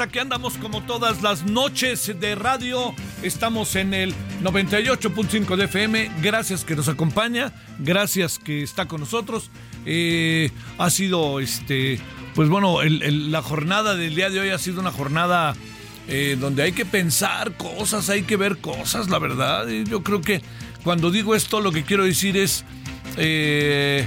Aquí 0.00 0.18
andamos 0.18 0.56
como 0.58 0.82
todas 0.82 1.22
las 1.22 1.44
noches 1.44 2.12
de 2.18 2.34
radio. 2.34 2.94
Estamos 3.22 3.76
en 3.76 3.94
el 3.94 4.14
98.5 4.42 5.56
de 5.56 5.64
FM. 5.64 6.10
Gracias 6.22 6.64
que 6.64 6.74
nos 6.74 6.88
acompaña, 6.88 7.52
gracias 7.78 8.38
que 8.38 8.62
está 8.62 8.86
con 8.86 9.00
nosotros. 9.00 9.50
Eh, 9.84 10.50
ha 10.78 10.90
sido, 10.90 11.40
este, 11.40 12.00
pues 12.34 12.48
bueno, 12.48 12.78
la 12.82 13.42
jornada 13.42 13.94
del 13.94 14.14
día 14.14 14.30
de 14.30 14.40
hoy 14.40 14.50
ha 14.50 14.58
sido 14.58 14.80
una 14.80 14.90
jornada 14.90 15.54
eh, 16.08 16.36
donde 16.40 16.62
hay 16.62 16.72
que 16.72 16.86
pensar 16.86 17.56
cosas, 17.56 18.08
hay 18.08 18.22
que 18.22 18.36
ver 18.36 18.58
cosas, 18.58 19.10
la 19.10 19.18
verdad. 19.18 19.68
Yo 19.68 20.02
creo 20.02 20.20
que 20.20 20.42
cuando 20.82 21.10
digo 21.10 21.34
esto, 21.34 21.60
lo 21.60 21.72
que 21.72 21.84
quiero 21.84 22.04
decir 22.04 22.36
es, 22.36 22.64
eh, 23.16 24.06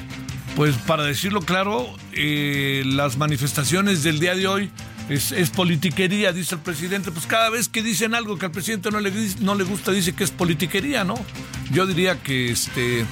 pues 0.55 0.75
para 0.75 1.03
decirlo 1.03 1.41
claro, 1.41 1.87
las 2.13 3.17
manifestaciones 3.17 4.03
del 4.03 4.19
día 4.19 4.35
de 4.35 4.47
hoy 4.47 4.71
es, 5.09 5.31
es 5.31 5.49
politiquería, 5.49 6.33
dice 6.33 6.55
el 6.55 6.61
presidente. 6.61 7.11
Pues 7.11 7.25
cada 7.25 7.49
vez 7.49 7.69
que 7.69 7.81
dicen 7.81 8.15
algo 8.15 8.37
que 8.37 8.45
al 8.45 8.51
presidente 8.51 8.91
no 8.91 8.99
le, 8.99 9.11
no 9.39 9.55
le 9.55 9.63
gusta, 9.63 9.91
dice 9.91 10.13
que 10.13 10.23
es 10.23 10.31
politiquería, 10.31 11.03
¿no? 11.03 11.15
Yo 11.71 11.85
diría 11.85 12.21
que 12.21 12.51
este. 12.51 13.05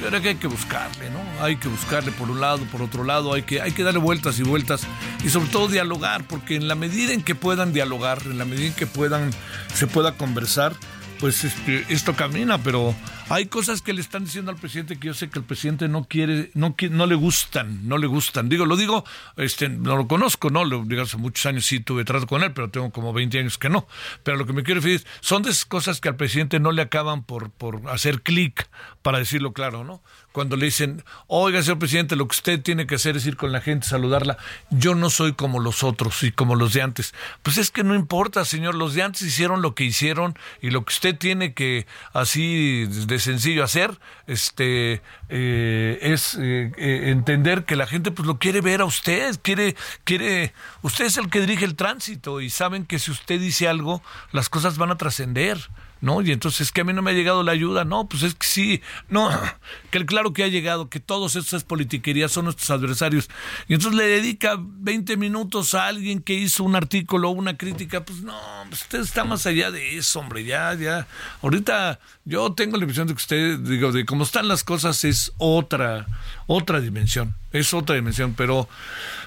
Que 0.00 0.28
hay 0.28 0.34
que 0.34 0.48
buscarle, 0.48 1.10
¿no? 1.10 1.44
Hay 1.44 1.56
que 1.56 1.68
buscarle 1.68 2.10
por 2.10 2.28
un 2.28 2.40
lado, 2.40 2.64
por 2.72 2.82
otro 2.82 3.04
lado, 3.04 3.34
hay 3.34 3.42
que, 3.42 3.60
hay 3.60 3.70
que 3.70 3.84
darle 3.84 4.00
vueltas 4.00 4.36
y 4.40 4.42
vueltas 4.42 4.82
y 5.24 5.28
sobre 5.28 5.48
todo 5.50 5.68
dialogar, 5.68 6.24
porque 6.24 6.56
en 6.56 6.66
la 6.66 6.74
medida 6.74 7.12
en 7.12 7.22
que 7.22 7.36
puedan 7.36 7.72
dialogar, 7.72 8.20
en 8.24 8.36
la 8.36 8.44
medida 8.44 8.66
en 8.66 8.74
que 8.74 8.88
puedan, 8.88 9.30
se 9.72 9.86
pueda 9.86 10.16
conversar, 10.16 10.74
pues 11.20 11.44
este, 11.44 11.84
esto 11.88 12.16
camina, 12.16 12.58
pero 12.58 12.96
hay 13.28 13.46
cosas 13.46 13.82
que 13.82 13.92
le 13.92 14.00
están 14.00 14.24
diciendo 14.24 14.50
al 14.50 14.56
presidente 14.56 14.98
que 14.98 15.08
yo 15.08 15.14
sé 15.14 15.30
que 15.30 15.38
el 15.38 15.44
presidente 15.44 15.88
no 15.88 16.04
quiere, 16.04 16.50
no, 16.54 16.74
no 16.90 17.06
le 17.06 17.14
gustan, 17.14 17.86
no 17.88 17.98
le 17.98 18.06
gustan. 18.06 18.48
Digo, 18.48 18.66
lo 18.66 18.76
digo, 18.76 19.04
este, 19.36 19.68
no 19.68 19.96
lo 19.96 20.06
conozco, 20.08 20.50
¿no? 20.50 20.64
Lo, 20.64 20.84
hace 21.02 21.16
muchos 21.16 21.46
años 21.46 21.66
sí 21.66 21.80
tuve 21.80 22.04
trato 22.04 22.26
con 22.26 22.42
él, 22.42 22.52
pero 22.52 22.70
tengo 22.70 22.90
como 22.90 23.12
20 23.12 23.38
años 23.38 23.58
que 23.58 23.68
no. 23.68 23.86
Pero 24.22 24.36
lo 24.36 24.46
que 24.46 24.52
me 24.52 24.62
quiero 24.62 24.80
decir 24.80 24.96
es, 24.96 25.06
son 25.20 25.42
de 25.42 25.50
esas 25.50 25.64
cosas 25.64 26.00
que 26.00 26.08
al 26.08 26.16
presidente 26.16 26.60
no 26.60 26.72
le 26.72 26.82
acaban 26.82 27.24
por, 27.24 27.50
por 27.50 27.80
hacer 27.88 28.22
clic, 28.22 28.68
para 29.02 29.18
decirlo 29.18 29.52
claro, 29.52 29.84
¿no? 29.84 30.02
Cuando 30.32 30.56
le 30.56 30.66
dicen, 30.66 31.04
oiga, 31.26 31.62
señor 31.62 31.78
presidente, 31.78 32.16
lo 32.16 32.26
que 32.26 32.36
usted 32.36 32.62
tiene 32.62 32.86
que 32.86 32.94
hacer 32.94 33.16
es 33.16 33.26
ir 33.26 33.36
con 33.36 33.52
la 33.52 33.60
gente, 33.60 33.86
saludarla. 33.86 34.38
Yo 34.70 34.94
no 34.94 35.10
soy 35.10 35.34
como 35.34 35.60
los 35.60 35.84
otros 35.84 36.22
y 36.22 36.32
como 36.32 36.54
los 36.54 36.72
de 36.72 36.80
antes. 36.80 37.14
Pues 37.42 37.58
es 37.58 37.70
que 37.70 37.84
no 37.84 37.94
importa, 37.94 38.44
señor, 38.46 38.74
los 38.74 38.94
de 38.94 39.02
antes 39.02 39.22
hicieron 39.22 39.60
lo 39.60 39.74
que 39.74 39.84
hicieron 39.84 40.38
y 40.62 40.70
lo 40.70 40.84
que 40.84 40.92
usted 40.92 41.18
tiene 41.18 41.52
que 41.52 41.86
así 42.14 42.86
de 42.86 43.18
sencillo 43.22 43.64
hacer, 43.64 43.98
este, 44.26 45.00
eh, 45.28 45.98
es 46.02 46.34
eh, 46.34 46.72
eh, 46.76 47.10
entender 47.10 47.64
que 47.64 47.76
la 47.76 47.86
gente 47.86 48.10
pues 48.10 48.26
lo 48.26 48.38
quiere 48.38 48.60
ver 48.60 48.82
a 48.82 48.84
usted, 48.84 49.38
quiere, 49.42 49.76
quiere, 50.04 50.52
usted 50.82 51.06
es 51.06 51.16
el 51.16 51.30
que 51.30 51.40
dirige 51.40 51.64
el 51.64 51.76
tránsito 51.76 52.40
y 52.40 52.50
saben 52.50 52.84
que 52.84 52.98
si 52.98 53.10
usted 53.10 53.40
dice 53.40 53.68
algo, 53.68 54.02
las 54.32 54.48
cosas 54.48 54.76
van 54.76 54.90
a 54.90 54.98
trascender. 54.98 55.58
¿No? 56.02 56.20
Y 56.20 56.32
entonces 56.32 56.72
que 56.72 56.82
a 56.82 56.84
mí 56.84 56.92
no 56.92 57.00
me 57.00 57.12
ha 57.12 57.14
llegado 57.14 57.42
la 57.42 57.52
ayuda, 57.52 57.84
no, 57.84 58.08
pues 58.08 58.24
es 58.24 58.34
que 58.34 58.46
sí, 58.46 58.82
no, 59.08 59.30
que 59.90 60.04
claro 60.04 60.32
que 60.32 60.42
ha 60.42 60.48
llegado, 60.48 60.90
que 60.90 61.00
todos 61.00 61.36
estos 61.36 61.54
es 61.54 61.64
politiquería, 61.64 62.28
son 62.28 62.44
nuestros 62.44 62.68
adversarios. 62.70 63.30
Y 63.68 63.74
entonces 63.74 63.96
le 63.96 64.04
dedica 64.04 64.56
20 64.58 65.16
minutos 65.16 65.74
a 65.74 65.86
alguien 65.86 66.20
que 66.20 66.34
hizo 66.34 66.64
un 66.64 66.74
artículo 66.74 67.30
o 67.30 67.32
una 67.32 67.56
crítica, 67.56 68.04
pues 68.04 68.20
no, 68.22 68.36
pues 68.68 68.82
usted 68.82 69.00
está 69.00 69.24
más 69.24 69.46
allá 69.46 69.70
de 69.70 69.96
eso, 69.96 70.18
hombre, 70.18 70.44
ya, 70.44 70.74
ya. 70.74 71.06
Ahorita 71.40 72.00
yo 72.24 72.52
tengo 72.52 72.76
la 72.76 72.82
impresión 72.82 73.06
de 73.06 73.14
que 73.14 73.22
usted, 73.22 73.58
digo, 73.60 73.92
de 73.92 74.04
cómo 74.04 74.24
están 74.24 74.48
las 74.48 74.64
cosas 74.64 75.04
es 75.04 75.32
otra, 75.38 76.06
otra 76.46 76.80
dimensión, 76.80 77.34
es 77.52 77.72
otra 77.74 77.94
dimensión, 77.94 78.34
pero 78.34 78.68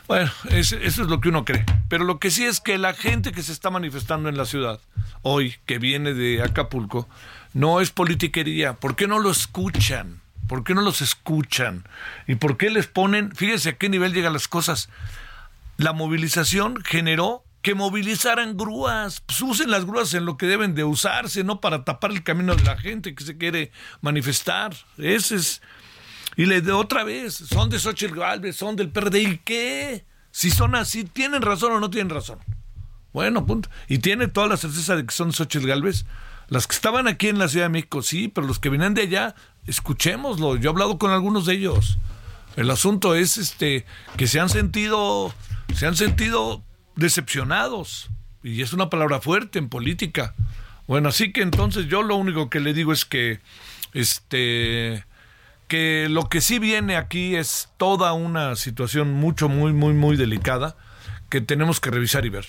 bueno, 0.08 0.32
es- 0.50 0.72
eso 0.74 1.02
es 1.04 1.08
lo 1.08 1.20
que 1.22 1.30
uno 1.30 1.46
cree. 1.46 1.66
Pero 1.90 2.04
lo 2.04 2.20
que 2.20 2.32
sí 2.32 2.46
es 2.46 2.60
que 2.60 2.78
la 2.78 2.94
gente 2.94 3.32
que 3.32 3.44
se 3.44 3.52
está 3.52 3.70
manifestando 3.70 4.30
en 4.30 4.38
la 4.38 4.46
ciudad 4.46 4.80
hoy, 5.22 5.56
que 5.66 5.80
viene 5.80 6.14
de 6.14 6.42
Acapulco, 6.44 7.08
no 7.54 7.82
es 7.82 7.90
politiquería. 7.92 8.74
¿Por 8.74 8.96
qué 8.96 9.08
no 9.08 9.20
lo 9.20 9.32
escuchan? 9.32 10.22
¿Por 10.48 10.64
qué 10.64 10.76
no 10.76 10.82
los 10.82 11.02
escuchan? 11.02 11.88
¿Y 12.28 12.36
por 12.36 12.58
qué 12.58 12.70
les 12.70 12.86
ponen, 12.88 13.36
fíjese 13.36 13.70
a 13.70 13.78
qué 13.78 13.90
nivel 13.90 14.14
llegan 14.14 14.34
las 14.34 14.48
cosas? 14.48 14.90
La 15.78 15.92
movilización 15.94 16.84
generó 16.84 17.44
que 17.64 17.74
movilizaran 17.74 18.56
grúas. 18.58 19.22
Pues 19.22 19.42
usen 19.42 19.72
las 19.72 19.86
grúas 19.86 20.14
en 20.14 20.26
lo 20.26 20.38
que 20.38 20.46
deben 20.46 20.76
de 20.76 20.84
usarse, 20.84 21.44
no 21.44 21.60
para 21.62 21.84
tapar 21.84 22.12
el 22.12 22.22
camino 22.24 22.56
de 22.56 22.64
la 22.64 22.78
gente 22.78 23.16
que 23.16 23.24
se 23.24 23.38
quiere 23.38 23.72
manifestar. 24.02 24.76
Ese 25.00 25.36
es. 25.38 25.62
Y 26.38 26.46
le 26.46 26.60
otra 26.72 27.04
vez, 27.04 27.34
son 27.34 27.70
de 27.70 27.80
Xochitl 27.80 28.16
Galvez, 28.16 28.56
son 28.56 28.76
del 28.76 28.90
PRD. 28.90 29.22
¿Y 29.22 29.38
qué? 29.38 30.06
Si 30.32 30.52
son 30.52 30.76
así, 30.76 31.06
¿tienen 31.06 31.42
razón 31.42 31.72
o 31.72 31.80
no 31.80 31.90
tienen 31.90 32.10
razón? 32.10 32.40
Bueno, 33.14 33.46
punto. 33.46 33.70
Y 33.88 34.00
tiene 34.00 34.28
toda 34.28 34.48
la 34.48 34.58
certeza 34.58 34.98
de 34.98 35.06
que 35.06 35.14
son 35.14 35.32
Xochitl 35.32 35.68
Galvez. 35.68 36.06
Las 36.50 36.68
que 36.68 36.76
estaban 36.76 37.08
aquí 37.08 37.30
en 37.30 37.40
la 37.40 37.48
Ciudad 37.48 37.66
de 37.66 37.70
México, 37.70 38.02
sí, 38.02 38.28
pero 38.28 38.46
los 38.46 38.60
que 38.60 38.70
vienen 38.70 38.94
de 38.94 39.04
allá, 39.04 39.36
escuchémoslo. 39.66 40.58
Yo 40.58 40.70
he 40.70 40.74
hablado 40.74 40.98
con 40.98 41.12
algunos 41.12 41.46
de 41.46 41.54
ellos. 41.54 41.98
El 42.56 42.70
asunto 42.70 43.16
es 43.16 43.38
este 43.38 43.86
que 44.18 44.28
se 44.28 44.40
han 44.40 44.50
sentido, 44.50 45.34
se 45.74 45.88
han 45.88 45.96
sentido 45.96 46.64
decepcionados. 46.96 48.10
Y 48.44 48.62
es 48.62 48.74
una 48.74 48.90
palabra 48.90 49.22
fuerte 49.22 49.60
en 49.60 49.70
política. 49.70 50.36
Bueno, 50.88 51.10
así 51.10 51.32
que 51.32 51.42
entonces 51.42 51.88
yo 51.88 52.04
lo 52.04 52.16
único 52.16 52.50
que 52.50 52.60
le 52.60 52.74
digo 52.74 52.94
es 52.94 53.06
que 53.06 53.40
este 53.94 55.06
que 55.68 56.08
lo 56.10 56.30
que 56.30 56.42
sí 56.42 56.60
viene 56.60 56.96
aquí 56.96 57.36
es 57.36 57.70
toda 57.78 58.14
una 58.14 58.56
situación 58.56 59.14
mucho, 59.14 59.50
muy, 59.50 59.74
muy, 59.74 59.94
muy 59.94 60.18
delicada 60.18 60.76
que 61.30 61.42
tenemos 61.42 61.80
que 61.80 61.92
revisar 61.92 62.26
y 62.26 62.30
ver. 62.30 62.46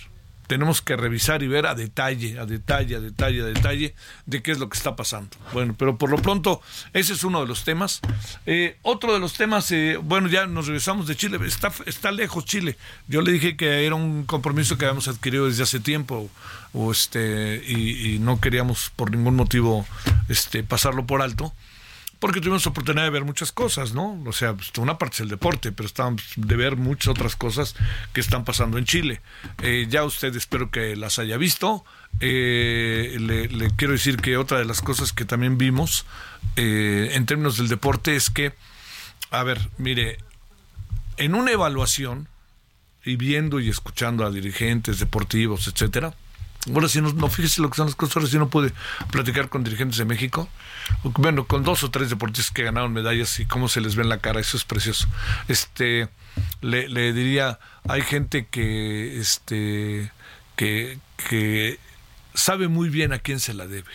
tenemos 0.46 0.80
que 0.80 0.96
revisar 0.96 1.42
y 1.42 1.48
ver 1.48 1.66
a 1.66 1.74
detalle, 1.74 2.38
a 2.38 2.46
detalle, 2.46 2.96
a 2.96 3.00
detalle, 3.00 3.42
a 3.42 3.46
detalle 3.46 3.94
de 4.26 4.42
qué 4.42 4.52
es 4.52 4.58
lo 4.58 4.68
que 4.68 4.78
está 4.78 4.94
pasando. 4.94 5.36
Bueno, 5.52 5.74
pero 5.76 5.98
por 5.98 6.10
lo 6.10 6.18
pronto 6.18 6.62
ese 6.92 7.14
es 7.14 7.24
uno 7.24 7.40
de 7.40 7.46
los 7.46 7.64
temas. 7.64 8.00
Eh, 8.46 8.76
otro 8.82 9.12
de 9.12 9.18
los 9.18 9.34
temas, 9.34 9.70
eh, 9.72 9.98
bueno, 10.00 10.28
ya 10.28 10.46
nos 10.46 10.66
regresamos 10.66 11.06
de 11.06 11.16
Chile, 11.16 11.38
está, 11.44 11.72
está 11.86 12.12
lejos 12.12 12.44
Chile. 12.44 12.76
Yo 13.08 13.22
le 13.22 13.32
dije 13.32 13.56
que 13.56 13.86
era 13.86 13.94
un 13.94 14.24
compromiso 14.24 14.78
que 14.78 14.84
habíamos 14.84 15.08
adquirido 15.08 15.46
desde 15.46 15.64
hace 15.64 15.80
tiempo 15.80 16.30
o 16.72 16.92
este 16.92 17.62
y, 17.66 18.14
y 18.14 18.18
no 18.18 18.40
queríamos 18.40 18.92
por 18.94 19.10
ningún 19.10 19.34
motivo 19.34 19.86
este 20.28 20.62
pasarlo 20.62 21.06
por 21.06 21.22
alto 21.22 21.52
porque 22.18 22.40
tuvimos 22.40 22.66
oportunidad 22.66 23.04
de 23.04 23.10
ver 23.10 23.24
muchas 23.24 23.52
cosas, 23.52 23.92
¿no? 23.92 24.22
O 24.26 24.32
sea, 24.32 24.54
pues, 24.54 24.70
una 24.78 24.98
parte 24.98 25.16
es 25.16 25.20
el 25.20 25.28
deporte, 25.28 25.72
pero 25.72 25.86
estábamos 25.86 26.22
de 26.36 26.56
ver 26.56 26.76
muchas 26.76 27.08
otras 27.08 27.36
cosas 27.36 27.74
que 28.12 28.20
están 28.20 28.44
pasando 28.44 28.78
en 28.78 28.84
Chile. 28.84 29.20
Eh, 29.62 29.86
ya 29.88 30.04
usted 30.04 30.34
espero 30.34 30.70
que 30.70 30.96
las 30.96 31.18
haya 31.18 31.36
visto. 31.36 31.84
Eh, 32.20 33.16
le, 33.20 33.70
quiero 33.76 33.92
decir 33.92 34.16
que 34.16 34.36
otra 34.36 34.58
de 34.58 34.64
las 34.64 34.80
cosas 34.80 35.12
que 35.12 35.24
también 35.24 35.58
vimos 35.58 36.06
eh, 36.56 37.10
en 37.12 37.26
términos 37.26 37.58
del 37.58 37.68
deporte 37.68 38.16
es 38.16 38.30
que, 38.30 38.54
a 39.30 39.42
ver, 39.42 39.68
mire, 39.78 40.18
en 41.18 41.34
una 41.34 41.50
evaluación, 41.50 42.28
y 43.06 43.14
viendo 43.14 43.60
y 43.60 43.68
escuchando 43.68 44.26
a 44.26 44.30
dirigentes 44.32 44.98
deportivos, 44.98 45.68
etcétera, 45.68 46.14
Ahora 46.74 46.88
sí, 46.88 47.00
no, 47.00 47.28
fíjese 47.28 47.60
lo 47.60 47.70
que 47.70 47.76
son 47.76 47.86
las 47.86 47.94
cosas, 47.94 48.28
sí 48.28 48.38
no 48.38 48.48
pude 48.48 48.72
platicar 49.10 49.48
con 49.48 49.62
dirigentes 49.62 49.98
de 49.98 50.04
México, 50.04 50.48
bueno, 51.04 51.46
con 51.46 51.62
dos 51.62 51.84
o 51.84 51.90
tres 51.90 52.10
deportistas 52.10 52.52
que 52.52 52.64
ganaron 52.64 52.92
medallas 52.92 53.38
y 53.38 53.46
cómo 53.46 53.68
se 53.68 53.80
les 53.80 53.94
ve 53.94 54.02
en 54.02 54.08
la 54.08 54.18
cara, 54.18 54.40
eso 54.40 54.56
es 54.56 54.64
precioso. 54.64 55.06
Este, 55.46 56.08
le, 56.60 56.88
le 56.88 57.12
diría, 57.12 57.60
hay 57.88 58.02
gente 58.02 58.46
que, 58.50 59.20
este, 59.20 60.10
que, 60.56 60.98
que 61.28 61.78
sabe 62.34 62.68
muy 62.68 62.88
bien 62.88 63.12
a 63.12 63.20
quién 63.20 63.38
se 63.38 63.54
la 63.54 63.66
debe. 63.66 63.92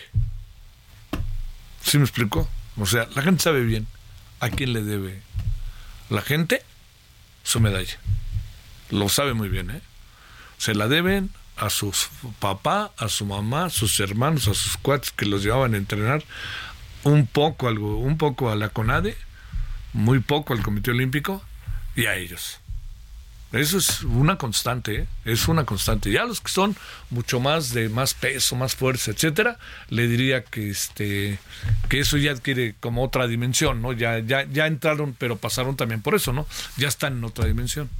¿Sí 1.82 1.98
me 1.98 2.04
explico? 2.04 2.48
O 2.78 2.86
sea, 2.86 3.06
la 3.14 3.22
gente 3.22 3.42
sabe 3.42 3.64
bien 3.64 3.86
a 4.40 4.48
quién 4.48 4.72
le 4.72 4.82
debe 4.82 5.22
la 6.08 6.22
gente 6.22 6.62
su 7.42 7.60
medalla. 7.60 7.98
Lo 8.90 9.08
sabe 9.08 9.34
muy 9.34 9.48
bien, 9.48 9.70
¿eh? 9.70 9.80
Se 10.58 10.74
la 10.74 10.88
deben 10.88 11.30
a 11.56 11.70
su 11.70 11.92
papá, 12.38 12.92
a 12.96 13.08
su 13.08 13.24
mamá, 13.24 13.66
a 13.66 13.70
sus 13.70 14.00
hermanos, 14.00 14.48
a 14.48 14.54
sus 14.54 14.76
cuates 14.76 15.10
que 15.10 15.26
los 15.26 15.42
llevaban 15.42 15.74
a 15.74 15.78
entrenar, 15.78 16.24
un 17.04 17.26
poco, 17.26 17.68
algo, 17.68 17.98
un 17.98 18.18
poco 18.18 18.50
a 18.50 18.56
la 18.56 18.68
CONADE, 18.68 19.16
muy 19.92 20.20
poco 20.20 20.52
al 20.52 20.62
Comité 20.62 20.90
Olímpico 20.90 21.42
y 21.94 22.06
a 22.06 22.16
ellos. 22.16 22.62
Eso 23.52 23.76
es 23.76 24.02
una 24.02 24.38
constante, 24.38 25.00
¿eh? 25.00 25.06
es 25.26 25.46
una 25.46 25.66
constante. 25.66 26.10
Ya 26.10 26.24
los 26.24 26.40
que 26.40 26.50
son 26.50 26.74
mucho 27.10 27.38
más 27.38 27.74
de 27.74 27.90
más 27.90 28.14
peso, 28.14 28.56
más 28.56 28.74
fuerza, 28.74 29.10
etcétera, 29.10 29.58
le 29.90 30.08
diría 30.08 30.42
que 30.42 30.70
este 30.70 31.38
que 31.90 32.00
eso 32.00 32.16
ya 32.16 32.30
adquiere 32.32 32.74
como 32.80 33.04
otra 33.04 33.28
dimensión, 33.28 33.82
¿no? 33.82 33.92
Ya 33.92 34.20
ya 34.20 34.44
ya 34.44 34.66
entraron, 34.66 35.14
pero 35.18 35.36
pasaron 35.36 35.76
también 35.76 36.00
por 36.00 36.14
eso, 36.14 36.32
¿no? 36.32 36.46
Ya 36.78 36.88
están 36.88 37.18
en 37.18 37.24
otra 37.24 37.44
dimensión. 37.44 37.90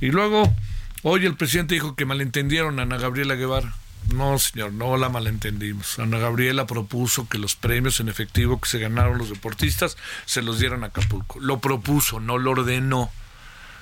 Y 0.00 0.12
luego 0.12 0.54
Hoy 1.02 1.26
el 1.26 1.36
presidente 1.36 1.74
dijo 1.74 1.94
que 1.94 2.04
malentendieron 2.04 2.78
a 2.78 2.82
Ana 2.82 2.96
Gabriela 2.96 3.34
Guevara. 3.34 3.74
No, 4.12 4.38
señor, 4.38 4.72
no 4.72 4.96
la 4.96 5.08
malentendimos. 5.08 5.98
Ana 5.98 6.18
Gabriela 6.18 6.66
propuso 6.66 7.28
que 7.28 7.38
los 7.38 7.56
premios 7.56 8.00
en 8.00 8.08
efectivo 8.08 8.60
que 8.60 8.68
se 8.68 8.78
ganaron 8.78 9.18
los 9.18 9.30
deportistas 9.30 9.96
se 10.24 10.42
los 10.42 10.58
dieran 10.58 10.84
a 10.84 10.88
Acapulco. 10.88 11.40
Lo 11.40 11.60
propuso, 11.60 12.20
no 12.20 12.38
lo 12.38 12.52
ordenó. 12.52 13.10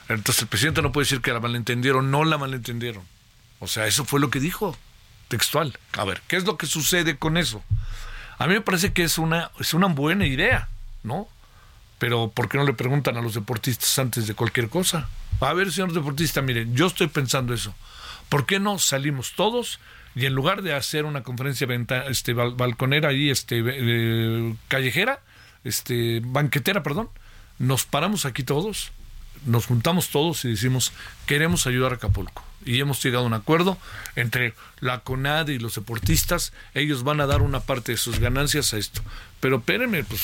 Entonces 0.09 0.43
el 0.43 0.49
presidente 0.49 0.83
no 0.83 0.93
puede 0.93 1.05
decir 1.05 1.21
que 1.21 1.33
la 1.33 1.41
malentendieron, 1.41 2.11
no 2.11 2.25
la 2.25 2.39
malentendieron. 2.39 3.03
O 3.61 3.67
sea, 3.67 3.87
eso 3.87 4.05
fue 4.05 4.21
lo 4.21 4.31
que 4.31 4.41
dijo, 4.41 4.77
textual. 5.29 5.79
A 5.93 6.05
ver, 6.05 6.23
¿qué 6.27 6.37
es 6.37 6.45
lo 6.45 6.57
que 6.57 6.67
sucede 6.67 7.17
con 7.17 7.37
eso? 7.37 7.63
A 8.39 8.47
mí 8.47 8.55
me 8.55 8.61
parece 8.61 8.93
que 8.93 9.05
es 9.05 9.19
una, 9.19 9.51
es 9.61 9.73
una 9.75 9.87
buena 9.87 10.27
idea, 10.27 10.69
¿no? 11.03 11.29
Pero 11.99 12.31
¿por 12.31 12.49
qué 12.49 12.59
no 12.59 12.65
le 12.65 12.73
preguntan 12.73 13.17
a 13.17 13.23
los 13.23 13.35
deportistas 13.35 13.99
antes 13.99 14.27
de 14.27 14.35
cualquier 14.35 14.69
cosa? 14.69 15.09
A 15.41 15.53
ver, 15.53 15.73
señor 15.73 15.93
deportista, 15.93 16.43
miren, 16.43 16.75
yo 16.75 16.87
estoy 16.87 17.09
pensando 17.09 17.55
eso. 17.55 17.75
¿Por 18.29 18.47
qué 18.47 18.59
no 18.59 18.79
salimos 18.79 19.33
todos 19.35 19.79
y 20.15 20.27
en 20.27 20.35
lugar 20.35 20.63
de 20.63 20.75
hacer 20.75 21.05
una 21.05 21.23
conferencia 21.23 21.67
este, 22.09 22.33
balconera 22.35 23.09
ahí, 23.09 23.31
este, 23.31 23.63
eh, 23.65 24.55
callejera, 24.69 25.21
este, 25.65 26.21
banquetera, 26.25 26.83
perdón, 26.83 27.11
nos 27.59 27.85
paramos 27.85 28.25
aquí 28.25 28.43
todos, 28.45 28.93
nos 29.45 29.67
juntamos 29.67 30.11
todos 30.11 30.45
y 30.45 30.51
decimos, 30.51 30.93
queremos 31.27 31.67
ayudar 31.67 31.93
a 31.93 31.97
Acapulco. 31.97 32.45
Y 32.65 32.81
hemos 32.81 33.03
llegado 33.03 33.25
a 33.25 33.27
un 33.27 33.35
acuerdo 33.35 33.79
entre 34.17 34.55
la 34.81 35.01
CONAD 35.01 35.49
y 35.49 35.59
los 35.59 35.75
deportistas, 35.75 36.53
ellos 36.75 37.03
van 37.03 37.21
a 37.21 37.27
dar 37.27 37.43
una 37.43 37.61
parte 37.61 37.93
de 37.93 37.99
sus 37.99 38.19
ganancias 38.19 38.75
a 38.75 38.79
esto. 38.79 39.03
Pero 39.41 39.59
espérenme, 39.59 40.05
pues 40.05 40.23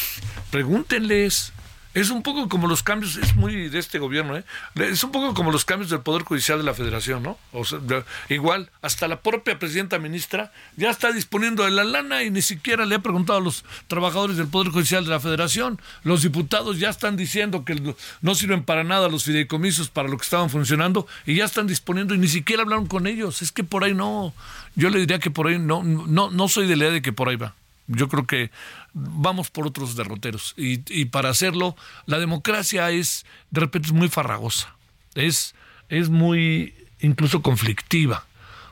pregúntenles, 0.51 1.53
es 1.93 2.11
un 2.11 2.23
poco 2.23 2.49
como 2.49 2.69
los 2.69 2.83
cambios, 2.83 3.17
es 3.17 3.35
muy 3.35 3.69
de 3.69 3.79
este 3.79 3.99
gobierno, 3.99 4.37
¿eh? 4.37 4.45
es 4.77 5.03
un 5.03 5.11
poco 5.11 5.35
como 5.35 5.51
los 5.51 5.65
cambios 5.65 5.91
del 5.91 6.01
Poder 6.01 6.23
Judicial 6.23 6.59
de 6.59 6.65
la 6.65 6.75
Federación, 6.75 7.23
¿no? 7.23 7.37
O 7.53 7.65
sea, 7.65 7.81
igual, 8.29 8.71
hasta 8.81 9.09
la 9.09 9.21
propia 9.21 9.59
presidenta 9.59 9.99
ministra 9.99 10.53
ya 10.77 10.91
está 10.91 11.13
disponiendo 11.13 11.65
de 11.65 11.73
la 11.73 11.83
lana 11.83 12.23
y 12.23 12.31
ni 12.31 12.43
siquiera 12.43 12.87
le 12.87 12.95
ha 12.95 12.99
preguntado 13.01 13.41
a 13.41 13.43
los 13.43 13.65
trabajadores 13.89 14.37
del 14.37 14.47
Poder 14.47 14.73
Judicial 14.73 15.05
de 15.05 15.11
la 15.11 15.21
Federación. 15.21 15.81
Los 16.05 16.23
diputados 16.23 16.79
ya 16.79 16.91
están 16.91 17.17
diciendo 17.17 17.65
que 17.65 17.95
no 18.21 18.35
sirven 18.35 18.63
para 18.63 18.85
nada 18.85 19.09
los 19.09 19.25
fideicomisos 19.25 19.89
para 19.89 20.09
lo 20.09 20.17
que 20.17 20.25
estaban 20.25 20.51
funcionando 20.51 21.07
y 21.27 21.37
ya 21.37 21.45
están 21.45 21.67
disponiendo 21.67 22.15
y 22.15 22.19
ni 22.19 22.29
siquiera 22.29 22.63
hablaron 22.63 22.87
con 22.87 23.07
ellos. 23.07 23.43
Es 23.43 23.51
que 23.51 23.65
por 23.65 23.83
ahí 23.83 23.95
no, 23.95 24.33
yo 24.77 24.91
le 24.91 25.01
diría 25.01 25.19
que 25.19 25.31
por 25.31 25.49
ahí 25.49 25.59
no, 25.59 25.83
no, 25.83 26.31
no 26.31 26.49
soy 26.49 26.67
de 26.67 26.77
la 26.77 26.85
idea 26.85 26.95
de 26.95 27.03
que 27.03 27.13
por 27.13 27.29
ahí 27.29 27.37
va. 27.37 27.55
Yo 27.93 28.09
creo 28.09 28.25
que 28.25 28.53
vamos 28.93 29.51
por 29.51 29.67
otros 29.67 29.97
derroteros. 29.97 30.55
Y, 30.57 31.05
para 31.07 31.31
hacerlo, 31.31 31.77
la 32.07 32.19
democracia 32.19 32.91
es, 32.91 33.25
de 33.51 33.61
repente, 33.61 33.89
es 33.89 33.95
muy 33.95 34.09
farragosa. 34.09 34.75
Es, 35.15 35.55
es 35.89 36.09
muy 36.09 36.75
incluso 37.01 37.43
conflictiva. 37.43 38.27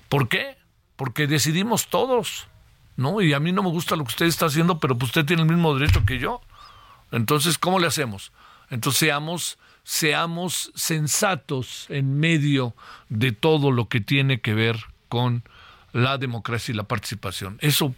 ¿Por 0.09 0.29
qué? 0.29 0.56
Porque 0.97 1.26
decidimos 1.26 1.88
todos, 1.88 2.47
¿no? 2.97 3.20
Y 3.20 3.32
a 3.32 3.41
mí 3.41 3.53
no 3.53 3.62
me 3.62 3.70
gusta 3.70 3.97
lo 3.97 4.05
que 4.05 4.11
usted 4.11 4.26
está 4.26 4.47
haciendo, 4.47 4.79
pero 4.79 4.97
pues 4.97 5.11
usted 5.11 5.25
tiene 5.25 5.43
el 5.43 5.49
mismo 5.49 5.75
derecho 5.75 6.05
que 6.05 6.19
yo. 6.19 6.41
Entonces, 7.12 7.59
¿cómo 7.59 7.79
le 7.79 7.87
hacemos? 7.87 8.32
Entonces 8.71 9.00
seamos, 9.00 9.59
seamos 9.82 10.73
sensatos 10.75 11.87
en 11.88 12.19
medio 12.19 12.75
de 13.09 13.32
todo 13.32 13.71
lo 13.71 13.88
que 13.88 14.00
tiene 14.00 14.41
que 14.41 14.55
ver 14.55 14.76
con 15.09 15.43
la 15.93 16.19
democracia 16.19 16.73
y 16.73 16.76
la 16.76 16.85
participación. 16.85 17.58
Eso 17.61 17.94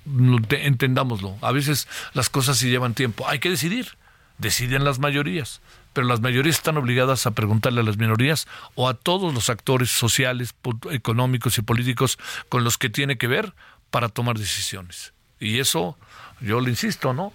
entendámoslo. 0.51 1.37
A 1.43 1.53
veces 1.53 1.89
las 2.15 2.31
cosas 2.31 2.59
sí 2.59 2.71
llevan 2.71 2.95
tiempo. 2.95 3.29
Hay 3.29 3.39
que 3.39 3.51
decidir. 3.51 3.99
Deciden 4.39 4.85
las 4.85 4.99
mayorías. 4.99 5.61
Pero 5.93 6.07
las 6.07 6.21
mayorías 6.21 6.57
están 6.57 6.77
obligadas 6.77 7.27
a 7.27 7.33
preguntarle 7.33 7.81
a 7.81 7.85
las 7.85 7.99
minorías 7.99 8.47
o 8.75 8.89
a 8.89 8.95
todos 8.95 9.35
los 9.35 9.51
actores 9.51 9.91
sociales, 9.91 10.55
económicos 10.91 11.59
y 11.59 11.63
políticos 11.63 12.19
con 12.49 12.65
los 12.65 12.79
que 12.79 12.89
tiene 12.89 13.19
que 13.19 13.27
ver 13.27 13.55
para 13.91 14.09
tomar 14.09 14.39
decisiones. 14.39 15.13
Y 15.41 15.59
eso, 15.59 15.99
yo 16.41 16.61
le 16.61 16.71
insisto, 16.71 17.13
¿no? 17.13 17.33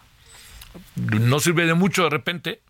No 0.96 1.40
sirve 1.40 1.66
de 1.66 1.74
mucho 1.74 2.04
de 2.04 2.10
repente 2.10 2.62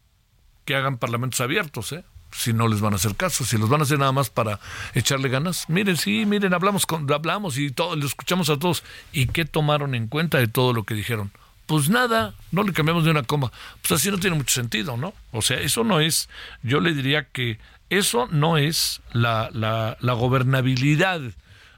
que 0.65 0.75
hagan 0.75 0.97
parlamentos 0.97 1.39
abiertos, 1.41 1.91
¿eh? 1.91 2.03
Si 2.35 2.53
no 2.53 2.67
les 2.67 2.81
van 2.81 2.93
a 2.93 2.97
hacer 2.97 3.15
caso, 3.15 3.45
si 3.45 3.57
los 3.57 3.69
van 3.69 3.81
a 3.81 3.83
hacer 3.83 3.99
nada 3.99 4.11
más 4.11 4.29
para 4.29 4.59
echarle 4.93 5.29
ganas. 5.29 5.69
Miren, 5.69 5.97
sí, 5.97 6.25
miren, 6.25 6.53
hablamos 6.53 6.85
con, 6.85 7.11
hablamos 7.11 7.57
y 7.57 7.71
todo, 7.71 7.95
lo 7.95 8.05
escuchamos 8.05 8.49
a 8.49 8.57
todos. 8.57 8.83
¿Y 9.11 9.27
qué 9.27 9.45
tomaron 9.45 9.95
en 9.95 10.07
cuenta 10.07 10.37
de 10.37 10.47
todo 10.47 10.73
lo 10.73 10.83
que 10.83 10.93
dijeron? 10.93 11.31
Pues 11.65 11.89
nada, 11.89 12.35
no 12.51 12.63
le 12.63 12.73
cambiamos 12.73 13.05
de 13.05 13.11
una 13.11 13.23
coma. 13.23 13.51
Pues 13.81 13.99
así 13.99 14.11
no 14.11 14.19
tiene 14.19 14.35
mucho 14.35 14.53
sentido, 14.53 14.97
¿no? 14.97 15.13
O 15.31 15.41
sea, 15.41 15.59
eso 15.59 15.83
no 15.83 15.99
es, 15.99 16.29
yo 16.61 16.79
le 16.79 16.93
diría 16.93 17.25
que 17.25 17.57
eso 17.89 18.27
no 18.31 18.57
es 18.57 19.01
la, 19.13 19.49
la, 19.53 19.97
la 19.99 20.13
gobernabilidad, 20.13 21.21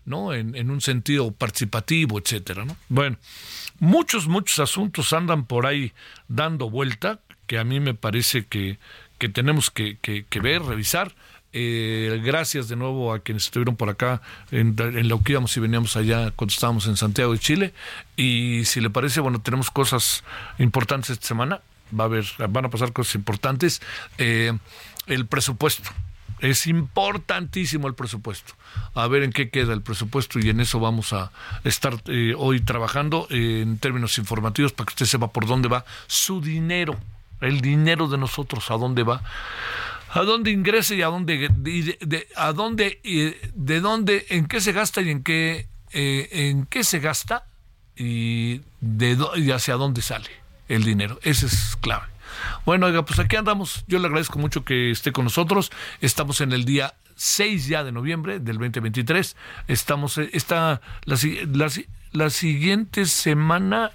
¿no? 0.06 0.34
En, 0.34 0.56
en 0.56 0.72
un 0.72 0.82
sentido 0.82 1.32
participativo, 1.32 2.20
etcétera, 2.20 2.66
¿no? 2.66 2.76
Bueno, 2.90 3.18
muchos, 3.80 4.28
muchos 4.28 4.60
asuntos 4.60 5.14
andan 5.14 5.46
por 5.46 5.66
ahí 5.66 5.94
dando 6.28 6.70
vuelta, 6.70 7.20
que 7.46 7.58
a 7.58 7.64
mí 7.64 7.80
me 7.80 7.94
parece 7.94 8.46
que 8.46 8.78
que 9.18 9.30
tenemos 9.30 9.72
que, 9.72 9.98
ver, 10.42 10.64
revisar. 10.64 11.14
Eh, 11.54 12.22
gracias 12.24 12.68
de 12.68 12.76
nuevo 12.76 13.14
a 13.14 13.20
quienes 13.20 13.46
estuvieron 13.46 13.78
por 13.78 13.90
acá 13.90 14.22
en, 14.52 14.76
lo 15.08 15.22
que 15.22 15.32
íbamos 15.32 15.56
y 15.56 15.60
veníamos 15.60 15.96
allá 15.96 16.32
cuando 16.32 16.52
estábamos 16.52 16.88
en 16.88 16.98
Santiago 16.98 17.34
de 17.34 17.40
Chile. 17.40 17.74
Y 18.16 18.66
si 18.66 18.82
le 18.82 18.90
parece, 18.90 19.22
bueno, 19.22 19.40
tenemos 19.40 19.72
cosas 19.72 20.24
importantes 20.60 21.12
esta 21.12 21.28
semana. 21.28 21.62
Va 21.98 22.04
a 22.04 22.08
haber, 22.08 22.26
van 22.50 22.66
a 22.66 22.70
pasar 22.70 22.92
cosas 22.92 23.16
importantes. 23.16 23.82
Eh, 24.18 24.54
el 25.08 25.26
presupuesto. 25.26 25.90
Es 26.40 26.68
importantísimo 26.68 27.88
el 27.88 27.96
presupuesto. 27.96 28.54
A 28.94 29.08
ver 29.08 29.24
en 29.24 29.32
qué 29.32 29.50
queda 29.50 29.74
el 29.74 29.82
presupuesto 29.82 30.38
y 30.38 30.50
en 30.50 30.60
eso 30.60 30.80
vamos 30.80 31.14
a 31.14 31.32
estar 31.64 32.00
eh, 32.06 32.36
hoy 32.38 32.62
trabajando 32.62 33.26
en 33.32 33.80
términos 33.80 34.20
informativos 34.20 34.74
para 34.74 34.86
que 34.86 34.92
usted 34.92 35.06
sepa 35.08 35.30
por 35.30 35.48
dónde 35.48 35.68
va 35.68 35.86
su 36.06 36.40
dinero 36.42 36.96
el 37.42 37.62
dinero 37.62 38.08
de 38.08 38.18
nosotros, 38.18 38.70
¿a 38.72 38.78
dónde 38.78 39.04
va? 39.04 39.22
a 40.10 40.22
dónde 40.22 40.52
ingresa 40.52 40.96
y 40.96 41.02
a 41.02 41.08
dónde, 41.08 41.50
de, 41.50 42.28
a 42.36 42.54
dónde, 42.54 43.02
de 43.54 43.82
dónde, 43.82 44.26
en 44.30 44.48
qué 44.48 44.62
se 44.62 44.72
gasta 44.72 45.02
y 45.02 45.10
en 45.10 45.22
qué, 45.22 45.68
eh, 45.92 46.30
en 46.32 46.66
qué 46.66 46.84
se 46.84 47.00
gasta 47.00 47.46
y, 47.96 48.62
de, 48.80 49.18
y 49.36 49.52
hacia 49.52 49.76
dónde 49.76 50.02
sale 50.02 50.30
el 50.70 50.84
dinero. 50.84 51.20
Ese 51.24 51.48
es 51.48 51.78
clave. 51.82 52.08
Bueno, 52.66 52.88
oiga, 52.88 53.04
pues 53.06 53.20
aquí 53.20 53.36
andamos. 53.36 53.84
Yo 53.88 54.00
le 54.00 54.08
agradezco 54.08 54.40
mucho 54.40 54.64
que 54.64 54.92
esté 54.92 55.12
con 55.12 55.26
nosotros. 55.26 55.72
Estamos 56.02 56.42
en 56.42 56.54
el 56.54 56.66
día 56.66 56.94
6 57.16 57.68
ya 57.68 57.84
de 57.84 57.92
noviembre 57.92 58.40
del 58.40 58.58
2023. 58.58 59.36
Estamos, 59.68 60.18
eh, 60.18 60.30
está 60.34 60.82
la, 61.06 62.30
siguiente 62.30 63.06
semana, 63.06 63.92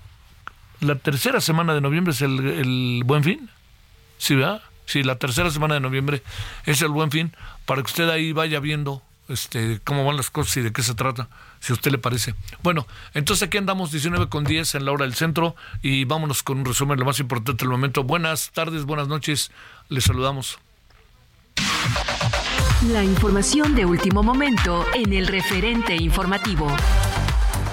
la 0.83 0.97
tercera 0.97 1.41
semana 1.41 1.75
de 1.75 1.81
noviembre 1.81 2.13
es 2.13 2.21
el, 2.21 2.39
el 2.47 3.03
Buen 3.05 3.25
Fin. 3.25 3.49
¿Sí, 4.19 4.35
verdad? 4.35 4.63
Sí, 4.85 5.03
la 5.03 5.17
tercera 5.17 5.51
semana 5.51 5.75
de 5.75 5.81
noviembre 5.81 6.23
es 6.67 6.83
el 6.83 6.89
Buen 6.89 7.11
Fin, 7.11 7.35
para 7.67 7.83
que 7.83 7.87
usted 7.87 8.09
ahí 8.09 8.33
vaya 8.33 8.61
viendo 8.61 9.03
este, 9.29 9.81
cómo 9.85 10.05
van 10.05 10.17
las 10.17 10.31
cosas 10.31 10.57
y 10.59 10.61
de 10.63 10.73
qué 10.73 10.83
se 10.83 10.95
trata, 10.95 11.29
si 11.61 11.73
a 11.73 11.75
usted 11.75 11.91
le 11.91 11.99
parece. 11.99 12.35
Bueno, 12.63 12.87
entonces 13.15 13.47
aquí 13.47 13.59
andamos 13.59 13.91
19 13.91 14.29
con 14.29 14.45
10 14.45 14.75
en 14.75 14.85
la 14.85 14.93
hora 14.93 15.05
del 15.05 15.15
centro 15.15 15.57
y 15.83 16.05
vámonos 16.05 16.43
con 16.43 16.59
un 16.59 16.65
resumen, 16.65 16.99
lo 16.99 17.05
más 17.05 17.21
importante 17.21 17.65
del 17.65 17.71
momento. 17.71 18.03
Buenas 18.03 18.51
tardes, 18.51 18.85
buenas 18.85 19.09
noches, 19.09 19.51
les 19.89 20.05
saludamos. 20.05 20.59
La 22.91 23.05
información 23.05 23.75
de 23.75 23.85
último 23.85 24.23
momento 24.23 24.85
en 24.95 25.13
el 25.13 25.29
referente 25.29 25.95
informativo. 25.95 26.67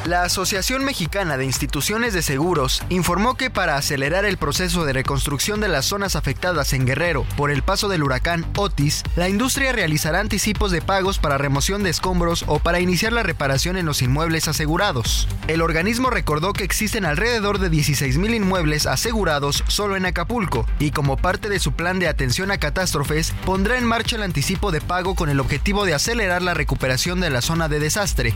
La 0.06 0.24
Asociación 0.24 0.86
Mexicana 0.86 1.36
de 1.36 1.44
Instituciones 1.44 2.14
de 2.14 2.22
Seguros 2.22 2.82
informó 2.88 3.36
que 3.36 3.50
para 3.50 3.76
acelerar 3.76 4.24
el 4.24 4.38
proceso 4.38 4.86
de 4.86 4.94
reconstrucción 4.94 5.60
de 5.60 5.68
las 5.68 5.86
zonas 5.86 6.16
afectadas 6.16 6.72
en 6.72 6.86
Guerrero 6.86 7.26
por 7.36 7.52
el 7.52 7.64
paso 7.64 7.90
del 7.90 8.04
huracán 8.04 8.46
Otis, 8.56 9.04
la 9.18 9.28
industria 9.28 9.74
realizará 9.74 10.22
anticipos 10.22 10.72
de 10.72 10.82
pagos 10.82 11.20
para 11.20 11.38
remoción 11.38 11.84
de 11.84 11.90
escombros 11.90 12.46
o 12.48 12.60
para 12.60 12.80
iniciar 12.80 13.12
la 13.12 13.24
reparación 13.24 13.76
en 13.76 13.86
los 13.86 14.02
inmuebles 14.02 14.48
asegurados. 14.48 15.28
El 15.48 15.62
organismo 15.62 16.10
recordó 16.10 16.54
que 16.54 16.64
existen 16.64 17.06
alrededor 17.06 17.60
de 17.60 17.70
16.000 17.70 18.36
inmuebles 18.36 18.86
asegurados 18.86 19.66
solo 19.68 19.98
en 19.98 20.06
Acapulco 20.06 20.66
y 20.80 20.92
como 20.92 21.18
parte 21.18 21.50
de 21.50 21.60
su 21.60 21.74
plan 21.74 22.00
de 22.00 22.08
atención 22.08 22.52
a 22.52 22.58
catástrofes 22.58 23.34
pondrá 23.46 23.78
en 23.78 23.84
marcha 23.84 24.16
el 24.16 24.24
anticipo 24.24 24.72
de 24.72 24.80
pago 24.80 25.14
con 25.16 25.30
el 25.30 25.42
objetivo 25.42 25.84
de 25.84 25.94
acelerar 25.94 26.42
la 26.42 26.54
recuperación 26.54 27.20
de 27.20 27.30
la 27.32 27.42
zona 27.42 27.68
de 27.68 27.82
desastre. 27.82 28.34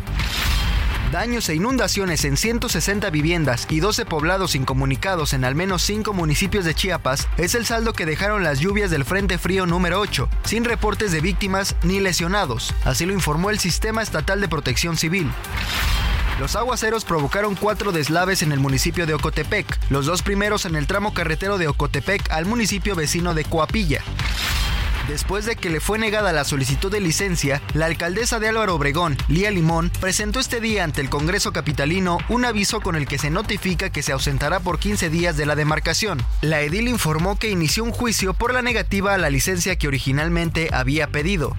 Daños 1.13 1.47
e 1.49 1.53
inundaciones 1.53 2.25
en 2.25 2.37
160 2.37 3.11
viviendas 3.11 3.67
y 3.69 3.81
12 3.81 4.03
poblados 4.03 4.55
incomunicados 4.55 5.33
en 5.33 5.45
al 5.45 5.53
menos 5.53 5.83
5 5.83 6.11
municipios 6.11 6.65
de 6.65 6.73
Chiapas 6.73 7.27
es 7.37 7.53
el 7.53 7.67
saldo 7.67 7.93
que 7.93 8.07
dejaron 8.07 8.43
las 8.43 8.59
lluvias 8.59 8.89
del 8.89 9.05
Frente 9.05 9.37
Frío 9.37 9.67
número 9.67 9.99
8, 9.99 10.27
sin 10.43 10.65
reportes 10.65 11.11
de 11.11 11.21
víctimas 11.21 11.75
ni 11.83 11.99
lesionados, 11.99 12.73
así 12.83 13.05
lo 13.05 13.13
informó 13.13 13.51
el 13.51 13.59
Sistema 13.59 14.01
Estatal 14.01 14.41
de 14.41 14.47
Protección 14.47 14.97
Civil. 14.97 15.31
Los 16.39 16.55
aguaceros 16.55 17.05
provocaron 17.05 17.53
cuatro 17.53 17.91
deslaves 17.91 18.41
en 18.41 18.51
el 18.51 18.59
municipio 18.59 19.05
de 19.05 19.13
Ocotepec, 19.13 19.67
los 19.91 20.07
dos 20.07 20.23
primeros 20.23 20.65
en 20.65 20.75
el 20.75 20.87
tramo 20.87 21.13
carretero 21.13 21.59
de 21.59 21.67
Ocotepec 21.67 22.31
al 22.31 22.47
municipio 22.47 22.95
vecino 22.95 23.35
de 23.35 23.45
Coapilla. 23.45 24.01
Después 25.07 25.45
de 25.45 25.57
que 25.57 25.69
le 25.69 25.81
fue 25.81 25.99
negada 25.99 26.31
la 26.31 26.45
solicitud 26.45 26.89
de 26.91 27.01
licencia, 27.01 27.61
la 27.73 27.87
alcaldesa 27.87 28.39
de 28.39 28.47
Álvaro 28.47 28.75
Obregón, 28.75 29.17
Lía 29.27 29.51
Limón, 29.51 29.91
presentó 29.99 30.39
este 30.39 30.61
día 30.61 30.83
ante 30.83 31.01
el 31.01 31.09
Congreso 31.09 31.51
Capitalino 31.51 32.19
un 32.29 32.45
aviso 32.45 32.79
con 32.79 32.95
el 32.95 33.05
que 33.05 33.17
se 33.17 33.29
notifica 33.29 33.89
que 33.89 34.01
se 34.01 34.13
ausentará 34.13 34.61
por 34.61 34.79
15 34.79 35.09
días 35.09 35.35
de 35.35 35.45
la 35.45 35.55
demarcación. 35.55 36.23
La 36.41 36.61
edil 36.61 36.87
informó 36.87 37.37
que 37.37 37.49
inició 37.49 37.83
un 37.83 37.91
juicio 37.91 38.33
por 38.33 38.53
la 38.53 38.61
negativa 38.61 39.13
a 39.13 39.17
la 39.17 39.29
licencia 39.29 39.75
que 39.75 39.89
originalmente 39.89 40.69
había 40.71 41.07
pedido. 41.07 41.55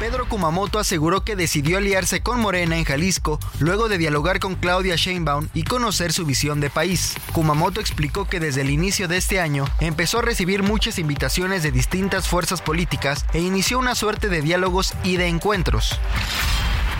Pedro 0.00 0.26
Kumamoto 0.26 0.78
aseguró 0.78 1.24
que 1.24 1.36
decidió 1.36 1.76
aliarse 1.76 2.22
con 2.22 2.40
Morena 2.40 2.78
en 2.78 2.84
Jalisco 2.84 3.38
luego 3.58 3.90
de 3.90 3.98
dialogar 3.98 4.40
con 4.40 4.54
Claudia 4.54 4.96
Sheinbaum 4.96 5.48
y 5.52 5.64
conocer 5.64 6.14
su 6.14 6.24
visión 6.24 6.58
de 6.58 6.70
país. 6.70 7.16
Kumamoto 7.34 7.80
explicó 7.80 8.26
que 8.26 8.40
desde 8.40 8.62
el 8.62 8.70
inicio 8.70 9.08
de 9.08 9.18
este 9.18 9.40
año 9.40 9.66
empezó 9.78 10.20
a 10.20 10.22
recibir 10.22 10.62
muchas 10.62 10.98
invitaciones 10.98 11.62
de 11.62 11.70
distintas 11.70 12.28
fuerzas 12.28 12.62
políticas 12.62 13.26
e 13.34 13.40
inició 13.40 13.78
una 13.78 13.94
suerte 13.94 14.30
de 14.30 14.40
diálogos 14.40 14.94
y 15.04 15.18
de 15.18 15.26
encuentros. 15.26 16.00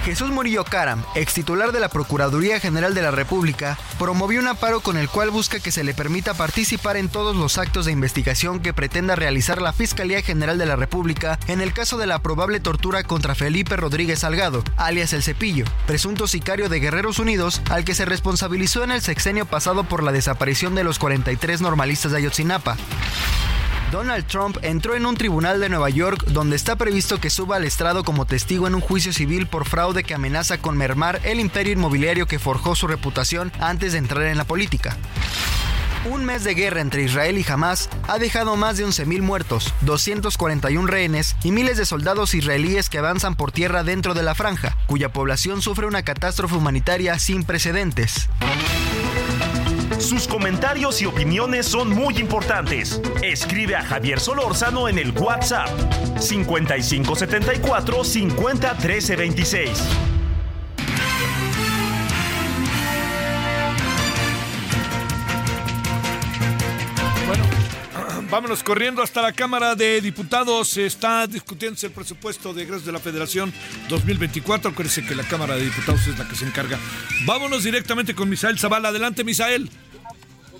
Jesús 0.04 0.30
Murillo 0.30 0.64
Caram, 0.64 1.04
ex 1.14 1.34
titular 1.34 1.72
de 1.72 1.80
la 1.80 1.90
Procuraduría 1.90 2.58
General 2.58 2.94
de 2.94 3.02
la 3.02 3.10
República, 3.10 3.78
promovió 3.98 4.40
un 4.40 4.48
amparo 4.48 4.80
con 4.80 4.96
el 4.96 5.10
cual 5.10 5.30
busca 5.30 5.60
que 5.60 5.72
se 5.72 5.84
le 5.84 5.92
permita 5.92 6.32
participar 6.32 6.96
en 6.96 7.10
todos 7.10 7.36
los 7.36 7.58
actos 7.58 7.84
de 7.84 7.92
investigación 7.92 8.60
que 8.60 8.72
pretenda 8.72 9.14
realizar 9.14 9.60
la 9.60 9.74
Fiscalía 9.74 10.22
General 10.22 10.56
de 10.56 10.64
la 10.64 10.76
República 10.76 11.38
en 11.48 11.60
el 11.60 11.74
caso 11.74 11.98
de 11.98 12.06
la 12.06 12.20
probable 12.20 12.60
tortura 12.60 13.02
contra 13.02 13.34
Felipe 13.34 13.76
Rodríguez 13.76 14.20
Salgado, 14.20 14.64
alias 14.78 15.12
El 15.12 15.22
Cepillo, 15.22 15.66
presunto 15.86 16.26
sicario 16.26 16.70
de 16.70 16.80
Guerreros 16.80 17.18
Unidos, 17.18 17.60
al 17.68 17.84
que 17.84 17.94
se 17.94 18.06
responsabilizó 18.06 18.82
en 18.82 18.92
el 18.92 19.02
sexenio 19.02 19.44
pasado 19.44 19.84
por 19.84 20.02
la 20.02 20.12
desaparición 20.12 20.74
de 20.74 20.84
los 20.84 20.98
43 20.98 21.60
normalistas 21.60 22.12
de 22.12 22.18
Ayotzinapa. 22.18 22.78
Donald 23.90 24.24
Trump 24.26 24.56
entró 24.62 24.94
en 24.94 25.04
un 25.04 25.16
tribunal 25.16 25.58
de 25.58 25.68
Nueva 25.68 25.90
York 25.90 26.24
donde 26.28 26.54
está 26.54 26.76
previsto 26.76 27.18
que 27.18 27.28
suba 27.28 27.56
al 27.56 27.64
estrado 27.64 28.04
como 28.04 28.24
testigo 28.24 28.68
en 28.68 28.76
un 28.76 28.80
juicio 28.80 29.12
civil 29.12 29.48
por 29.48 29.66
fraude 29.66 30.04
que 30.04 30.14
amenaza 30.14 30.58
con 30.58 30.76
mermar 30.76 31.20
el 31.24 31.40
imperio 31.40 31.72
inmobiliario 31.72 32.26
que 32.26 32.38
forjó 32.38 32.76
su 32.76 32.86
reputación 32.86 33.50
antes 33.58 33.92
de 33.92 33.98
entrar 33.98 34.22
en 34.26 34.38
la 34.38 34.44
política. 34.44 34.96
Un 36.08 36.24
mes 36.24 36.44
de 36.44 36.54
guerra 36.54 36.80
entre 36.80 37.02
Israel 37.02 37.36
y 37.36 37.44
Hamas 37.50 37.90
ha 38.06 38.18
dejado 38.18 38.56
más 38.56 38.78
de 38.78 38.86
11.000 38.86 39.22
muertos, 39.22 39.74
241 39.82 40.86
rehenes 40.86 41.36
y 41.42 41.50
miles 41.50 41.76
de 41.76 41.84
soldados 41.84 42.34
israelíes 42.34 42.88
que 42.88 42.98
avanzan 42.98 43.34
por 43.34 43.50
tierra 43.50 43.82
dentro 43.82 44.14
de 44.14 44.22
la 44.22 44.36
franja, 44.36 44.78
cuya 44.86 45.12
población 45.12 45.62
sufre 45.62 45.86
una 45.86 46.04
catástrofe 46.04 46.54
humanitaria 46.54 47.18
sin 47.18 47.42
precedentes. 47.42 48.28
Sus 50.00 50.26
comentarios 50.26 51.02
y 51.02 51.06
opiniones 51.06 51.66
son 51.66 51.90
muy 51.90 52.16
importantes. 52.18 53.00
Escribe 53.22 53.76
a 53.76 53.84
Javier 53.84 54.18
Solórzano 54.18 54.88
en 54.88 54.98
el 54.98 55.10
WhatsApp 55.12 55.68
5574 56.18 58.04
50 58.04 58.74
26. 58.74 59.70
Bueno, 67.26 67.44
vámonos 68.30 68.62
corriendo 68.62 69.02
hasta 69.02 69.20
la 69.20 69.34
Cámara 69.34 69.74
de 69.74 70.00
Diputados. 70.00 70.78
Está 70.78 71.26
discutiendo 71.26 71.78
el 71.82 71.92
presupuesto 71.92 72.54
de 72.54 72.62
egresos 72.62 72.86
de 72.86 72.92
la 72.92 73.00
Federación 73.00 73.52
2024. 73.90 74.70
Acuérdense 74.70 75.04
que 75.04 75.14
la 75.14 75.24
Cámara 75.24 75.56
de 75.56 75.64
Diputados 75.64 76.06
es 76.06 76.18
la 76.18 76.26
que 76.26 76.36
se 76.36 76.46
encarga. 76.46 76.78
Vámonos 77.26 77.64
directamente 77.64 78.14
con 78.14 78.30
Misael 78.30 78.58
Zavala. 78.58 78.88
Adelante, 78.88 79.24
Misael. 79.24 79.70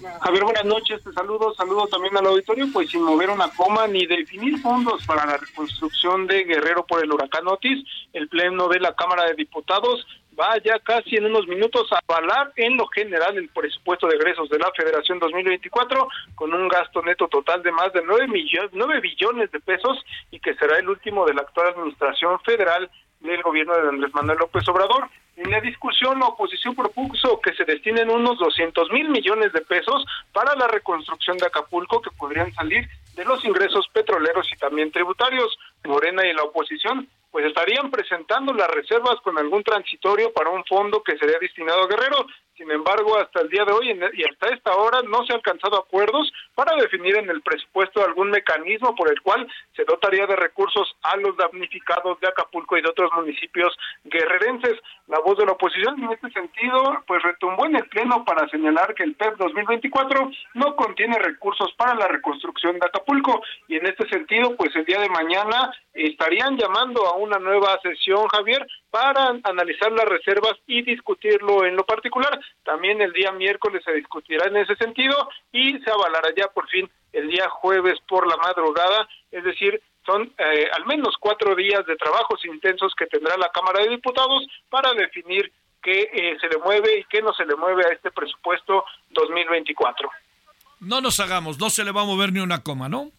Javier, 0.00 0.44
buenas 0.44 0.64
noches, 0.64 1.04
te 1.04 1.12
saludo, 1.12 1.52
saludo 1.54 1.86
también 1.88 2.16
al 2.16 2.26
auditorio, 2.26 2.66
pues 2.72 2.90
sin 2.90 3.02
mover 3.02 3.28
una 3.28 3.50
coma 3.50 3.86
ni 3.86 4.06
definir 4.06 4.58
fondos 4.60 5.04
para 5.04 5.26
la 5.26 5.36
reconstrucción 5.36 6.26
de 6.26 6.44
Guerrero 6.44 6.86
por 6.86 7.04
el 7.04 7.12
huracán 7.12 7.46
Otis, 7.46 7.84
el 8.14 8.28
Pleno 8.28 8.68
de 8.68 8.80
la 8.80 8.94
Cámara 8.94 9.24
de 9.26 9.34
Diputados 9.34 10.06
va 10.40 10.56
ya 10.64 10.78
casi 10.78 11.16
en 11.16 11.26
unos 11.26 11.46
minutos 11.46 11.92
a 11.92 12.00
avalar 12.08 12.52
en 12.56 12.78
lo 12.78 12.86
general 12.86 13.36
el 13.36 13.50
presupuesto 13.50 14.06
de 14.06 14.16
egresos 14.16 14.48
de 14.48 14.58
la 14.58 14.70
Federación 14.74 15.18
2024 15.18 16.08
con 16.34 16.54
un 16.54 16.68
gasto 16.68 17.02
neto 17.02 17.28
total 17.28 17.62
de 17.62 17.72
más 17.72 17.92
de 17.92 18.00
9, 18.02 18.26
millones, 18.28 18.70
9 18.72 19.00
billones 19.00 19.50
de 19.50 19.60
pesos 19.60 19.98
y 20.30 20.40
que 20.40 20.54
será 20.54 20.78
el 20.78 20.88
último 20.88 21.26
de 21.26 21.34
la 21.34 21.42
actual 21.42 21.74
administración 21.74 22.40
federal 22.40 22.90
del 23.20 23.42
gobierno 23.42 23.74
de 23.74 23.88
Andrés 23.88 24.14
Manuel 24.14 24.38
López 24.38 24.66
Obrador. 24.68 25.08
En 25.36 25.50
la 25.50 25.60
discusión, 25.60 26.18
la 26.18 26.26
oposición 26.26 26.74
propuso 26.74 27.40
que 27.40 27.54
se 27.54 27.64
destinen 27.64 28.10
unos 28.10 28.38
200 28.38 28.90
mil 28.90 29.08
millones 29.08 29.52
de 29.52 29.60
pesos 29.62 30.04
para 30.32 30.54
la 30.56 30.66
reconstrucción 30.68 31.38
de 31.38 31.46
Acapulco 31.46 32.02
que 32.02 32.10
podrían 32.10 32.52
salir 32.52 32.88
de 33.14 33.24
los 33.24 33.44
ingresos 33.44 33.88
petroleros 33.92 34.46
y 34.52 34.56
también 34.56 34.90
tributarios. 34.92 35.58
Morena 35.84 36.26
y 36.26 36.34
la 36.34 36.42
oposición 36.42 37.08
pues 37.30 37.46
estarían 37.46 37.90
presentando 37.90 38.52
las 38.52 38.68
reservas 38.68 39.16
con 39.22 39.38
algún 39.38 39.62
transitorio 39.62 40.32
para 40.32 40.50
un 40.50 40.64
fondo 40.64 41.02
que 41.02 41.16
sería 41.16 41.38
destinado 41.40 41.84
a 41.84 41.86
Guerrero. 41.86 42.26
Sin 42.60 42.70
embargo, 42.70 43.16
hasta 43.16 43.40
el 43.40 43.48
día 43.48 43.64
de 43.64 43.72
hoy 43.72 43.98
y 44.12 44.22
hasta 44.22 44.54
esta 44.54 44.76
hora 44.76 45.00
no 45.08 45.24
se 45.24 45.32
han 45.32 45.38
alcanzado 45.38 45.78
acuerdos 45.78 46.30
para 46.54 46.76
definir 46.76 47.16
en 47.16 47.30
el 47.30 47.40
presupuesto 47.40 48.04
algún 48.04 48.28
mecanismo 48.28 48.94
por 48.94 49.10
el 49.10 49.18
cual 49.22 49.48
se 49.74 49.82
dotaría 49.84 50.26
de 50.26 50.36
recursos 50.36 50.94
a 51.00 51.16
los 51.16 51.34
damnificados 51.38 52.20
de 52.20 52.28
Acapulco 52.28 52.76
y 52.76 52.82
de 52.82 52.90
otros 52.90 53.10
municipios 53.14 53.74
guerrerenses. 54.04 54.76
La 55.06 55.20
voz 55.20 55.38
de 55.38 55.46
la 55.46 55.52
oposición 55.52 56.04
en 56.04 56.12
este 56.12 56.30
sentido 56.32 57.02
pues 57.06 57.22
retumbó 57.22 57.64
en 57.64 57.76
el 57.76 57.88
pleno 57.88 58.26
para 58.26 58.46
señalar 58.50 58.94
que 58.94 59.04
el 59.04 59.14
PEP 59.14 59.38
2024 59.38 60.30
no 60.52 60.76
contiene 60.76 61.18
recursos 61.18 61.72
para 61.78 61.94
la 61.94 62.08
reconstrucción 62.08 62.78
de 62.78 62.86
Acapulco 62.86 63.40
y 63.68 63.76
en 63.76 63.86
este 63.86 64.06
sentido 64.10 64.54
pues 64.58 64.76
el 64.76 64.84
día 64.84 65.00
de 65.00 65.08
mañana 65.08 65.72
estarían 65.94 66.58
llamando 66.58 67.06
a 67.06 67.16
una 67.16 67.38
nueva 67.38 67.80
sesión 67.82 68.28
Javier 68.28 68.66
para 68.90 69.38
analizar 69.44 69.92
las 69.92 70.04
reservas 70.04 70.54
y 70.66 70.82
discutirlo 70.82 71.64
en 71.64 71.76
lo 71.76 71.84
particular. 71.84 72.38
también 72.64 73.00
el 73.00 73.12
día 73.12 73.32
miércoles 73.32 73.82
se 73.84 73.92
discutirá 73.92 74.46
en 74.48 74.56
ese 74.56 74.76
sentido 74.76 75.28
y 75.52 75.78
se 75.78 75.90
avalará 75.90 76.28
ya 76.36 76.48
por 76.48 76.68
fin 76.68 76.90
el 77.12 77.28
día 77.28 77.48
jueves 77.48 77.98
por 78.08 78.26
la 78.28 78.36
madrugada, 78.36 79.08
es 79.32 79.42
decir, 79.42 79.80
son 80.06 80.32
eh, 80.38 80.68
al 80.72 80.86
menos 80.86 81.14
cuatro 81.18 81.54
días 81.54 81.84
de 81.86 81.96
trabajos 81.96 82.44
intensos 82.44 82.94
que 82.96 83.06
tendrá 83.06 83.36
la 83.36 83.50
Cámara 83.50 83.82
de 83.82 83.90
Diputados 83.90 84.46
para 84.68 84.92
definir 84.94 85.52
qué 85.82 86.10
eh, 86.12 86.36
se 86.40 86.48
le 86.48 86.58
mueve 86.58 87.00
y 87.00 87.04
qué 87.04 87.22
no 87.22 87.32
se 87.32 87.44
le 87.44 87.56
mueve 87.56 87.84
a 87.86 87.92
este 87.92 88.10
presupuesto 88.10 88.84
2024. 89.10 90.10
No 90.80 91.00
nos 91.00 91.20
hagamos, 91.20 91.58
no 91.58 91.70
se 91.70 91.84
le 91.84 91.92
va 91.92 92.02
a 92.02 92.06
mover 92.06 92.32
ni 92.32 92.40
una 92.40 92.62
coma, 92.62 92.88
¿no? 92.88 93.10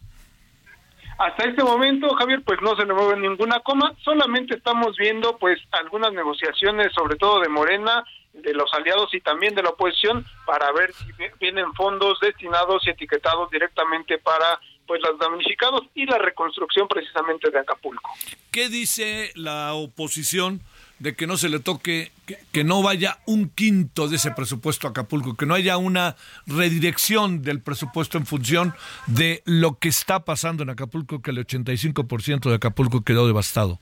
Hasta 1.22 1.44
este 1.44 1.62
momento, 1.62 2.12
Javier, 2.16 2.42
pues 2.44 2.60
no 2.62 2.74
se 2.74 2.84
le 2.84 2.92
mueve 2.92 3.16
ninguna 3.16 3.60
coma, 3.60 3.94
solamente 4.02 4.56
estamos 4.56 4.96
viendo 4.96 5.38
pues 5.38 5.56
algunas 5.70 6.12
negociaciones, 6.12 6.92
sobre 6.92 7.14
todo 7.14 7.38
de 7.38 7.48
Morena, 7.48 8.04
de 8.32 8.52
los 8.52 8.74
aliados 8.74 9.14
y 9.14 9.20
también 9.20 9.54
de 9.54 9.62
la 9.62 9.68
oposición, 9.68 10.26
para 10.44 10.72
ver 10.72 10.92
si 10.92 11.06
vienen 11.38 11.72
fondos 11.74 12.18
destinados 12.20 12.84
y 12.88 12.90
etiquetados 12.90 13.48
directamente 13.52 14.18
para 14.18 14.58
pues 14.84 15.00
los 15.00 15.16
damnificados 15.16 15.82
y 15.94 16.06
la 16.06 16.18
reconstrucción 16.18 16.88
precisamente 16.88 17.50
de 17.50 17.60
Acapulco. 17.60 18.10
¿Qué 18.50 18.68
dice 18.68 19.30
la 19.36 19.74
oposición 19.74 20.60
de 21.02 21.16
que 21.16 21.26
no 21.26 21.36
se 21.36 21.48
le 21.48 21.58
toque, 21.58 22.12
que, 22.52 22.62
no 22.62 22.80
vaya 22.80 23.18
un 23.26 23.48
quinto 23.48 24.06
de 24.06 24.16
ese 24.16 24.30
presupuesto 24.30 24.86
a 24.86 24.90
Acapulco, 24.90 25.34
que 25.34 25.46
no 25.46 25.54
haya 25.54 25.76
una 25.76 26.14
redirección 26.46 27.42
del 27.42 27.60
presupuesto 27.60 28.18
en 28.18 28.24
función 28.24 28.72
de 29.08 29.42
lo 29.44 29.80
que 29.80 29.88
está 29.88 30.24
pasando 30.24 30.62
en 30.62 30.70
Acapulco, 30.70 31.20
que 31.20 31.32
el 31.32 31.44
85% 31.44 32.48
de 32.48 32.54
Acapulco 32.54 33.02
quedó 33.02 33.26
devastado? 33.26 33.80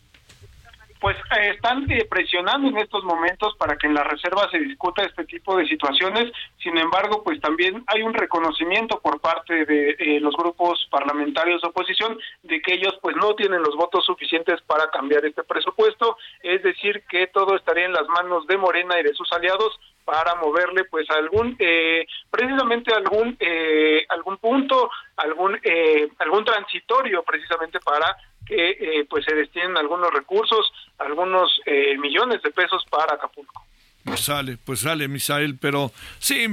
Pues 1.00 1.16
eh, 1.16 1.52
están 1.54 1.90
eh, 1.90 2.07
presionando 2.09 2.69
en 2.69 2.78
estos 2.78 3.02
momentos 3.04 3.57
para 3.57 3.76
que 3.76 3.87
en 3.87 3.95
la 3.95 4.04
reserva 4.04 4.49
se 4.50 4.59
discuta 4.59 5.02
este 5.02 5.25
tipo 5.25 5.57
de 5.57 5.66
situaciones. 5.66 6.30
Sin 6.62 6.76
embargo, 6.76 7.25
pues 7.25 7.40
también 7.40 7.83
hay 7.87 8.02
un 8.02 8.12
reconocimiento 8.12 9.00
por 9.00 9.21
parte 9.21 9.64
de 9.64 9.97
eh, 9.99 10.21
los 10.21 10.37
grupos 10.37 10.87
parlamentarios 10.90 11.62
de 11.62 11.69
oposición 11.69 12.19
de 12.42 12.61
que 12.61 12.75
ellos 12.75 12.99
pues 13.00 13.16
no 13.16 13.35
tienen 13.35 13.62
los 13.62 13.76
votos 13.76 14.04
suficientes 14.04 14.61
para 14.62 14.90
cambiar 14.90 15.25
este 15.25 15.42
presupuesto. 15.42 16.19
Es 16.42 16.62
decir, 16.62 17.02
que 17.09 17.28
todo 17.28 17.57
estaría 17.57 17.87
en 17.87 17.95
las 17.95 18.07
manos 18.09 18.47
de 18.47 18.59
Morena 18.59 19.00
y 19.00 19.02
de 19.02 19.14
sus 19.14 19.33
aliados 19.33 19.80
para 20.04 20.35
moverle 20.35 20.85
pues 20.85 21.09
algún 21.11 21.57
precisamente 22.30 22.92
algún 22.92 23.38
algún 24.09 24.38
punto 24.38 24.90
algún 25.16 25.61
algún 26.19 26.45
transitorio 26.45 27.23
precisamente 27.23 27.78
para 27.80 28.16
que 28.50 28.71
eh, 28.71 29.07
pues 29.09 29.25
se 29.25 29.35
destinen 29.35 29.76
algunos 29.76 30.12
recursos, 30.12 30.73
algunos 30.99 31.50
eh, 31.66 31.97
millones 31.99 32.42
de 32.42 32.50
pesos 32.50 32.85
para 32.90 33.14
Acapulco. 33.14 33.64
Pues 34.04 34.21
sale, 34.21 34.57
pues 34.57 34.80
sale, 34.80 35.09
Misael, 35.09 35.59
pero 35.59 35.92
sí, 36.19 36.47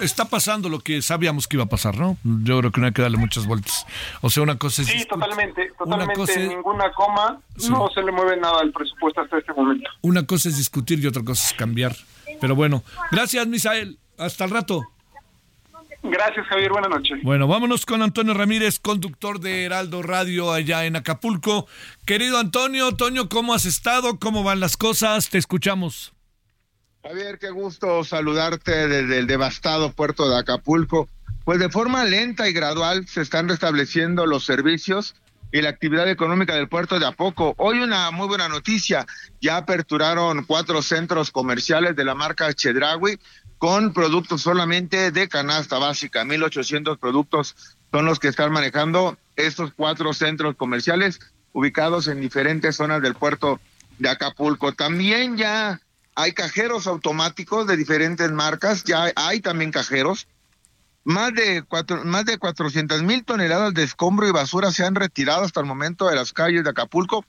está 0.00 0.24
pasando 0.24 0.70
lo 0.70 0.80
que 0.80 1.02
sabíamos 1.02 1.46
que 1.46 1.56
iba 1.56 1.64
a 1.64 1.68
pasar, 1.68 1.98
¿no? 1.98 2.16
Yo 2.24 2.58
creo 2.58 2.72
que 2.72 2.80
no 2.80 2.86
hay 2.86 2.92
que 2.92 3.02
darle 3.02 3.18
muchas 3.18 3.46
vueltas. 3.46 3.86
O 4.22 4.30
sea, 4.30 4.42
una 4.42 4.58
cosa 4.58 4.82
es... 4.82 4.88
Sí, 4.88 5.04
totalmente, 5.04 5.70
totalmente, 5.78 6.48
ninguna 6.48 6.90
coma, 6.92 7.40
no 7.68 7.88
se 7.90 8.02
le 8.02 8.10
mueve 8.10 8.38
nada 8.38 8.60
al 8.60 8.72
presupuesto 8.72 9.20
hasta 9.20 9.38
este 9.38 9.52
momento. 9.52 9.90
Una 10.00 10.26
cosa 10.26 10.48
es 10.48 10.56
discutir 10.56 10.98
y 11.00 11.06
otra 11.06 11.22
cosa 11.22 11.46
es 11.46 11.52
cambiar. 11.52 11.94
Pero 12.40 12.54
bueno, 12.54 12.82
gracias, 13.12 13.46
Misael. 13.46 13.98
Hasta 14.16 14.44
el 14.44 14.50
rato. 14.50 14.82
Gracias, 16.02 16.46
Javier. 16.46 16.70
Buenas 16.70 16.90
noches. 16.90 17.18
Bueno, 17.22 17.48
vámonos 17.48 17.84
con 17.84 18.02
Antonio 18.02 18.34
Ramírez, 18.34 18.78
conductor 18.78 19.40
de 19.40 19.64
Heraldo 19.64 20.02
Radio 20.02 20.52
allá 20.52 20.84
en 20.84 20.96
Acapulco. 20.96 21.66
Querido 22.06 22.38
Antonio, 22.38 22.92
Toño, 22.92 23.28
¿cómo 23.28 23.52
has 23.52 23.66
estado? 23.66 24.18
¿Cómo 24.18 24.42
van 24.44 24.60
las 24.60 24.76
cosas? 24.76 25.28
Te 25.28 25.38
escuchamos. 25.38 26.12
Javier, 27.02 27.38
qué 27.38 27.50
gusto 27.50 28.04
saludarte 28.04 28.88
desde 28.88 29.18
el 29.18 29.26
devastado 29.26 29.92
puerto 29.92 30.28
de 30.28 30.38
Acapulco. 30.38 31.08
Pues 31.44 31.58
de 31.58 31.70
forma 31.70 32.04
lenta 32.04 32.48
y 32.48 32.52
gradual 32.52 33.06
se 33.06 33.22
están 33.22 33.48
restableciendo 33.48 34.26
los 34.26 34.44
servicios 34.44 35.14
y 35.50 35.62
la 35.62 35.70
actividad 35.70 36.08
económica 36.08 36.54
del 36.54 36.68
puerto 36.68 36.98
de 36.98 37.06
a 37.06 37.12
poco. 37.12 37.54
Hoy 37.56 37.78
una 37.80 38.10
muy 38.10 38.28
buena 38.28 38.48
noticia, 38.48 39.06
ya 39.40 39.56
aperturaron 39.56 40.44
cuatro 40.44 40.82
centros 40.82 41.30
comerciales 41.30 41.96
de 41.96 42.04
la 42.04 42.14
marca 42.14 42.52
Chedraui 42.52 43.18
con 43.58 43.92
productos 43.92 44.42
solamente 44.42 45.10
de 45.10 45.28
canasta 45.28 45.78
básica. 45.78 46.24
1.800 46.24 46.98
productos 46.98 47.56
son 47.90 48.04
los 48.04 48.18
que 48.18 48.28
están 48.28 48.52
manejando 48.52 49.18
estos 49.36 49.72
cuatro 49.74 50.12
centros 50.12 50.56
comerciales 50.56 51.20
ubicados 51.52 52.06
en 52.08 52.20
diferentes 52.20 52.76
zonas 52.76 53.02
del 53.02 53.14
puerto 53.14 53.60
de 53.98 54.08
Acapulco. 54.08 54.72
También 54.72 55.36
ya 55.36 55.80
hay 56.14 56.32
cajeros 56.32 56.86
automáticos 56.86 57.66
de 57.66 57.76
diferentes 57.76 58.30
marcas, 58.30 58.84
ya 58.84 59.12
hay 59.16 59.40
también 59.40 59.70
cajeros. 59.70 60.28
Más 61.04 61.32
de, 61.32 61.62
cuatro, 61.66 62.04
más 62.04 62.26
de 62.26 62.38
400 62.38 63.02
mil 63.02 63.24
toneladas 63.24 63.72
de 63.72 63.82
escombro 63.82 64.28
y 64.28 64.32
basura 64.32 64.70
se 64.72 64.84
han 64.84 64.94
retirado 64.94 65.44
hasta 65.44 65.60
el 65.60 65.66
momento 65.66 66.06
de 66.06 66.16
las 66.16 66.32
calles 66.32 66.64
de 66.64 66.70
Acapulco 66.70 67.24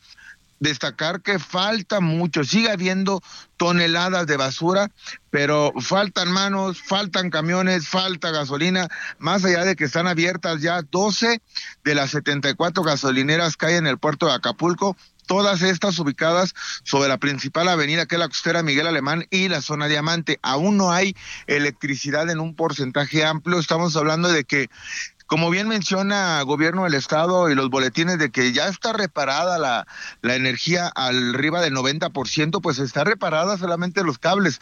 destacar 0.59 1.21
que 1.21 1.39
falta 1.39 1.99
mucho, 1.99 2.43
sigue 2.43 2.69
habiendo 2.69 3.21
toneladas 3.57 4.27
de 4.27 4.37
basura, 4.37 4.91
pero 5.29 5.73
faltan 5.79 6.31
manos, 6.31 6.81
faltan 6.81 7.29
camiones, 7.29 7.87
falta 7.87 8.31
gasolina, 8.31 8.87
más 9.17 9.43
allá 9.45 9.65
de 9.65 9.75
que 9.75 9.85
están 9.85 10.07
abiertas 10.07 10.61
ya 10.61 10.81
12 10.81 11.41
de 11.83 11.95
las 11.95 12.11
74 12.11 12.83
gasolineras 12.83 13.57
que 13.57 13.67
hay 13.67 13.75
en 13.75 13.87
el 13.87 13.97
puerto 13.97 14.27
de 14.27 14.33
Acapulco, 14.33 14.95
todas 15.29 15.61
estas 15.61 15.99
ubicadas 15.99 16.55
sobre 16.83 17.07
la 17.07 17.19
principal 17.19 17.67
avenida 17.67 18.07
que 18.07 18.15
es 18.15 18.19
la 18.19 18.27
costera 18.27 18.63
Miguel 18.63 18.87
Alemán 18.87 19.27
y 19.29 19.47
la 19.47 19.61
zona 19.61 19.87
Diamante. 19.87 20.39
Aún 20.41 20.75
no 20.75 20.91
hay 20.91 21.15
electricidad 21.45 22.27
en 22.31 22.39
un 22.39 22.55
porcentaje 22.55 23.23
amplio. 23.23 23.59
Estamos 23.59 23.95
hablando 23.95 24.29
de 24.29 24.43
que 24.43 24.71
como 25.29 25.51
bien 25.51 25.67
menciona 25.67 26.41
gobierno 26.41 26.85
del 26.85 26.95
estado 26.95 27.51
y 27.51 27.55
los 27.55 27.69
boletines 27.69 28.17
de 28.17 28.31
que 28.31 28.51
ya 28.51 28.67
está 28.67 28.93
reparada 28.93 29.59
la, 29.59 29.85
energía 30.23 30.87
al 30.87 31.35
arriba 31.35 31.61
del 31.61 31.75
90%, 31.75 32.61
pues 32.61 32.79
está 32.79 33.03
reparada 33.03 33.55
solamente 33.55 34.03
los 34.03 34.17
cables, 34.17 34.59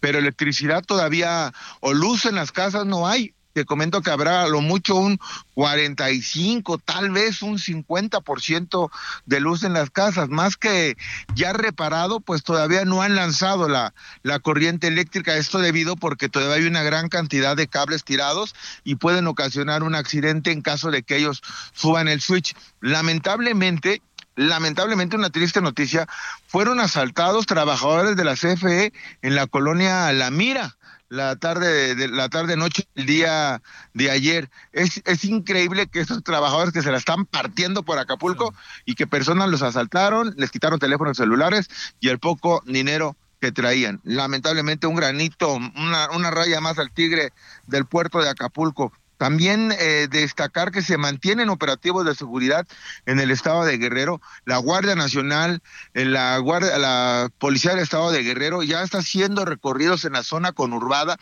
pero 0.00 0.18
electricidad 0.18 0.82
todavía 0.82 1.52
o 1.80 1.92
luz 1.92 2.24
en 2.24 2.36
las 2.36 2.52
casas 2.52 2.86
no 2.86 3.06
hay 3.06 3.34
te 3.58 3.64
comento 3.64 4.02
que 4.02 4.12
habrá 4.12 4.46
lo 4.46 4.60
mucho 4.60 4.94
un 4.94 5.18
45, 5.54 6.78
tal 6.78 7.10
vez 7.10 7.42
un 7.42 7.58
50% 7.58 8.88
de 9.26 9.40
luz 9.40 9.64
en 9.64 9.72
las 9.72 9.90
casas, 9.90 10.28
más 10.28 10.56
que 10.56 10.96
ya 11.34 11.52
reparado, 11.52 12.20
pues 12.20 12.44
todavía 12.44 12.84
no 12.84 13.02
han 13.02 13.16
lanzado 13.16 13.68
la, 13.68 13.94
la 14.22 14.38
corriente 14.38 14.86
eléctrica, 14.86 15.36
esto 15.36 15.58
debido 15.58 15.96
porque 15.96 16.28
todavía 16.28 16.54
hay 16.54 16.66
una 16.68 16.84
gran 16.84 17.08
cantidad 17.08 17.56
de 17.56 17.66
cables 17.66 18.04
tirados 18.04 18.54
y 18.84 18.94
pueden 18.94 19.26
ocasionar 19.26 19.82
un 19.82 19.96
accidente 19.96 20.52
en 20.52 20.62
caso 20.62 20.92
de 20.92 21.02
que 21.02 21.16
ellos 21.16 21.42
suban 21.72 22.06
el 22.06 22.20
switch. 22.20 22.54
Lamentablemente, 22.80 24.02
lamentablemente 24.36 25.16
una 25.16 25.30
triste 25.30 25.60
noticia, 25.60 26.06
fueron 26.46 26.78
asaltados 26.78 27.46
trabajadores 27.46 28.14
de 28.14 28.22
la 28.22 28.34
CFE 28.34 28.92
en 29.22 29.34
la 29.34 29.48
colonia 29.48 30.12
La 30.12 30.30
Mira 30.30 30.77
la 31.08 31.36
tarde 31.36 31.94
de 31.94 32.08
la 32.08 32.28
tarde 32.28 32.56
noche 32.56 32.84
el 32.94 33.06
día 33.06 33.62
de 33.94 34.10
ayer. 34.10 34.50
Es, 34.72 35.02
es 35.04 35.24
increíble 35.24 35.86
que 35.86 36.00
estos 36.00 36.22
trabajadores 36.22 36.72
que 36.72 36.82
se 36.82 36.90
la 36.90 36.98
están 36.98 37.24
partiendo 37.24 37.82
por 37.82 37.98
Acapulco 37.98 38.54
y 38.84 38.94
que 38.94 39.06
personas 39.06 39.48
los 39.48 39.62
asaltaron, 39.62 40.34
les 40.36 40.50
quitaron 40.50 40.78
teléfonos 40.78 41.16
celulares 41.16 41.68
y 42.00 42.08
el 42.08 42.18
poco 42.18 42.62
dinero 42.66 43.16
que 43.40 43.52
traían. 43.52 44.00
Lamentablemente 44.04 44.86
un 44.86 44.96
granito, 44.96 45.54
una, 45.54 46.10
una 46.10 46.30
raya 46.30 46.60
más 46.60 46.78
al 46.78 46.90
tigre 46.90 47.32
del 47.66 47.86
puerto 47.86 48.20
de 48.20 48.28
Acapulco. 48.28 48.92
También 49.18 49.72
eh, 49.78 50.06
destacar 50.08 50.70
que 50.70 50.80
se 50.80 50.96
mantienen 50.96 51.50
operativos 51.50 52.06
de 52.06 52.14
seguridad 52.14 52.66
en 53.04 53.18
el 53.18 53.32
estado 53.32 53.64
de 53.64 53.76
Guerrero. 53.76 54.20
La 54.44 54.58
Guardia 54.58 54.94
Nacional, 54.94 55.60
eh, 55.94 56.04
la, 56.04 56.38
Guardia, 56.38 56.78
la 56.78 57.28
Policía 57.38 57.72
del 57.72 57.80
Estado 57.80 58.12
de 58.12 58.22
Guerrero 58.22 58.62
ya 58.62 58.82
está 58.82 58.98
haciendo 58.98 59.44
recorridos 59.44 60.04
en 60.04 60.12
la 60.12 60.22
zona 60.22 60.52
conurbada. 60.52 61.18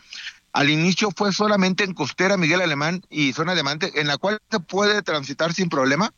Al 0.52 0.70
inicio 0.70 1.10
fue 1.14 1.32
solamente 1.32 1.84
en 1.84 1.94
Costera, 1.94 2.36
Miguel 2.36 2.60
Alemán 2.60 3.02
y 3.10 3.32
zona 3.32 3.54
de 3.54 3.62
Mante, 3.62 4.00
en 4.00 4.06
la 4.06 4.18
cual 4.18 4.38
se 4.50 4.60
puede 4.60 5.02
transitar 5.02 5.52
sin 5.52 5.68
problema. 5.68 6.12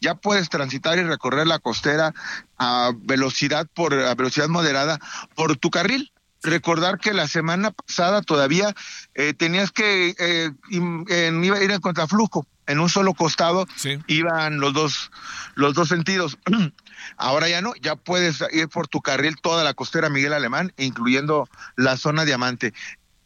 Ya 0.00 0.14
puedes 0.14 0.48
transitar 0.48 0.98
y 0.98 1.02
recorrer 1.02 1.46
la 1.46 1.58
costera 1.58 2.14
a 2.56 2.92
velocidad 2.96 3.66
por 3.74 3.94
a 3.94 4.14
velocidad 4.14 4.48
moderada 4.48 4.98
por 5.34 5.56
tu 5.56 5.70
carril 5.70 6.12
recordar 6.42 6.98
que 6.98 7.12
la 7.12 7.28
semana 7.28 7.70
pasada 7.70 8.22
todavía 8.22 8.74
eh, 9.14 9.34
tenías 9.34 9.72
que 9.72 10.14
eh, 10.18 10.50
iba 10.70 11.56
a 11.56 11.62
ir 11.62 11.70
en 11.70 11.80
contraflujo 11.80 12.46
en 12.66 12.80
un 12.80 12.88
solo 12.88 13.14
costado 13.14 13.66
iban 14.06 14.58
los 14.58 14.74
dos 14.74 15.10
los 15.54 15.74
dos 15.74 15.88
sentidos. 15.88 16.38
Ahora 17.16 17.48
ya 17.48 17.60
no 17.62 17.74
ya 17.80 17.96
puedes 17.96 18.42
ir 18.52 18.68
por 18.68 18.88
tu 18.88 19.00
carril 19.00 19.36
toda 19.40 19.64
la 19.64 19.74
costera 19.74 20.08
Miguel 20.08 20.32
Alemán 20.32 20.72
incluyendo 20.76 21.48
la 21.76 21.96
zona 21.96 22.24
diamante. 22.24 22.74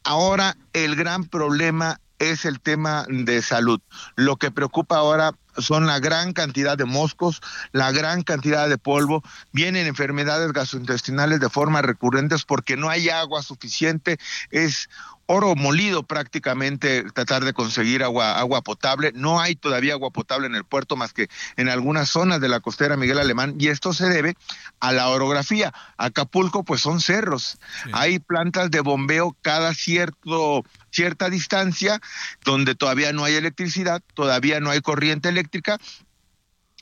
Ahora 0.04 0.56
el 0.72 0.96
gran 0.96 1.24
problema 1.24 2.00
es 2.18 2.44
el 2.44 2.60
tema 2.60 3.06
de 3.08 3.42
salud. 3.42 3.80
Lo 4.14 4.36
que 4.36 4.50
preocupa 4.50 4.96
ahora 4.96 5.32
son 5.62 5.86
la 5.86 5.98
gran 5.98 6.32
cantidad 6.32 6.76
de 6.76 6.84
moscos, 6.84 7.40
la 7.72 7.92
gran 7.92 8.22
cantidad 8.22 8.68
de 8.68 8.78
polvo, 8.78 9.22
vienen 9.52 9.86
enfermedades 9.86 10.52
gastrointestinales 10.52 11.40
de 11.40 11.50
forma 11.50 11.82
recurrentes 11.82 12.44
porque 12.44 12.76
no 12.76 12.88
hay 12.88 13.08
agua 13.08 13.42
suficiente, 13.42 14.18
es 14.50 14.88
oro 15.32 15.54
molido 15.54 16.02
prácticamente 16.02 17.04
tratar 17.12 17.44
de 17.44 17.52
conseguir 17.52 18.02
agua, 18.02 18.36
agua 18.36 18.62
potable. 18.62 19.12
No 19.14 19.38
hay 19.38 19.54
todavía 19.54 19.92
agua 19.92 20.10
potable 20.10 20.48
en 20.48 20.56
el 20.56 20.64
puerto 20.64 20.96
más 20.96 21.12
que 21.12 21.28
en 21.56 21.68
algunas 21.68 22.10
zonas 22.10 22.40
de 22.40 22.48
la 22.48 22.58
costera 22.58 22.96
Miguel 22.96 23.20
Alemán 23.20 23.54
y 23.56 23.68
esto 23.68 23.92
se 23.92 24.08
debe 24.08 24.34
a 24.80 24.90
la 24.90 25.08
orografía. 25.08 25.72
Acapulco 25.98 26.64
pues 26.64 26.80
son 26.80 27.00
cerros. 27.00 27.58
Hay 27.92 28.18
plantas 28.18 28.72
de 28.72 28.80
bombeo 28.80 29.36
cada 29.40 29.72
cierto 29.72 30.64
cierta 30.90 31.30
distancia 31.30 32.00
donde 32.44 32.74
todavía 32.74 33.12
no 33.12 33.24
hay 33.24 33.34
electricidad, 33.34 34.02
todavía 34.14 34.60
no 34.60 34.70
hay 34.70 34.80
corriente 34.80 35.28
eléctrica 35.28 35.78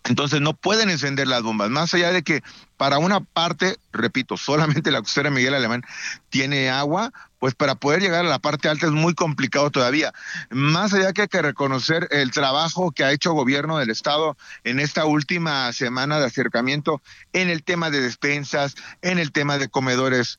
entonces 0.05 0.41
no 0.41 0.55
pueden 0.55 0.91
encender 0.91 1.27
las 1.29 1.43
bombas, 1.43 1.71
más 1.71 1.93
allá 1.95 2.13
de 2.13 2.23
que 2.23 2.43
para 2.77 2.99
una 2.99 3.21
parte, 3.21 3.77
repito, 3.93 4.37
solamente 4.37 4.91
la 4.91 5.01
costera 5.01 5.31
Miguel 5.31 5.55
Alemán 5.55 5.83
tiene 6.31 6.71
agua, 6.71 7.13
pues 7.39 7.55
para 7.55 7.75
poder 7.75 8.01
llegar 8.01 8.25
a 8.25 8.29
la 8.29 8.39
parte 8.39 8.69
alta 8.69 8.87
es 8.87 8.93
muy 8.93 9.15
complicado 9.15 9.71
todavía. 9.71 10.13
Más 10.51 10.95
allá 10.95 11.13
que 11.13 11.23
hay 11.23 11.29
que 11.29 11.43
reconocer 11.43 12.09
el 12.11 12.31
trabajo 12.31 12.93
que 12.93 13.05
ha 13.05 13.13
hecho 13.13 13.31
el 13.31 13.37
gobierno 13.37 13.79
del 13.79 13.91
estado 13.91 14.37
en 14.65 14.81
esta 14.81 15.05
última 15.05 15.73
semana 15.73 16.19
de 16.19 16.27
acercamiento 16.27 17.03
en 17.33 17.49
el 17.49 17.63
tema 17.63 17.91
de 17.91 18.01
despensas, 18.01 18.77
en 19.03 19.19
el 19.19 19.33
tema 19.33 19.59
de 19.59 19.69
comedores, 19.69 20.39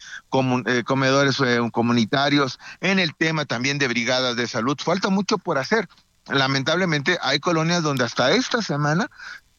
eh, 0.65 0.83
comedores 0.85 1.39
eh, 1.41 1.59
comunitarios, 1.71 2.59
en 2.81 2.99
el 2.99 3.15
tema 3.15 3.45
también 3.45 3.77
de 3.77 3.87
brigadas 3.87 4.35
de 4.35 4.47
salud. 4.47 4.77
Falta 4.81 5.09
mucho 5.09 5.37
por 5.37 5.57
hacer 5.57 5.87
lamentablemente 6.31 7.17
hay 7.21 7.39
colonias 7.39 7.83
donde 7.83 8.03
hasta 8.03 8.31
esta 8.31 8.61
semana 8.61 9.09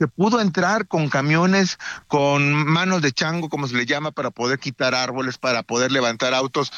se 0.01 0.09
pudo 0.09 0.41
entrar 0.41 0.89
con 0.89 1.11
camiones, 1.11 1.79
con 2.09 2.55
manos 2.65 3.03
de 3.03 3.13
chango, 3.13 3.51
como 3.51 3.69
se 3.69 3.77
le 3.77 3.85
llama, 3.85 4.13
para 4.13 4.31
poder 4.31 4.59
quitar 4.59 4.95
árboles, 4.95 5.37
para 5.37 5.63
poder 5.63 5.93
levantar 5.93 6.33
autos. 6.33 6.73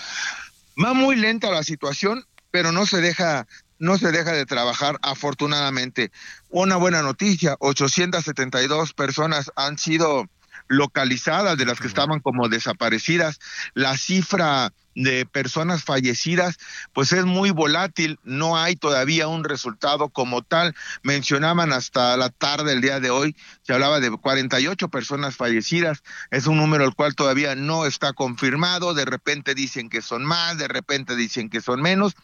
Va 0.83 0.93
muy 0.93 1.15
lenta 1.15 1.53
la 1.53 1.63
situación, 1.63 2.27
pero 2.51 2.73
no 2.73 2.85
se 2.85 3.01
deja 3.01 3.47
no 3.79 3.99
se 3.99 4.13
deja 4.13 4.33
de 4.33 4.47
trabajar 4.47 4.99
afortunadamente. 5.03 6.11
Una 6.51 6.77
buena 6.77 7.03
noticia, 7.03 7.57
872 7.61 8.93
personas 8.93 9.53
han 9.55 9.79
sido 9.79 10.29
localizadas, 10.69 11.59
de 11.59 11.67
las 11.67 11.81
que 11.81 11.89
estaban 11.89 12.21
como 12.21 12.49
desaparecidas. 12.49 13.39
La 13.75 13.97
cifra 13.97 14.73
de 14.95 15.27
personas 15.27 15.85
fallecidas, 15.85 16.59
pues 16.93 17.13
es 17.13 17.25
muy 17.25 17.51
volátil, 17.51 18.19
no 18.25 18.59
hay 18.59 18.77
todavía 18.77 19.29
un 19.29 19.45
resultado 19.45 20.09
como 20.09 20.43
tal. 20.43 20.75
Mencionaban 21.03 21.73
hasta 21.73 22.17
la 22.17 22.31
tarde 22.31 22.71
del 22.71 22.81
día 22.81 23.01
de 23.01 23.11
hoy, 23.11 23.37
se 23.63 23.73
hablaba 23.73 24.01
de 24.01 24.11
48 24.11 24.89
personas 24.89 25.37
fallecidas, 25.37 26.03
es 26.31 26.47
un 26.47 26.57
número 26.57 26.85
el 26.85 26.95
cual 26.95 27.15
todavía 27.15 27.55
no 27.55 27.87
está 27.87 28.13
confirmado, 28.13 28.95
de 28.95 29.05
repente 29.05 29.55
dicen 29.55 29.89
que 29.89 30.03
son 30.03 30.25
más, 30.25 30.59
de 30.59 30.69
repente 30.69 31.17
dicen 31.17 31.49
que 31.49 31.61
son 31.61 31.81
menos, 31.81 32.15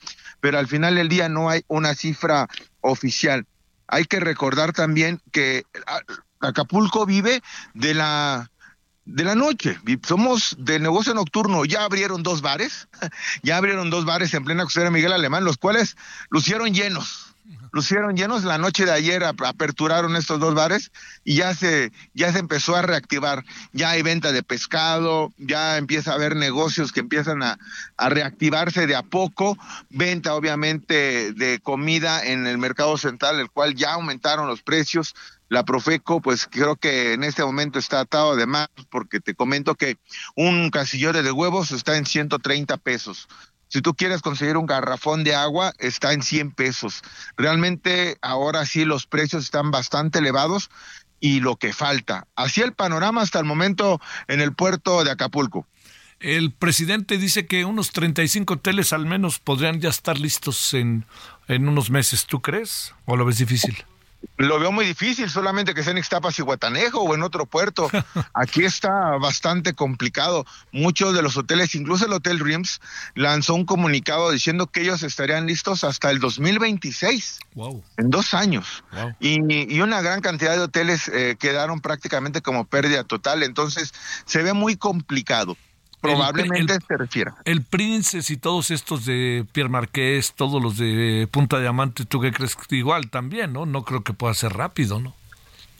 pero 0.40 0.58
al 0.58 0.66
final 0.66 0.94
del 0.94 1.08
día 1.08 1.28
no 1.28 1.50
hay 1.50 1.64
una 1.68 1.94
cifra 1.94 2.48
oficial. 2.80 3.46
Hay 3.86 4.04
que 4.04 4.20
recordar 4.20 4.72
también 4.72 5.20
que 5.32 5.64
ah, 5.86 6.00
Acapulco 6.40 7.06
vive 7.06 7.42
de 7.74 7.94
la 7.94 8.50
de 9.08 9.24
la 9.24 9.34
noche. 9.34 9.78
Somos 10.06 10.56
de 10.58 10.78
negocio 10.78 11.14
nocturno. 11.14 11.64
Ya 11.64 11.84
abrieron 11.84 12.22
dos 12.22 12.42
bares, 12.42 12.88
ya 13.42 13.56
abrieron 13.56 13.90
dos 13.90 14.04
bares 14.04 14.32
en 14.34 14.44
plena 14.44 14.64
costera 14.64 14.90
Miguel 14.90 15.12
Alemán, 15.12 15.44
los 15.44 15.56
cuales 15.56 15.96
lucieron 16.30 16.74
llenos. 16.74 17.24
Lucieron 17.72 18.16
llenos 18.16 18.44
la 18.44 18.56
noche 18.56 18.86
de 18.86 18.92
ayer, 18.92 19.24
aperturaron 19.24 20.16
estos 20.16 20.40
dos 20.40 20.54
bares 20.54 20.90
y 21.22 21.36
ya 21.36 21.54
se, 21.54 21.92
ya 22.14 22.32
se 22.32 22.38
empezó 22.38 22.76
a 22.76 22.82
reactivar. 22.82 23.44
Ya 23.72 23.90
hay 23.90 24.02
venta 24.02 24.32
de 24.32 24.42
pescado, 24.42 25.32
ya 25.38 25.76
empieza 25.76 26.12
a 26.12 26.14
haber 26.14 26.34
negocios 26.34 26.92
que 26.92 27.00
empiezan 27.00 27.42
a, 27.42 27.58
a 27.96 28.08
reactivarse 28.08 28.86
de 28.86 28.96
a 28.96 29.02
poco. 29.02 29.58
Venta, 29.90 30.34
obviamente, 30.34 31.32
de 31.32 31.60
comida 31.62 32.24
en 32.24 32.46
el 32.46 32.58
mercado 32.58 32.96
central, 32.96 33.38
el 33.38 33.50
cual 33.50 33.74
ya 33.74 33.92
aumentaron 33.92 34.46
los 34.46 34.62
precios 34.62 35.14
la 35.48 35.64
Profeco, 35.64 36.20
pues 36.20 36.46
creo 36.50 36.76
que 36.76 37.14
en 37.14 37.24
este 37.24 37.44
momento 37.44 37.78
está 37.78 38.00
atado 38.00 38.36
de 38.36 38.46
más, 38.46 38.68
porque 38.90 39.20
te 39.20 39.34
comento 39.34 39.74
que 39.74 39.96
un 40.36 40.70
casillero 40.70 41.22
de 41.22 41.32
huevos 41.32 41.70
está 41.70 41.96
en 41.96 42.06
130 42.06 42.76
pesos. 42.78 43.28
Si 43.68 43.82
tú 43.82 43.94
quieres 43.94 44.22
conseguir 44.22 44.56
un 44.56 44.66
garrafón 44.66 45.24
de 45.24 45.34
agua, 45.34 45.72
está 45.78 46.12
en 46.12 46.22
100 46.22 46.52
pesos. 46.52 47.02
Realmente 47.36 48.16
ahora 48.22 48.64
sí 48.64 48.84
los 48.84 49.06
precios 49.06 49.44
están 49.44 49.70
bastante 49.70 50.20
elevados 50.20 50.70
y 51.20 51.40
lo 51.40 51.56
que 51.56 51.72
falta. 51.72 52.26
Así 52.34 52.62
el 52.62 52.72
panorama 52.72 53.20
hasta 53.20 53.38
el 53.38 53.44
momento 53.44 54.00
en 54.26 54.40
el 54.40 54.54
puerto 54.54 55.04
de 55.04 55.10
Acapulco. 55.10 55.66
El 56.20 56.52
presidente 56.52 57.18
dice 57.18 57.46
que 57.46 57.64
unos 57.64 57.92
35 57.92 58.54
hoteles 58.54 58.92
al 58.92 59.06
menos 59.06 59.38
podrían 59.38 59.80
ya 59.80 59.90
estar 59.90 60.18
listos 60.18 60.74
en, 60.74 61.06
en 61.46 61.68
unos 61.68 61.90
meses. 61.90 62.26
¿Tú 62.26 62.40
crees? 62.40 62.94
¿O 63.04 63.16
lo 63.16 63.24
ves 63.24 63.38
difícil? 63.38 63.84
Lo 64.36 64.58
veo 64.58 64.70
muy 64.72 64.84
difícil, 64.84 65.28
solamente 65.30 65.74
que 65.74 65.82
sea 65.82 65.92
en 65.92 65.98
Ixtapas 65.98 66.38
y 66.38 66.42
Guatanejo 66.42 67.00
o 67.00 67.14
en 67.14 67.22
otro 67.22 67.46
puerto. 67.46 67.88
Aquí 68.34 68.64
está 68.64 69.16
bastante 69.16 69.74
complicado. 69.74 70.44
Muchos 70.72 71.14
de 71.14 71.22
los 71.22 71.36
hoteles, 71.36 71.74
incluso 71.74 72.06
el 72.06 72.12
Hotel 72.12 72.38
Rims, 72.38 72.80
lanzó 73.14 73.54
un 73.54 73.64
comunicado 73.64 74.30
diciendo 74.30 74.68
que 74.68 74.82
ellos 74.82 75.02
estarían 75.02 75.46
listos 75.46 75.84
hasta 75.84 76.10
el 76.10 76.20
2026, 76.20 77.38
wow. 77.54 77.82
en 77.96 78.10
dos 78.10 78.34
años. 78.34 78.84
Y, 79.20 79.80
una 79.80 80.00
gran 80.02 80.20
cantidad 80.20 80.54
de 80.56 80.62
hoteles 80.62 81.08
eh, 81.08 81.36
quedaron 81.38 81.80
prácticamente 81.80 82.42
como 82.42 82.64
pérdida 82.64 83.04
total. 83.04 83.42
Entonces, 83.42 83.92
se 84.24 84.42
ve 84.42 84.52
muy 84.52 84.76
complicado. 84.76 85.56
Probablemente 86.00 86.78
se 86.86 86.96
refiera. 86.96 87.34
El 87.44 87.62
Princes 87.62 88.30
y 88.30 88.36
todos 88.36 88.70
estos 88.70 89.04
de 89.04 89.44
Pierre 89.52 89.68
Marqués, 89.68 90.32
todos 90.34 90.62
los 90.62 90.76
de 90.76 91.28
Punta 91.30 91.58
Diamante, 91.58 92.04
¿tú 92.04 92.20
qué 92.20 92.32
crees? 92.32 92.56
Igual 92.70 93.10
también, 93.10 93.52
¿no? 93.52 93.66
No 93.66 93.84
creo 93.84 94.02
que 94.02 94.12
pueda 94.12 94.34
ser 94.34 94.52
rápido, 94.52 95.00
¿no? 95.00 95.14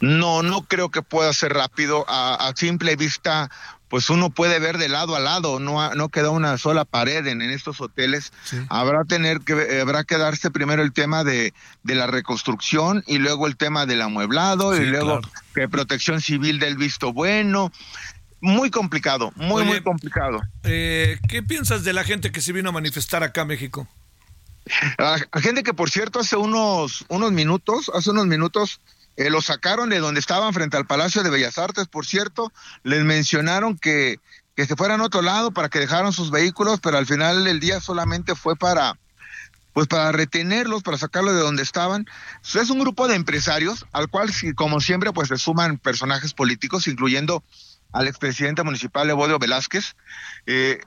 No, 0.00 0.42
no 0.42 0.62
creo 0.62 0.90
que 0.90 1.02
pueda 1.02 1.32
ser 1.32 1.54
rápido. 1.54 2.04
A, 2.08 2.52
simple 2.54 2.94
vista, 2.96 3.50
pues 3.88 4.10
uno 4.10 4.30
puede 4.30 4.60
ver 4.60 4.78
de 4.78 4.88
lado 4.88 5.16
a 5.16 5.20
lado, 5.20 5.58
no, 5.58 5.94
no 5.94 6.08
queda 6.08 6.30
una 6.30 6.56
sola 6.56 6.84
pared 6.84 7.26
en, 7.26 7.42
estos 7.42 7.80
hoteles. 7.80 8.32
Habrá 8.68 9.04
tener 9.04 9.40
que 9.40 9.80
habrá 9.80 10.04
que 10.04 10.18
darse 10.18 10.50
primero 10.50 10.82
el 10.82 10.92
tema 10.92 11.24
de, 11.24 11.52
de 11.82 11.94
la 11.94 12.06
reconstrucción 12.06 13.02
y 13.06 13.18
luego 13.18 13.46
el 13.46 13.56
tema 13.56 13.86
del 13.86 14.02
amueblado 14.02 14.76
y 14.76 14.86
luego 14.86 15.20
que 15.54 15.68
protección 15.68 16.20
civil 16.20 16.60
del 16.60 16.76
visto 16.76 17.12
bueno 17.12 17.72
muy 18.40 18.70
complicado, 18.70 19.32
muy, 19.36 19.64
muy 19.64 19.80
complicado. 19.82 20.40
Eh, 20.62 21.18
¿Qué 21.28 21.42
piensas 21.42 21.84
de 21.84 21.92
la 21.92 22.04
gente 22.04 22.30
que 22.30 22.40
se 22.40 22.52
vino 22.52 22.68
a 22.70 22.72
manifestar 22.72 23.22
acá 23.22 23.42
a 23.42 23.44
México? 23.44 23.88
La 24.98 25.40
gente 25.40 25.62
que, 25.62 25.74
por 25.74 25.90
cierto, 25.90 26.20
hace 26.20 26.36
unos, 26.36 27.04
unos 27.08 27.32
minutos, 27.32 27.90
hace 27.94 28.10
unos 28.10 28.26
minutos, 28.26 28.80
eh, 29.16 29.30
lo 29.30 29.40
sacaron 29.40 29.88
de 29.88 29.98
donde 29.98 30.20
estaban 30.20 30.52
frente 30.52 30.76
al 30.76 30.86
Palacio 30.86 31.22
de 31.22 31.30
Bellas 31.30 31.58
Artes, 31.58 31.88
por 31.88 32.06
cierto, 32.06 32.52
les 32.82 33.02
mencionaron 33.04 33.78
que, 33.78 34.20
que 34.54 34.66
se 34.66 34.76
fueran 34.76 35.00
a 35.00 35.04
otro 35.04 35.22
lado 35.22 35.50
para 35.52 35.68
que 35.68 35.78
dejaran 35.78 36.12
sus 36.12 36.30
vehículos, 36.30 36.80
pero 36.80 36.98
al 36.98 37.06
final 37.06 37.44
del 37.44 37.60
día 37.60 37.80
solamente 37.80 38.34
fue 38.34 38.56
para, 38.56 38.98
pues 39.72 39.86
para 39.86 40.12
retenerlos, 40.12 40.82
para 40.82 40.98
sacarlos 40.98 41.34
de 41.34 41.40
donde 41.40 41.62
estaban. 41.62 42.06
Es 42.42 42.70
un 42.70 42.78
grupo 42.78 43.08
de 43.08 43.16
empresarios 43.16 43.86
al 43.92 44.08
cual, 44.08 44.30
como 44.54 44.80
siempre, 44.80 45.12
pues 45.12 45.28
se 45.28 45.38
suman 45.38 45.78
personajes 45.78 46.34
políticos, 46.34 46.86
incluyendo 46.86 47.42
al 47.98 48.06
expresidente 48.06 48.62
municipal 48.62 49.10
Evodio 49.10 49.40
Velázquez. 49.40 49.96
Eh, 50.46 50.80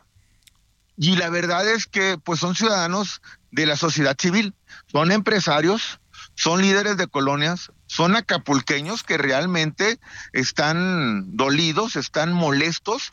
y 0.95 1.17
la 1.17 1.29
verdad 1.29 1.67
es 1.67 1.85
que 1.85 2.17
pues 2.17 2.39
son 2.39 2.55
ciudadanos 2.55 3.21
de 3.51 3.65
la 3.65 3.75
sociedad 3.75 4.15
civil, 4.17 4.53
son 4.89 5.11
empresarios, 5.11 5.99
son 6.35 6.61
líderes 6.61 6.95
de 6.95 7.07
colonias, 7.07 7.73
son 7.85 8.15
acapulqueños 8.15 9.03
que 9.03 9.17
realmente 9.17 9.99
están 10.31 11.35
dolidos, 11.35 11.97
están 11.97 12.31
molestos 12.31 13.11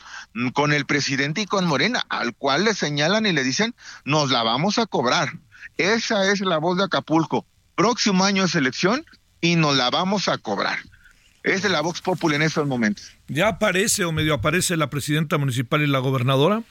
con 0.53 0.71
el 0.71 0.85
presidente 0.85 1.41
y 1.41 1.45
con 1.45 1.65
Morena, 1.65 2.01
al 2.07 2.33
cual 2.33 2.63
le 2.63 2.75
señalan 2.75 3.25
y 3.25 3.33
le 3.33 3.43
dicen, 3.43 3.75
nos 4.05 4.31
la 4.31 4.43
vamos 4.43 4.79
a 4.79 4.85
cobrar. 4.85 5.33
Esa 5.75 6.31
es 6.31 6.39
la 6.39 6.57
voz 6.57 6.77
de 6.77 6.85
Acapulco. 6.85 7.45
Próximo 7.75 8.23
año 8.23 8.45
es 8.45 8.55
elección 8.55 9.05
y 9.41 9.57
nos 9.57 9.75
la 9.75 9.89
vamos 9.89 10.29
a 10.29 10.37
cobrar. 10.37 10.79
Es 11.43 11.61
de 11.61 11.69
la 11.69 11.81
Vox 11.81 12.01
Populi 12.01 12.35
en 12.35 12.41
estos 12.41 12.67
momentos. 12.67 13.11
¿Ya 13.27 13.47
aparece 13.47 14.03
o 14.05 14.11
medio 14.11 14.33
aparece 14.33 14.75
la 14.75 14.89
presidenta 14.89 15.37
municipal 15.37 15.81
y 15.81 15.87
la 15.87 15.99
gobernadora? 15.99 16.63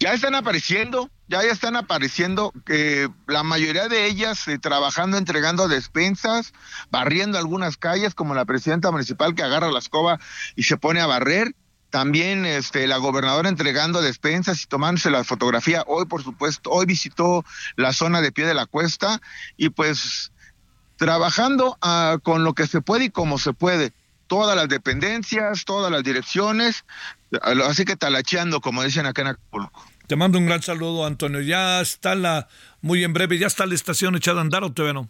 Ya 0.00 0.12
están 0.12 0.34
apareciendo, 0.34 1.08
ya, 1.28 1.42
ya 1.42 1.52
están 1.52 1.76
apareciendo, 1.76 2.52
que 2.66 3.08
la 3.26 3.42
mayoría 3.42 3.88
de 3.88 4.06
ellas 4.06 4.46
eh, 4.48 4.58
trabajando, 4.58 5.16
entregando 5.16 5.68
despensas, 5.68 6.52
barriendo 6.90 7.38
algunas 7.38 7.76
calles, 7.76 8.14
como 8.14 8.34
la 8.34 8.44
presidenta 8.44 8.90
municipal 8.90 9.34
que 9.34 9.42
agarra 9.42 9.70
la 9.70 9.78
escoba 9.78 10.18
y 10.56 10.64
se 10.64 10.76
pone 10.76 11.00
a 11.00 11.06
barrer. 11.06 11.54
También 11.90 12.44
este, 12.44 12.88
la 12.88 12.96
gobernadora 12.96 13.48
entregando 13.48 14.02
despensas 14.02 14.64
y 14.64 14.66
tomándose 14.66 15.10
la 15.10 15.22
fotografía. 15.22 15.84
Hoy, 15.86 16.06
por 16.06 16.24
supuesto, 16.24 16.70
hoy 16.70 16.86
visitó 16.86 17.44
la 17.76 17.92
zona 17.92 18.20
de 18.20 18.32
pie 18.32 18.46
de 18.46 18.54
la 18.54 18.66
cuesta 18.66 19.20
y 19.56 19.68
pues 19.68 20.32
trabajando 20.96 21.76
ah, 21.80 22.18
con 22.22 22.44
lo 22.44 22.54
que 22.54 22.66
se 22.66 22.80
puede 22.80 23.06
y 23.06 23.10
como 23.10 23.38
se 23.38 23.52
puede. 23.52 23.92
Todas 24.26 24.56
las 24.56 24.68
dependencias, 24.68 25.64
todas 25.64 25.92
las 25.92 26.02
direcciones, 26.02 26.84
así 27.42 27.84
que 27.84 27.96
talacheando, 27.96 28.60
como 28.60 28.82
dicen 28.82 29.06
acá 29.06 29.22
en 29.22 29.28
Acapulco. 29.28 29.84
Te 30.06 30.16
mando 30.16 30.38
un 30.38 30.46
gran 30.46 30.62
saludo, 30.62 31.06
Antonio. 31.06 31.40
Ya 31.40 31.80
está 31.80 32.14
la, 32.14 32.48
muy 32.80 33.04
en 33.04 33.12
breve, 33.12 33.38
ya 33.38 33.46
está 33.46 33.66
la 33.66 33.74
estación 33.74 34.16
echada 34.16 34.38
a 34.38 34.42
andar 34.42 34.64
o 34.64 34.72
todavía 34.72 34.94
no. 34.94 35.08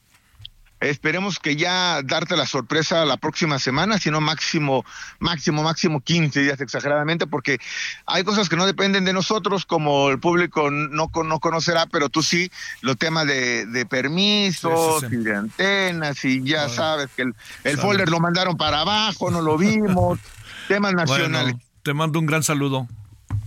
Esperemos 0.80 1.38
que 1.38 1.56
ya 1.56 2.02
darte 2.02 2.36
la 2.36 2.46
sorpresa 2.46 3.04
la 3.04 3.16
próxima 3.16 3.58
semana, 3.58 3.98
sino 3.98 4.20
máximo, 4.20 4.84
máximo, 5.18 5.62
máximo 5.62 6.00
15 6.00 6.40
días 6.40 6.60
exageradamente, 6.60 7.26
porque 7.26 7.58
hay 8.06 8.22
cosas 8.24 8.48
que 8.48 8.56
no 8.56 8.66
dependen 8.66 9.04
de 9.04 9.12
nosotros, 9.12 9.64
como 9.64 10.10
el 10.10 10.18
público 10.18 10.70
no, 10.70 11.10
no 11.24 11.40
conocerá, 11.40 11.86
pero 11.86 12.10
tú 12.10 12.22
sí, 12.22 12.50
los 12.82 12.98
temas 12.98 13.26
de, 13.26 13.66
de 13.66 13.86
permisos 13.86 15.04
y 15.04 15.16
de 15.16 15.36
antenas, 15.36 16.22
y 16.24 16.42
ya 16.42 16.68
sabes 16.68 17.08
que 17.16 17.22
el, 17.22 17.78
folder 17.78 18.10
lo 18.10 18.20
mandaron 18.20 18.56
para 18.56 18.80
abajo, 18.80 19.30
no 19.30 19.40
lo 19.40 19.56
vimos, 19.56 20.18
temas 20.68 20.92
nacionales. 20.92 21.56
te 21.82 21.94
mando 21.94 22.18
un 22.18 22.26
gran 22.26 22.42
saludo. 22.42 22.86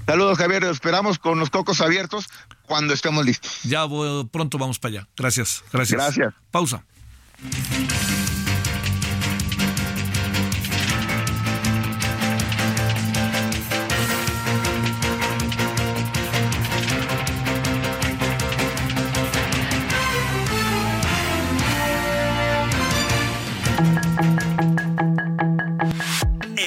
Saludos, 0.08 0.38
Javier. 0.38 0.64
Esperamos 0.64 1.20
con 1.20 1.38
los 1.38 1.50
cocos 1.50 1.82
abiertos 1.82 2.30
cuando 2.66 2.94
estemos 2.94 3.26
listos. 3.26 3.60
Ya 3.64 3.86
pronto 4.32 4.58
vamos 4.58 4.80
para 4.80 5.00
allá. 5.00 5.08
Gracias. 5.18 5.64
Gracias. 5.72 6.02
Gracias. 6.02 6.34
Pausa. 6.50 6.84
El 7.40 7.52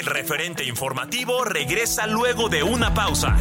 referente 0.06 0.64
informativo 0.64 1.44
regresa 1.44 2.06
luego 2.06 2.48
de 2.48 2.62
una 2.62 2.94
pausa. 2.94 3.36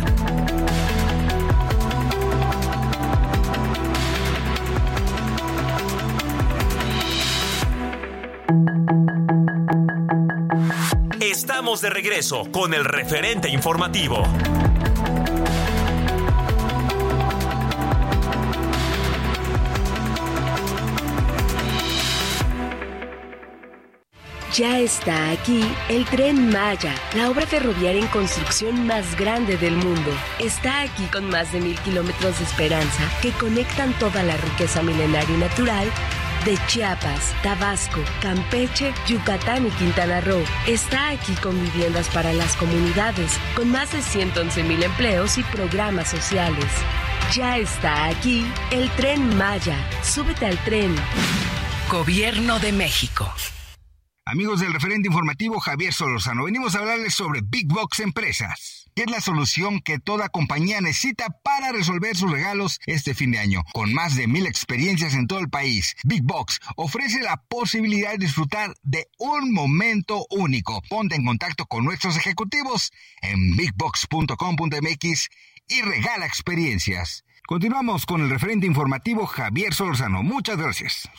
De 11.82 11.90
regreso 11.90 12.52
con 12.52 12.74
el 12.74 12.84
referente 12.84 13.48
informativo. 13.48 14.24
Ya 24.54 24.80
está 24.80 25.32
aquí 25.32 25.64
el 25.88 26.04
tren 26.06 26.50
Maya, 26.50 26.94
la 27.16 27.30
obra 27.30 27.46
ferroviaria 27.46 28.02
en 28.02 28.08
construcción 28.08 28.86
más 28.86 29.16
grande 29.16 29.56
del 29.56 29.78
mundo. 29.78 30.12
Está 30.40 30.82
aquí 30.82 31.06
con 31.06 31.30
más 31.30 31.54
de 31.54 31.62
mil 31.62 31.80
kilómetros 31.80 32.40
de 32.40 32.44
esperanza 32.44 33.10
que 33.22 33.32
conectan 33.32 33.94
toda 34.00 34.22
la 34.24 34.36
riqueza 34.36 34.82
milenaria 34.82 35.34
y 35.34 35.40
natural 35.40 35.88
de 36.46 36.58
Chiapas, 36.68 37.34
Tabasco, 37.44 38.00
Campeche, 38.22 38.94
Yucatán 39.08 39.68
y 39.68 39.72
Quintana 39.72 40.22
Roo. 40.22 40.44
Está 40.68 41.10
aquí 41.10 41.34
con 41.36 41.60
viviendas 41.62 42.08
para 42.10 42.34
las 42.34 42.56
comunidades, 42.56 43.32
con 43.56 43.70
más 43.70 43.92
de 43.92 44.02
111 44.02 44.64
mil 44.64 44.84
empleos 44.84 45.38
y 45.38 45.44
programas 45.44 46.10
sociales. 46.10 46.66
Ya 47.34 47.58
está 47.58 48.08
aquí 48.08 48.46
el 48.72 48.90
tren 48.92 49.38
Maya. 49.38 49.78
Súbete 50.04 50.46
al 50.46 50.58
tren. 50.64 50.96
Gobierno 51.90 52.60
de 52.60 52.72
México. 52.72 53.32
Amigos 54.26 54.60
del 54.60 54.74
referente 54.74 55.08
informativo 55.08 55.60
Javier 55.60 55.94
Solorzano, 55.94 56.44
venimos 56.44 56.76
a 56.76 56.80
hablarles 56.80 57.16
sobre 57.16 57.42
Big 57.44 57.68
Box 57.68 58.00
Empresas 58.00 58.80
es 59.02 59.10
la 59.10 59.22
solución 59.22 59.80
que 59.80 60.00
toda 60.00 60.30
compañía 60.30 60.82
necesita 60.82 61.28
para 61.44 61.72
resolver 61.72 62.18
sus 62.18 62.32
regalos 62.32 62.80
este 62.86 63.14
fin 63.14 63.32
de 63.32 63.40
año. 63.40 63.64
Con 63.74 63.94
más 63.94 64.16
de 64.16 64.28
mil 64.28 64.46
experiencias 64.46 65.14
en 65.14 65.28
todo 65.28 65.40
el 65.40 65.50
país, 65.50 65.96
Big 66.04 66.24
Box 66.24 66.60
ofrece 66.76 67.22
la 67.22 67.38
posibilidad 67.38 68.12
de 68.12 68.18
disfrutar 68.18 68.74
de 68.84 69.08
un 69.18 69.54
momento 69.54 70.26
único. 70.30 70.82
Ponte 70.90 71.16
en 71.16 71.26
contacto 71.26 71.66
con 71.66 71.86
nuestros 71.86 72.18
ejecutivos 72.18 72.92
en 73.22 73.56
bigbox.com.mx 73.56 75.30
y 75.68 75.82
regala 75.82 76.26
experiencias. 76.26 77.24
Continuamos 77.50 78.06
con 78.06 78.22
el 78.22 78.30
referente 78.30 78.68
informativo 78.68 79.26
Javier 79.26 79.74
Solorzano. 79.74 80.22
Muchas 80.22 80.56
gracias. 80.56 81.10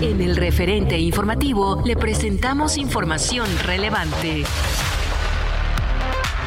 En 0.00 0.22
el 0.22 0.34
referente 0.34 0.98
informativo 0.98 1.82
le 1.84 1.94
presentamos 1.94 2.78
información 2.78 3.46
relevante. 3.62 4.44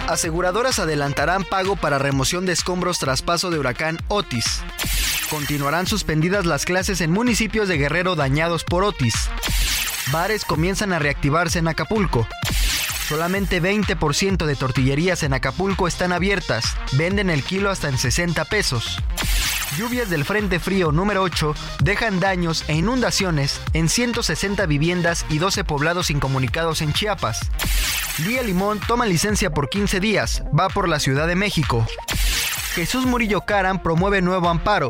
Aseguradoras 0.07 0.79
adelantarán 0.79 1.43
pago 1.43 1.75
para 1.75 1.99
remoción 1.99 2.47
de 2.47 2.53
escombros 2.53 2.97
tras 2.97 3.21
paso 3.21 3.51
de 3.51 3.59
huracán 3.59 3.99
Otis. 4.07 4.63
Continuarán 5.29 5.85
suspendidas 5.85 6.47
las 6.47 6.65
clases 6.65 6.99
en 7.01 7.11
municipios 7.11 7.67
de 7.67 7.77
Guerrero 7.77 8.15
dañados 8.15 8.63
por 8.63 8.83
Otis. 8.83 9.29
Bares 10.11 10.45
comienzan 10.45 10.93
a 10.93 10.97
reactivarse 10.97 11.59
en 11.59 11.67
Acapulco. 11.67 12.27
Solamente 13.09 13.59
20% 13.59 14.45
de 14.45 14.55
tortillerías 14.55 15.23
en 15.23 15.33
Acapulco 15.33 15.87
están 15.87 16.11
abiertas. 16.11 16.77
Venden 16.91 17.31
el 17.31 17.41
kilo 17.41 17.71
hasta 17.71 17.89
en 17.89 17.97
60 17.97 18.45
pesos. 18.45 18.99
Lluvias 19.79 20.11
del 20.11 20.25
Frente 20.25 20.59
Frío 20.59 20.91
número 20.91 21.23
8 21.23 21.55
dejan 21.81 22.19
daños 22.19 22.63
e 22.67 22.75
inundaciones 22.75 23.61
en 23.73 23.89
160 23.89 24.63
viviendas 24.67 25.25
y 25.27 25.39
12 25.39 25.63
poblados 25.63 26.11
incomunicados 26.11 26.83
en 26.83 26.93
Chiapas. 26.93 27.49
Lía 28.27 28.43
Limón 28.43 28.79
toma 28.79 29.07
licencia 29.07 29.49
por 29.49 29.69
15 29.69 29.99
días, 29.99 30.43
va 30.57 30.69
por 30.69 30.87
la 30.87 30.99
Ciudad 30.99 31.25
de 31.25 31.35
México. 31.35 31.87
Jesús 32.75 33.07
Murillo 33.07 33.41
Caran 33.41 33.81
promueve 33.81 34.21
nuevo 34.21 34.49
amparo. 34.49 34.89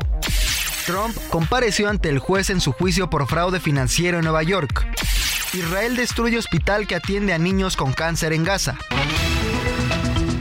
Trump 0.86 1.16
compareció 1.30 1.88
ante 1.88 2.10
el 2.10 2.20
juez 2.20 2.50
en 2.50 2.60
su 2.60 2.74
juicio 2.74 3.10
por 3.10 3.30
fraude 3.30 3.62
financiero 3.62 4.18
en 4.18 4.26
Nueva 4.26 4.44
York. 4.44 4.86
Israel 5.54 5.96
destruye 5.96 6.38
hospital 6.38 6.86
que 6.86 6.96
atiende 6.96 7.34
a 7.34 7.40
niños 7.40 7.76
con 7.76 7.92
cáncer 7.94 8.34
en 8.34 8.44
Gaza. 8.44 8.78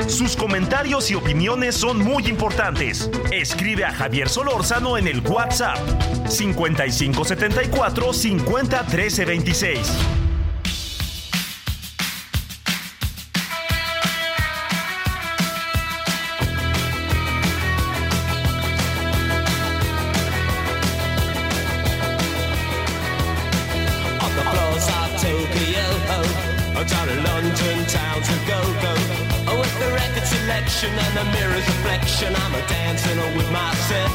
Sus 0.07 0.37
comentarios 0.37 1.11
y 1.11 1.15
opiniones 1.15 1.75
son 1.75 1.99
muy 1.99 2.27
importantes. 2.27 3.11
Escribe 3.31 3.85
a 3.85 3.93
Javier 3.93 4.29
Solórzano 4.29 4.99
en 4.99 5.09
el 5.09 5.21
WhatsApp 5.21 5.79
5574 6.29 8.13
501326. 27.59 29.29
reflection 30.49 30.91
and 30.91 31.15
the 31.17 31.25
mirror's 31.37 31.67
reflection. 31.67 32.35
I'm 32.35 32.55
a 32.55 32.63
dancing 32.69 33.19
with 33.37 33.51
myself 33.51 34.13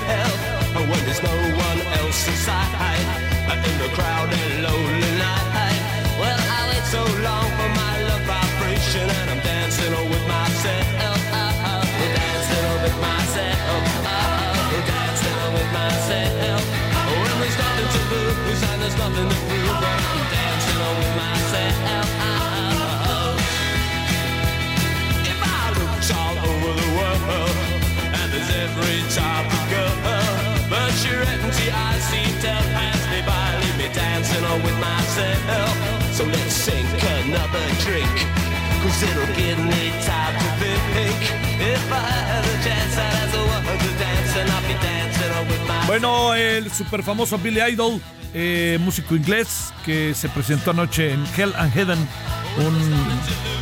oh, 0.76 0.86
when 0.90 1.02
there's 1.06 1.22
no 1.22 1.36
one 1.68 1.80
else 2.00 2.28
inside. 2.28 3.00
In 3.70 3.78
the 3.80 3.88
crowded, 3.96 4.64
lonely 4.66 5.12
night. 5.22 5.80
Well, 6.20 6.40
I 6.58 6.60
wait 6.70 6.86
so 6.92 7.04
long 7.24 7.48
for 7.58 7.70
my 7.80 7.96
love 8.10 8.24
vibration, 8.28 9.08
and 9.08 9.30
I'm 9.32 9.40
dancing 9.40 9.94
with 10.12 10.26
myself. 10.28 10.86
Oh, 11.04 11.86
dancing 12.20 12.66
with 12.84 12.98
myself. 13.08 13.82
Dancing 14.90 15.40
with 15.56 15.70
myself. 15.80 16.64
When 17.22 17.36
there's 17.40 17.58
nothing 17.64 17.90
to 17.96 18.02
lose 18.12 18.62
and 18.70 18.82
there's 18.82 18.98
nothing 18.98 19.30
to 19.30 19.53
dancing 33.94 34.44
on 34.46 34.62
with 34.64 34.78
myself. 34.80 35.74
So 36.14 36.26
let's 36.26 36.54
sink 36.54 36.88
another 37.24 37.66
drink, 37.84 38.14
cause 38.84 39.04
it'll 39.04 39.36
give 39.36 39.60
me 39.60 39.92
time 40.06 40.36
to 40.38 40.50
think. 40.62 41.20
If 41.60 41.92
I 41.92 42.10
had 42.30 42.46
a 42.46 42.64
chance, 42.64 42.98
I'd 42.98 43.14
ask 43.22 43.32
the 43.32 43.40
one 43.40 43.78
to 43.80 43.92
dance, 44.00 44.36
and 44.38 44.50
I'll 44.52 44.68
be 44.68 44.76
dancing 44.82 45.32
on 45.38 45.48
with 45.48 45.62
myself. 45.68 45.88
Bueno, 45.88 46.34
el 46.34 46.72
super 46.72 47.04
famoso 47.04 47.38
Billy 47.38 47.62
Idol, 47.62 48.02
eh, 48.34 48.78
músico 48.82 49.16
inglés, 49.16 49.74
que 49.86 50.14
se 50.14 50.30
presentó 50.30 50.72
anoche 50.72 51.14
en 51.14 51.24
Hell 51.36 51.54
and 51.58 51.74
Heaven, 51.74 52.00
un 52.58 52.76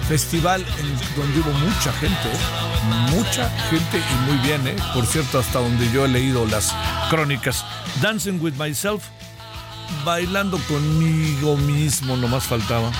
festival 0.08 0.65
en 0.80 1.15
donde 1.15 1.39
hubo 1.39 1.52
mucha 1.60 1.94
gente, 1.94 2.30
mucha 3.12 3.50
gente 3.70 3.98
y 3.98 4.30
muy 4.30 4.38
bien, 4.46 4.67
¿eh? 4.67 4.76
por 4.94 5.06
cierto, 5.06 5.39
hasta 5.39 5.60
donde 5.60 5.89
yo 5.91 6.06
he 6.06 6.08
leído 6.10 6.46
las 6.46 6.76
crónicas. 7.10 7.63
Dancing 8.02 8.39
with 8.41 8.54
Myself 8.56 9.04
bailando 10.04 10.58
conmigo 10.67 11.58
mismo, 11.58 12.15
no 12.17 12.27
más 12.27 12.45
faltaba. 12.45 12.91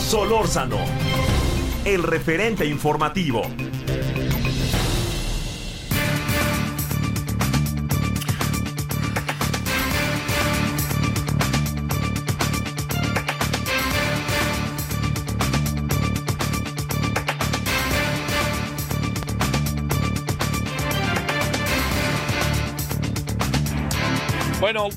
Solórzano, 0.00 0.78
el 1.84 2.02
referente 2.02 2.66
informativo. 2.66 3.42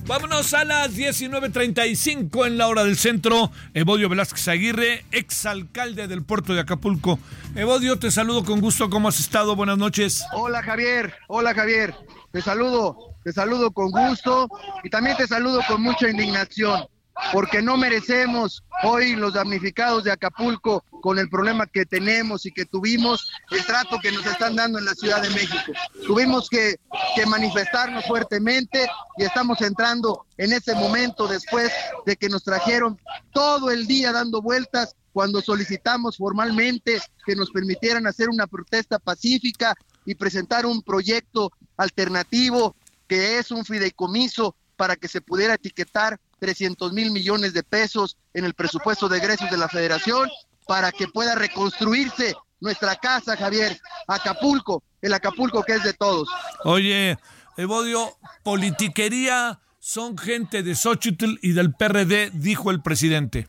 Vámonos 0.08 0.56
a 0.56 0.66
las 0.66 0.96
19.35 0.98 2.48
en 2.48 2.58
la 2.58 2.68
hora 2.68 2.84
del 2.84 2.98
centro. 2.98 3.52
Evodio 3.76 4.10
Velázquez 4.10 4.48
Aguirre, 4.48 5.06
exalcalde 5.12 6.08
del 6.08 6.24
puerto 6.24 6.56
de 6.56 6.62
Acapulco. 6.62 7.20
Evodio, 7.54 8.00
te 8.00 8.10
saludo 8.10 8.44
con 8.44 8.60
gusto. 8.60 8.90
¿Cómo 8.90 9.08
has 9.08 9.20
estado? 9.20 9.56
Buenas 9.56 9.78
noches. 9.78 10.24
Hola 10.34 10.64
Javier, 10.64 11.14
hola 11.28 11.54
Javier. 11.54 11.94
Te 12.32 12.42
saludo, 12.42 12.98
te 13.24 13.32
saludo 13.32 13.70
con 13.72 13.92
gusto 13.92 14.50
y 14.84 14.90
también 14.90 15.16
te 15.16 15.28
saludo 15.28 15.62
con 15.68 15.84
mucha 15.84 16.10
indignación 16.10 16.88
porque 17.34 17.62
no 17.62 17.78
merecemos 17.78 18.64
hoy 18.84 19.16
los 19.16 19.34
damnificados 19.34 20.04
de 20.04 20.12
Acapulco 20.12 20.84
con 21.02 21.20
el 21.20 21.30
problema 21.30 21.68
que 21.68 21.86
tenemos 21.86 22.46
y 22.46 22.52
que 22.52 22.66
tuvimos, 22.66 23.32
el 23.52 23.66
trato 23.66 24.00
que 24.00 24.12
nos 24.12 24.26
están 24.26 24.56
dando 24.56 24.80
en 24.80 24.86
la 24.86 24.94
Ciudad 24.94 25.22
de 25.22 25.30
México. 25.30 25.72
Tuvimos 26.06 26.50
que, 26.50 26.76
que 27.16 27.26
manifestarnos 27.26 28.06
fuertemente 28.06 28.88
y 29.18 29.24
estamos 29.24 29.62
entrando 29.62 30.26
en 30.38 30.54
ese 30.54 30.76
momento 30.76 31.28
después 31.28 31.72
de 32.06 32.16
que 32.16 32.30
nos 32.30 32.44
trajeron 32.44 33.00
todo 33.32 33.72
el 33.72 33.88
día 33.88 34.12
dando 34.12 34.42
vueltas 34.42 34.96
cuando 35.14 35.42
solicitamos 35.42 36.18
formalmente 36.18 37.02
que 37.26 37.36
nos 37.36 37.50
permitieran 37.52 38.06
hacer 38.06 38.30
una 38.30 38.46
protesta 38.46 39.00
pacífica 39.00 39.74
y 40.06 40.16
presentar 40.16 40.66
un 40.66 40.82
proyecto 40.84 41.52
alternativo 41.76 42.76
que 43.08 43.40
es 43.40 43.52
un 43.52 43.66
fideicomiso 43.66 44.56
para 44.78 44.96
que 44.96 45.08
se 45.08 45.20
pudiera 45.20 45.56
etiquetar 45.56 46.20
300 46.40 46.94
mil 46.94 47.12
millones 47.12 47.54
de 47.54 47.64
pesos 47.64 48.16
en 48.34 48.46
el 48.46 48.54
presupuesto 48.54 49.10
de 49.10 49.18
egresos 49.18 49.50
de 49.50 49.58
la 49.58 49.68
federación 49.68 50.30
para 50.68 50.92
que 50.92 51.08
pueda 51.08 51.36
reconstruirse 51.36 52.36
nuestra 52.60 52.96
casa, 52.96 53.36
Javier, 53.36 53.80
Acapulco, 54.08 54.84
el 55.02 55.14
Acapulco 55.14 55.64
que 55.64 55.74
es 55.74 55.84
de 55.84 55.94
todos. 55.94 56.30
Oye, 56.64 57.18
Evodio, 57.58 58.18
politiquería 58.44 59.60
son 59.80 60.18
gente 60.18 60.64
de 60.64 60.76
Xochitl 60.76 61.38
y 61.42 61.54
del 61.54 61.74
PRD, 61.74 62.32
dijo 62.34 62.72
el 62.72 62.82
presidente. 62.82 63.48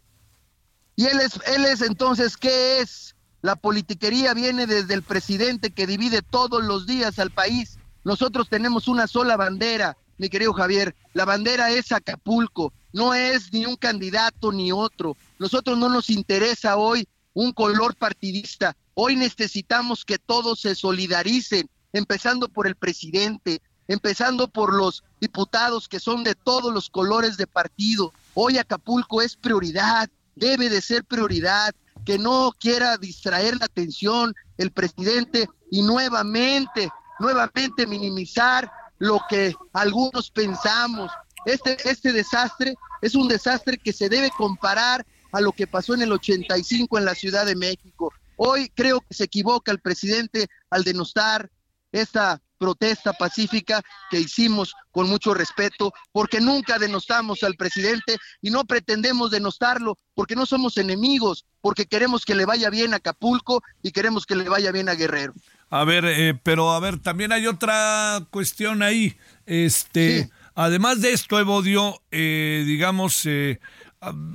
Y 0.97 1.07
él 1.07 1.21
es, 1.21 1.39
él 1.47 1.65
es 1.65 1.83
entonces, 1.83 2.37
¿qué 2.37 2.81
es? 2.81 3.17
La 3.41 3.57
politiquería 3.57 4.35
viene 4.35 4.67
desde 4.67 4.95
el 4.95 5.03
presidente 5.03 5.71
que 5.71 5.87
divide 5.87 6.23
todos 6.23 6.63
los 6.65 6.87
días 6.87 7.19
al 7.19 7.31
país. 7.31 7.79
Nosotros 8.05 8.49
tenemos 8.49 8.89
una 8.89 9.07
sola 9.07 9.37
bandera, 9.37 9.97
mi 10.19 10.29
querido 10.29 10.53
Javier. 10.53 10.95
La 11.15 11.25
bandera 11.25 11.71
es 11.71 11.93
Acapulco, 11.93 12.73
no 12.93 13.15
es 13.15 13.53
ni 13.53 13.65
un 13.65 13.77
candidato 13.77 14.53
ni 14.53 14.73
otro. 14.73 15.17
Nosotros 15.39 15.79
no 15.79 15.89
nos 15.89 16.11
interesa 16.11 16.77
hoy 16.77 17.09
un 17.35 17.53
color 17.53 17.95
partidista. 17.97 18.77
Hoy 18.95 19.17
necesitamos 19.17 20.05
que 20.05 20.19
todos 20.19 20.61
se 20.61 20.75
solidaricen, 20.75 21.71
empezando 21.93 22.49
por 22.49 22.67
el 22.67 22.75
presidente, 22.75 23.63
empezando 23.87 24.49
por 24.49 24.75
los 24.75 25.05
diputados 25.21 25.89
que 25.89 26.01
son 26.01 26.25
de 26.25 26.35
todos 26.35 26.75
los 26.75 26.91
colores 26.91 27.37
de 27.37 27.47
partido. 27.47 28.13
Hoy 28.35 28.59
Acapulco 28.59 29.23
es 29.23 29.37
prioridad, 29.37 30.11
debe 30.35 30.69
de 30.69 30.83
ser 30.83 31.05
prioridad, 31.05 31.75
que 32.05 32.19
no 32.19 32.55
quiera 32.59 32.97
distraer 32.97 33.57
la 33.59 33.67
atención 33.67 34.35
el 34.57 34.71
presidente 34.71 35.49
y 35.71 35.83
nuevamente, 35.83 36.91
nuevamente 37.21 37.87
minimizar 37.87 38.71
lo 38.99 39.21
que 39.29 39.55
algunos 39.73 40.31
pensamos. 40.31 41.11
Este, 41.45 41.77
este 41.89 42.13
desastre 42.13 42.75
es 43.01 43.15
un 43.15 43.29
desastre 43.29 43.79
que 43.79 43.93
se 43.93 44.09
debe 44.09 44.31
comparar 44.31 45.07
a 45.33 45.41
lo 45.41 45.53
que 45.53 45.67
pasó 45.67 45.95
en 45.95 46.03
el 46.03 46.13
85 46.13 46.99
en 46.99 47.05
la 47.05 47.15
Ciudad 47.15 47.47
de 47.47 47.57
México. 47.57 48.13
Hoy 48.37 48.71
creo 48.75 49.01
que 49.01 49.15
se 49.15 49.25
equivoca 49.25 49.73
el 49.73 49.81
presidente 49.81 50.49
al 50.71 50.85
denostar 50.85 51.51
esta 51.93 52.41
protesta 52.59 53.13
pacífica 53.13 53.83
que 54.11 54.21
hicimos 54.21 54.75
con 54.91 55.09
mucho 55.09 55.33
respeto, 55.33 55.93
porque 56.13 56.41
nunca 56.41 56.79
denostamos 56.79 57.43
al 57.45 57.55
presidente 57.55 58.19
y 58.43 58.51
no 58.51 58.65
pretendemos 58.65 59.31
denostarlo, 59.31 59.97
porque 60.15 60.35
no 60.35 60.45
somos 60.45 60.77
enemigos, 60.77 61.47
porque 61.61 61.87
queremos 61.87 62.25
que 62.25 62.35
le 62.35 62.45
vaya 62.45 62.69
bien 62.69 62.93
a 62.93 62.97
Acapulco 62.97 63.63
y 63.83 63.93
queremos 63.93 64.27
que 64.27 64.37
le 64.37 64.49
vaya 64.49 64.73
bien 64.73 64.89
a 64.89 64.95
Guerrero. 64.95 65.35
A 65.71 65.85
ver, 65.85 66.05
eh, 66.07 66.39
pero 66.43 66.73
a 66.73 66.81
ver, 66.81 66.99
también 66.99 67.33
hay 67.33 67.47
otra 67.47 68.27
cuestión 68.31 68.83
ahí. 68.83 69.17
Este, 69.45 70.25
sí. 70.25 70.31
además 70.55 71.01
de 71.01 71.13
esto, 71.13 71.39
Evodio, 71.39 72.01
eh, 72.11 72.65
digamos, 72.67 73.27
eh, 73.27 73.61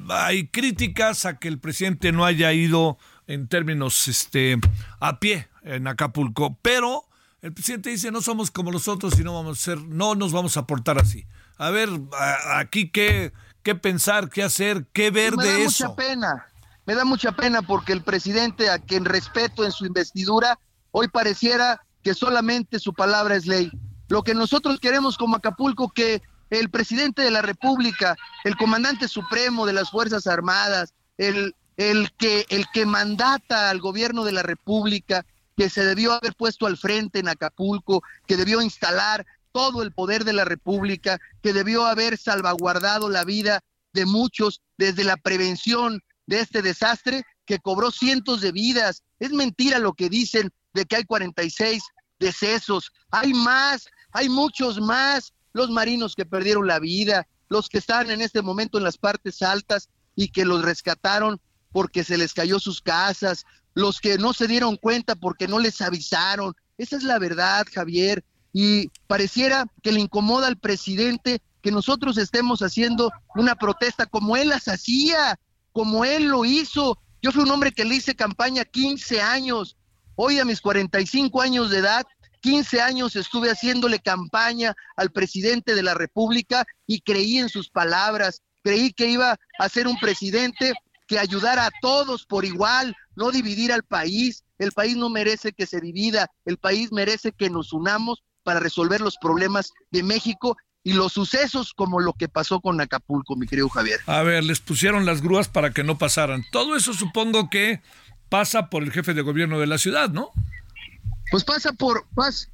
hay 0.09 0.47
críticas 0.47 1.25
a 1.25 1.39
que 1.39 1.47
el 1.47 1.59
presidente 1.59 2.11
no 2.11 2.25
haya 2.25 2.53
ido 2.53 2.97
en 3.25 3.47
términos 3.47 4.07
este, 4.07 4.59
a 4.99 5.19
pie 5.19 5.47
en 5.63 5.87
Acapulco, 5.87 6.57
pero 6.61 7.05
el 7.41 7.53
presidente 7.53 7.89
dice 7.89 8.11
no 8.11 8.21
somos 8.21 8.51
como 8.51 8.71
los 8.71 8.87
otros 8.87 9.17
y 9.19 9.23
no 9.23 9.33
vamos 9.33 9.59
a 9.59 9.61
ser, 9.61 9.81
no 9.81 10.15
nos 10.15 10.33
vamos 10.33 10.57
a 10.57 10.67
portar 10.67 10.99
así. 10.99 11.25
A 11.57 11.69
ver, 11.69 11.89
a, 12.17 12.59
aquí 12.59 12.89
qué, 12.89 13.31
qué 13.63 13.73
pensar, 13.75 14.29
qué 14.29 14.43
hacer, 14.43 14.85
qué 14.93 15.09
ver 15.09 15.35
me 15.37 15.45
de 15.45 15.51
da 15.51 15.59
eso. 15.59 15.87
Mucha 15.89 15.95
pena, 15.95 16.45
me 16.85 16.95
da 16.95 17.05
mucha 17.05 17.31
pena 17.31 17.61
porque 17.61 17.93
el 17.93 18.03
presidente 18.03 18.69
a 18.69 18.79
quien 18.79 19.05
respeto 19.05 19.65
en 19.65 19.71
su 19.71 19.85
investidura 19.85 20.59
hoy 20.93 21.07
pareciera 21.09 21.81
que 22.03 22.13
solamente 22.13 22.79
su 22.79 22.93
palabra 22.93 23.35
es 23.35 23.45
ley. 23.45 23.71
Lo 24.07 24.23
que 24.23 24.33
nosotros 24.33 24.79
queremos 24.79 25.17
como 25.17 25.35
Acapulco 25.35 25.89
que 25.89 26.21
el 26.49 26.69
presidente 26.69 27.23
de 27.23 27.31
la 27.31 27.41
República, 27.41 28.15
el 28.43 28.55
comandante 28.55 29.07
supremo 29.07 29.65
de 29.65 29.73
las 29.73 29.89
Fuerzas 29.89 30.27
Armadas, 30.27 30.93
el, 31.17 31.55
el, 31.77 32.11
que, 32.13 32.45
el 32.49 32.65
que 32.71 32.85
mandata 32.85 33.69
al 33.71 33.79
gobierno 33.79 34.23
de 34.23 34.33
la 34.33 34.43
República, 34.43 35.25
que 35.57 35.69
se 35.69 35.83
debió 35.83 36.13
haber 36.13 36.35
puesto 36.35 36.67
al 36.67 36.77
frente 36.77 37.19
en 37.19 37.27
Acapulco, 37.27 38.03
que 38.27 38.37
debió 38.37 38.61
instalar 38.61 39.25
todo 39.51 39.81
el 39.81 39.91
poder 39.93 40.25
de 40.25 40.33
la 40.33 40.45
República, 40.45 41.19
que 41.41 41.53
debió 41.53 41.85
haber 41.85 42.17
salvaguardado 42.17 43.09
la 43.09 43.23
vida 43.23 43.61
de 43.93 44.05
muchos 44.05 44.61
desde 44.77 45.03
la 45.03 45.17
prevención 45.17 46.01
de 46.27 46.39
este 46.39 46.61
desastre 46.61 47.23
que 47.45 47.59
cobró 47.59 47.91
cientos 47.91 48.41
de 48.41 48.51
vidas. 48.51 49.03
Es 49.19 49.31
mentira 49.31 49.79
lo 49.79 49.93
que 49.93 50.09
dicen 50.09 50.51
de 50.73 50.85
que 50.85 50.97
hay 50.97 51.03
46 51.03 51.83
decesos. 52.19 52.91
Hay 53.11 53.33
más, 53.33 53.87
hay 54.11 54.29
muchos 54.29 54.79
más. 54.79 55.33
Los 55.53 55.69
marinos 55.69 56.15
que 56.15 56.25
perdieron 56.25 56.65
la 56.65 56.79
vida, 56.79 57.27
los 57.49 57.69
que 57.69 57.77
están 57.77 58.09
en 58.09 58.21
este 58.21 58.41
momento 58.41 58.77
en 58.77 58.83
las 58.83 58.97
partes 58.97 59.41
altas 59.41 59.89
y 60.15 60.29
que 60.29 60.45
los 60.45 60.63
rescataron 60.63 61.39
porque 61.71 62.03
se 62.03 62.17
les 62.17 62.33
cayó 62.33 62.59
sus 62.59 62.81
casas, 62.81 63.45
los 63.73 63.99
que 63.99 64.17
no 64.17 64.33
se 64.33 64.47
dieron 64.47 64.77
cuenta 64.77 65.15
porque 65.15 65.47
no 65.47 65.59
les 65.59 65.81
avisaron. 65.81 66.55
Esa 66.77 66.97
es 66.97 67.03
la 67.03 67.19
verdad, 67.19 67.65
Javier. 67.73 68.23
Y 68.53 68.89
pareciera 69.07 69.65
que 69.81 69.91
le 69.91 69.99
incomoda 69.99 70.47
al 70.47 70.57
presidente 70.57 71.41
que 71.61 71.71
nosotros 71.71 72.17
estemos 72.17 72.61
haciendo 72.61 73.11
una 73.35 73.55
protesta 73.55 74.05
como 74.05 74.37
él 74.37 74.49
las 74.49 74.67
hacía, 74.67 75.39
como 75.71 76.05
él 76.05 76.25
lo 76.25 76.45
hizo. 76.45 76.99
Yo 77.23 77.31
fui 77.31 77.43
un 77.43 77.51
hombre 77.51 77.71
que 77.71 77.85
le 77.85 77.95
hice 77.95 78.15
campaña 78.15 78.65
15 78.65 79.21
años. 79.21 79.77
Hoy 80.15 80.39
a 80.39 80.45
mis 80.45 80.59
45 80.59 81.41
años 81.41 81.69
de 81.69 81.77
edad, 81.77 82.05
15 82.41 82.81
años 82.81 83.15
estuve 83.15 83.49
haciéndole 83.49 83.99
campaña 83.99 84.75
al 84.97 85.09
presidente 85.09 85.73
de 85.73 85.83
la 85.83 85.93
República 85.93 86.65
y 86.85 86.99
creí 86.99 87.37
en 87.37 87.47
sus 87.47 87.69
palabras. 87.69 88.41
Creí 88.61 88.91
que 88.91 89.07
iba 89.07 89.37
a 89.57 89.69
ser 89.69 89.87
un 89.87 89.97
presidente 89.99 90.73
que 91.07 91.17
ayudara 91.17 91.65
a 91.65 91.71
todos 91.81 92.25
por 92.25 92.43
igual, 92.43 92.93
no 93.15 93.31
dividir 93.31 93.71
al 93.71 93.83
país. 93.83 94.43
El 94.57 94.73
país 94.73 94.97
no 94.97 95.09
merece 95.09 95.53
que 95.53 95.65
se 95.65 95.79
divida, 95.79 96.29
el 96.43 96.57
país 96.57 96.91
merece 96.91 97.31
que 97.31 97.49
nos 97.49 97.71
unamos 97.71 98.21
para 98.43 98.59
resolver 98.59 98.99
los 98.99 99.15
problemas 99.15 99.71
de 99.91 100.03
México 100.03 100.57
y 100.83 100.93
los 100.93 101.13
sucesos 101.13 101.73
como 101.73 101.99
lo 101.99 102.13
que 102.13 102.27
pasó 102.27 102.59
con 102.59 102.79
Acapulco, 102.81 103.35
mi 103.35 103.47
querido 103.47 103.69
Javier. 103.69 103.99
A 104.05 104.21
ver, 104.23 104.43
les 104.43 104.59
pusieron 104.59 105.05
las 105.05 105.21
grúas 105.21 105.47
para 105.47 105.71
que 105.71 105.83
no 105.83 105.97
pasaran. 105.97 106.43
Todo 106.51 106.75
eso 106.75 106.93
supongo 106.93 107.49
que 107.49 107.81
pasa 108.29 108.69
por 108.69 108.83
el 108.83 108.91
jefe 108.91 109.13
de 109.13 109.21
gobierno 109.21 109.59
de 109.59 109.67
la 109.67 109.77
ciudad, 109.77 110.09
¿no? 110.09 110.31
Pues 111.31 111.43
pasa 111.43 111.71
por... 111.71 112.05
Pasa. 112.13 112.49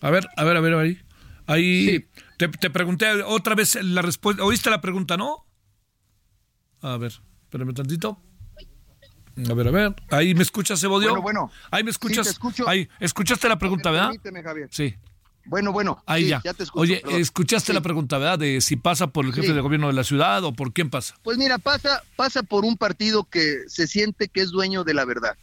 A 0.00 0.10
ver, 0.10 0.28
a 0.36 0.44
ver, 0.44 0.56
a 0.56 0.60
ver, 0.60 0.74
ahí. 0.74 1.00
Ahí 1.46 2.08
te, 2.38 2.48
te, 2.48 2.70
pregunté 2.70 3.22
otra 3.24 3.54
vez 3.54 3.76
la 3.82 4.02
respuesta. 4.02 4.44
¿Oíste 4.44 4.70
la 4.70 4.80
pregunta, 4.80 5.16
no? 5.16 5.44
A 6.80 6.96
ver, 6.96 7.12
espérame 7.44 7.74
tantito. 7.74 8.20
A 9.48 9.54
ver, 9.54 9.68
a 9.68 9.70
ver. 9.70 9.94
Ahí 10.10 10.34
me 10.34 10.42
escuchas, 10.42 10.82
Evodio. 10.82 11.10
Bueno, 11.10 11.22
bueno. 11.22 11.50
Ahí 11.70 11.82
me 11.82 11.90
escuchas. 11.90 12.26
Sí, 12.26 12.32
te 12.32 12.34
escucho. 12.34 12.68
Ahí, 12.68 12.88
escuchaste 13.00 13.48
la 13.48 13.58
pregunta, 13.58 13.90
¿verdad? 13.90 14.08
Permíteme, 14.08 14.42
Javier. 14.42 14.68
Sí. 14.70 14.94
Bueno, 15.44 15.72
bueno. 15.72 16.02
Ahí 16.06 16.24
sí, 16.24 16.28
ya. 16.30 16.40
te 16.40 16.50
escucho, 16.62 16.80
Oye, 16.80 17.00
perdón. 17.02 17.20
escuchaste 17.20 17.66
Sí. 17.68 17.72
la 17.72 17.80
pregunta, 17.80 18.18
¿verdad? 18.18 18.38
De 18.38 18.60
si 18.60 18.76
pasa 18.76 19.08
por 19.08 19.24
el 19.26 19.32
jefe 19.32 19.48
Sí. 19.48 19.52
de 19.52 19.60
gobierno 19.60 19.88
de 19.88 19.92
la 19.94 20.04
ciudad 20.04 20.44
o 20.44 20.52
por 20.52 20.72
quién 20.72 20.88
pasa. 20.90 21.14
Pues 21.22 21.36
mira, 21.38 21.58
pasa, 21.58 22.02
pasa 22.16 22.42
por 22.42 22.64
un 22.64 22.76
partido 22.76 23.24
que 23.24 23.58
se 23.66 23.86
siente 23.86 24.28
que 24.28 24.40
es 24.40 24.50
dueño 24.50 24.84
de 24.84 24.94
la 24.94 25.04
verdad. 25.04 25.36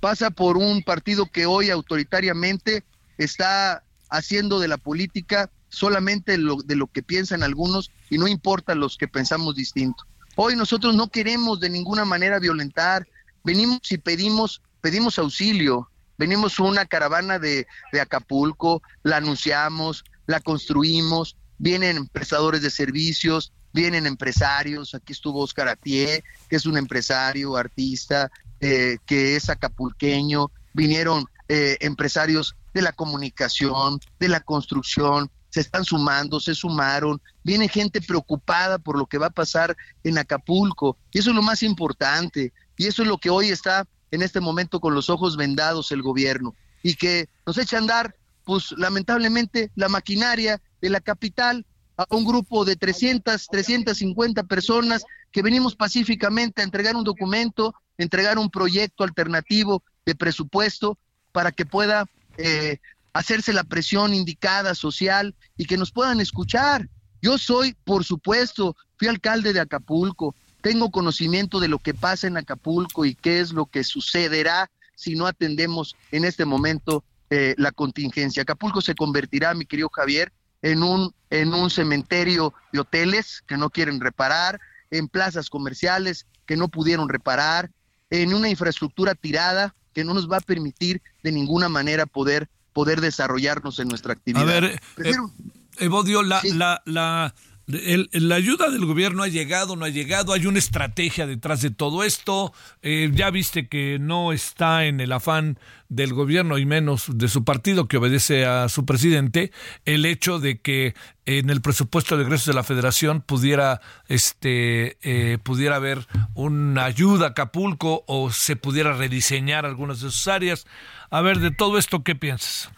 Pasa 0.00 0.30
por 0.30 0.56
un 0.56 0.82
partido 0.82 1.26
que 1.26 1.46
hoy 1.46 1.70
autoritariamente 1.70 2.84
está 3.18 3.82
haciendo 4.10 4.60
de 4.60 4.68
la 4.68 4.76
política 4.76 5.50
solamente 5.68 6.38
lo, 6.38 6.56
de 6.62 6.76
lo 6.76 6.86
que 6.86 7.02
piensan 7.02 7.42
algunos 7.42 7.90
y 8.10 8.18
no 8.18 8.28
importa 8.28 8.74
los 8.74 8.96
que 8.96 9.08
pensamos 9.08 9.56
distinto. 9.56 10.04
Hoy 10.36 10.56
nosotros 10.56 10.94
no 10.94 11.08
queremos 11.08 11.60
de 11.60 11.70
ninguna 11.70 12.04
manera 12.04 12.38
violentar, 12.38 13.06
venimos 13.44 13.80
y 13.90 13.98
pedimos, 13.98 14.62
pedimos 14.80 15.18
auxilio, 15.18 15.88
venimos 16.18 16.58
una 16.58 16.86
caravana 16.86 17.38
de, 17.38 17.66
de 17.92 18.00
Acapulco, 18.00 18.82
la 19.02 19.18
anunciamos, 19.18 20.04
la 20.26 20.40
construimos, 20.40 21.36
vienen 21.58 22.06
prestadores 22.08 22.62
de 22.62 22.70
servicios, 22.70 23.52
vienen 23.72 24.06
empresarios, 24.06 24.94
aquí 24.94 25.12
estuvo 25.12 25.40
Oscar 25.40 25.68
Atié, 25.68 26.22
que 26.48 26.56
es 26.56 26.64
un 26.64 26.78
empresario, 26.78 27.56
artista, 27.56 28.30
eh, 28.60 28.98
que 29.04 29.36
es 29.36 29.50
acapulqueño, 29.50 30.50
vinieron 30.72 31.26
eh, 31.48 31.76
empresarios 31.80 32.54
de 32.72 32.82
la 32.82 32.92
comunicación, 32.92 33.98
de 34.18 34.28
la 34.28 34.40
construcción, 34.40 35.30
se 35.50 35.60
están 35.60 35.84
sumando, 35.84 36.40
se 36.40 36.54
sumaron, 36.54 37.20
viene 37.42 37.68
gente 37.68 38.00
preocupada 38.00 38.78
por 38.78 38.98
lo 38.98 39.06
que 39.06 39.18
va 39.18 39.26
a 39.26 39.30
pasar 39.30 39.76
en 40.02 40.18
Acapulco, 40.18 40.96
y 41.12 41.18
eso 41.18 41.30
es 41.30 41.36
lo 41.36 41.42
más 41.42 41.62
importante, 41.62 42.52
y 42.76 42.86
eso 42.86 43.02
es 43.02 43.08
lo 43.08 43.18
que 43.18 43.30
hoy 43.30 43.50
está 43.50 43.86
en 44.14 44.22
este 44.22 44.40
momento 44.40 44.80
con 44.80 44.94
los 44.94 45.10
ojos 45.10 45.36
vendados 45.36 45.92
el 45.92 46.02
gobierno, 46.02 46.54
y 46.82 46.94
que 46.94 47.28
nos 47.46 47.58
echa 47.58 47.76
a 47.76 47.80
andar, 47.80 48.14
pues 48.44 48.72
lamentablemente, 48.76 49.70
la 49.74 49.88
maquinaria 49.88 50.60
de 50.80 50.90
la 50.90 51.00
capital 51.00 51.66
a 51.96 52.06
un 52.10 52.24
grupo 52.24 52.64
de 52.64 52.76
300, 52.76 53.46
350 53.48 54.44
personas 54.44 55.04
que 55.30 55.42
venimos 55.42 55.76
pacíficamente 55.76 56.60
a 56.60 56.64
entregar 56.64 56.96
un 56.96 57.04
documento, 57.04 57.74
entregar 57.98 58.38
un 58.38 58.50
proyecto 58.50 59.04
alternativo 59.04 59.82
de 60.04 60.14
presupuesto 60.14 60.98
para 61.32 61.52
que 61.52 61.66
pueda 61.66 62.06
eh, 62.36 62.78
hacerse 63.12 63.52
la 63.52 63.64
presión 63.64 64.12
indicada 64.12 64.74
social 64.74 65.34
y 65.56 65.66
que 65.66 65.76
nos 65.76 65.90
puedan 65.90 66.20
escuchar. 66.20 66.88
Yo 67.22 67.38
soy, 67.38 67.74
por 67.84 68.04
supuesto, 68.04 68.76
fui 68.96 69.08
alcalde 69.08 69.52
de 69.52 69.60
Acapulco, 69.60 70.34
tengo 70.64 70.90
conocimiento 70.90 71.60
de 71.60 71.68
lo 71.68 71.78
que 71.78 71.92
pasa 71.92 72.26
en 72.26 72.38
Acapulco 72.38 73.04
y 73.04 73.14
qué 73.14 73.40
es 73.40 73.52
lo 73.52 73.66
que 73.66 73.84
sucederá 73.84 74.70
si 74.96 75.14
no 75.14 75.26
atendemos 75.26 75.94
en 76.10 76.24
este 76.24 76.46
momento 76.46 77.04
eh, 77.28 77.54
la 77.58 77.70
contingencia. 77.70 78.42
Acapulco 78.42 78.80
se 78.80 78.94
convertirá, 78.94 79.52
mi 79.52 79.66
querido 79.66 79.90
Javier, 79.90 80.32
en 80.62 80.82
un, 80.82 81.14
en 81.28 81.52
un 81.52 81.68
cementerio 81.68 82.54
de 82.72 82.80
hoteles 82.80 83.42
que 83.46 83.58
no 83.58 83.68
quieren 83.68 84.00
reparar, 84.00 84.58
en 84.90 85.06
plazas 85.08 85.50
comerciales 85.50 86.24
que 86.46 86.56
no 86.56 86.68
pudieron 86.68 87.10
reparar, 87.10 87.70
en 88.08 88.32
una 88.32 88.48
infraestructura 88.48 89.14
tirada 89.14 89.74
que 89.92 90.02
no 90.02 90.14
nos 90.14 90.30
va 90.30 90.38
a 90.38 90.40
permitir 90.40 91.02
de 91.22 91.30
ninguna 91.30 91.68
manera 91.68 92.06
poder, 92.06 92.48
poder 92.72 93.02
desarrollarnos 93.02 93.78
en 93.80 93.88
nuestra 93.88 94.14
actividad. 94.14 94.48
A 94.48 94.60
ver, 94.60 94.64
eh, 94.64 94.80
Prefiero- 94.94 95.30
Evodio, 95.76 96.22
la, 96.22 96.40
la, 96.54 96.80
la, 96.86 97.34
el- 97.68 98.08
la 98.12 98.34
ayuda 98.34 98.70
del 98.70 98.84
gobierno 98.84 99.22
ha 99.22 99.28
llegado, 99.28 99.76
no 99.76 99.84
ha 99.84 99.88
llegado, 99.88 100.32
hay 100.32 100.46
una 100.46 100.58
estrategia 100.58 101.26
detrás 101.26 101.62
de 101.62 101.70
todo 101.70 102.04
esto. 102.04 102.52
Eh, 102.82 103.10
ya 103.14 103.30
viste 103.30 103.68
que 103.68 103.98
no 103.98 104.32
está 104.32 104.84
en 104.84 105.00
el 105.00 105.12
afán 105.12 105.58
del 105.88 106.12
gobierno 106.12 106.58
y 106.58 106.66
menos 106.66 107.04
de 107.14 107.28
su 107.28 107.44
partido 107.44 107.88
que 107.88 107.98
obedece 107.98 108.46
a 108.46 108.68
su 108.68 108.84
presidente 108.84 109.52
el 109.84 110.06
hecho 110.06 110.40
de 110.40 110.60
que 110.60 110.94
en 111.26 111.50
el 111.50 111.60
presupuesto 111.60 112.16
de 112.16 112.24
egresos 112.24 112.46
de 112.46 112.54
la 112.54 112.64
Federación 112.64 113.20
pudiera 113.20 113.80
este 114.08 114.98
eh, 115.02 115.38
pudiera 115.42 115.76
haber 115.76 116.06
una 116.34 116.84
ayuda 116.84 117.26
a 117.26 117.28
Acapulco 117.30 118.04
o 118.06 118.30
se 118.30 118.56
pudiera 118.56 118.92
rediseñar 118.94 119.64
algunas 119.66 120.00
de 120.00 120.10
sus 120.10 120.26
áreas. 120.28 120.66
A 121.10 121.20
ver, 121.20 121.38
de 121.38 121.50
todo 121.50 121.78
esto, 121.78 122.02
¿qué 122.02 122.14
piensas? 122.14 122.70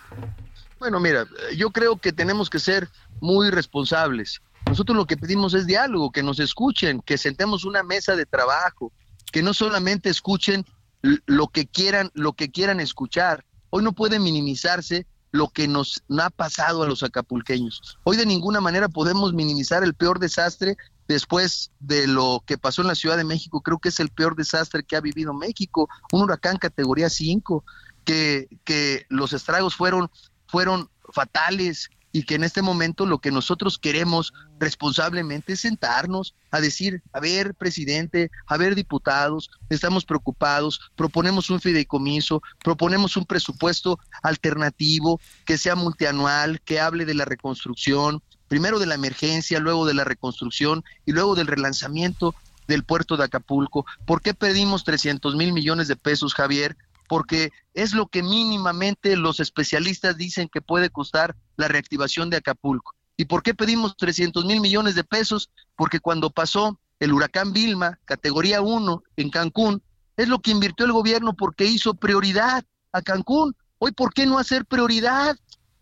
Bueno, 0.78 1.00
mira, 1.00 1.26
yo 1.56 1.70
creo 1.70 1.96
que 1.96 2.12
tenemos 2.12 2.50
que 2.50 2.58
ser 2.58 2.88
muy 3.20 3.50
responsables. 3.50 4.42
Nosotros 4.66 4.96
lo 4.96 5.06
que 5.06 5.16
pedimos 5.16 5.54
es 5.54 5.66
diálogo, 5.66 6.10
que 6.10 6.22
nos 6.22 6.40
escuchen, 6.40 7.00
que 7.00 7.18
sentemos 7.18 7.64
una 7.64 7.82
mesa 7.82 8.16
de 8.16 8.26
trabajo, 8.26 8.92
que 9.32 9.42
no 9.42 9.54
solamente 9.54 10.10
escuchen 10.10 10.64
lo 11.02 11.48
que 11.48 11.66
quieran, 11.66 12.10
lo 12.14 12.32
que 12.32 12.50
quieran 12.50 12.80
escuchar. 12.80 13.44
Hoy 13.70 13.82
no 13.82 13.92
puede 13.92 14.18
minimizarse 14.18 15.06
lo 15.30 15.48
que 15.48 15.68
nos 15.68 16.02
ha 16.18 16.30
pasado 16.30 16.82
a 16.82 16.86
los 16.86 17.02
acapulqueños. 17.02 17.98
Hoy 18.04 18.16
de 18.16 18.26
ninguna 18.26 18.60
manera 18.60 18.88
podemos 18.88 19.32
minimizar 19.34 19.84
el 19.84 19.94
peor 19.94 20.18
desastre 20.18 20.76
después 21.08 21.70
de 21.78 22.06
lo 22.06 22.42
que 22.46 22.58
pasó 22.58 22.82
en 22.82 22.88
la 22.88 22.94
Ciudad 22.94 23.16
de 23.16 23.24
México. 23.24 23.60
Creo 23.60 23.78
que 23.78 23.90
es 23.90 24.00
el 24.00 24.08
peor 24.08 24.34
desastre 24.34 24.82
que 24.82 24.96
ha 24.96 25.00
vivido 25.00 25.32
México, 25.32 25.88
un 26.12 26.22
huracán 26.22 26.56
categoría 26.56 27.08
5, 27.08 27.64
que, 28.04 28.48
que 28.64 29.06
los 29.08 29.32
estragos 29.32 29.76
fueron 29.76 30.10
fueron 30.48 30.88
fatales 31.12 31.90
y 32.16 32.22
que 32.22 32.36
en 32.36 32.44
este 32.44 32.62
momento 32.62 33.04
lo 33.04 33.18
que 33.18 33.30
nosotros 33.30 33.78
queremos 33.78 34.32
responsablemente 34.58 35.52
es 35.52 35.60
sentarnos 35.60 36.34
a 36.50 36.62
decir, 36.62 37.02
a 37.12 37.20
ver, 37.20 37.54
presidente, 37.54 38.30
a 38.46 38.56
ver, 38.56 38.74
diputados, 38.74 39.50
estamos 39.68 40.06
preocupados, 40.06 40.80
proponemos 40.96 41.50
un 41.50 41.60
fideicomiso, 41.60 42.42
proponemos 42.64 43.18
un 43.18 43.26
presupuesto 43.26 43.98
alternativo 44.22 45.20
que 45.44 45.58
sea 45.58 45.74
multianual, 45.74 46.62
que 46.62 46.80
hable 46.80 47.04
de 47.04 47.12
la 47.12 47.26
reconstrucción, 47.26 48.22
primero 48.48 48.78
de 48.78 48.86
la 48.86 48.94
emergencia, 48.94 49.60
luego 49.60 49.84
de 49.84 49.92
la 49.92 50.04
reconstrucción 50.04 50.84
y 51.04 51.12
luego 51.12 51.34
del 51.34 51.48
relanzamiento 51.48 52.34
del 52.66 52.82
puerto 52.82 53.18
de 53.18 53.24
Acapulco. 53.24 53.84
¿Por 54.06 54.22
qué 54.22 54.32
pedimos 54.32 54.84
300 54.84 55.36
mil 55.36 55.52
millones 55.52 55.86
de 55.86 55.96
pesos, 55.96 56.32
Javier? 56.32 56.78
Porque 57.08 57.50
es 57.74 57.92
lo 57.94 58.06
que 58.06 58.22
mínimamente 58.22 59.16
los 59.16 59.40
especialistas 59.40 60.16
dicen 60.16 60.48
que 60.48 60.62
puede 60.62 60.90
costar 60.90 61.36
la 61.56 61.68
reactivación 61.68 62.30
de 62.30 62.38
Acapulco. 62.38 62.94
¿Y 63.16 63.24
por 63.24 63.42
qué 63.42 63.54
pedimos 63.54 63.96
300 63.96 64.44
mil 64.44 64.60
millones 64.60 64.94
de 64.94 65.04
pesos? 65.04 65.50
Porque 65.74 66.00
cuando 66.00 66.30
pasó 66.30 66.78
el 67.00 67.12
huracán 67.12 67.52
Vilma, 67.52 67.98
categoría 68.04 68.60
1, 68.60 69.02
en 69.16 69.30
Cancún, 69.30 69.82
es 70.16 70.28
lo 70.28 70.40
que 70.40 70.50
invirtió 70.50 70.86
el 70.86 70.92
gobierno 70.92 71.34
porque 71.34 71.64
hizo 71.64 71.94
prioridad 71.94 72.64
a 72.92 73.02
Cancún. 73.02 73.54
Hoy, 73.78 73.92
¿por 73.92 74.12
qué 74.12 74.26
no 74.26 74.38
hacer 74.38 74.64
prioridad 74.64 75.36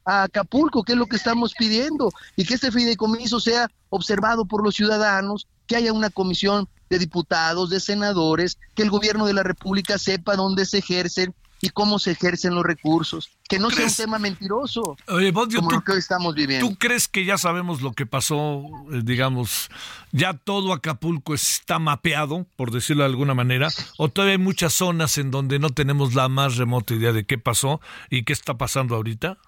a 0.04 0.24
Acapulco, 0.24 0.82
que 0.82 0.92
es 0.92 0.98
lo 0.98 1.06
que 1.06 1.16
estamos 1.16 1.54
pidiendo? 1.56 2.10
Y 2.36 2.44
que 2.44 2.54
este 2.54 2.72
fideicomiso 2.72 3.40
sea 3.40 3.68
observado 3.90 4.44
por 4.44 4.64
los 4.64 4.74
ciudadanos, 4.74 5.46
que 5.66 5.76
haya 5.76 5.92
una 5.92 6.10
comisión 6.10 6.68
de 6.90 6.98
diputados, 6.98 7.70
de 7.70 7.80
senadores, 7.80 8.58
que 8.74 8.82
el 8.82 8.90
gobierno 8.90 9.26
de 9.26 9.32
la 9.34 9.42
República 9.42 9.98
sepa 9.98 10.36
dónde 10.36 10.66
se 10.66 10.78
ejercen 10.78 11.34
y 11.60 11.70
cómo 11.70 11.98
se 11.98 12.10
ejercen 12.10 12.54
los 12.54 12.62
recursos, 12.64 13.30
que 13.48 13.58
no 13.58 13.70
sea 13.70 13.78
un 13.78 13.84
¿Crees? 13.84 13.96
tema 13.96 14.18
mentiroso, 14.18 14.96
Oye, 15.08 15.30
Bodio, 15.30 15.60
como 15.60 15.70
¿tú, 15.70 15.76
lo 15.76 15.82
que 15.82 15.92
hoy 15.92 15.98
estamos 15.98 16.34
viviendo. 16.34 16.68
tú 16.68 16.76
crees 16.76 17.08
que 17.08 17.24
ya 17.24 17.38
sabemos 17.38 17.80
lo 17.80 17.92
que 17.92 18.04
pasó? 18.04 18.60
eh, 18.92 19.00
digamos, 19.02 19.70
ya 20.12 20.34
todo 20.34 20.74
Acapulco 20.74 21.32
está 21.32 21.78
mapeado, 21.78 22.46
por 22.56 22.70
decirlo 22.70 23.04
de 23.04 23.08
alguna 23.08 23.32
manera, 23.32 23.70
o 23.96 24.10
todavía 24.10 24.32
hay 24.32 24.38
muchas 24.42 24.74
zonas 24.74 25.16
en 25.16 25.30
donde 25.30 25.58
no 25.58 25.70
tenemos 25.70 26.14
la 26.14 26.28
más 26.28 26.56
remota 26.58 26.92
idea 26.92 27.12
de 27.12 27.24
qué 27.24 27.38
pasó 27.38 27.80
y 28.10 28.24
qué 28.24 28.34
está 28.34 28.58
pasando 28.58 28.94
ahorita? 28.96 29.38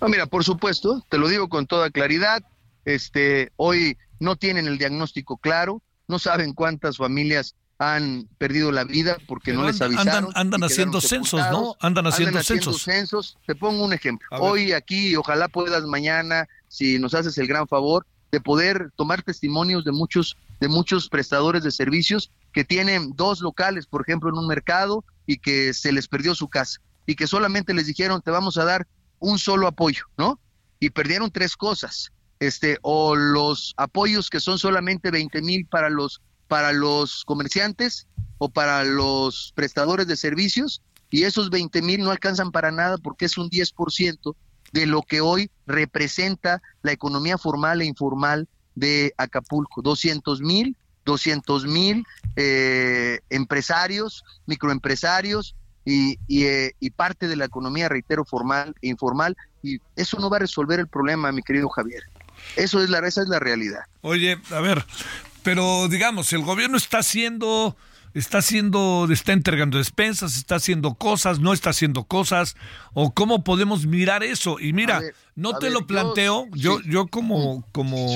No, 0.00 0.08
mira, 0.08 0.26
por 0.26 0.44
supuesto, 0.44 1.04
te 1.08 1.18
lo 1.18 1.26
digo 1.28 1.48
con 1.48 1.66
toda 1.66 1.90
claridad, 1.90 2.42
este, 2.84 3.50
hoy 3.56 3.96
no 4.20 4.36
tienen 4.36 4.66
el 4.66 4.78
diagnóstico 4.78 5.36
claro, 5.36 5.82
no 6.08 6.18
saben 6.18 6.52
cuántas 6.52 6.96
familias 6.98 7.54
han 7.78 8.28
perdido 8.38 8.70
la 8.70 8.84
vida 8.84 9.16
porque 9.26 9.50
Pero 9.50 9.62
no 9.62 9.66
les 9.66 9.80
avisaron. 9.82 10.30
andan- 10.34 10.62
haciendo 10.64 11.00
censos, 11.00 11.40
¿no? 11.50 11.74
Andan 11.80 12.06
haciendo 12.06 12.38
haciendo 12.38 12.72
censos. 12.72 12.82
censos. 12.82 13.38
Te 13.46 13.54
pongo 13.54 13.84
un 13.84 13.92
ejemplo. 13.92 14.28
Hoy 14.38 14.72
aquí, 14.72 15.16
ojalá 15.16 15.48
puedas 15.48 15.84
mañana, 15.84 16.46
si 16.68 16.98
nos 16.98 17.14
haces 17.14 17.36
el 17.38 17.46
gran 17.48 17.66
favor, 17.66 18.06
de 18.30 18.40
poder 18.40 18.90
tomar 18.96 19.22
testimonios 19.22 19.84
de 19.84 19.92
muchos, 19.92 20.36
de 20.60 20.68
muchos 20.68 21.08
prestadores 21.08 21.62
de 21.64 21.70
servicios 21.72 22.30
que 22.52 22.64
tienen 22.64 23.12
dos 23.16 23.40
locales, 23.40 23.86
por 23.86 24.02
ejemplo, 24.02 24.28
en 24.30 24.36
un 24.38 24.46
mercado 24.46 25.04
y 25.26 25.38
que 25.38 25.74
se 25.74 25.90
les 25.92 26.06
perdió 26.08 26.34
su 26.34 26.48
casa 26.48 26.80
y 27.06 27.16
que 27.16 27.26
solamente 27.26 27.74
les 27.74 27.86
dijeron 27.86 28.22
te 28.22 28.30
vamos 28.30 28.56
a 28.56 28.64
dar 28.64 28.86
un 29.18 29.38
solo 29.38 29.66
apoyo, 29.66 30.04
¿no? 30.16 30.38
Y 30.80 30.90
perdieron 30.90 31.30
tres 31.30 31.56
cosas, 31.56 32.12
este, 32.40 32.78
o 32.82 33.16
los 33.16 33.74
apoyos 33.76 34.30
que 34.30 34.40
son 34.40 34.58
solamente 34.58 35.10
20 35.10 35.42
mil 35.42 35.66
para 35.66 35.90
los, 35.90 36.20
para 36.48 36.72
los 36.72 37.24
comerciantes 37.24 38.06
o 38.38 38.48
para 38.48 38.84
los 38.84 39.52
prestadores 39.54 40.06
de 40.06 40.16
servicios, 40.16 40.82
y 41.10 41.22
esos 41.22 41.50
20 41.50 41.80
mil 41.82 42.02
no 42.02 42.10
alcanzan 42.10 42.50
para 42.50 42.72
nada 42.72 42.98
porque 42.98 43.26
es 43.26 43.38
un 43.38 43.48
10% 43.48 44.34
de 44.72 44.86
lo 44.86 45.02
que 45.02 45.20
hoy 45.20 45.48
representa 45.66 46.60
la 46.82 46.90
economía 46.90 47.38
formal 47.38 47.80
e 47.80 47.84
informal 47.84 48.48
de 48.74 49.14
Acapulco. 49.16 49.82
200 49.82 50.40
mil, 50.40 50.76
200 51.04 51.66
mil 51.66 52.04
eh, 52.34 53.20
empresarios, 53.30 54.24
microempresarios 54.46 55.54
y, 55.84 56.18
eh, 56.28 56.72
y, 56.80 56.90
parte 56.90 57.28
de 57.28 57.36
la 57.36 57.44
economía, 57.44 57.88
reitero, 57.88 58.24
formal 58.24 58.74
e 58.82 58.88
informal. 58.88 59.36
Y 59.62 59.78
eso 59.94 60.18
no 60.18 60.28
va 60.28 60.38
a 60.38 60.40
resolver 60.40 60.80
el 60.80 60.88
problema, 60.88 61.30
mi 61.30 61.42
querido 61.42 61.68
Javier. 61.68 62.02
Eso 62.56 62.82
es 62.82 62.90
la, 62.90 62.98
esa 62.98 63.22
es 63.22 63.28
la 63.28 63.38
realidad. 63.38 63.80
Oye, 64.02 64.38
a 64.50 64.60
ver, 64.60 64.84
pero 65.42 65.88
digamos, 65.88 66.32
el 66.32 66.42
gobierno 66.42 66.76
está 66.76 66.98
haciendo 66.98 67.76
está 68.14 68.38
haciendo, 68.38 69.08
está 69.10 69.32
entregando 69.32 69.78
despensas, 69.78 70.36
está 70.36 70.54
haciendo 70.54 70.94
cosas, 70.94 71.40
no 71.40 71.52
está 71.52 71.70
haciendo 71.70 72.04
cosas, 72.04 72.56
o 72.92 73.12
cómo 73.12 73.42
podemos 73.42 73.86
mirar 73.86 74.22
eso. 74.22 74.58
Y 74.60 74.72
mira, 74.72 75.02
no 75.34 75.58
te 75.58 75.70
lo 75.70 75.86
planteo, 75.86 76.46
yo, 76.52 76.80
yo, 76.82 77.08
como, 77.08 77.66
como 77.72 78.06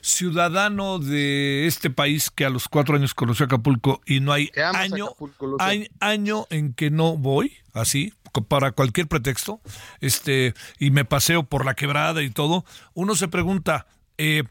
ciudadano 0.00 0.98
de 0.98 1.66
este 1.66 1.90
país 1.90 2.30
que 2.30 2.46
a 2.46 2.50
los 2.50 2.66
cuatro 2.68 2.96
años 2.96 3.14
conoció 3.14 3.44
Acapulco 3.46 4.00
y 4.06 4.20
no 4.20 4.32
hay 4.32 4.50
año, 4.74 5.10
hay 5.58 5.90
año 6.00 6.46
en 6.50 6.72
que 6.72 6.90
no 6.90 7.16
voy, 7.16 7.52
así, 7.74 8.14
para 8.48 8.72
cualquier 8.72 9.08
pretexto, 9.08 9.60
este, 10.00 10.54
y 10.78 10.90
me 10.90 11.04
paseo 11.04 11.44
por 11.44 11.64
la 11.64 11.74
quebrada 11.74 12.22
y 12.22 12.30
todo, 12.30 12.64
uno 12.94 13.14
se 13.14 13.28
pregunta, 13.28 13.86
eh, 14.18 14.44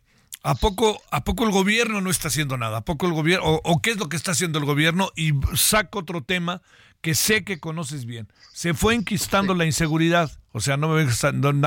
¿A 0.43 0.55
poco, 0.55 0.99
¿A 1.11 1.23
poco 1.23 1.43
el 1.43 1.51
gobierno 1.51 2.01
no 2.01 2.09
está 2.09 2.29
haciendo 2.29 2.57
nada? 2.57 2.79
¿A 2.79 2.81
poco 2.81 3.05
el 3.05 3.13
gobierno, 3.13 3.45
o, 3.63 3.81
qué 3.81 3.91
es 3.91 3.97
lo 3.97 4.09
que 4.09 4.17
está 4.17 4.31
haciendo 4.31 4.57
el 4.57 4.65
gobierno? 4.65 5.11
Y 5.15 5.33
saco 5.55 5.99
otro 5.99 6.23
tema 6.23 6.63
que 7.01 7.15
sé 7.15 7.43
que 7.43 7.59
conoces 7.59 8.05
bien. 8.05 8.27
Se 8.53 8.73
fue 8.73 8.95
enquistando 8.95 9.53
la 9.55 9.65
inseguridad. 9.65 10.31
O 10.53 10.59
sea, 10.59 10.77
no, 10.77 10.89
me, 10.89 11.05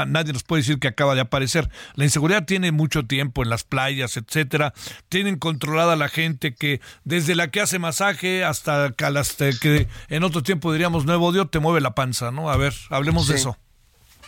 nadie 0.06 0.32
nos 0.32 0.42
puede 0.42 0.60
decir 0.62 0.78
que 0.78 0.88
acaba 0.88 1.14
de 1.14 1.22
aparecer. 1.22 1.70
La 1.94 2.04
inseguridad 2.04 2.44
tiene 2.44 2.70
mucho 2.70 3.06
tiempo 3.06 3.42
en 3.42 3.48
las 3.48 3.64
playas, 3.64 4.16
etcétera. 4.16 4.74
Tienen 5.08 5.38
controlada 5.38 5.96
la 5.96 6.08
gente 6.08 6.54
que 6.54 6.80
desde 7.04 7.34
la 7.34 7.50
que 7.50 7.60
hace 7.60 7.78
masaje 7.78 8.44
hasta 8.44 8.92
que 8.92 9.88
en 10.08 10.24
otro 10.24 10.42
tiempo 10.42 10.72
diríamos 10.72 11.06
nuevo 11.06 11.32
Dios 11.32 11.50
te 11.50 11.58
mueve 11.58 11.80
la 11.80 11.94
panza, 11.94 12.30
¿no? 12.30 12.50
A 12.50 12.56
ver, 12.56 12.74
hablemos 12.90 13.26
de 13.26 13.36
eso. 13.36 13.56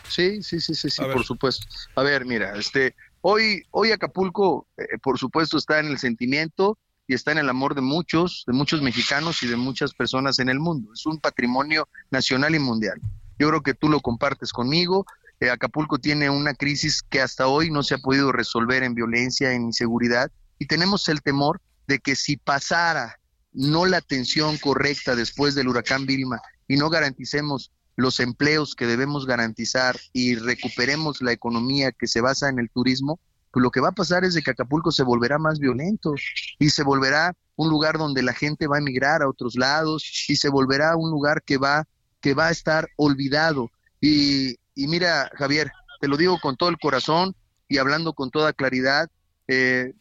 Sí, 0.08 0.42
sí, 0.42 0.60
sí, 0.60 0.74
sí, 0.74 0.88
sí, 0.88 1.02
por 1.02 1.24
supuesto. 1.24 1.66
A 1.96 2.02
ver, 2.02 2.24
mira, 2.24 2.56
este, 2.56 2.94
Hoy, 3.28 3.64
hoy 3.72 3.90
Acapulco, 3.90 4.68
eh, 4.76 4.98
por 5.02 5.18
supuesto, 5.18 5.58
está 5.58 5.80
en 5.80 5.86
el 5.86 5.98
sentimiento 5.98 6.78
y 7.06 7.14
está 7.14 7.32
en 7.32 7.38
el 7.38 7.48
amor 7.48 7.74
de 7.74 7.80
muchos, 7.80 8.44
de 8.46 8.52
muchos 8.52 8.82
mexicanos 8.82 9.42
y 9.42 9.46
de 9.46 9.56
muchas 9.56 9.94
personas 9.94 10.38
en 10.38 10.48
el 10.48 10.58
mundo. 10.58 10.92
Es 10.92 11.06
un 11.06 11.18
patrimonio 11.18 11.88
nacional 12.10 12.54
y 12.54 12.58
mundial. 12.58 13.00
Yo 13.38 13.48
creo 13.48 13.62
que 13.62 13.74
tú 13.74 13.88
lo 13.88 14.00
compartes 14.00 14.52
conmigo. 14.52 15.06
Eh, 15.40 15.50
Acapulco 15.50 15.98
tiene 15.98 16.30
una 16.30 16.54
crisis 16.54 17.02
que 17.02 17.20
hasta 17.20 17.46
hoy 17.46 17.70
no 17.70 17.82
se 17.82 17.94
ha 17.94 17.98
podido 17.98 18.32
resolver 18.32 18.82
en 18.82 18.94
violencia, 18.94 19.52
en 19.52 19.62
inseguridad, 19.62 20.30
y 20.58 20.66
tenemos 20.66 21.08
el 21.08 21.22
temor 21.22 21.60
de 21.86 21.98
que 21.98 22.16
si 22.16 22.36
pasara 22.36 23.18
no 23.52 23.86
la 23.86 23.98
atención 23.98 24.58
correcta 24.58 25.14
después 25.14 25.54
del 25.54 25.68
huracán 25.68 26.06
Vilma 26.06 26.40
y 26.66 26.76
no 26.76 26.90
garanticemos 26.90 27.70
los 27.96 28.20
empleos 28.20 28.74
que 28.74 28.86
debemos 28.86 29.26
garantizar 29.26 29.98
y 30.12 30.34
recuperemos 30.34 31.22
la 31.22 31.32
economía 31.32 31.92
que 31.92 32.06
se 32.06 32.20
basa 32.20 32.48
en 32.48 32.58
el 32.58 32.68
turismo, 32.68 33.18
lo 33.60 33.70
que 33.70 33.80
va 33.80 33.88
a 33.88 33.92
pasar 33.92 34.24
es 34.24 34.40
que 34.42 34.50
Acapulco 34.50 34.90
se 34.92 35.02
volverá 35.02 35.38
más 35.38 35.58
violento 35.58 36.14
y 36.58 36.70
se 36.70 36.82
volverá 36.82 37.34
un 37.56 37.70
lugar 37.70 37.98
donde 37.98 38.22
la 38.22 38.32
gente 38.32 38.66
va 38.66 38.76
a 38.76 38.80
emigrar 38.80 39.22
a 39.22 39.28
otros 39.28 39.56
lados 39.56 40.26
y 40.28 40.36
se 40.36 40.48
volverá 40.48 40.96
un 40.96 41.10
lugar 41.10 41.42
que 41.42 41.56
va 41.56 41.86
que 42.20 42.34
va 42.34 42.48
a 42.48 42.50
estar 42.50 42.88
olvidado 42.96 43.70
y, 44.00 44.56
y 44.74 44.88
mira 44.88 45.30
Javier 45.34 45.70
te 46.00 46.08
lo 46.08 46.16
digo 46.16 46.38
con 46.40 46.56
todo 46.56 46.68
el 46.68 46.78
corazón 46.78 47.34
y 47.68 47.78
hablando 47.78 48.12
con 48.12 48.30
toda 48.30 48.52
claridad 48.52 49.08
eh, 49.48 49.94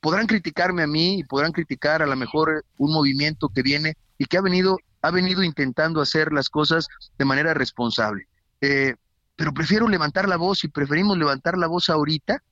podrán 0.00 0.26
criticarme 0.26 0.82
a 0.82 0.86
mí 0.86 1.20
y 1.20 1.24
podrán 1.24 1.52
criticar 1.52 2.02
a 2.02 2.06
lo 2.06 2.16
mejor 2.16 2.64
un 2.78 2.92
movimiento 2.92 3.48
que 3.48 3.62
viene 3.62 3.96
y 4.18 4.24
que 4.24 4.38
ha 4.38 4.42
venido 4.42 4.78
ha 5.02 5.10
venido 5.10 5.42
intentando 5.42 6.00
hacer 6.00 6.32
las 6.32 6.50
cosas 6.50 6.88
de 7.18 7.24
manera 7.24 7.54
responsable. 7.54 8.26
Eh, 8.60 8.94
pero 9.36 9.54
prefiero 9.54 9.88
levantar 9.88 10.28
la 10.28 10.36
voz 10.36 10.64
y 10.64 10.68
preferimos 10.68 11.16
levantar 11.16 11.56
la 11.56 11.66
voz 11.66 11.88
ahorita 11.88 12.42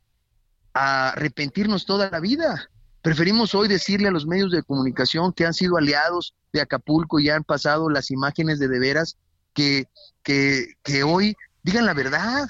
a 0.78 1.08
arrepentirnos 1.08 1.84
toda 1.84 2.08
la 2.08 2.20
vida. 2.20 2.70
Preferimos 3.02 3.52
hoy 3.54 3.66
decirle 3.66 4.08
a 4.08 4.12
los 4.12 4.26
medios 4.26 4.52
de 4.52 4.62
comunicación 4.62 5.32
que 5.32 5.44
han 5.44 5.52
sido 5.52 5.76
aliados 5.76 6.34
de 6.52 6.60
Acapulco 6.60 7.18
y 7.18 7.30
han 7.30 7.42
pasado 7.42 7.90
las 7.90 8.12
imágenes 8.12 8.60
de 8.60 8.68
de 8.68 8.78
veras 8.78 9.16
que, 9.54 9.88
que, 10.22 10.74
que 10.84 11.02
hoy 11.02 11.36
digan 11.64 11.84
la 11.84 11.94
verdad. 11.94 12.48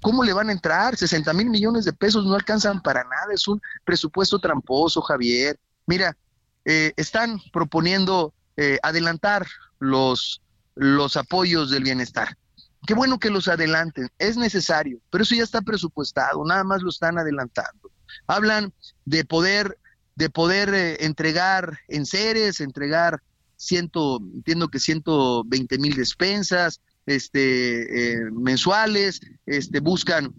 ¿Cómo 0.00 0.24
le 0.24 0.32
van 0.32 0.48
a 0.48 0.52
entrar? 0.52 0.96
60 0.96 1.30
mil 1.34 1.50
millones 1.50 1.84
de 1.84 1.92
pesos 1.92 2.24
no 2.24 2.34
alcanzan 2.34 2.80
para 2.80 3.04
nada. 3.04 3.34
Es 3.34 3.46
un 3.46 3.60
presupuesto 3.84 4.38
tramposo, 4.38 5.02
Javier. 5.02 5.58
Mira, 5.86 6.16
eh, 6.64 6.94
están 6.96 7.40
proponiendo 7.52 8.32
eh, 8.56 8.78
adelantar 8.82 9.46
los, 9.80 10.40
los 10.74 11.16
apoyos 11.18 11.70
del 11.70 11.82
bienestar. 11.82 12.38
Qué 12.86 12.94
bueno 12.94 13.18
que 13.18 13.30
los 13.30 13.48
adelanten, 13.48 14.08
es 14.18 14.36
necesario, 14.36 15.00
pero 15.10 15.22
eso 15.22 15.34
ya 15.34 15.42
está 15.42 15.62
presupuestado, 15.62 16.44
nada 16.44 16.64
más 16.64 16.82
lo 16.82 16.90
están 16.90 17.18
adelantando. 17.18 17.90
Hablan 18.26 18.72
de 19.04 19.24
poder, 19.24 19.78
de 20.14 20.30
poder 20.30 20.72
eh, 20.74 21.04
entregar 21.04 21.78
en 21.88 22.06
seres, 22.06 22.60
entregar 22.60 23.22
ciento, 23.56 24.20
entiendo 24.34 24.68
que 24.68 24.78
120 24.78 25.78
mil 25.78 25.94
despensas, 25.96 26.80
este, 27.06 28.12
eh, 28.12 28.30
mensuales, 28.32 29.20
este, 29.46 29.80
buscan 29.80 30.34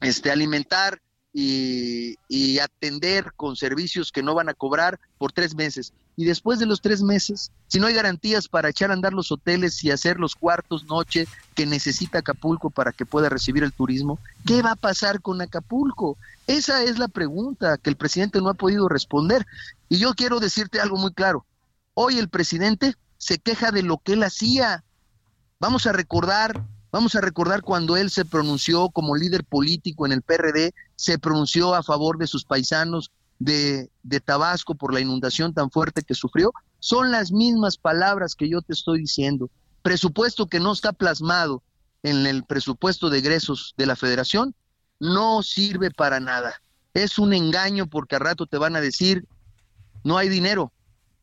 este, 0.00 0.30
alimentar 0.30 1.00
y, 1.32 2.16
y, 2.28 2.58
atender 2.60 3.32
con 3.36 3.56
servicios 3.56 4.10
que 4.10 4.22
no 4.22 4.34
van 4.34 4.48
a 4.48 4.54
cobrar 4.54 4.98
por 5.18 5.32
tres 5.32 5.54
meses 5.54 5.92
y 6.16 6.24
después 6.24 6.58
de 6.58 6.64
los 6.64 6.80
tres 6.80 7.02
meses, 7.02 7.52
si 7.68 7.78
no 7.78 7.86
hay 7.86 7.94
garantías 7.94 8.48
para 8.48 8.70
echar 8.70 8.90
a 8.90 8.94
andar 8.94 9.12
los 9.12 9.30
hoteles 9.30 9.84
y 9.84 9.90
hacer 9.90 10.18
los 10.18 10.34
cuartos 10.34 10.84
noche 10.84 11.28
que 11.54 11.66
necesita 11.66 12.20
Acapulco 12.20 12.70
para 12.70 12.92
que 12.92 13.04
pueda 13.04 13.28
recibir 13.28 13.62
el 13.62 13.72
turismo, 13.72 14.18
¿qué 14.46 14.62
va 14.62 14.72
a 14.72 14.76
pasar 14.76 15.20
con 15.20 15.42
Acapulco? 15.42 16.16
Esa 16.46 16.82
es 16.82 16.98
la 16.98 17.08
pregunta 17.08 17.76
que 17.76 17.90
el 17.90 17.96
presidente 17.96 18.40
no 18.40 18.48
ha 18.48 18.54
podido 18.54 18.88
responder. 18.88 19.46
Y 19.90 19.98
yo 19.98 20.14
quiero 20.14 20.40
decirte 20.40 20.80
algo 20.80 20.96
muy 20.96 21.12
claro. 21.12 21.44
Hoy 21.92 22.18
el 22.18 22.30
presidente 22.30 22.94
se 23.18 23.38
queja 23.38 23.70
de 23.70 23.82
lo 23.82 23.98
que 23.98 24.14
él 24.14 24.22
hacía. 24.22 24.84
Vamos 25.60 25.86
a 25.86 25.92
recordar, 25.92 26.64
vamos 26.92 27.14
a 27.14 27.20
recordar 27.20 27.60
cuando 27.60 27.98
él 27.98 28.10
se 28.10 28.24
pronunció 28.24 28.88
como 28.88 29.16
líder 29.16 29.44
político 29.44 30.06
en 30.06 30.12
el 30.12 30.22
PRD, 30.22 30.72
se 30.96 31.18
pronunció 31.18 31.74
a 31.74 31.82
favor 31.82 32.16
de 32.16 32.26
sus 32.26 32.44
paisanos, 32.44 33.10
de, 33.38 33.90
Tabasco 34.24 34.74
por 34.74 34.92
la 34.92 35.00
inundación 35.00 35.52
tan 35.52 35.70
fuerte 35.70 36.02
que 36.02 36.14
sufrió, 36.14 36.52
son 36.78 37.10
las 37.10 37.32
mismas 37.32 37.76
palabras 37.76 38.34
que 38.34 38.48
yo 38.48 38.62
te 38.62 38.72
estoy 38.72 39.00
diciendo. 39.00 39.50
Presupuesto 39.82 40.46
que 40.46 40.60
no 40.60 40.72
está 40.72 40.92
plasmado 40.92 41.62
en 42.02 42.26
el 42.26 42.44
presupuesto 42.44 43.10
de 43.10 43.18
egresos 43.18 43.74
de 43.76 43.86
la 43.86 43.96
federación, 43.96 44.54
no 44.98 45.42
sirve 45.42 45.90
para 45.90 46.20
nada. 46.20 46.60
Es 46.94 47.18
un 47.18 47.34
engaño 47.34 47.86
porque 47.86 48.16
a 48.16 48.20
rato 48.20 48.46
te 48.46 48.58
van 48.58 48.76
a 48.76 48.80
decir, 48.80 49.26
no 50.04 50.16
hay 50.16 50.28
dinero. 50.28 50.72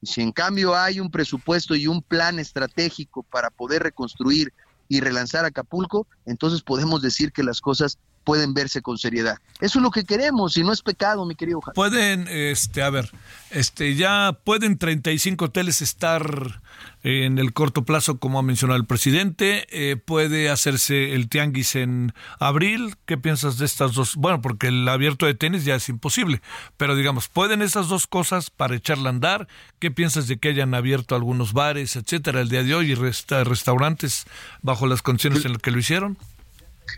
Si 0.03 0.21
en 0.21 0.31
cambio 0.31 0.75
hay 0.75 0.99
un 0.99 1.09
presupuesto 1.09 1.75
y 1.75 1.87
un 1.87 2.01
plan 2.01 2.37
estratégico 2.37 3.23
para 3.23 3.49
poder 3.49 3.83
reconstruir 3.83 4.53
y 4.89 4.99
relanzar 4.99 5.45
Acapulco, 5.45 6.07
entonces 6.25 6.61
podemos 6.61 7.01
decir 7.01 7.31
que 7.31 7.43
las 7.43 7.61
cosas 7.61 7.97
pueden 8.23 8.53
verse 8.53 8.81
con 8.81 8.97
seriedad. 8.97 9.37
Eso 9.59 9.79
es 9.79 9.83
lo 9.83 9.91
que 9.91 10.03
queremos 10.03 10.57
y 10.57 10.63
no 10.63 10.73
es 10.73 10.81
pecado, 10.81 11.25
mi 11.25 11.35
querido 11.35 11.61
Javier. 11.61 11.75
Pueden, 11.75 12.27
este, 12.27 12.81
a 12.81 12.89
ver, 12.89 13.11
este, 13.51 13.95
ya 13.95 14.37
pueden 14.43 14.77
35 14.77 15.45
hoteles 15.45 15.81
estar 15.81 16.61
en 17.03 17.37
el 17.37 17.53
corto 17.53 17.83
plazo, 17.83 18.17
como 18.17 18.39
ha 18.39 18.43
mencionado 18.43 18.79
el 18.79 18.85
presidente. 18.85 19.67
Eh, 19.69 19.97
puede 19.97 20.49
hacerse 20.49 21.13
el 21.13 21.27
tianguis 21.27 21.75
en 21.75 22.13
abril. 22.39 22.95
¿Qué 23.05 23.17
piensas 23.17 23.57
de 23.57 23.65
estas 23.65 23.93
dos? 23.93 24.15
Bueno, 24.15 24.41
porque 24.41 24.67
el 24.67 24.87
abierto 24.87 25.25
de 25.25 25.33
tenis 25.33 25.65
ya 25.65 25.75
es 25.75 25.89
imposible, 25.89 26.41
pero 26.77 26.95
digamos, 26.95 27.27
¿pueden 27.27 27.61
esas 27.61 27.89
dos 27.89 28.07
cosas 28.07 28.49
para 28.49 28.75
echarla 28.75 29.09
a 29.09 29.13
andar? 29.13 29.47
¿Qué 29.79 29.91
piensas 29.91 30.27
de 30.27 30.37
que 30.37 30.49
hayan 30.49 30.73
abierto 30.73 31.15
algunos 31.15 31.53
bares, 31.53 31.95
etcétera, 31.95 32.41
el 32.41 32.49
día 32.49 32.63
de 32.63 32.73
hoy 32.73 32.91
y 32.91 32.95
restaurantes 32.95 34.25
bajo 34.61 34.87
las 34.87 35.01
condiciones 35.01 35.45
en 35.45 35.53
las 35.53 35.61
que 35.61 35.71
lo 35.71 35.79
hicieron? 35.79 36.17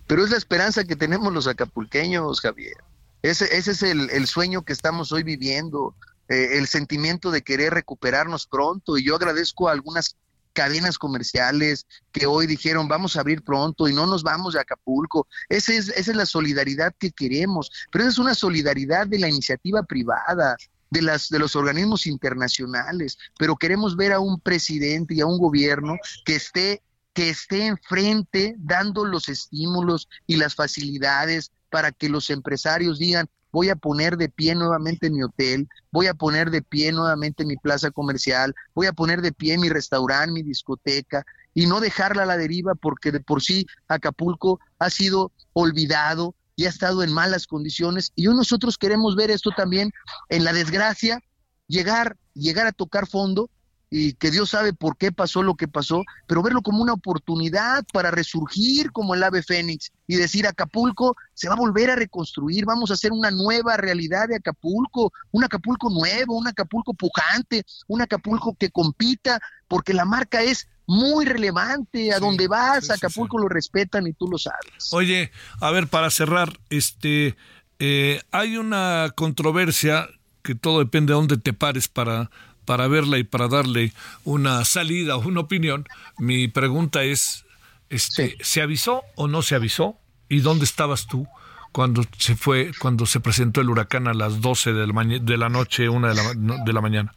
Pero 0.07 0.23
es 0.23 0.29
la 0.29 0.37
esperanza 0.37 0.83
que 0.83 0.95
tenemos 0.95 1.33
los 1.33 1.47
acapulqueños, 1.47 2.41
Javier. 2.41 2.77
Ese, 3.21 3.45
ese 3.55 3.71
es 3.71 3.81
el, 3.81 4.27
sueño 4.27 4.63
que 4.63 4.73
estamos 4.73 5.11
hoy 5.11 5.23
viviendo, 5.23 5.95
eh, 6.29 6.57
el 6.57 6.67
sentimiento 6.67 7.31
de 7.31 7.41
querer 7.41 7.73
recuperarnos 7.73 8.45
pronto. 8.45 8.97
Y 8.97 9.05
yo 9.05 9.15
agradezco 9.15 9.67
a 9.67 9.71
algunas 9.71 10.15
cadenas 10.55 10.97
comerciales 10.97 11.85
que 12.11 12.25
hoy 12.25 12.47
dijeron 12.47 12.87
vamos 12.87 13.15
a 13.15 13.19
abrir 13.19 13.43
pronto 13.43 13.87
y 13.87 13.93
no 13.93 14.07
nos 14.07 14.23
vamos 14.23 14.53
de 14.53 14.61
Acapulco. 14.61 15.27
Esa 15.49 15.73
es, 15.73 15.89
esa 15.89 16.11
es 16.11 16.17
la 16.17 16.25
solidaridad 16.25 16.95
que 16.97 17.11
queremos, 17.11 17.69
pero 17.91 18.03
esa 18.03 18.11
es 18.11 18.17
una 18.17 18.33
solidaridad 18.33 19.05
de 19.05 19.19
la 19.19 19.27
iniciativa 19.27 19.83
privada, 19.83 20.55
de, 20.89 21.01
las, 21.01 21.29
de 21.29 21.39
los 21.39 21.55
organismos 21.55 22.07
internacionales, 22.07 23.17
pero 23.37 23.57
queremos 23.57 23.95
ver 23.97 24.13
a 24.13 24.19
un 24.19 24.39
presidente 24.39 25.13
y 25.13 25.21
a 25.21 25.25
un 25.25 25.37
gobierno 25.37 25.97
que 26.23 26.35
esté 26.35 26.81
que 27.15 27.29
esté 27.29 27.65
enfrente 27.65 28.55
dando 28.59 29.05
los 29.05 29.29
estímulos 29.29 30.07
y 30.27 30.35
las 30.35 30.53
facilidades 30.53 31.51
para 31.71 31.91
que 31.91 32.09
los 32.09 32.29
empresarios 32.29 32.99
digan, 32.99 33.27
voy 33.53 33.69
a 33.69 33.77
poner 33.77 34.17
de 34.17 34.27
pie 34.27 34.53
nuevamente 34.53 35.09
mi 35.09 35.23
hotel, 35.23 35.69
voy 35.89 36.07
a 36.07 36.13
poner 36.13 36.51
de 36.51 36.61
pie 36.61 36.91
nuevamente 36.91 37.45
mi 37.45 37.55
plaza 37.55 37.89
comercial, 37.89 38.53
voy 38.73 38.87
a 38.87 38.93
poner 38.93 39.21
de 39.21 39.31
pie 39.31 39.57
mi 39.57 39.69
restaurante, 39.69 40.33
mi 40.33 40.43
discoteca, 40.43 41.25
y 41.53 41.67
no 41.67 41.79
dejarla 41.79 42.23
a 42.23 42.25
la 42.25 42.37
deriva 42.37 42.75
porque 42.75 43.13
de 43.13 43.21
por 43.21 43.41
sí 43.41 43.65
Acapulco 43.87 44.59
ha 44.77 44.89
sido 44.89 45.31
olvidado 45.53 46.35
y 46.57 46.65
ha 46.65 46.69
estado 46.69 47.01
en 47.01 47.13
malas 47.13 47.47
condiciones. 47.47 48.11
Y 48.15 48.25
nosotros 48.25 48.77
queremos 48.77 49.15
ver 49.15 49.31
esto 49.31 49.51
también 49.55 49.93
en 50.27 50.43
la 50.43 50.51
desgracia, 50.51 51.21
llegar, 51.67 52.17
llegar 52.33 52.67
a 52.67 52.73
tocar 52.73 53.07
fondo 53.07 53.49
y 53.89 54.13
que 54.13 54.31
Dios 54.31 54.49
sabe 54.49 54.73
por 54.73 54.97
qué 54.97 55.11
pasó 55.11 55.43
lo 55.43 55.55
que 55.55 55.67
pasó, 55.67 56.03
pero 56.27 56.41
verlo 56.41 56.61
como 56.61 56.81
una 56.81 56.93
oportunidad 56.93 57.83
para 57.93 58.11
resurgir 58.11 58.91
como 58.91 59.15
el 59.15 59.23
ave 59.23 59.43
fénix 59.43 59.91
y 60.07 60.15
decir 60.15 60.47
Acapulco 60.47 61.15
se 61.33 61.47
va 61.47 61.55
a 61.55 61.59
volver 61.59 61.89
a 61.89 61.95
reconstruir, 61.95 62.65
vamos 62.65 62.91
a 62.91 62.95
hacer 62.95 63.11
una 63.11 63.31
nueva 63.31 63.77
realidad 63.77 64.27
de 64.27 64.37
Acapulco, 64.37 65.13
un 65.31 65.43
Acapulco 65.43 65.89
nuevo, 65.89 66.37
un 66.37 66.47
Acapulco 66.47 66.93
pujante, 66.93 67.63
un 67.87 68.01
Acapulco 68.01 68.55
que 68.55 68.71
compita, 68.71 69.39
porque 69.67 69.93
la 69.93 70.05
marca 70.05 70.41
es 70.41 70.67
muy 70.87 71.25
relevante, 71.25 72.13
a 72.13 72.19
donde 72.19 72.47
vas, 72.47 72.89
Acapulco 72.89 73.39
lo 73.39 73.49
respetan 73.49 74.05
y 74.07 74.13
tú 74.13 74.27
lo 74.27 74.37
sabes. 74.37 74.91
Oye, 74.91 75.31
a 75.59 75.71
ver, 75.71 75.87
para 75.87 76.11
cerrar, 76.11 76.59
este, 76.69 77.35
eh, 77.79 78.21
hay 78.31 78.57
una 78.57 79.11
controversia 79.15 80.07
que 80.43 80.53
todo 80.55 80.79
depende 80.79 81.11
de 81.11 81.15
dónde 81.15 81.37
te 81.37 81.53
pares 81.53 81.87
para 81.87 82.29
para 82.65 82.87
verla 82.87 83.17
y 83.17 83.23
para 83.23 83.47
darle 83.47 83.93
una 84.23 84.65
salida 84.65 85.15
o 85.17 85.27
una 85.27 85.41
opinión, 85.41 85.87
mi 86.17 86.47
pregunta 86.47 87.03
es, 87.03 87.45
este, 87.89 88.37
¿se 88.41 88.61
avisó 88.61 89.03
o 89.15 89.27
no 89.27 89.41
se 89.41 89.55
avisó? 89.55 89.97
¿Y 90.27 90.39
dónde 90.39 90.65
estabas 90.65 91.07
tú 91.07 91.27
cuando 91.71 92.03
se 92.17 92.35
fue, 92.35 92.71
cuando 92.79 93.05
se 93.05 93.19
presentó 93.19 93.61
el 93.61 93.69
huracán 93.69 94.07
a 94.07 94.13
las 94.13 94.41
12 94.41 94.73
de 94.73 94.87
la, 94.87 95.03
de 95.03 95.37
la 95.37 95.49
noche, 95.49 95.89
una 95.89 96.09
de 96.09 96.15
la, 96.15 96.63
de 96.63 96.73
la 96.73 96.81
mañana? 96.81 97.13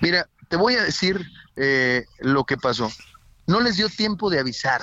Mira, 0.00 0.28
te 0.48 0.56
voy 0.56 0.74
a 0.74 0.82
decir 0.82 1.26
eh, 1.56 2.04
lo 2.20 2.44
que 2.44 2.56
pasó. 2.56 2.90
No 3.46 3.60
les 3.60 3.76
dio 3.76 3.88
tiempo 3.88 4.30
de 4.30 4.38
avisar. 4.38 4.82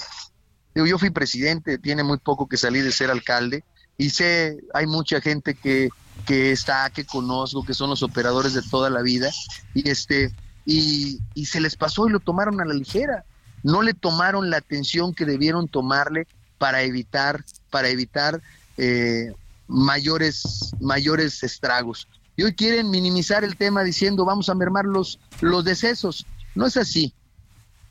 yo 0.76 0.98
fui 0.98 1.10
presidente, 1.10 1.78
tiene 1.78 2.04
muy 2.04 2.18
poco 2.18 2.48
que 2.48 2.58
salí 2.58 2.82
de 2.82 2.92
ser 2.92 3.10
alcalde 3.10 3.64
y 3.98 4.10
sé, 4.10 4.58
hay 4.74 4.88
mucha 4.88 5.22
gente 5.22 5.54
que 5.54 5.90
que 6.26 6.52
está, 6.52 6.90
que 6.90 7.06
conozco, 7.06 7.64
que 7.64 7.74
son 7.74 7.90
los 7.90 8.04
operadores 8.04 8.54
de 8.54 8.62
toda 8.62 8.90
la 8.90 9.02
vida, 9.02 9.32
y 9.74 9.90
este, 9.90 10.34
y, 10.66 11.20
y 11.34 11.46
se 11.46 11.60
les 11.60 11.76
pasó 11.76 12.08
y 12.08 12.12
lo 12.12 12.20
tomaron 12.20 12.62
a 12.62 12.66
la 12.66 12.74
ligera. 12.74 13.26
No 13.64 13.82
le 13.82 13.94
tomaron 13.94 14.50
la 14.50 14.58
atención 14.58 15.14
que 15.14 15.26
debieron 15.26 15.68
tomarle 15.68 16.28
para 16.58 16.82
evitar, 16.84 17.44
para 17.70 17.90
evitar 17.90 18.42
eh, 18.78 19.34
mayores, 19.68 20.74
mayores 20.80 21.44
estragos. 21.44 22.08
Y 22.36 22.44
hoy 22.44 22.56
quieren 22.56 22.90
minimizar 22.90 23.44
el 23.44 23.56
tema 23.56 23.84
diciendo 23.84 24.26
vamos 24.26 24.50
a 24.50 24.56
mermar 24.56 24.86
los, 24.86 25.20
los 25.42 25.64
decesos. 25.64 26.26
No 26.56 26.66
es 26.66 26.78
así. 26.78 27.14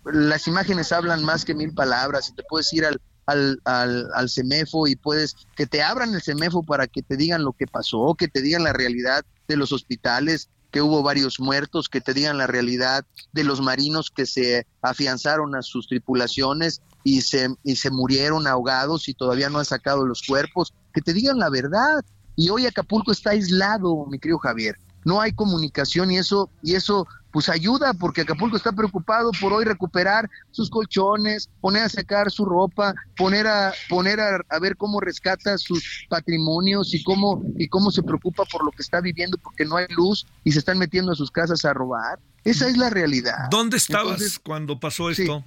Las 0.04 0.46
imágenes 0.46 0.92
hablan 0.92 1.24
más 1.24 1.44
que 1.44 1.54
mil 1.54 1.72
palabras. 1.72 2.28
Y 2.28 2.34
te 2.34 2.42
puedes 2.42 2.72
ir 2.72 2.84
al, 2.84 3.00
al, 3.26 3.60
al, 3.64 4.08
al 4.14 4.30
CEMEFO 4.30 4.86
y 4.86 4.96
puedes 4.96 5.36
que 5.56 5.66
te 5.66 5.82
abran 5.82 6.14
el 6.14 6.22
CEMEFO 6.22 6.62
para 6.62 6.86
que 6.86 7.02
te 7.02 7.16
digan 7.16 7.44
lo 7.44 7.52
que 7.52 7.66
pasó, 7.66 8.14
que 8.18 8.28
te 8.28 8.42
digan 8.42 8.64
la 8.64 8.72
realidad 8.72 9.24
de 9.48 9.56
los 9.56 9.72
hospitales, 9.72 10.48
que 10.72 10.80
hubo 10.80 11.02
varios 11.02 11.38
muertos, 11.38 11.88
que 11.88 12.00
te 12.00 12.14
digan 12.14 12.38
la 12.38 12.46
realidad 12.46 13.04
de 13.32 13.44
los 13.44 13.60
marinos 13.60 14.10
que 14.10 14.26
se 14.26 14.66
afianzaron 14.80 15.54
a 15.54 15.62
sus 15.62 15.86
tripulaciones 15.86 16.80
y 17.04 17.20
se, 17.20 17.54
y 17.62 17.76
se 17.76 17.90
murieron 17.90 18.46
ahogados 18.46 19.08
y 19.08 19.14
todavía 19.14 19.50
no 19.50 19.58
han 19.58 19.64
sacado 19.66 20.06
los 20.06 20.22
cuerpos, 20.26 20.72
que 20.94 21.02
te 21.02 21.12
digan 21.12 21.38
la 21.38 21.50
verdad. 21.50 22.02
Y 22.36 22.48
hoy 22.48 22.66
Acapulco 22.66 23.12
está 23.12 23.30
aislado, 23.30 24.06
mi 24.06 24.18
querido 24.18 24.38
Javier. 24.38 24.76
No 25.04 25.20
hay 25.20 25.32
comunicación 25.32 26.10
y 26.10 26.16
eso, 26.18 26.48
y 26.62 26.74
eso 26.74 27.06
pues 27.32 27.48
ayuda, 27.48 27.94
porque 27.94 28.20
Acapulco 28.20 28.56
está 28.56 28.72
preocupado 28.72 29.30
por 29.40 29.52
hoy 29.52 29.64
recuperar 29.64 30.28
sus 30.50 30.68
colchones, 30.68 31.48
poner 31.60 31.84
a 31.84 31.88
secar 31.88 32.30
su 32.30 32.44
ropa, 32.44 32.94
poner 33.16 33.46
a 33.46 33.72
poner 33.88 34.20
a, 34.20 34.58
ver 34.60 34.76
cómo 34.76 35.00
rescata 35.00 35.56
sus 35.56 36.06
patrimonios 36.08 36.94
y 36.94 37.02
cómo 37.02 37.42
y 37.58 37.68
cómo 37.68 37.90
se 37.90 38.02
preocupa 38.02 38.44
por 38.44 38.64
lo 38.64 38.70
que 38.70 38.82
está 38.82 39.00
viviendo 39.00 39.38
porque 39.38 39.64
no 39.64 39.76
hay 39.76 39.86
luz 39.90 40.26
y 40.44 40.52
se 40.52 40.58
están 40.58 40.78
metiendo 40.78 41.12
a 41.12 41.14
sus 41.14 41.30
casas 41.30 41.64
a 41.64 41.72
robar. 41.72 42.20
Esa 42.44 42.68
es 42.68 42.76
la 42.76 42.90
realidad. 42.90 43.48
¿Dónde 43.50 43.78
estabas 43.78 44.38
cuando 44.38 44.78
pasó 44.78 45.10
esto? 45.10 45.44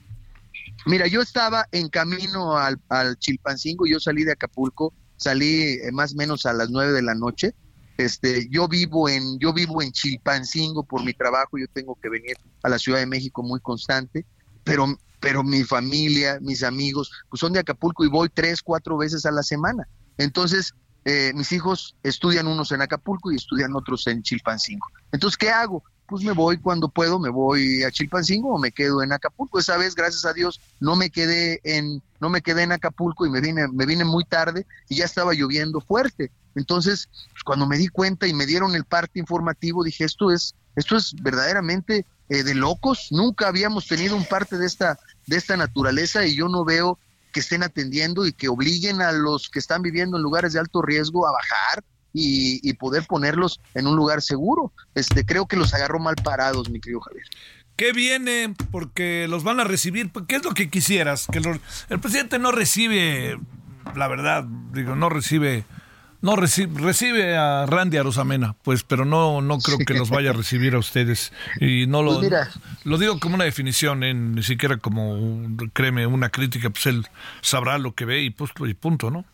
Mira, 0.87 1.07
yo 1.07 1.21
estaba 1.21 1.67
en 1.71 1.89
camino 1.89 2.57
al, 2.57 2.79
al 2.89 3.17
Chilpancingo, 3.17 3.85
yo 3.85 3.99
salí 3.99 4.23
de 4.23 4.31
Acapulco, 4.31 4.93
salí 5.17 5.61
eh, 5.61 5.91
más 5.91 6.13
o 6.13 6.17
menos 6.17 6.45
a 6.45 6.53
las 6.53 6.69
nueve 6.69 6.91
de 6.93 7.01
la 7.01 7.15
noche 7.15 7.53
este, 7.97 8.47
yo 8.49 8.67
vivo 8.67 9.07
en, 9.07 9.39
yo 9.39 9.53
vivo 9.53 9.81
en 9.81 9.91
Chilpancingo 9.91 10.83
por 10.83 11.03
mi 11.03 11.13
trabajo, 11.13 11.57
yo 11.57 11.67
tengo 11.73 11.97
que 12.01 12.09
venir 12.09 12.37
a 12.63 12.69
la 12.69 12.77
Ciudad 12.77 12.99
de 12.99 13.05
México 13.05 13.41
muy 13.41 13.59
constante, 13.59 14.25
pero, 14.63 14.97
pero 15.19 15.43
mi 15.43 15.63
familia, 15.63 16.39
mis 16.41 16.63
amigos, 16.63 17.11
pues 17.29 17.39
son 17.39 17.53
de 17.53 17.59
Acapulco 17.59 18.03
y 18.03 18.09
voy 18.09 18.29
tres, 18.29 18.61
cuatro 18.61 18.97
veces 18.97 19.25
a 19.25 19.31
la 19.31 19.43
semana. 19.43 19.87
Entonces, 20.17 20.73
eh, 21.05 21.31
mis 21.35 21.51
hijos 21.51 21.95
estudian 22.01 22.47
unos 22.47 22.71
en 22.71 22.81
Acapulco 22.81 23.31
y 23.31 23.35
estudian 23.35 23.75
otros 23.75 24.07
en 24.07 24.23
Chilpancingo. 24.23 24.87
Entonces, 25.11 25.37
¿qué 25.37 25.51
hago? 25.51 25.83
Pues 26.07 26.23
me 26.23 26.33
voy 26.33 26.57
cuando 26.57 26.89
puedo, 26.89 27.19
me 27.19 27.29
voy 27.29 27.83
a 27.83 27.91
Chilpancingo 27.91 28.55
o 28.55 28.59
me 28.59 28.71
quedo 28.71 29.03
en 29.03 29.13
Acapulco. 29.13 29.59
Esa 29.59 29.77
vez, 29.77 29.95
gracias 29.95 30.25
a 30.25 30.33
Dios, 30.33 30.59
no 30.79 30.95
me 30.95 31.09
quedé 31.11 31.61
en, 31.63 32.01
no 32.19 32.29
me 32.29 32.41
quedé 32.41 32.63
en 32.63 32.71
Acapulco 32.71 33.25
y 33.25 33.29
me 33.29 33.39
vine, 33.39 33.67
me 33.67 33.85
vine 33.85 34.03
muy 34.03 34.25
tarde 34.25 34.65
y 34.89 34.95
ya 34.95 35.05
estaba 35.05 35.33
lloviendo 35.33 35.79
fuerte. 35.79 36.31
Entonces, 36.55 37.09
pues, 37.31 37.43
cuando 37.43 37.67
me 37.67 37.77
di 37.77 37.87
cuenta 37.87 38.27
y 38.27 38.33
me 38.33 38.45
dieron 38.45 38.75
el 38.75 38.85
parte 38.85 39.19
informativo, 39.19 39.83
dije, 39.83 40.05
esto 40.05 40.31
es, 40.31 40.55
esto 40.75 40.95
es 40.95 41.13
verdaderamente 41.21 42.05
eh, 42.29 42.43
de 42.43 42.55
locos. 42.55 43.07
Nunca 43.11 43.47
habíamos 43.47 43.87
tenido 43.87 44.15
un 44.15 44.25
parte 44.25 44.57
de 44.57 44.65
esta, 44.65 44.97
de 45.27 45.37
esta 45.37 45.57
naturaleza 45.57 46.25
y 46.25 46.35
yo 46.35 46.47
no 46.47 46.65
veo 46.65 46.97
que 47.31 47.41
estén 47.41 47.63
atendiendo 47.63 48.25
y 48.25 48.31
que 48.31 48.47
obliguen 48.47 49.01
a 49.01 49.11
los 49.11 49.49
que 49.49 49.59
están 49.59 49.81
viviendo 49.81 50.17
en 50.17 50.23
lugares 50.23 50.53
de 50.53 50.59
alto 50.59 50.81
riesgo 50.81 51.27
a 51.27 51.33
bajar 51.33 51.83
y, 52.17 52.71
poder 52.75 53.05
ponerlos 53.05 53.59
en 53.73 53.87
un 53.87 53.97
lugar 53.97 54.21
seguro. 54.21 54.71
Este, 54.95 55.25
creo 55.25 55.45
que 55.45 55.57
los 55.57 55.73
agarró 55.73 55.99
mal 55.99 56.15
parados, 56.15 56.69
mi 56.69 56.79
querido 56.79 57.01
Javier. 57.01 57.25
¿Qué 57.75 57.91
viene? 57.91 58.53
Porque 58.71 59.27
los 59.29 59.43
van 59.43 59.59
a 59.59 59.65
recibir. 59.65 60.11
¿Qué 60.27 60.37
es 60.37 60.45
lo 60.45 60.53
que 60.53 60.69
quisieras? 60.69 61.27
Que 61.29 61.41
el 61.89 61.99
presidente 61.99 62.39
no 62.39 62.53
recibe, 62.53 63.37
la 63.95 64.07
verdad, 64.07 64.45
digo, 64.71 64.95
no 64.95 65.09
recibe 65.09 65.65
no, 66.21 66.35
recibe, 66.35 66.79
recibe 66.79 67.37
a 67.37 67.65
Randy 67.65 67.97
Arosamena, 67.97 68.55
pues, 68.63 68.83
pero 68.83 69.05
no, 69.05 69.41
no 69.41 69.59
creo 69.59 69.77
que 69.77 69.93
los 69.93 70.09
vaya 70.09 70.31
a 70.31 70.33
recibir 70.33 70.75
a 70.75 70.79
ustedes. 70.79 71.31
Y 71.59 71.87
no 71.87 72.01
lo, 72.03 72.19
pues 72.19 72.31
lo 72.83 72.97
digo 72.97 73.19
como 73.19 73.35
una 73.35 73.43
definición, 73.43 74.03
en, 74.03 74.35
ni 74.35 74.43
siquiera 74.43 74.77
como, 74.77 75.47
créeme, 75.73 76.07
una 76.07 76.29
crítica, 76.29 76.69
pues 76.69 76.85
él 76.87 77.07
sabrá 77.41 77.77
lo 77.77 77.93
que 77.93 78.05
ve 78.05 78.23
y, 78.23 78.29
pues, 78.29 78.51
y 78.59 78.73
punto, 78.73 79.11
¿no? 79.11 79.25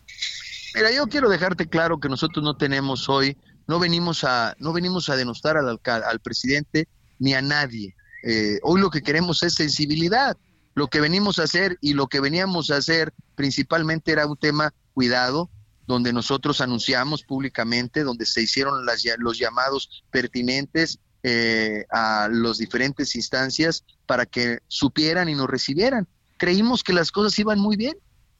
Mira, 0.75 0.91
yo 0.91 1.07
quiero 1.07 1.29
dejarte 1.29 1.67
claro 1.67 1.99
que 1.99 2.09
nosotros 2.09 2.43
no 2.43 2.55
tenemos 2.55 3.09
hoy, 3.09 3.37
no 3.67 3.79
venimos 3.79 4.23
a, 4.23 4.55
no 4.59 4.73
venimos 4.73 5.09
a 5.09 5.15
denostar 5.15 5.57
al, 5.57 5.79
al 5.85 6.19
presidente 6.19 6.87
ni 7.19 7.33
a 7.33 7.41
nadie. 7.41 7.95
Eh, 8.23 8.59
hoy 8.63 8.81
lo 8.81 8.89
que 8.89 9.01
queremos 9.01 9.43
es 9.43 9.53
sensibilidad. 9.53 10.37
Lo 10.73 10.87
que 10.87 11.01
venimos 11.01 11.39
a 11.39 11.43
hacer 11.43 11.77
y 11.81 11.93
lo 11.93 12.07
que 12.07 12.21
veníamos 12.21 12.71
a 12.71 12.77
hacer 12.77 13.13
principalmente 13.35 14.11
era 14.11 14.25
un 14.25 14.37
tema 14.37 14.73
cuidado, 14.93 15.49
donde 15.91 16.13
nosotros 16.13 16.61
anunciamos 16.61 17.23
públicamente, 17.23 18.03
donde 18.03 18.25
se 18.25 18.41
hicieron 18.41 18.85
las, 18.85 19.03
los 19.17 19.37
llamados 19.37 20.03
pertinentes 20.09 20.99
eh, 21.23 21.85
a 21.91 22.29
las 22.31 22.57
diferentes 22.57 23.15
instancias 23.15 23.83
para 24.05 24.25
que 24.25 24.59
supieran 24.67 25.29
y 25.29 25.35
nos 25.35 25.49
recibieran. 25.49 26.07
Creímos 26.37 26.81
que 26.83 26.93
las 26.93 27.11
cosas 27.11 27.37
iban 27.37 27.59
muy 27.59 27.75
bien. 27.75 27.95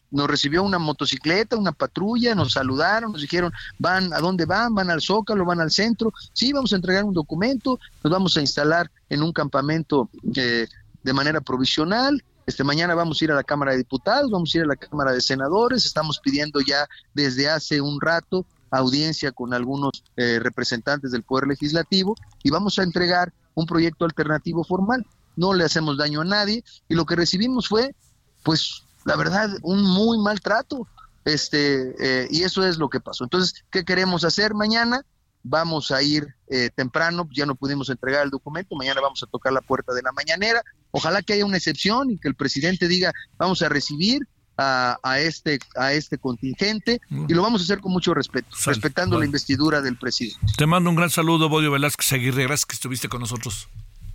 Nos 0.10 0.28
recibió 0.28 0.64
una 0.64 0.80
motocicleta, 0.80 1.58
una 1.58 1.74
patrulla, 1.74 2.36
nos 2.36 2.54
saludaron, 2.54 3.12
nos 3.12 3.22
dijeron, 3.22 3.52
van, 3.78 4.12
¿a 4.14 4.20
dónde 4.20 4.46
van? 4.46 4.74
¿Van 4.74 4.90
al 4.90 5.02
Zócalo? 5.02 5.46
¿Van 5.46 5.62
al 5.62 5.72
centro? 5.72 6.12
Sí, 6.34 6.52
vamos 6.52 6.74
a 6.74 6.78
entregar 6.78 7.04
un 7.04 7.14
documento, 7.14 7.80
nos 8.04 8.12
vamos 8.12 8.36
a 8.36 8.42
instalar 8.42 8.90
en 9.10 9.24
un 9.24 9.32
campamento 9.32 10.10
eh, 10.36 10.68
de 11.04 11.14
manera 11.14 11.40
provisional, 11.40 12.22
este, 12.52 12.66
mañana 12.66 12.96
vamos 12.96 13.22
a 13.22 13.24
ir 13.24 13.32
a 13.32 13.36
la 13.36 13.46
Cámara 13.46 13.72
de 13.72 13.78
Diputados, 13.78 14.30
vamos 14.30 14.54
a 14.54 14.58
ir 14.58 14.66
a 14.66 14.68
la 14.68 14.76
Cámara 14.76 15.14
de 15.14 15.22
Senadores, 15.22 15.86
estamos 15.86 16.20
pidiendo 16.20 16.60
ya 16.60 16.86
desde 17.14 17.50
hace 17.50 17.80
un 17.80 18.02
rato 18.02 18.46
audiencia 18.70 19.32
con 19.32 19.54
algunos 19.54 20.04
eh, 20.18 20.38
representantes 20.42 21.12
del 21.12 21.24
Poder 21.24 21.48
Legislativo 21.48 22.14
y 22.44 22.50
vamos 22.50 22.78
a 22.78 22.84
entregar 22.84 23.32
un 23.54 23.66
proyecto 23.66 24.04
alternativo 24.04 24.66
formal. 24.66 25.06
No 25.38 25.54
le 25.54 25.64
hacemos 25.64 25.98
daño 25.98 26.20
a 26.20 26.26
nadie 26.26 26.66
y 26.90 26.96
lo 26.96 27.06
que 27.06 27.16
recibimos 27.16 27.70
fue, 27.70 27.96
pues, 28.44 28.84
la 29.06 29.16
verdad, 29.16 29.50
un 29.62 29.82
muy 29.82 30.18
mal 30.18 30.42
trato. 30.42 30.90
Este, 31.24 31.96
eh, 32.00 32.28
y 32.32 32.44
eso 32.44 32.66
es 32.66 32.78
lo 32.78 32.90
que 32.90 33.00
pasó. 33.00 33.24
Entonces, 33.24 33.64
¿qué 33.72 33.86
queremos 33.86 34.26
hacer 34.26 34.56
mañana? 34.56 35.06
Vamos 35.42 35.92
a 35.92 36.02
ir 36.02 36.36
eh, 36.50 36.70
temprano, 36.76 37.30
ya 37.32 37.46
no 37.46 37.56
pudimos 37.56 37.90
entregar 37.90 38.26
el 38.26 38.30
documento, 38.30 38.76
mañana 38.76 39.00
vamos 39.00 39.24
a 39.24 39.28
tocar 39.28 39.54
la 39.54 39.62
puerta 39.62 39.94
de 39.94 40.02
la 40.02 40.12
mañanera 40.12 40.62
Ojalá 40.92 41.22
que 41.22 41.34
haya 41.34 41.46
una 41.46 41.58
excepción 41.58 42.12
y 42.12 42.18
que 42.18 42.28
el 42.28 42.36
presidente 42.36 42.88
diga, 42.88 43.14
vamos 43.38 43.62
a 43.62 43.70
recibir 43.70 44.22
a, 44.58 45.20
este, 45.20 45.60
a 45.76 45.94
este 45.94 46.18
contingente 46.18 47.02
y 47.10 47.34
lo 47.34 47.42
vamos 47.42 47.62
a 47.62 47.64
hacer 47.64 47.80
con 47.80 47.92
mucho 47.92 48.14
respeto, 48.14 48.50
respetando 48.66 49.18
la 49.18 49.26
investidura 49.26 49.82
del 49.82 49.98
presidente. 49.98 50.40
Te 50.58 50.66
mando 50.66 50.90
un 50.90 50.96
gran 50.96 51.10
saludo, 51.10 51.50
Bodio 51.50 51.72
Velázquez 51.72 52.14
Aguirre, 52.14 52.44
gracias 52.44 52.66
que 52.66 52.76
estuviste 52.76 53.10
con 53.10 53.22
nosotros. 53.22 53.68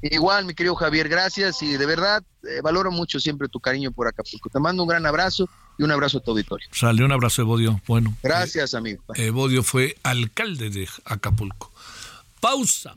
Igual, 0.03 0.45
mi 0.45 0.55
querido 0.55 0.74
Javier, 0.74 1.09
gracias 1.09 1.62
y 1.62 1.77
de 1.77 1.87
verdad 1.87 2.22
eh, 2.43 2.61
valoro 2.62 2.91
mucho 2.91 3.18
siempre 3.18 3.49
tu 3.49 3.61
cariño 3.61 3.91
por 3.91 4.07
Acapulco. 4.07 4.51
Te 4.51 4.61
mando 4.61 4.83
un 4.83 4.89
gran 4.89 5.07
abrazo 5.07 5.49
y 5.79 5.83
un 5.83 5.91
abrazo 5.91 6.18
a 6.18 6.20
tu 6.20 6.33
auditorio. 6.33 6.66
Sale 6.70 7.05
un 7.05 7.12
abrazo, 7.12 7.43
Evodio. 7.43 7.81
Bueno. 7.87 8.14
Gracias, 8.22 8.74
amigo. 8.74 9.03
Evodio 9.14 9.62
fue 9.62 9.97
alcalde 10.03 10.70
de 10.70 10.89
Acapulco. 11.07 11.72
Pausa. 12.41 12.95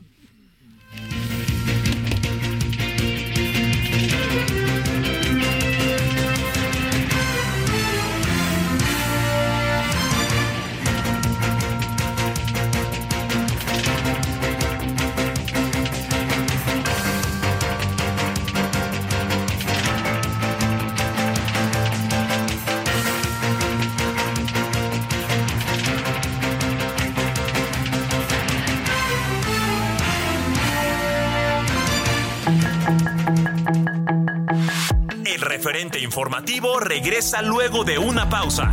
Referente 35.40 35.98
informativo 35.98 36.80
regresa 36.80 37.42
luego 37.42 37.84
de 37.84 37.98
una 37.98 38.28
pausa. 38.28 38.70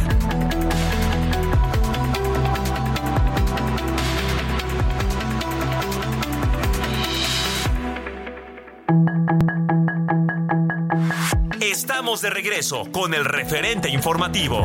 Estamos 11.62 12.22
de 12.22 12.30
regreso 12.30 12.92
con 12.92 13.14
el 13.14 13.26
referente 13.26 13.90
informativo. 13.90 14.64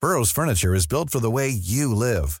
Burroughs 0.00 0.30
Furniture 0.30 0.74
is 0.74 0.86
built 0.86 1.10
for 1.10 1.20
the 1.20 1.30
way 1.30 1.48
you 1.48 1.92
live. 1.94 2.40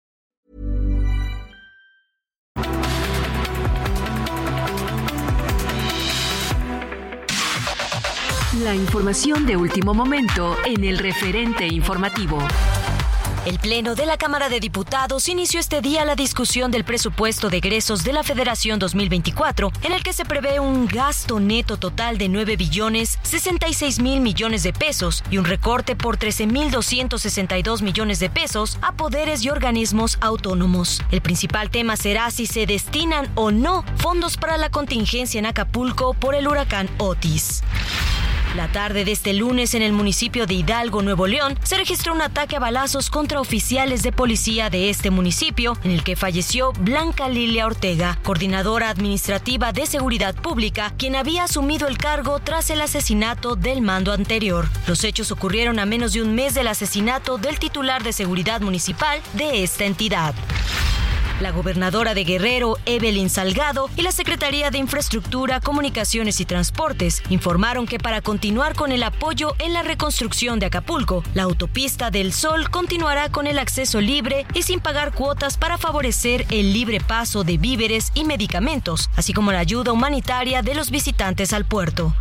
La 8.63 8.75
información 8.75 9.47
de 9.47 9.57
último 9.57 9.95
momento 9.95 10.55
en 10.65 10.83
el 10.83 10.99
referente 10.99 11.65
informativo. 11.65 12.37
El 13.45 13.57
Pleno 13.57 13.95
de 13.95 14.05
la 14.05 14.17
Cámara 14.17 14.49
de 14.49 14.59
Diputados 14.59 15.29
inició 15.29 15.59
este 15.59 15.81
día 15.81 16.05
la 16.05 16.15
discusión 16.15 16.69
del 16.69 16.83
presupuesto 16.83 17.49
de 17.49 17.57
egresos 17.57 18.03
de 18.03 18.13
la 18.13 18.21
Federación 18.21 18.77
2024, 18.77 19.71
en 19.81 19.93
el 19.93 20.03
que 20.03 20.13
se 20.13 20.25
prevé 20.25 20.59
un 20.59 20.85
gasto 20.85 21.39
neto 21.39 21.77
total 21.77 22.19
de 22.19 22.29
9 22.29 22.55
billones 22.55 23.17
66 23.23 23.99
mil 23.99 24.21
millones 24.21 24.61
de 24.61 24.73
pesos 24.73 25.23
y 25.31 25.39
un 25.39 25.45
recorte 25.45 25.95
por 25.95 26.17
13 26.17 26.45
mil 26.45 26.69
262 26.69 27.81
millones 27.81 28.19
de 28.19 28.29
pesos 28.29 28.77
a 28.83 28.91
poderes 28.91 29.43
y 29.43 29.49
organismos 29.49 30.19
autónomos. 30.21 31.01
El 31.09 31.21
principal 31.21 31.71
tema 31.71 31.97
será 31.97 32.29
si 32.29 32.45
se 32.45 32.67
destinan 32.67 33.31
o 33.33 33.49
no 33.49 33.83
fondos 33.95 34.37
para 34.37 34.57
la 34.57 34.69
contingencia 34.69 35.39
en 35.39 35.47
Acapulco 35.47 36.13
por 36.13 36.35
el 36.35 36.47
huracán 36.47 36.89
Otis. 36.99 37.63
La 38.55 38.69
tarde 38.69 39.05
de 39.05 39.13
este 39.13 39.33
lunes 39.33 39.75
en 39.75 39.81
el 39.81 39.93
municipio 39.93 40.45
de 40.45 40.55
Hidalgo, 40.55 41.01
Nuevo 41.01 41.25
León, 41.25 41.57
se 41.63 41.77
registró 41.77 42.13
un 42.13 42.21
ataque 42.21 42.57
a 42.57 42.59
balazos 42.59 43.09
contra 43.09 43.39
oficiales 43.39 44.03
de 44.03 44.11
policía 44.11 44.69
de 44.69 44.89
este 44.89 45.09
municipio, 45.09 45.77
en 45.85 45.91
el 45.91 46.03
que 46.03 46.17
falleció 46.17 46.73
Blanca 46.73 47.29
Lilia 47.29 47.65
Ortega, 47.65 48.19
coordinadora 48.23 48.89
administrativa 48.89 49.71
de 49.71 49.85
seguridad 49.85 50.35
pública, 50.35 50.93
quien 50.97 51.15
había 51.15 51.45
asumido 51.45 51.87
el 51.87 51.97
cargo 51.97 52.39
tras 52.39 52.69
el 52.69 52.81
asesinato 52.81 53.55
del 53.55 53.81
mando 53.81 54.11
anterior. 54.11 54.67
Los 54.85 55.05
hechos 55.05 55.31
ocurrieron 55.31 55.79
a 55.79 55.85
menos 55.85 56.11
de 56.11 56.21
un 56.21 56.35
mes 56.35 56.53
del 56.53 56.67
asesinato 56.67 57.37
del 57.37 57.57
titular 57.57 58.03
de 58.03 58.11
seguridad 58.11 58.59
municipal 58.59 59.21
de 59.33 59.63
esta 59.63 59.85
entidad. 59.85 60.35
La 61.41 61.51
gobernadora 61.51 62.13
de 62.13 62.23
Guerrero, 62.23 62.77
Evelyn 62.85 63.29
Salgado, 63.29 63.89
y 63.95 64.03
la 64.03 64.11
Secretaría 64.11 64.69
de 64.69 64.77
Infraestructura, 64.77 65.59
Comunicaciones 65.59 66.39
y 66.39 66.45
Transportes 66.45 67.23
informaron 67.29 67.87
que 67.87 67.97
para 67.97 68.21
continuar 68.21 68.75
con 68.75 68.91
el 68.91 69.01
apoyo 69.01 69.55
en 69.57 69.73
la 69.73 69.81
reconstrucción 69.81 70.59
de 70.59 70.67
Acapulco, 70.67 71.23
la 71.33 71.43
autopista 71.43 72.11
del 72.11 72.31
Sol 72.31 72.69
continuará 72.69 73.29
con 73.29 73.47
el 73.47 73.57
acceso 73.57 74.01
libre 74.01 74.45
y 74.53 74.61
sin 74.61 74.79
pagar 74.81 75.13
cuotas 75.13 75.57
para 75.57 75.79
favorecer 75.79 76.45
el 76.51 76.73
libre 76.73 76.99
paso 76.99 77.43
de 77.43 77.57
víveres 77.57 78.11
y 78.13 78.23
medicamentos, 78.23 79.09
así 79.15 79.33
como 79.33 79.51
la 79.51 79.59
ayuda 79.59 79.91
humanitaria 79.91 80.61
de 80.61 80.75
los 80.75 80.91
visitantes 80.91 81.53
al 81.53 81.65
puerto. 81.65 82.13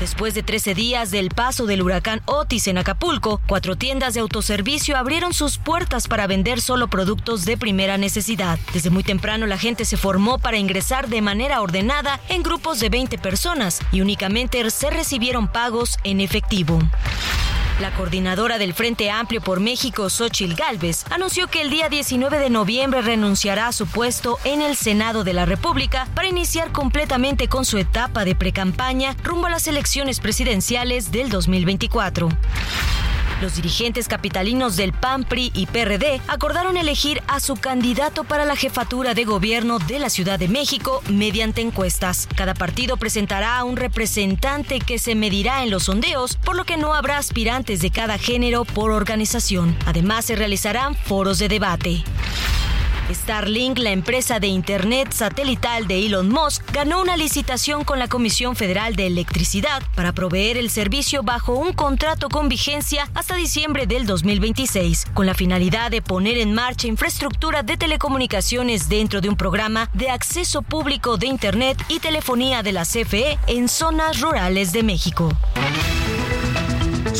Después 0.00 0.34
de 0.34 0.42
13 0.42 0.74
días 0.74 1.10
del 1.10 1.28
paso 1.28 1.66
del 1.66 1.82
huracán 1.82 2.22
Otis 2.26 2.66
en 2.66 2.78
Acapulco, 2.78 3.40
cuatro 3.46 3.76
tiendas 3.76 4.14
de 4.14 4.20
autoservicio 4.20 4.96
abrieron 4.96 5.32
sus 5.32 5.58
puertas 5.58 6.08
para 6.08 6.26
vender 6.26 6.60
solo 6.60 6.88
productos 6.88 7.44
de 7.44 7.56
primera 7.56 7.98
necesidad. 7.98 8.58
Desde 8.72 8.90
muy 8.90 9.04
temprano 9.04 9.46
la 9.46 9.58
gente 9.58 9.84
se 9.84 9.96
formó 9.96 10.38
para 10.38 10.58
ingresar 10.58 11.08
de 11.08 11.22
manera 11.22 11.60
ordenada 11.60 12.20
en 12.28 12.42
grupos 12.42 12.80
de 12.80 12.88
20 12.88 13.18
personas 13.18 13.80
y 13.92 14.00
únicamente 14.00 14.68
se 14.70 14.90
recibieron 14.90 15.48
pagos 15.48 15.98
en 16.04 16.20
efectivo. 16.20 16.78
La 17.80 17.92
coordinadora 17.94 18.58
del 18.58 18.74
Frente 18.74 19.10
Amplio 19.10 19.40
por 19.40 19.58
México, 19.58 20.08
Xochil 20.08 20.54
Gálvez, 20.54 21.04
anunció 21.10 21.48
que 21.48 21.62
el 21.62 21.70
día 21.70 21.88
19 21.88 22.38
de 22.38 22.50
noviembre 22.50 23.02
renunciará 23.02 23.66
a 23.68 23.72
su 23.72 23.86
puesto 23.86 24.38
en 24.44 24.62
el 24.62 24.76
Senado 24.76 25.24
de 25.24 25.32
la 25.32 25.46
República 25.46 26.06
para 26.14 26.28
iniciar 26.28 26.70
completamente 26.70 27.48
con 27.48 27.64
su 27.64 27.78
etapa 27.78 28.24
de 28.24 28.34
precampaña 28.34 29.16
rumbo 29.24 29.46
a 29.46 29.50
las 29.50 29.66
elecciones 29.66 30.20
presidenciales 30.20 31.10
del 31.10 31.28
2024. 31.30 32.28
Los 33.42 33.56
dirigentes 33.56 34.06
capitalinos 34.06 34.76
del 34.76 34.92
PAN, 34.92 35.24
PRI 35.24 35.50
y 35.52 35.66
PRD 35.66 36.20
acordaron 36.28 36.76
elegir 36.76 37.20
a 37.26 37.40
su 37.40 37.56
candidato 37.56 38.22
para 38.22 38.44
la 38.44 38.54
jefatura 38.54 39.14
de 39.14 39.24
gobierno 39.24 39.80
de 39.80 39.98
la 39.98 40.10
Ciudad 40.10 40.38
de 40.38 40.46
México 40.46 41.02
mediante 41.08 41.60
encuestas. 41.60 42.28
Cada 42.36 42.54
partido 42.54 42.98
presentará 42.98 43.58
a 43.58 43.64
un 43.64 43.76
representante 43.76 44.78
que 44.78 45.00
se 45.00 45.16
medirá 45.16 45.64
en 45.64 45.72
los 45.72 45.82
sondeos, 45.82 46.36
por 46.36 46.54
lo 46.54 46.64
que 46.64 46.76
no 46.76 46.94
habrá 46.94 47.18
aspirantes 47.18 47.80
de 47.80 47.90
cada 47.90 48.16
género 48.16 48.64
por 48.64 48.92
organización. 48.92 49.76
Además, 49.86 50.26
se 50.26 50.36
realizarán 50.36 50.94
foros 50.94 51.40
de 51.40 51.48
debate. 51.48 52.04
Starlink, 53.10 53.78
la 53.78 53.90
empresa 53.90 54.40
de 54.40 54.46
Internet 54.46 55.12
satelital 55.12 55.86
de 55.86 56.06
Elon 56.06 56.28
Musk, 56.28 56.62
ganó 56.72 57.00
una 57.00 57.16
licitación 57.16 57.84
con 57.84 57.98
la 57.98 58.08
Comisión 58.08 58.56
Federal 58.56 58.96
de 58.96 59.06
Electricidad 59.06 59.82
para 59.94 60.12
proveer 60.12 60.56
el 60.56 60.70
servicio 60.70 61.22
bajo 61.22 61.54
un 61.54 61.72
contrato 61.72 62.28
con 62.28 62.48
vigencia 62.48 63.08
hasta 63.14 63.36
diciembre 63.36 63.86
del 63.86 64.06
2026, 64.06 65.06
con 65.14 65.26
la 65.26 65.34
finalidad 65.34 65.90
de 65.90 66.02
poner 66.02 66.38
en 66.38 66.54
marcha 66.54 66.86
infraestructura 66.86 67.62
de 67.62 67.76
telecomunicaciones 67.76 68.88
dentro 68.88 69.20
de 69.20 69.28
un 69.28 69.36
programa 69.36 69.90
de 69.92 70.10
acceso 70.10 70.62
público 70.62 71.16
de 71.16 71.26
Internet 71.26 71.82
y 71.88 72.00
telefonía 72.00 72.62
de 72.62 72.72
la 72.72 72.84
CFE 72.84 73.38
en 73.46 73.68
zonas 73.68 74.20
rurales 74.20 74.72
de 74.72 74.82
México. 74.82 75.30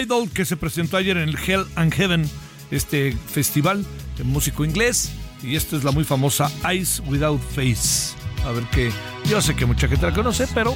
Idol 0.00 0.30
que 0.30 0.44
se 0.44 0.56
presentó 0.56 0.96
ayer 0.96 1.16
en 1.16 1.28
el 1.28 1.36
Hell 1.36 1.66
and 1.76 1.92
Heaven, 1.92 2.28
este 2.70 3.12
festival 3.12 3.84
de 4.16 4.24
músico 4.24 4.64
inglés. 4.64 5.12
Y 5.42 5.56
esta 5.56 5.76
es 5.76 5.84
la 5.84 5.90
muy 5.90 6.04
famosa 6.04 6.50
Eyes 6.68 7.02
Without 7.06 7.40
Face. 7.54 8.14
A 8.46 8.52
ver 8.52 8.64
qué. 8.72 8.90
Yo 9.28 9.42
sé 9.42 9.54
que 9.54 9.66
mucha 9.66 9.88
gente 9.88 10.06
la 10.06 10.12
conoce, 10.12 10.46
pero 10.54 10.74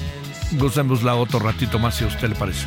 gocémosla 0.53 1.15
otro 1.15 1.39
ratito 1.39 1.79
más 1.79 1.97
si 1.97 2.05
a 2.05 2.09
usted 2.09 2.29
le 2.29 2.35
parece. 2.35 2.67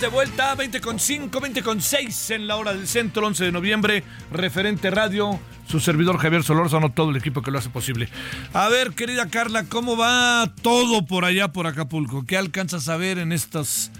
De 0.00 0.08
vuelta, 0.08 0.54
20 0.54 0.80
con 0.80 0.98
5, 0.98 1.40
20 1.40 1.62
con 1.62 1.82
6 1.82 2.30
en 2.30 2.46
la 2.46 2.56
hora 2.56 2.72
del 2.72 2.86
centro, 2.86 3.26
11 3.26 3.44
de 3.44 3.52
noviembre, 3.52 4.02
referente 4.32 4.90
radio, 4.90 5.38
su 5.68 5.78
servidor 5.78 6.16
Javier 6.16 6.42
Solórzano, 6.42 6.90
todo 6.90 7.10
el 7.10 7.16
equipo 7.16 7.42
que 7.42 7.50
lo 7.50 7.58
hace 7.58 7.68
posible. 7.68 8.08
A 8.54 8.70
ver, 8.70 8.92
querida 8.92 9.28
Carla, 9.30 9.64
¿cómo 9.70 9.98
va 9.98 10.46
todo 10.62 11.04
por 11.04 11.26
allá, 11.26 11.48
por 11.48 11.66
Acapulco? 11.66 12.24
¿Qué 12.26 12.38
alcanzas 12.38 12.88
a 12.88 12.96
ver 12.96 13.18
en 13.18 13.30
estos 13.30 13.90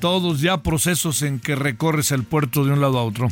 todos 0.00 0.40
ya 0.40 0.62
procesos 0.62 1.20
en 1.20 1.38
que 1.38 1.56
recorres 1.56 2.10
el 2.10 2.24
puerto 2.24 2.64
de 2.64 2.72
un 2.72 2.80
lado 2.80 2.98
a 2.98 3.04
otro? 3.04 3.28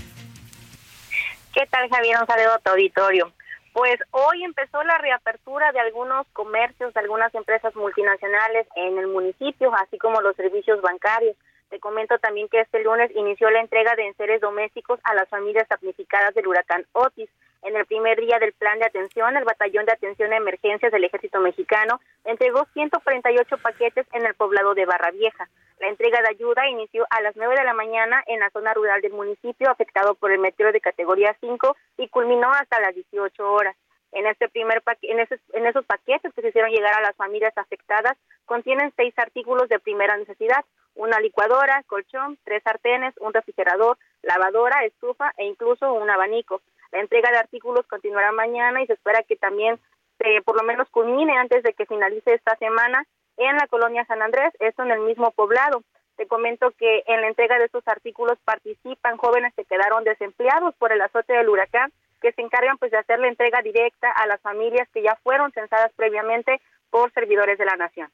¿Qué 1.55 1.66
tal, 1.70 1.89
Javier? 1.89 2.18
Un 2.20 2.26
saludo 2.26 2.53
a 2.53 2.59
tu 2.59 2.70
auditorio. 2.72 3.33
Pues 3.72 3.99
hoy 4.11 4.45
empezó 4.45 4.83
la 4.83 4.99
reapertura 4.99 5.72
de 5.72 5.81
algunos 5.81 6.26
comercios, 6.35 6.93
de 6.93 7.01
algunas 7.01 7.35
empresas 7.35 7.74
multinacionales 7.74 8.66
en 8.76 8.99
el 8.99 9.07
municipio, 9.07 9.74
así 9.76 9.97
como 9.97 10.20
los 10.20 10.37
servicios 10.37 10.83
bancarios. 10.83 11.35
Te 11.71 11.81
comento 11.81 12.19
también 12.19 12.49
que 12.49 12.61
este 12.61 12.83
lunes 12.83 13.11
inició 13.14 13.51
la 13.51 13.61
entrega 13.61 13.95
de 13.95 14.07
enseres 14.07 14.41
domésticos 14.41 14.99
a 15.05 15.14
las 15.14 15.29
familias 15.29 15.69
damnificadas 15.69 16.35
del 16.35 16.47
huracán 16.47 16.87
Otis. 16.93 17.29
En 17.62 17.77
el 17.77 17.85
primer 17.85 18.19
día 18.19 18.39
del 18.39 18.55
plan 18.55 18.79
de 18.79 18.87
atención, 18.87 19.37
el 19.37 19.45
Batallón 19.45 19.85
de 19.85 19.93
Atención 19.93 20.33
a 20.33 20.37
Emergencias 20.37 20.91
del 20.91 21.05
Ejército 21.05 21.41
Mexicano 21.41 22.01
entregó 22.25 22.66
148 22.73 23.59
paquetes 23.59 24.07
en 24.12 24.25
el 24.25 24.35
poblado 24.35 24.75
de 24.75 24.87
Barra 24.87 25.11
Vieja. 25.11 25.49
La 25.81 25.89
entrega 25.89 26.23
de 26.23 26.29
ayuda 26.29 26.69
inició 26.69 27.07
a 27.11 27.21
las 27.21 27.37
9 27.37 27.55
de 27.57 27.64
la 27.64 27.75
mañana 27.75 28.23
en 28.27 28.41
la 28.41 28.51
zona 28.51 28.73
rural 28.73 29.03
del 29.03 29.12
municipio 29.12 29.71
afectado 29.71 30.14
por 30.14 30.33
el 30.33 30.39
meteoro 30.39 30.73
de 30.73 30.81
categoría 30.81 31.37
5 31.41 31.77
y 31.99 32.09
culminó 32.09 32.51
hasta 32.53 32.81
las 32.81 32.95
18 32.95 33.53
horas. 33.53 33.77
En 34.12 34.27
este 34.27 34.49
primer 34.49 34.83
en, 35.03 35.21
esos, 35.21 35.39
en 35.53 35.66
esos 35.66 35.85
paquetes 35.85 36.33
que 36.33 36.41
se 36.41 36.49
hicieron 36.49 36.71
llegar 36.71 36.95
a 36.95 37.03
las 37.03 37.16
familias 37.16 37.53
afectadas 37.57 38.16
contienen 38.47 38.93
seis 38.97 39.12
artículos 39.19 39.69
de 39.69 39.79
primera 39.79 40.16
necesidad, 40.16 40.64
una 40.99 41.20
licuadora, 41.20 41.82
colchón, 41.86 42.38
tres 42.44 42.62
sartenes, 42.62 43.14
un 43.20 43.32
refrigerador, 43.32 43.96
lavadora, 44.22 44.84
estufa 44.84 45.32
e 45.36 45.44
incluso 45.44 45.92
un 45.92 46.11
abanico. 46.11 46.61
La 46.92 47.01
entrega 47.01 47.30
de 47.30 47.38
artículos 47.38 47.86
continuará 47.86 48.32
mañana 48.32 48.82
y 48.82 48.86
se 48.86 48.94
espera 48.94 49.22
que 49.22 49.36
también 49.36 49.78
se 50.18 50.42
por 50.42 50.57
lo 50.57 50.64
menos 50.64 50.88
culmine 50.90 51.38
antes 51.38 51.62
de 51.62 51.72
que 51.72 51.86
finalice 51.86 52.34
esta 52.34 52.57
semana 52.57 53.07
en 53.36 53.57
la 53.57 53.68
colonia 53.68 54.05
San 54.07 54.20
Andrés, 54.22 54.53
esto 54.59 54.82
en 54.82 54.90
el 54.90 55.01
mismo 55.01 55.30
poblado. 55.30 55.84
Te 56.16 56.26
comento 56.26 56.72
que 56.72 57.05
en 57.07 57.20
la 57.20 57.28
entrega 57.28 57.59
de 57.59 57.66
estos 57.66 57.86
artículos 57.86 58.36
participan 58.44 59.16
jóvenes 59.16 59.55
que 59.55 59.64
quedaron 59.64 60.03
desempleados 60.03 60.74
por 60.74 60.92
el 60.92 61.01
azote 61.01 61.32
del 61.34 61.49
huracán, 61.49 61.92
que 62.20 62.32
se 62.32 62.42
encargan 62.42 62.76
pues 62.78 62.90
de 62.90 62.99
hacer 62.99 63.20
la 63.20 63.28
entrega 63.28 63.62
directa 63.62 64.11
a 64.11 64.26
las 64.26 64.40
familias 64.40 64.88
que 64.92 65.03
ya 65.03 65.14
fueron 65.22 65.53
censadas 65.53 65.92
previamente 65.94 66.61
por 66.90 67.12
servidores 67.12 67.57
de 67.59 67.64
la 67.64 67.76
nación. 67.76 68.11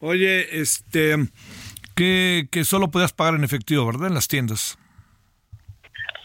Oye, 0.00 0.60
este, 0.60 1.16
que, 1.96 2.48
que 2.52 2.64
solo 2.64 2.92
puedas 2.92 3.12
pagar 3.12 3.34
en 3.34 3.42
efectivo, 3.42 3.84
¿verdad? 3.84 4.06
En 4.06 4.14
las 4.14 4.28
tiendas. 4.28 4.78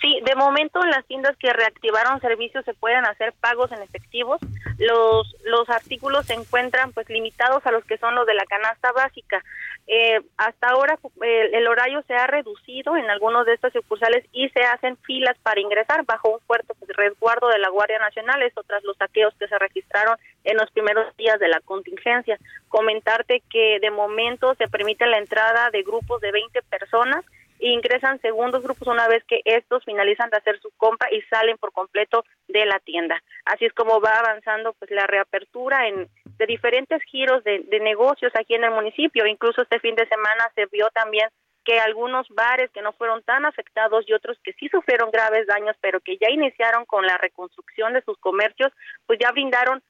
Sí, 0.01 0.19
de 0.25 0.35
momento 0.35 0.83
en 0.83 0.89
las 0.89 1.05
tiendas 1.05 1.37
que 1.37 1.53
reactivaron 1.53 2.19
servicios 2.21 2.65
se 2.65 2.73
pueden 2.73 3.05
hacer 3.05 3.33
pagos 3.39 3.71
en 3.71 3.83
efectivos. 3.83 4.41
Los 4.79 5.35
los 5.45 5.69
artículos 5.69 6.25
se 6.25 6.33
encuentran 6.33 6.91
pues 6.91 7.07
limitados 7.09 7.63
a 7.65 7.71
los 7.71 7.85
que 7.85 7.97
son 7.97 8.15
los 8.15 8.25
de 8.25 8.33
la 8.33 8.45
canasta 8.45 8.91
básica. 8.91 9.43
Eh, 9.87 10.21
hasta 10.37 10.69
ahora 10.69 10.97
el, 11.21 11.67
horario 11.67 12.03
se 12.07 12.13
ha 12.13 12.25
reducido 12.25 12.95
en 12.95 13.09
algunos 13.09 13.45
de 13.45 13.53
estos 13.53 13.73
sucursales 13.73 14.25
y 14.31 14.49
se 14.49 14.61
hacen 14.61 14.97
filas 14.97 15.37
para 15.43 15.59
ingresar 15.59 16.05
bajo 16.05 16.29
un 16.29 16.39
fuerte 16.41 16.73
pues, 16.79 16.95
resguardo 16.95 17.49
de 17.49 17.59
la 17.59 17.69
Guardia 17.69 17.99
Nacional, 17.99 18.41
esto 18.41 18.63
tras 18.63 18.83
los 18.83 18.97
saqueos 18.97 19.33
que 19.37 19.47
se 19.47 19.59
registraron 19.59 20.17
en 20.43 20.57
los 20.57 20.71
primeros 20.71 21.15
días 21.17 21.39
de 21.39 21.47
la 21.47 21.59
contingencia. 21.61 22.39
Comentarte 22.69 23.43
que 23.49 23.79
de 23.79 23.91
momento 23.91 24.55
se 24.55 24.67
permite 24.67 25.05
la 25.05 25.17
entrada 25.17 25.69
de 25.71 25.83
grupos 25.83 26.21
de 26.21 26.31
20 26.31 26.61
personas 26.63 27.25
ingresan 27.69 28.19
segundos 28.21 28.63
grupos 28.63 28.87
una 28.87 29.07
vez 29.07 29.23
que 29.25 29.41
estos 29.45 29.83
finalizan 29.85 30.29
de 30.29 30.37
hacer 30.37 30.59
su 30.59 30.71
compra 30.77 31.09
y 31.11 31.21
salen 31.23 31.57
por 31.57 31.71
completo 31.71 32.23
de 32.47 32.65
la 32.65 32.79
tienda. 32.79 33.21
Así 33.45 33.65
es 33.65 33.73
como 33.73 34.01
va 34.01 34.11
avanzando 34.11 34.73
pues 34.73 34.91
la 34.91 35.07
reapertura 35.07 35.87
en 35.87 36.09
de 36.37 36.45
diferentes 36.47 37.01
giros 37.03 37.43
de, 37.43 37.59
de 37.59 37.79
negocios 37.79 38.31
aquí 38.35 38.55
en 38.55 38.63
el 38.63 38.71
municipio. 38.71 39.25
Incluso 39.25 39.61
este 39.61 39.79
fin 39.79 39.95
de 39.95 40.07
semana 40.07 40.49
se 40.55 40.65
vio 40.65 40.89
también 40.93 41.29
que 41.63 41.79
algunos 41.79 42.27
bares 42.29 42.71
que 42.71 42.81
no 42.81 42.93
fueron 42.93 43.21
tan 43.23 43.45
afectados 43.45 44.05
y 44.07 44.13
otros 44.13 44.37
que 44.43 44.53
sí 44.53 44.67
sufrieron 44.69 45.11
graves 45.11 45.47
daños, 45.47 45.75
pero 45.79 45.99
que 45.99 46.17
ya 46.17 46.29
iniciaron 46.29 46.85
con 46.85 47.05
la 47.05 47.17
reconstrucción 47.17 47.93
de 47.93 48.01
sus 48.01 48.17
comercios, 48.17 48.71
pues 49.05 49.19
ya 49.19 49.31
brindaron 49.31 49.83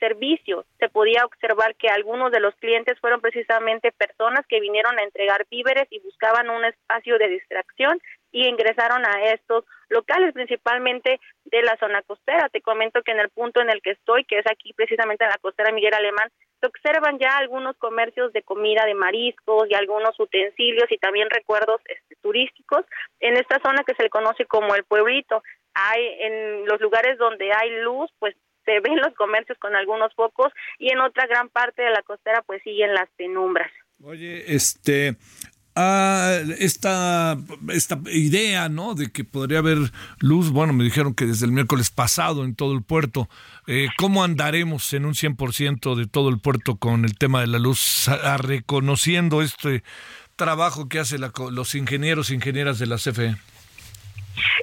servicio. 0.00 0.64
Se 0.80 0.88
podía 0.88 1.24
observar 1.24 1.76
que 1.76 1.88
algunos 1.88 2.32
de 2.32 2.40
los 2.40 2.54
clientes 2.56 2.98
fueron 2.98 3.20
precisamente 3.20 3.92
personas 3.92 4.44
que 4.48 4.58
vinieron 4.58 4.98
a 4.98 5.04
entregar 5.04 5.46
víveres 5.50 5.86
y 5.90 6.00
buscaban 6.00 6.50
un 6.50 6.64
espacio 6.64 7.18
de 7.18 7.28
distracción 7.28 8.00
y 8.32 8.48
ingresaron 8.48 9.04
a 9.06 9.24
estos 9.32 9.64
locales, 9.88 10.32
principalmente 10.32 11.20
de 11.44 11.62
la 11.62 11.76
zona 11.78 12.02
costera. 12.02 12.48
Te 12.48 12.60
comento 12.62 13.02
que 13.02 13.12
en 13.12 13.20
el 13.20 13.28
punto 13.28 13.60
en 13.60 13.70
el 13.70 13.82
que 13.82 13.90
estoy, 13.90 14.24
que 14.24 14.38
es 14.38 14.46
aquí 14.46 14.72
precisamente 14.72 15.24
en 15.24 15.30
la 15.30 15.38
costera 15.38 15.72
Miguel 15.72 15.94
Alemán, 15.94 16.30
se 16.60 16.66
observan 16.66 17.18
ya 17.18 17.38
algunos 17.38 17.76
comercios 17.76 18.32
de 18.32 18.42
comida 18.42 18.84
de 18.84 18.94
mariscos 18.94 19.68
y 19.68 19.74
algunos 19.74 20.18
utensilios 20.18 20.90
y 20.90 20.98
también 20.98 21.28
recuerdos 21.30 21.80
este, 21.86 22.16
turísticos 22.22 22.84
en 23.18 23.36
esta 23.36 23.60
zona 23.64 23.82
que 23.84 23.94
se 23.94 24.02
le 24.02 24.10
conoce 24.10 24.44
como 24.44 24.74
el 24.74 24.84
pueblito. 24.84 25.42
Hay 25.74 26.04
en 26.20 26.66
los 26.66 26.80
lugares 26.80 27.16
donde 27.18 27.52
hay 27.52 27.70
luz, 27.80 28.10
pues 28.18 28.36
se 28.64 28.80
ven 28.80 28.96
los 28.96 29.14
comercios 29.14 29.58
con 29.58 29.74
algunos 29.74 30.14
focos 30.14 30.52
y 30.78 30.92
en 30.92 31.00
otra 31.00 31.26
gran 31.26 31.48
parte 31.48 31.82
de 31.82 31.90
la 31.90 32.02
costera 32.02 32.42
pues 32.42 32.62
siguen 32.62 32.94
las 32.94 33.08
penumbras. 33.16 33.70
Oye, 34.02 34.54
este, 34.54 35.16
ah, 35.74 36.38
esta, 36.58 37.36
esta 37.68 37.98
idea, 38.10 38.68
¿no? 38.68 38.94
De 38.94 39.12
que 39.12 39.24
podría 39.24 39.58
haber 39.58 39.78
luz, 40.20 40.50
bueno, 40.50 40.72
me 40.72 40.84
dijeron 40.84 41.14
que 41.14 41.26
desde 41.26 41.46
el 41.46 41.52
miércoles 41.52 41.90
pasado 41.90 42.44
en 42.44 42.54
todo 42.54 42.72
el 42.72 42.82
puerto, 42.82 43.28
eh, 43.66 43.88
¿cómo 43.98 44.24
andaremos 44.24 44.92
en 44.94 45.04
un 45.04 45.14
100% 45.14 45.94
de 45.96 46.06
todo 46.06 46.30
el 46.30 46.40
puerto 46.40 46.76
con 46.76 47.04
el 47.04 47.18
tema 47.18 47.40
de 47.40 47.48
la 47.48 47.58
luz, 47.58 48.08
reconociendo 48.38 49.42
este 49.42 49.82
trabajo 50.36 50.88
que 50.88 50.98
hacen 50.98 51.20
los 51.50 51.74
ingenieros 51.74 52.30
e 52.30 52.34
ingenieras 52.34 52.78
de 52.78 52.86
la 52.86 52.96
CFE? 52.96 53.36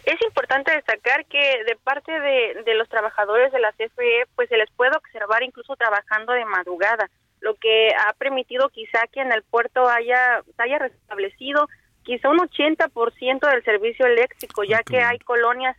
Es 0.05 0.16
importante 0.47 0.71
destacar 0.71 1.25
que 1.25 1.63
de 1.65 1.75
parte 1.75 2.09
de, 2.09 2.63
de, 2.65 2.73
los 2.75 2.87
trabajadores 2.87 3.51
de 3.51 3.59
la 3.59 3.73
CFE, 3.73 4.27
pues 4.35 4.47
se 4.47 4.55
les 4.55 4.71
puede 4.71 4.95
observar 4.95 5.43
incluso 5.43 5.75
trabajando 5.75 6.31
de 6.31 6.45
madrugada, 6.45 7.09
lo 7.41 7.55
que 7.55 7.89
ha 7.89 8.13
permitido 8.13 8.69
quizá 8.69 9.01
que 9.11 9.19
en 9.19 9.33
el 9.33 9.43
puerto 9.43 9.89
haya, 9.89 10.41
haya 10.57 10.79
restablecido 10.79 11.67
quizá 12.03 12.29
un 12.29 12.37
80% 12.37 13.51
del 13.51 13.63
servicio 13.65 14.05
eléctrico, 14.05 14.63
ya 14.63 14.83
que 14.83 15.01
hay 15.01 15.19
colonias 15.19 15.75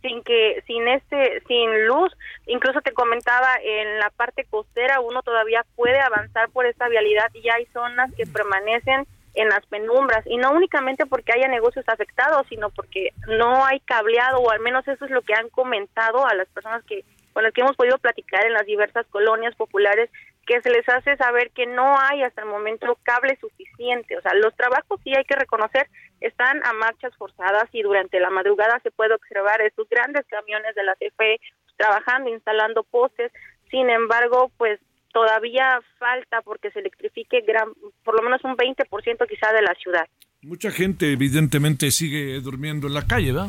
sin 0.00 0.22
que 0.22 0.62
sin 0.66 0.88
este 0.88 1.42
sin 1.46 1.86
luz. 1.86 2.10
Incluso 2.46 2.80
te 2.80 2.92
comentaba 2.92 3.56
en 3.62 3.98
la 3.98 4.08
parte 4.08 4.44
costera 4.44 5.00
uno 5.00 5.20
todavía 5.22 5.62
puede 5.74 6.00
avanzar 6.00 6.48
por 6.48 6.64
esta 6.64 6.88
vialidad 6.88 7.30
y 7.34 7.50
hay 7.50 7.66
zonas 7.66 8.10
que 8.16 8.24
permanecen 8.24 9.06
en 9.36 9.48
las 9.48 9.64
penumbras 9.66 10.26
y 10.26 10.36
no 10.36 10.50
únicamente 10.52 11.06
porque 11.06 11.32
haya 11.32 11.48
negocios 11.48 11.84
afectados, 11.88 12.46
sino 12.48 12.70
porque 12.70 13.10
no 13.28 13.64
hay 13.64 13.80
cableado 13.80 14.38
o 14.38 14.50
al 14.50 14.60
menos 14.60 14.86
eso 14.88 15.04
es 15.04 15.10
lo 15.10 15.22
que 15.22 15.34
han 15.34 15.48
comentado 15.50 16.26
a 16.26 16.34
las 16.34 16.48
personas 16.48 16.82
que 16.84 17.04
con 17.32 17.42
las 17.42 17.52
que 17.52 17.60
hemos 17.60 17.76
podido 17.76 17.98
platicar 17.98 18.46
en 18.46 18.54
las 18.54 18.64
diversas 18.64 19.06
colonias 19.08 19.54
populares 19.56 20.10
que 20.46 20.62
se 20.62 20.70
les 20.70 20.88
hace 20.88 21.18
saber 21.18 21.50
que 21.50 21.66
no 21.66 21.98
hay 22.00 22.22
hasta 22.22 22.40
el 22.40 22.48
momento 22.48 22.98
cable 23.02 23.36
suficiente. 23.38 24.16
O 24.16 24.22
sea, 24.22 24.32
los 24.34 24.56
trabajos 24.56 24.98
sí 25.04 25.12
hay 25.14 25.24
que 25.24 25.36
reconocer 25.36 25.86
están 26.20 26.64
a 26.64 26.72
marchas 26.72 27.14
forzadas 27.16 27.68
y 27.72 27.82
durante 27.82 28.20
la 28.20 28.30
madrugada 28.30 28.80
se 28.82 28.90
puede 28.90 29.14
observar 29.14 29.60
estos 29.60 29.88
grandes 29.88 30.24
camiones 30.26 30.74
de 30.74 30.82
la 30.82 30.94
CFE 30.94 31.40
trabajando, 31.76 32.30
instalando 32.30 32.84
postes. 32.84 33.32
Sin 33.70 33.90
embargo, 33.90 34.50
pues 34.56 34.80
todavía 35.16 35.80
falta 35.98 36.42
porque 36.42 36.70
se 36.72 36.80
electrifique 36.80 37.40
gran, 37.40 37.72
por 38.04 38.14
lo 38.16 38.22
menos 38.22 38.44
un 38.44 38.54
20% 38.54 38.84
quizá 39.26 39.50
de 39.50 39.62
la 39.62 39.74
ciudad. 39.76 40.06
Mucha 40.42 40.70
gente 40.70 41.10
evidentemente 41.10 41.90
sigue 41.90 42.38
durmiendo 42.40 42.86
en 42.86 42.92
la 42.92 43.06
calle, 43.06 43.32
¿verdad? 43.32 43.48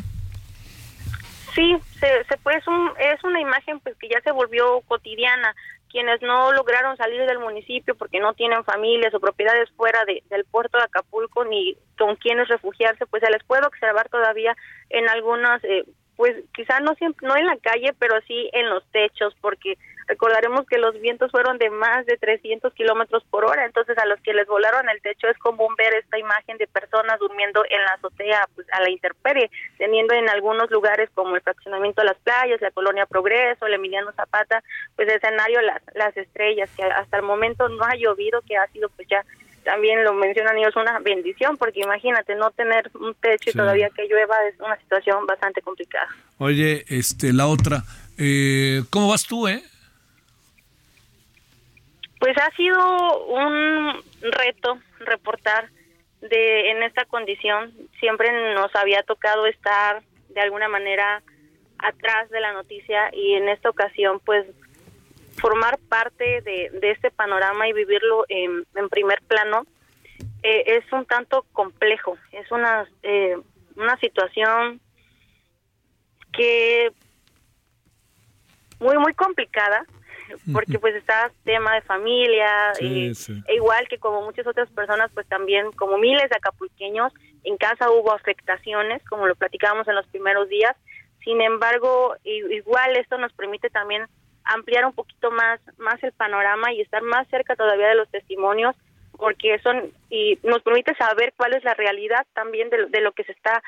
Sí, 1.54 1.76
se, 2.00 2.24
se 2.24 2.38
pues 2.42 2.66
un, 2.66 2.90
es 2.98 3.22
una 3.22 3.38
imagen 3.38 3.80
pues 3.80 3.98
que 3.98 4.08
ya 4.08 4.18
se 4.22 4.32
volvió 4.32 4.80
cotidiana. 4.88 5.54
Quienes 5.90 6.22
no 6.22 6.52
lograron 6.52 6.96
salir 6.96 7.20
del 7.26 7.38
municipio 7.38 7.94
porque 7.96 8.18
no 8.18 8.32
tienen 8.32 8.64
familias 8.64 9.12
o 9.12 9.20
propiedades 9.20 9.68
fuera 9.76 10.06
de, 10.06 10.22
del 10.30 10.46
puerto 10.46 10.78
de 10.78 10.84
Acapulco 10.84 11.44
ni 11.44 11.76
con 11.98 12.16
quienes 12.16 12.48
refugiarse, 12.48 13.04
pues 13.04 13.22
se 13.22 13.30
les 13.30 13.44
puede 13.44 13.66
observar 13.66 14.08
todavía 14.08 14.56
en 14.88 15.06
algunas 15.10 15.62
eh, 15.64 15.84
pues 16.16 16.34
quizá 16.54 16.80
no 16.80 16.94
siempre, 16.94 17.28
no 17.28 17.36
en 17.36 17.46
la 17.46 17.56
calle, 17.58 17.94
pero 17.98 18.14
sí 18.26 18.48
en 18.52 18.70
los 18.70 18.84
techos, 18.90 19.34
porque 19.40 19.76
recordaremos 20.08 20.66
que 20.66 20.78
los 20.78 20.98
vientos 21.00 21.30
fueron 21.30 21.58
de 21.58 21.70
más 21.70 22.06
de 22.06 22.16
300 22.16 22.72
kilómetros 22.74 23.22
por 23.30 23.44
hora, 23.44 23.64
entonces 23.64 23.96
a 23.98 24.06
los 24.06 24.20
que 24.20 24.32
les 24.32 24.46
volaron 24.46 24.88
el 24.88 25.00
techo 25.02 25.28
es 25.28 25.38
común 25.38 25.74
ver 25.76 25.94
esta 25.94 26.18
imagen 26.18 26.56
de 26.56 26.66
personas 26.66 27.18
durmiendo 27.20 27.62
en 27.68 27.82
la 27.82 27.92
azotea 27.92 28.48
pues, 28.54 28.66
a 28.72 28.80
la 28.80 28.90
intemperie, 28.90 29.50
teniendo 29.76 30.14
en 30.14 30.28
algunos 30.28 30.70
lugares 30.70 31.10
como 31.14 31.36
el 31.36 31.42
fraccionamiento 31.42 32.00
de 32.00 32.08
las 32.08 32.18
playas, 32.18 32.60
la 32.60 32.70
colonia 32.70 33.06
Progreso, 33.06 33.66
el 33.66 33.74
Emiliano 33.74 34.10
Zapata, 34.12 34.62
pues 34.96 35.08
escenario 35.08 35.60
las, 35.60 35.82
las 35.94 36.16
estrellas, 36.16 36.70
que 36.76 36.82
hasta 36.82 37.18
el 37.18 37.22
momento 37.22 37.68
no 37.68 37.84
ha 37.84 37.94
llovido, 37.94 38.40
que 38.42 38.56
ha 38.56 38.66
sido 38.68 38.88
pues 38.90 39.06
ya 39.08 39.24
también 39.64 40.02
lo 40.02 40.14
mencionan 40.14 40.56
ellos, 40.56 40.74
una 40.76 40.98
bendición, 41.00 41.58
porque 41.58 41.80
imagínate, 41.80 42.34
no 42.34 42.50
tener 42.52 42.90
un 42.94 43.14
techo 43.14 43.50
y 43.50 43.52
todavía 43.52 43.90
que 43.90 44.06
llueva 44.06 44.34
es 44.48 44.58
una 44.60 44.78
situación 44.78 45.26
bastante 45.26 45.60
complicada. 45.60 46.08
Oye, 46.38 46.86
este, 46.88 47.34
la 47.34 47.48
otra, 47.48 47.82
eh, 48.16 48.82
¿cómo 48.88 49.10
vas 49.10 49.24
tú, 49.24 49.46
eh? 49.46 49.62
Pues 52.18 52.36
ha 52.38 52.50
sido 52.56 53.26
un 53.26 54.02
reto 54.20 54.78
reportar 55.00 55.68
de 56.20 56.70
en 56.70 56.82
esta 56.82 57.04
condición. 57.04 57.72
Siempre 58.00 58.54
nos 58.54 58.74
había 58.74 59.02
tocado 59.02 59.46
estar 59.46 60.02
de 60.30 60.40
alguna 60.40 60.68
manera 60.68 61.22
atrás 61.78 62.28
de 62.30 62.40
la 62.40 62.52
noticia 62.52 63.10
y 63.12 63.34
en 63.34 63.48
esta 63.48 63.70
ocasión 63.70 64.20
pues 64.24 64.46
formar 65.40 65.78
parte 65.88 66.40
de, 66.42 66.70
este 66.82 67.10
panorama 67.10 67.68
y 67.68 67.72
vivirlo 67.72 68.24
en, 68.28 68.64
primer 68.90 69.22
plano 69.22 69.64
eh, 70.42 70.64
es 70.66 70.92
un 70.92 71.04
tanto 71.06 71.44
complejo, 71.52 72.16
es 72.32 72.50
una, 72.50 72.88
eh, 73.02 73.36
una 73.76 73.96
situación 73.98 74.80
que 76.32 76.90
muy, 78.80 78.98
muy 78.98 79.14
complicada, 79.14 79.84
porque 80.52 80.78
pues 80.78 80.94
está 80.94 81.30
tema 81.44 81.74
de 81.74 81.82
familia, 81.82 82.72
e 82.80 83.12
igual 83.54 83.88
que 83.88 83.98
como 83.98 84.22
muchas 84.22 84.46
otras 84.46 84.68
personas, 84.70 85.10
pues 85.14 85.26
también 85.28 85.72
como 85.72 85.98
miles 85.98 86.28
de 86.30 86.36
acapulqueños, 86.36 87.12
en 87.44 87.56
casa 87.56 87.90
hubo 87.90 88.12
afectaciones, 88.12 89.02
como 89.08 89.26
lo 89.26 89.34
platicábamos 89.34 89.88
en 89.88 89.94
los 89.94 90.06
primeros 90.08 90.48
días, 90.48 90.76
sin 91.24 91.40
embargo, 91.40 92.16
igual 92.24 92.96
esto 92.96 93.18
nos 93.18 93.32
permite 93.32 93.70
también 93.70 94.06
ampliar 94.44 94.86
un 94.86 94.94
poquito 94.94 95.30
más, 95.30 95.60
más 95.76 96.02
el 96.02 96.12
panorama 96.12 96.72
y 96.72 96.80
estar 96.80 97.02
más 97.02 97.28
cerca 97.28 97.54
todavía 97.54 97.88
de 97.88 97.96
los 97.96 98.08
testimonios, 98.08 98.74
porque 99.12 99.58
son 99.58 99.92
y 100.08 100.38
nos 100.42 100.62
permite 100.62 100.94
saber 100.94 101.34
cuál 101.36 101.54
es 101.54 101.64
la 101.64 101.74
realidad 101.74 102.24
también 102.34 102.70
de, 102.70 102.86
de 102.86 103.00
lo 103.00 103.12
que 103.12 103.24
se 103.24 103.32
está 103.32 103.62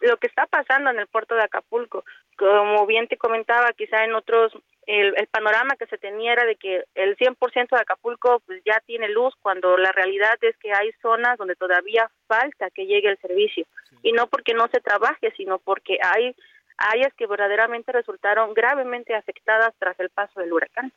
lo 0.00 0.16
que 0.16 0.26
está 0.26 0.46
pasando 0.46 0.90
en 0.90 0.98
el 0.98 1.06
puerto 1.06 1.34
de 1.34 1.42
Acapulco. 1.42 2.04
Como 2.36 2.86
bien 2.86 3.08
te 3.08 3.16
comentaba, 3.16 3.72
quizá 3.72 4.04
en 4.04 4.14
otros, 4.14 4.52
el, 4.86 5.14
el 5.16 5.26
panorama 5.28 5.76
que 5.76 5.86
se 5.86 5.98
tenía 5.98 6.32
era 6.32 6.44
de 6.44 6.56
que 6.56 6.84
el 6.94 7.16
100% 7.16 7.68
de 7.70 7.80
Acapulco 7.80 8.42
pues 8.46 8.62
ya 8.64 8.80
tiene 8.86 9.08
luz, 9.08 9.34
cuando 9.42 9.76
la 9.76 9.92
realidad 9.92 10.36
es 10.40 10.56
que 10.58 10.72
hay 10.72 10.90
zonas 11.02 11.38
donde 11.38 11.56
todavía 11.56 12.10
falta 12.26 12.70
que 12.70 12.86
llegue 12.86 13.10
el 13.10 13.18
servicio. 13.18 13.66
Y 14.02 14.12
no 14.12 14.26
porque 14.26 14.54
no 14.54 14.68
se 14.68 14.80
trabaje, 14.80 15.32
sino 15.36 15.58
porque 15.58 15.98
hay 16.02 16.34
áreas 16.76 17.12
que 17.16 17.26
verdaderamente 17.26 17.92
resultaron 17.92 18.54
gravemente 18.54 19.14
afectadas 19.14 19.72
tras 19.78 19.98
el 20.00 20.10
paso 20.10 20.40
del 20.40 20.52
huracán. 20.52 20.92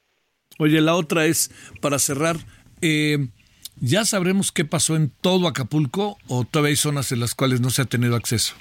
Oye, 0.59 0.81
la 0.81 0.95
otra 0.95 1.25
es, 1.25 1.51
para 1.81 1.99
cerrar, 1.99 2.35
eh, 2.81 3.17
¿ya 3.79 4.05
sabremos 4.05 4.51
qué 4.51 4.65
pasó 4.65 4.95
en 4.95 5.11
todo 5.21 5.47
Acapulco 5.47 6.17
o 6.27 6.45
todavía 6.45 6.69
hay 6.69 6.75
zonas 6.75 7.11
en 7.11 7.19
las 7.19 7.35
cuales 7.35 7.61
no 7.61 7.69
se 7.69 7.83
ha 7.83 7.85
tenido 7.85 8.15
acceso? 8.15 8.55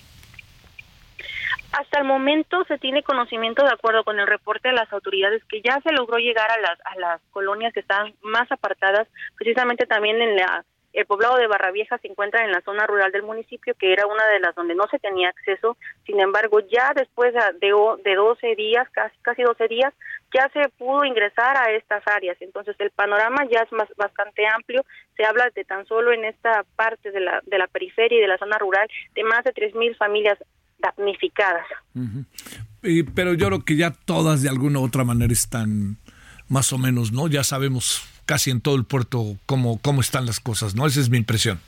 Hasta 1.78 1.98
el 2.00 2.06
momento 2.06 2.64
se 2.64 2.78
tiene 2.78 3.02
conocimiento, 3.02 3.62
de 3.62 3.72
acuerdo 3.72 4.02
con 4.02 4.18
el 4.18 4.26
reporte 4.26 4.68
de 4.68 4.74
las 4.74 4.90
autoridades, 4.94 5.44
que 5.44 5.60
ya 5.60 5.78
se 5.82 5.92
logró 5.92 6.16
llegar 6.16 6.50
a 6.50 6.58
las, 6.58 6.80
a 6.86 6.98
las 6.98 7.20
colonias 7.32 7.74
que 7.74 7.80
están 7.80 8.14
más 8.22 8.50
apartadas, 8.50 9.06
precisamente 9.36 9.84
también 9.84 10.20
en 10.22 10.36
la 10.36 10.64
el 10.94 11.04
poblado 11.04 11.36
de 11.36 11.46
Barravieja 11.46 11.98
se 11.98 12.08
encuentra 12.08 12.42
en 12.42 12.52
la 12.52 12.62
zona 12.62 12.86
rural 12.86 13.12
del 13.12 13.22
municipio, 13.22 13.74
que 13.78 13.92
era 13.92 14.06
una 14.06 14.26
de 14.28 14.40
las 14.40 14.54
donde 14.54 14.74
no 14.74 14.86
se 14.88 14.98
tenía 14.98 15.28
acceso. 15.28 15.76
Sin 16.06 16.18
embargo, 16.18 16.60
ya 16.60 16.92
después 16.96 17.34
de, 17.34 17.70
de 18.02 18.14
12 18.14 18.54
días, 18.54 18.88
casi, 18.92 19.14
casi 19.20 19.42
12 19.42 19.68
días, 19.68 19.92
ya 20.34 20.48
se 20.54 20.70
pudo 20.70 21.04
ingresar 21.04 21.58
a 21.58 21.70
estas 21.72 22.02
áreas. 22.06 22.38
Entonces, 22.40 22.76
el 22.78 22.90
panorama 22.92 23.44
ya 23.44 23.60
es 23.60 23.72
más, 23.72 23.90
bastante 23.98 24.46
amplio. 24.46 24.86
Se 25.18 25.26
habla 25.26 25.50
de 25.54 25.64
tan 25.66 25.84
solo 25.84 26.12
en 26.12 26.24
esta 26.24 26.64
parte 26.76 27.10
de 27.10 27.20
la, 27.20 27.42
de 27.44 27.58
la 27.58 27.66
periferia 27.66 28.16
y 28.16 28.22
de 28.22 28.28
la 28.28 28.38
zona 28.38 28.56
rural 28.56 28.88
de 29.14 29.24
más 29.24 29.44
de 29.44 29.52
3.000 29.52 29.98
familias 29.98 30.38
damnificadas. 30.78 31.66
pero 33.14 33.34
yo 33.34 33.46
creo 33.46 33.64
que 33.64 33.76
ya 33.76 33.90
todas 33.90 34.42
de 34.42 34.48
alguna 34.48 34.80
u 34.80 34.84
otra 34.84 35.04
manera 35.04 35.32
están 35.32 35.96
más 36.48 36.72
o 36.72 36.78
menos, 36.78 37.12
¿no? 37.12 37.28
Ya 37.28 37.44
sabemos 37.44 38.08
casi 38.26 38.50
en 38.50 38.60
todo 38.60 38.76
el 38.76 38.84
puerto 38.84 39.36
cómo, 39.46 39.80
cómo 39.82 40.00
están 40.00 40.26
las 40.26 40.40
cosas, 40.40 40.74
¿no? 40.74 40.86
Esa 40.86 41.00
es 41.00 41.10
mi 41.10 41.18
impresión. 41.18 41.60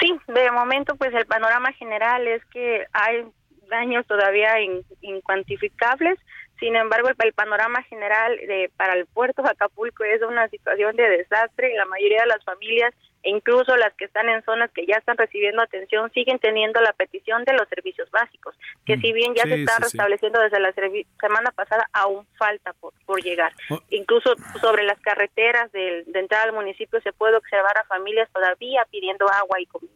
Sí, 0.00 0.14
de 0.28 0.50
momento 0.50 0.96
pues 0.96 1.14
el 1.14 1.26
panorama 1.26 1.72
general 1.72 2.26
es 2.26 2.44
que 2.46 2.86
hay 2.92 3.24
daños 3.68 4.06
todavía 4.06 4.54
incuantificables, 5.02 6.18
sin 6.58 6.76
embargo 6.76 7.08
el, 7.08 7.32
panorama 7.32 7.82
general 7.84 8.36
de, 8.36 8.70
para 8.76 8.94
el 8.94 9.06
puerto 9.06 9.42
de 9.42 9.50
Acapulco 9.50 10.04
es 10.04 10.22
una 10.22 10.48
situación 10.48 10.96
de 10.96 11.08
desastre 11.08 11.72
y 11.72 11.76
la 11.76 11.86
mayoría 11.86 12.22
de 12.22 12.28
las 12.28 12.44
familias 12.44 12.94
incluso 13.28 13.76
las 13.76 13.92
que 13.94 14.06
están 14.06 14.28
en 14.28 14.42
zonas 14.44 14.70
que 14.72 14.86
ya 14.86 14.96
están 14.96 15.16
recibiendo 15.16 15.62
atención 15.62 16.10
siguen 16.12 16.38
teniendo 16.38 16.80
la 16.80 16.92
petición 16.92 17.44
de 17.44 17.52
los 17.54 17.68
servicios 17.68 18.10
básicos, 18.10 18.54
que 18.84 18.96
mm, 18.96 19.00
si 19.00 19.12
bien 19.12 19.34
ya 19.34 19.44
se 19.44 19.54
está 19.54 19.78
restableciendo 19.78 20.40
desde 20.40 20.60
la 20.60 20.72
semana 20.72 21.50
pasada, 21.52 21.88
aún 21.92 22.26
falta 22.38 22.72
por, 22.74 22.92
por 23.06 23.22
llegar. 23.22 23.52
Oh. 23.70 23.80
Incluso 23.90 24.34
sobre 24.60 24.84
las 24.84 25.00
carreteras 25.00 25.70
de, 25.72 26.04
de 26.06 26.20
entrada 26.20 26.44
al 26.44 26.52
municipio 26.52 27.00
se 27.00 27.12
puede 27.12 27.36
observar 27.36 27.76
a 27.78 27.84
familias 27.84 28.28
todavía 28.32 28.82
pidiendo 28.90 29.26
agua 29.30 29.60
y 29.60 29.66
comida. 29.66 29.92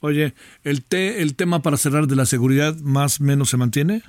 Oye, 0.00 0.32
¿el, 0.64 0.84
te, 0.84 1.22
el 1.22 1.36
tema 1.36 1.60
para 1.60 1.76
cerrar 1.76 2.04
de 2.04 2.16
la 2.16 2.26
seguridad 2.26 2.74
más 2.82 3.20
o 3.20 3.24
menos 3.24 3.50
se 3.50 3.56
mantiene? 3.56 4.02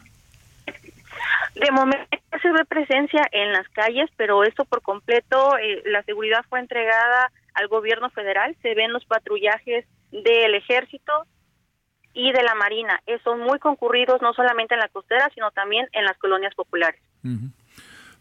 De 1.55 1.71
momento 1.71 2.07
se 2.41 2.51
ve 2.51 2.65
presencia 2.65 3.21
en 3.31 3.53
las 3.53 3.67
calles, 3.69 4.09
pero 4.17 4.43
esto 4.43 4.65
por 4.65 4.81
completo, 4.81 5.57
eh, 5.57 5.83
la 5.85 6.01
seguridad 6.03 6.43
fue 6.49 6.59
entregada 6.59 7.31
al 7.53 7.67
gobierno 7.67 8.09
federal, 8.09 8.55
se 8.61 8.73
ven 8.75 8.91
los 8.93 9.05
patrullajes 9.05 9.85
del 10.11 10.55
ejército 10.55 11.11
y 12.13 12.31
de 12.31 12.43
la 12.43 12.55
marina. 12.55 13.01
Son 13.23 13.39
muy 13.39 13.59
concurridos 13.59 14.21
no 14.21 14.33
solamente 14.33 14.73
en 14.75 14.79
la 14.79 14.89
costera, 14.89 15.29
sino 15.33 15.51
también 15.51 15.87
en 15.93 16.05
las 16.05 16.17
colonias 16.17 16.53
populares. 16.55 17.01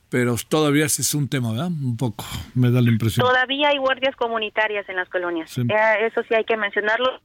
Pero 0.09 0.37
todavía 0.49 0.85
ese 0.87 1.03
es 1.03 1.15
un 1.15 1.29
tema, 1.29 1.53
¿verdad? 1.53 1.69
Un 1.69 1.97
poco, 1.97 2.25
me 2.55 2.71
da 2.71 2.81
la 2.83 2.91
impresión. 2.91 3.27
Todavía 3.27 3.69
hay 3.71 3.79
guardias 3.79 4.15
comunitarias 4.17 4.87
en 4.89 4.97
las 4.97 5.09
colonias. 5.09 5.57
Eh, 5.57 5.65
eso 6.01 6.23
sí 6.29 6.35
hay 6.35 6.45
que 6.45 6.57
mencionarlo. 6.57 7.21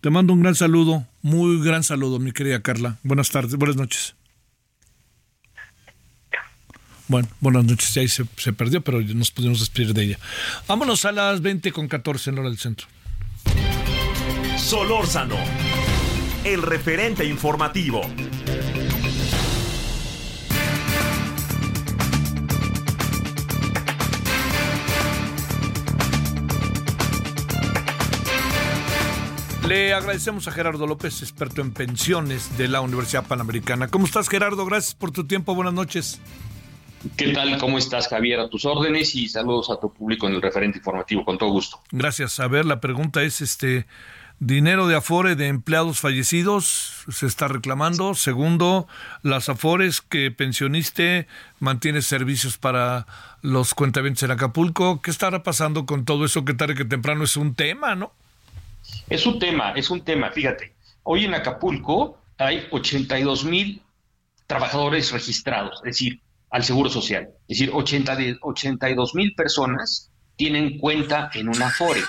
Te 0.00 0.10
mando 0.10 0.32
un 0.32 0.42
gran 0.42 0.54
saludo, 0.54 1.04
muy 1.22 1.64
gran 1.64 1.82
saludo, 1.82 2.18
mi 2.18 2.32
querida 2.32 2.62
Carla. 2.62 2.98
Buenas 3.02 3.30
tardes, 3.30 3.56
buenas 3.56 3.76
noches. 3.76 4.14
Bueno, 7.06 7.28
buenas 7.40 7.64
noches, 7.64 7.92
ya 7.92 8.00
ahí 8.00 8.08
se, 8.08 8.24
perdió, 8.54 8.80
pero 8.80 9.00
nos 9.00 9.30
pudimos 9.30 9.60
despedir 9.60 9.92
de 9.92 10.04
ella. 10.04 10.18
Vámonos 10.66 11.04
a 11.04 11.12
las 11.12 11.42
20 11.42 11.70
con 11.72 11.86
14 11.86 12.30
en 12.30 12.38
hora 12.38 12.48
del 12.48 12.58
centro. 12.58 12.86
Solórzano, 14.56 15.36
el 16.44 16.62
referente 16.62 17.24
informativo. 17.26 18.00
Le 29.68 29.94
agradecemos 29.94 30.46
a 30.46 30.52
Gerardo 30.52 30.86
López, 30.86 31.22
experto 31.22 31.62
en 31.62 31.72
pensiones 31.72 32.56
de 32.58 32.68
la 32.68 32.80
Universidad 32.82 33.26
Panamericana. 33.26 33.88
¿Cómo 33.88 34.06
estás, 34.06 34.28
Gerardo? 34.28 34.64
Gracias 34.66 34.94
por 34.94 35.10
tu 35.10 35.26
tiempo. 35.26 35.54
Buenas 35.54 35.72
noches. 35.72 36.20
¿Qué 37.16 37.28
tal? 37.28 37.58
¿Cómo 37.58 37.78
estás, 37.78 38.08
Javier? 38.08 38.40
A 38.40 38.48
tus 38.48 38.64
órdenes 38.64 39.14
y 39.14 39.28
saludos 39.28 39.70
a 39.70 39.78
tu 39.78 39.92
público 39.92 40.26
en 40.26 40.34
el 40.34 40.42
referente 40.42 40.78
informativo, 40.78 41.24
con 41.24 41.38
todo 41.38 41.50
gusto. 41.50 41.80
Gracias. 41.90 42.40
A 42.40 42.48
ver, 42.48 42.64
la 42.64 42.80
pregunta 42.80 43.22
es, 43.22 43.40
este, 43.40 43.86
dinero 44.38 44.86
de 44.86 44.96
afore 44.96 45.36
de 45.36 45.48
empleados 45.48 46.00
fallecidos 46.00 47.04
se 47.10 47.26
está 47.26 47.48
reclamando. 47.48 48.14
Segundo, 48.14 48.88
las 49.22 49.48
afores 49.48 50.00
que 50.00 50.30
pensioniste 50.30 51.26
mantiene 51.60 52.02
servicios 52.02 52.58
para 52.58 53.06
los 53.42 53.74
cuentavientes 53.74 54.22
en 54.22 54.30
Acapulco. 54.30 55.00
¿Qué 55.02 55.10
estará 55.10 55.42
pasando 55.42 55.86
con 55.86 56.04
todo 56.04 56.24
eso 56.24 56.44
que 56.44 56.54
tarde 56.54 56.74
que 56.74 56.84
temprano 56.84 57.24
es 57.24 57.36
un 57.36 57.54
tema, 57.54 57.94
no? 57.94 58.12
Es 59.08 59.26
un 59.26 59.38
tema, 59.38 59.72
es 59.72 59.90
un 59.90 60.02
tema. 60.02 60.30
Fíjate, 60.30 60.72
hoy 61.02 61.24
en 61.24 61.34
Acapulco 61.34 62.18
hay 62.38 62.66
82 62.70 63.44
mil 63.44 63.82
trabajadores 64.46 65.12
registrados, 65.12 65.78
es 65.78 65.84
decir, 65.84 66.20
al 66.54 66.62
Seguro 66.62 66.88
Social. 66.88 67.28
Es 67.48 67.58
decir, 67.58 67.70
80 67.74 68.16
82 68.40 69.14
mil 69.16 69.34
personas 69.34 70.12
tienen 70.36 70.78
cuenta 70.78 71.28
en 71.34 71.48
una 71.48 71.66
Afore. 71.66 72.00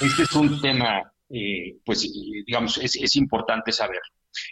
Este 0.00 0.24
es 0.24 0.32
un 0.32 0.60
tema, 0.60 1.12
eh, 1.30 1.76
pues, 1.84 2.04
eh, 2.04 2.08
digamos, 2.44 2.78
es, 2.78 2.96
es, 2.96 3.14
importante 3.14 3.70
saber. 3.70 4.00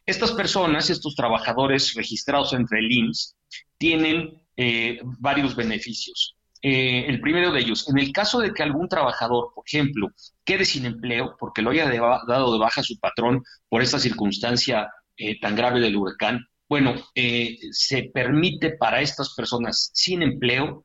Estas 0.05 0.31
personas, 0.31 0.91
estos 0.91 1.16
trabajadores 1.16 1.95
registrados 1.95 2.53
entre 2.53 2.79
el 2.79 2.93
IMSS, 2.93 3.37
tienen 3.79 4.43
eh, 4.57 5.01
varios 5.18 5.57
beneficios. 5.57 6.37
Eh, 6.62 7.07
el 7.09 7.20
primero 7.20 7.51
de 7.53 7.61
ellos, 7.61 7.89
en 7.89 7.99
el 7.99 8.12
caso 8.12 8.39
de 8.39 8.53
que 8.53 8.62
algún 8.62 8.89
trabajador, 8.89 9.51
por 9.57 9.64
ejemplo, 9.66 10.09
quede 10.45 10.64
sin 10.64 10.87
empleo 10.87 11.35
porque 11.39 11.62
lo 11.62 11.70
haya 11.70 11.91
dado 11.91 12.53
de 12.53 12.59
baja 12.61 12.85
su 12.85 12.97
patrón 13.01 13.43
por 13.68 13.83
esta 13.83 13.99
circunstancia 13.99 14.89
eh, 15.16 15.41
tan 15.41 15.57
grave 15.57 15.81
del 15.81 15.97
huracán, 15.97 16.47
bueno, 16.68 16.94
eh, 17.14 17.58
se 17.70 18.10
permite 18.12 18.76
para 18.76 19.00
estas 19.00 19.34
personas 19.34 19.90
sin 19.94 20.22
empleo 20.22 20.84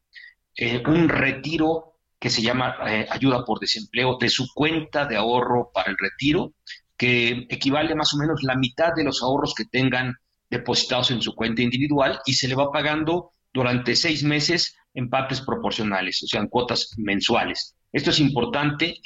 un 0.86 1.09
retiro 1.09 1.93
que 2.19 2.29
se 2.29 2.41
llama 2.41 2.75
ayuda 3.09 3.43
por 3.45 3.59
desempleo 3.59 4.17
de 4.19 4.29
su 4.29 4.47
cuenta 4.53 5.05
de 5.05 5.15
ahorro 5.15 5.71
para 5.73 5.89
el 5.89 5.97
retiro, 5.97 6.53
que 6.95 7.47
equivale 7.49 7.95
más 7.95 8.13
o 8.13 8.17
menos 8.17 8.43
la 8.43 8.55
mitad 8.55 8.93
de 8.95 9.03
los 9.03 9.23
ahorros 9.23 9.55
que 9.55 9.65
tengan 9.65 10.13
depositados 10.51 11.09
en 11.09 11.21
su 11.21 11.34
cuenta 11.34 11.63
individual 11.63 12.19
y 12.25 12.34
se 12.34 12.47
le 12.47 12.53
va 12.53 12.71
pagando 12.71 13.32
durante 13.51 13.95
seis 13.95 14.23
meses 14.23 14.75
en 14.93 15.09
partes 15.09 15.41
proporcionales, 15.41 16.21
o 16.23 16.27
sea, 16.27 16.41
en 16.41 16.47
cuotas 16.47 16.93
mensuales. 16.97 17.75
Esto 17.91 18.11
es 18.11 18.19
importante 18.19 18.97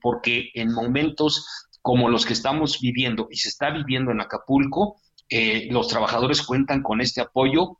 porque 0.00 0.50
en 0.54 0.72
momentos 0.72 1.46
como 1.82 2.08
los 2.08 2.26
que 2.26 2.32
estamos 2.32 2.80
viviendo 2.80 3.28
y 3.30 3.36
se 3.36 3.48
está 3.48 3.70
viviendo 3.70 4.10
en 4.10 4.20
Acapulco, 4.20 4.96
eh, 5.28 5.68
los 5.70 5.88
trabajadores 5.88 6.42
cuentan 6.42 6.82
con 6.82 7.00
este 7.00 7.20
apoyo 7.20 7.78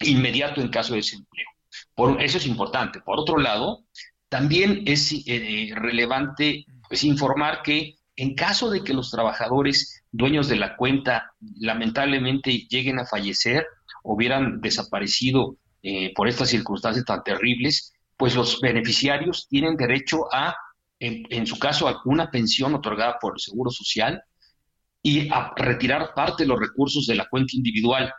inmediato 0.00 0.60
en 0.60 0.68
caso 0.68 0.92
de 0.92 1.00
desempleo. 1.00 1.46
Por, 1.94 2.22
eso 2.22 2.38
es 2.38 2.46
importante. 2.46 3.00
Por 3.00 3.18
otro 3.18 3.38
lado, 3.38 3.84
también 4.28 4.82
es 4.86 5.12
eh, 5.26 5.70
relevante 5.74 6.64
pues, 6.88 7.04
informar 7.04 7.62
que 7.62 7.96
en 8.16 8.34
caso 8.34 8.70
de 8.70 8.82
que 8.82 8.94
los 8.94 9.10
trabajadores 9.10 10.02
dueños 10.10 10.48
de 10.48 10.56
la 10.56 10.76
cuenta 10.76 11.32
lamentablemente 11.58 12.66
lleguen 12.68 12.98
a 12.98 13.06
fallecer, 13.06 13.66
hubieran 14.02 14.60
desaparecido 14.60 15.56
eh, 15.82 16.12
por 16.14 16.28
estas 16.28 16.48
circunstancias 16.48 17.04
tan 17.04 17.22
terribles, 17.22 17.92
pues 18.16 18.34
los 18.34 18.60
beneficiarios 18.60 19.46
tienen 19.48 19.76
derecho 19.76 20.32
a, 20.32 20.56
en, 20.98 21.46
su 21.46 21.58
caso, 21.58 21.86
a 21.88 22.00
una 22.06 22.30
pensión 22.30 22.74
otorgada 22.74 23.18
por 23.20 23.34
el 23.34 23.40
Seguro 23.40 23.70
Social 23.70 24.22
y 25.06 25.28
a 25.30 25.52
retirar 25.54 26.14
parte 26.16 26.42
de 26.42 26.48
los 26.48 26.58
recursos 26.58 27.06
de 27.06 27.14
la 27.14 27.28
cuenta 27.28 27.54
individual 27.54 28.12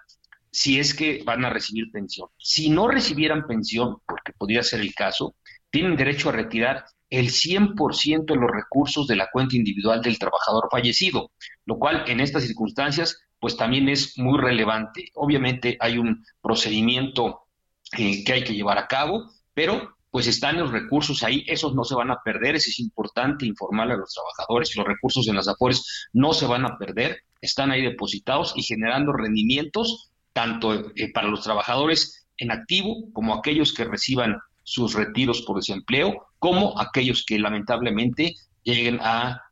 si 0.50 0.80
es 0.80 0.94
que 0.94 1.22
van 1.26 1.44
a 1.44 1.50
recibir 1.50 1.92
pensión. 1.92 2.30
Si 2.38 2.70
no 2.70 2.88
recibieran 2.88 3.46
pensión, 3.46 3.98
porque 4.08 4.32
podría 4.32 4.64
ser 4.64 4.80
el 4.80 4.96
caso, 4.96 5.36
tienen 5.70 5.98
derecho 5.98 6.30
a 6.30 6.32
retirar 6.32 6.86
el 7.10 7.28
100% 7.28 8.24
de 8.26 8.40
los 8.40 8.50
recursos 8.50 9.06
de 9.06 9.18
la 9.18 9.28
cuenta 9.30 9.58
individual 9.58 10.02
del 10.02 10.18
trabajador 10.18 10.70
fallecido, 10.72 11.32
lo 11.66 11.78
cual 11.78 12.06
en 12.08 12.22
estas 12.22 12.44
circunstancias 12.44 13.20
pues 13.38 13.58
también 13.58 13.90
es 13.90 14.18
muy 14.18 14.40
relevante. 14.40 15.10
Obviamente 15.16 15.76
hay 15.82 15.98
un 15.98 16.24
procedimiento 16.42 17.48
que 17.92 18.32
hay 18.32 18.46
que 18.46 18.56
llevar 18.56 18.78
a 18.78 18.88
cabo, 18.88 19.30
pero 19.54 19.97
pues 20.10 20.28
están 20.28 20.58
los 20.58 20.72
recursos 20.72 21.24
ahí, 21.24 21.44
esos 21.48 21.76
no 21.76 21.84
se 21.84 21.96
van 21.96 22.12
a 22.12 22.22
perder, 22.24 22.56
eso 22.56 22.70
es 22.70 22.80
importante 22.80 23.46
informarle 23.46 23.94
a 23.94 23.98
los 23.98 24.14
trabajadores, 24.14 24.76
los 24.76 24.88
recursos 24.88 25.28
en 25.28 25.36
las 25.36 25.48
afores 25.48 26.08
no 26.14 26.34
se 26.34 26.46
van 26.46 26.66
a 26.66 26.78
perder, 26.78 27.22
están 27.42 27.72
ahí 27.72 27.84
depositados 27.84 28.54
y 28.56 28.64
generando 28.64 29.14
rendimientos 29.14 30.12
tanto 30.34 30.92
eh, 30.96 31.12
para 31.14 31.28
los 31.28 31.44
trabajadores 31.44 32.28
en 32.38 32.52
activo 32.52 33.12
como 33.14 33.36
aquellos 33.36 33.74
que 33.74 33.86
reciban 33.86 34.38
sus 34.64 34.94
retiros 34.94 35.42
por 35.42 35.58
desempleo, 35.58 36.28
como 36.40 36.80
aquellos 36.80 37.24
que 37.26 37.40
lamentablemente 37.40 38.36
lleguen 38.64 39.00
a, 39.02 39.44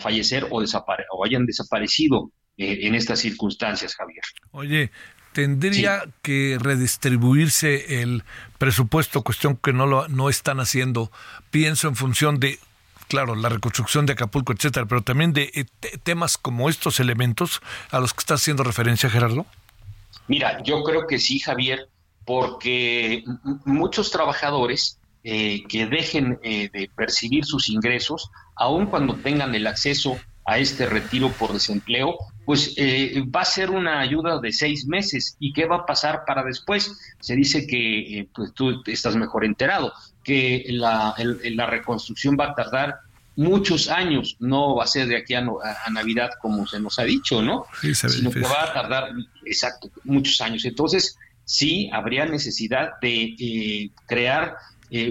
fallecer 0.00 0.48
o, 0.50 0.62
o 0.62 1.24
hayan 1.24 1.46
desaparecido 1.46 2.30
eh, 2.58 2.80
en 2.82 2.94
estas 2.94 3.20
circunstancias, 3.20 3.94
Javier. 3.94 4.22
Oye, 4.50 4.90
tendría 5.32 6.04
que 6.22 6.58
redistribuirse 6.60 8.02
el 8.02 8.24
presupuesto, 8.58 9.22
cuestión 9.22 9.56
que 9.56 9.72
no 9.72 9.86
lo 9.86 10.08
no 10.08 10.28
están 10.28 10.60
haciendo. 10.60 11.10
Pienso 11.50 11.88
en 11.88 11.96
función 11.96 12.38
de 12.38 12.58
claro, 13.08 13.34
la 13.34 13.50
reconstrucción 13.50 14.06
de 14.06 14.14
Acapulco, 14.14 14.54
etcétera, 14.54 14.86
pero 14.86 15.02
también 15.02 15.34
de 15.34 15.50
eh, 15.54 15.66
temas 16.02 16.38
como 16.38 16.70
estos 16.70 16.98
elementos 16.98 17.60
a 17.90 18.00
los 18.00 18.14
que 18.14 18.20
está 18.20 18.34
haciendo 18.34 18.64
referencia 18.64 19.10
Gerardo. 19.10 19.44
Mira, 20.28 20.62
yo 20.62 20.82
creo 20.82 21.06
que 21.06 21.18
sí, 21.18 21.38
Javier, 21.38 21.88
porque 22.24 23.22
muchos 23.66 24.10
trabajadores 24.10 24.98
eh, 25.24 25.62
que 25.68 25.86
dejen 25.86 26.38
eh, 26.42 26.70
de 26.72 26.90
percibir 26.96 27.44
sus 27.44 27.68
ingresos, 27.68 28.30
aun 28.56 28.86
cuando 28.86 29.14
tengan 29.16 29.54
el 29.54 29.66
acceso 29.66 30.18
a 30.44 30.58
este 30.58 30.86
retiro 30.86 31.30
por 31.30 31.52
desempleo, 31.52 32.16
pues 32.44 32.74
eh, 32.76 33.22
va 33.34 33.42
a 33.42 33.44
ser 33.44 33.70
una 33.70 34.00
ayuda 34.00 34.40
de 34.40 34.52
seis 34.52 34.86
meses. 34.86 35.36
¿Y 35.38 35.52
qué 35.52 35.66
va 35.66 35.76
a 35.76 35.86
pasar 35.86 36.24
para 36.26 36.42
después? 36.42 36.98
Se 37.20 37.36
dice 37.36 37.66
que, 37.66 38.18
eh, 38.18 38.28
pues 38.34 38.52
tú 38.52 38.82
estás 38.86 39.14
mejor 39.14 39.44
enterado, 39.44 39.92
que 40.24 40.64
la, 40.68 41.14
la, 41.18 41.66
reconstrucción 41.66 42.36
va 42.38 42.50
a 42.50 42.54
tardar 42.54 42.96
muchos 43.36 43.88
años, 43.88 44.36
no 44.40 44.76
va 44.76 44.84
a 44.84 44.88
ser 44.88 45.06
de 45.06 45.16
aquí 45.16 45.34
a, 45.34 45.44
Navidad 45.90 46.30
como 46.40 46.66
se 46.66 46.80
nos 46.80 46.98
ha 46.98 47.04
dicho, 47.04 47.40
¿no? 47.40 47.64
Sí, 47.80 47.94
Sino 47.94 48.30
que 48.30 48.40
va 48.40 48.64
a 48.64 48.72
tardar, 48.72 49.10
exacto, 49.44 49.90
muchos 50.04 50.40
años. 50.40 50.64
Entonces, 50.64 51.16
sí, 51.44 51.88
habría 51.92 52.26
necesidad 52.26 53.00
de 53.00 53.36
eh, 53.38 53.90
crear 54.06 54.56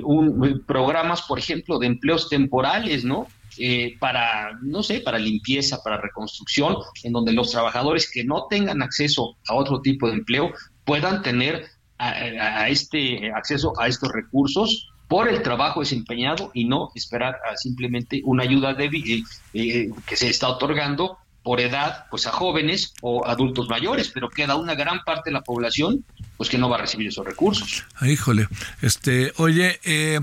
un, 0.04 0.64
programas, 0.68 1.24
por 1.24 1.40
ejemplo, 1.40 1.80
de 1.80 1.88
empleos 1.88 2.30
temporales, 2.30 3.04
¿no? 3.04 3.28
Eh, 3.58 3.96
para, 4.00 4.58
no 4.62 4.82
sé, 4.82 5.02
para 5.02 5.20
limpieza, 5.20 5.84
para 5.84 5.98
reconstrucción, 5.98 6.78
en 7.04 7.14
donde 7.14 7.34
los 7.34 7.52
trabajadores 7.52 8.10
que 8.10 8.24
no 8.24 8.48
tengan 8.50 8.82
acceso 8.82 9.38
a 9.48 9.56
otro 9.56 9.82
tipo 9.82 10.08
de 10.08 10.14
empleo 10.14 10.52
puedan 10.86 11.22
tener 11.22 11.68
a, 11.98 12.68
este 12.68 13.32
acceso 13.32 13.74
a 13.80 13.88
estos 13.88 14.12
recursos 14.12 14.90
por 15.08 15.28
el 15.28 15.44
trabajo 15.44 15.82
desempeñado 15.82 16.50
y 16.54 16.66
no 16.66 16.90
esperar 16.96 17.36
a 17.48 17.56
simplemente 17.58 18.22
una 18.24 18.44
ayuda 18.44 18.74
débil 18.74 19.20
eh, 19.20 19.24
eh, 19.54 19.90
que 20.08 20.16
se 20.16 20.30
está 20.30 20.48
otorgando 20.48 21.18
por 21.44 21.60
edad, 21.60 22.06
pues 22.10 22.28
a 22.28 22.32
jóvenes 22.32 22.94
o 23.02 23.26
adultos 23.26 23.68
mayores, 23.68 24.10
pero 24.14 24.30
queda 24.30 24.56
una 24.56 24.76
gran 24.76 25.04
parte 25.04 25.30
de 25.30 25.34
la 25.34 25.42
población 25.42 26.06
pues 26.38 26.50
que 26.50 26.58
no 26.58 26.70
va 26.70 26.78
a 26.78 26.82
recibir 26.82 27.08
esos 27.08 27.26
recursos. 27.26 27.86
Híjole, 28.02 28.48
este, 28.82 29.34
oye, 29.38 29.80
eh, 29.84 30.20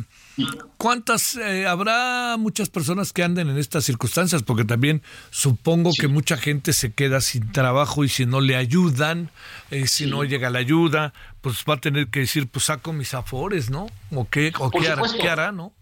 ¿Cuántas 0.76 1.36
eh, 1.36 1.66
habrá 1.66 2.36
muchas 2.38 2.68
personas 2.68 3.12
que 3.12 3.22
anden 3.22 3.50
en 3.50 3.58
estas 3.58 3.84
circunstancias? 3.84 4.42
Porque 4.42 4.64
también 4.64 5.02
supongo 5.30 5.90
que 5.98 6.08
mucha 6.08 6.36
gente 6.36 6.72
se 6.72 6.92
queda 6.92 7.20
sin 7.20 7.50
trabajo 7.52 8.04
y 8.04 8.08
si 8.08 8.26
no 8.26 8.40
le 8.40 8.56
ayudan, 8.56 9.30
eh, 9.70 9.86
si 9.86 10.06
no 10.06 10.24
llega 10.24 10.50
la 10.50 10.60
ayuda, 10.60 11.12
pues 11.40 11.64
va 11.68 11.74
a 11.74 11.80
tener 11.80 12.08
que 12.08 12.20
decir, 12.20 12.48
pues 12.48 12.66
saco 12.66 12.92
mis 12.92 13.14
afores, 13.14 13.70
¿no? 13.70 13.86
¿O 14.14 14.28
qué, 14.28 14.52
o 14.58 14.70
qué 14.70 14.88
hará, 14.88 15.02
qué 15.20 15.28
hará, 15.28 15.52
no? 15.52 15.72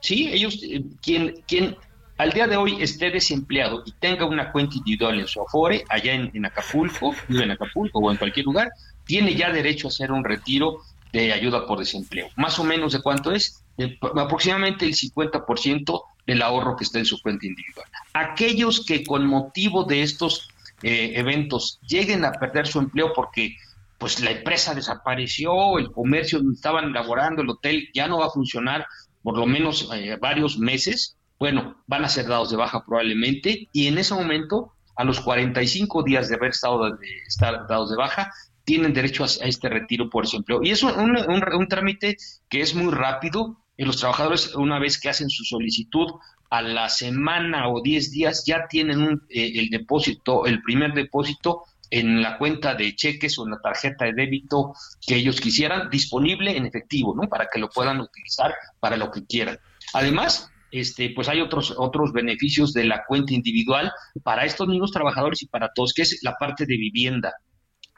Sí, 0.00 0.28
ellos, 0.28 0.60
eh, 0.62 0.82
quien, 1.02 1.42
quien 1.48 1.76
al 2.18 2.32
día 2.32 2.46
de 2.46 2.56
hoy 2.56 2.80
esté 2.80 3.10
desempleado 3.10 3.82
y 3.84 3.92
tenga 3.92 4.26
una 4.26 4.52
cuenta 4.52 4.76
individual 4.76 5.18
en 5.18 5.26
su 5.26 5.40
afore, 5.40 5.84
allá 5.88 6.12
en, 6.12 6.30
en 6.34 6.46
Acapulco, 6.46 7.14
vive 7.28 7.44
en 7.44 7.50
Acapulco 7.50 7.98
o 7.98 8.10
en 8.10 8.16
cualquier 8.16 8.46
lugar, 8.46 8.70
tiene 9.04 9.34
ya 9.34 9.50
derecho 9.50 9.88
a 9.88 9.90
hacer 9.90 10.12
un 10.12 10.24
retiro 10.24 10.82
de 11.12 11.32
ayuda 11.32 11.66
por 11.66 11.78
desempleo. 11.78 12.28
Más 12.36 12.58
o 12.58 12.64
menos 12.64 12.92
de 12.92 13.00
cuánto 13.00 13.32
es, 13.32 13.62
aproximadamente 14.16 14.84
el 14.86 14.94
50% 14.94 16.02
del 16.26 16.42
ahorro 16.42 16.76
que 16.76 16.84
está 16.84 16.98
en 16.98 17.06
su 17.06 17.20
cuenta 17.20 17.46
individual. 17.46 17.86
Aquellos 18.12 18.84
que 18.84 19.04
con 19.04 19.26
motivo 19.26 19.84
de 19.84 20.02
estos 20.02 20.48
eh, 20.82 21.12
eventos 21.16 21.80
lleguen 21.86 22.24
a 22.24 22.32
perder 22.32 22.66
su 22.66 22.78
empleo 22.78 23.12
porque 23.14 23.56
pues 23.98 24.20
la 24.20 24.30
empresa 24.30 24.74
desapareció, 24.74 25.78
el 25.78 25.90
comercio 25.90 26.38
donde 26.38 26.54
estaban 26.54 26.84
elaborando, 26.84 27.42
el 27.42 27.50
hotel 27.50 27.88
ya 27.92 28.06
no 28.06 28.18
va 28.18 28.26
a 28.26 28.30
funcionar 28.30 28.86
por 29.22 29.36
lo 29.36 29.46
menos 29.46 29.90
eh, 29.92 30.16
varios 30.20 30.58
meses, 30.58 31.16
bueno, 31.38 31.82
van 31.86 32.04
a 32.04 32.08
ser 32.08 32.26
dados 32.26 32.50
de 32.50 32.56
baja 32.56 32.84
probablemente 32.84 33.68
y 33.72 33.86
en 33.86 33.98
ese 33.98 34.14
momento, 34.14 34.72
a 34.96 35.04
los 35.04 35.20
45 35.20 36.02
días 36.02 36.28
de 36.28 36.36
haber 36.36 36.50
estado 36.50 36.90
de, 36.90 37.06
estar 37.26 37.66
dados 37.68 37.90
de 37.90 37.96
baja, 37.96 38.32
tienen 38.64 38.92
derecho 38.92 39.24
a, 39.24 39.26
este 39.26 39.68
retiro 39.68 40.10
por 40.10 40.24
desempleo. 40.24 40.60
Y 40.62 40.70
es 40.70 40.82
un, 40.82 41.16
un, 41.16 41.68
trámite 41.68 42.16
que 42.48 42.60
es 42.60 42.74
muy 42.74 42.92
rápido. 42.92 43.56
Y 43.78 43.84
los 43.84 43.96
trabajadores, 43.96 44.54
una 44.56 44.78
vez 44.78 45.00
que 45.00 45.08
hacen 45.08 45.30
su 45.30 45.44
solicitud, 45.44 46.08
a 46.50 46.62
la 46.62 46.88
semana 46.88 47.68
o 47.68 47.80
10 47.80 48.10
días 48.10 48.44
ya 48.44 48.66
tienen 48.68 49.00
un, 49.00 49.22
eh, 49.30 49.52
el 49.54 49.70
depósito, 49.70 50.46
el 50.46 50.60
primer 50.62 50.92
depósito 50.94 51.62
en 51.90 52.20
la 52.20 52.38
cuenta 52.38 52.74
de 52.74 52.94
cheques 52.96 53.38
o 53.38 53.44
en 53.44 53.52
la 53.52 53.60
tarjeta 53.60 54.04
de 54.04 54.14
débito 54.14 54.74
que 55.06 55.16
ellos 55.16 55.40
quisieran, 55.40 55.88
disponible 55.90 56.56
en 56.56 56.66
efectivo, 56.66 57.14
¿no? 57.14 57.28
Para 57.28 57.46
que 57.52 57.60
lo 57.60 57.70
puedan 57.70 58.00
utilizar 58.00 58.52
para 58.80 58.96
lo 58.96 59.10
que 59.10 59.24
quieran. 59.24 59.58
Además, 59.94 60.50
este, 60.70 61.10
pues 61.14 61.28
hay 61.28 61.40
otros, 61.40 61.72
otros 61.76 62.12
beneficios 62.12 62.72
de 62.72 62.84
la 62.84 63.04
cuenta 63.06 63.32
individual 63.32 63.90
para 64.22 64.44
estos 64.44 64.68
mismos 64.68 64.90
trabajadores 64.90 65.42
y 65.42 65.46
para 65.46 65.70
todos, 65.72 65.94
que 65.94 66.02
es 66.02 66.18
la 66.22 66.34
parte 66.34 66.66
de 66.66 66.76
vivienda. 66.76 67.32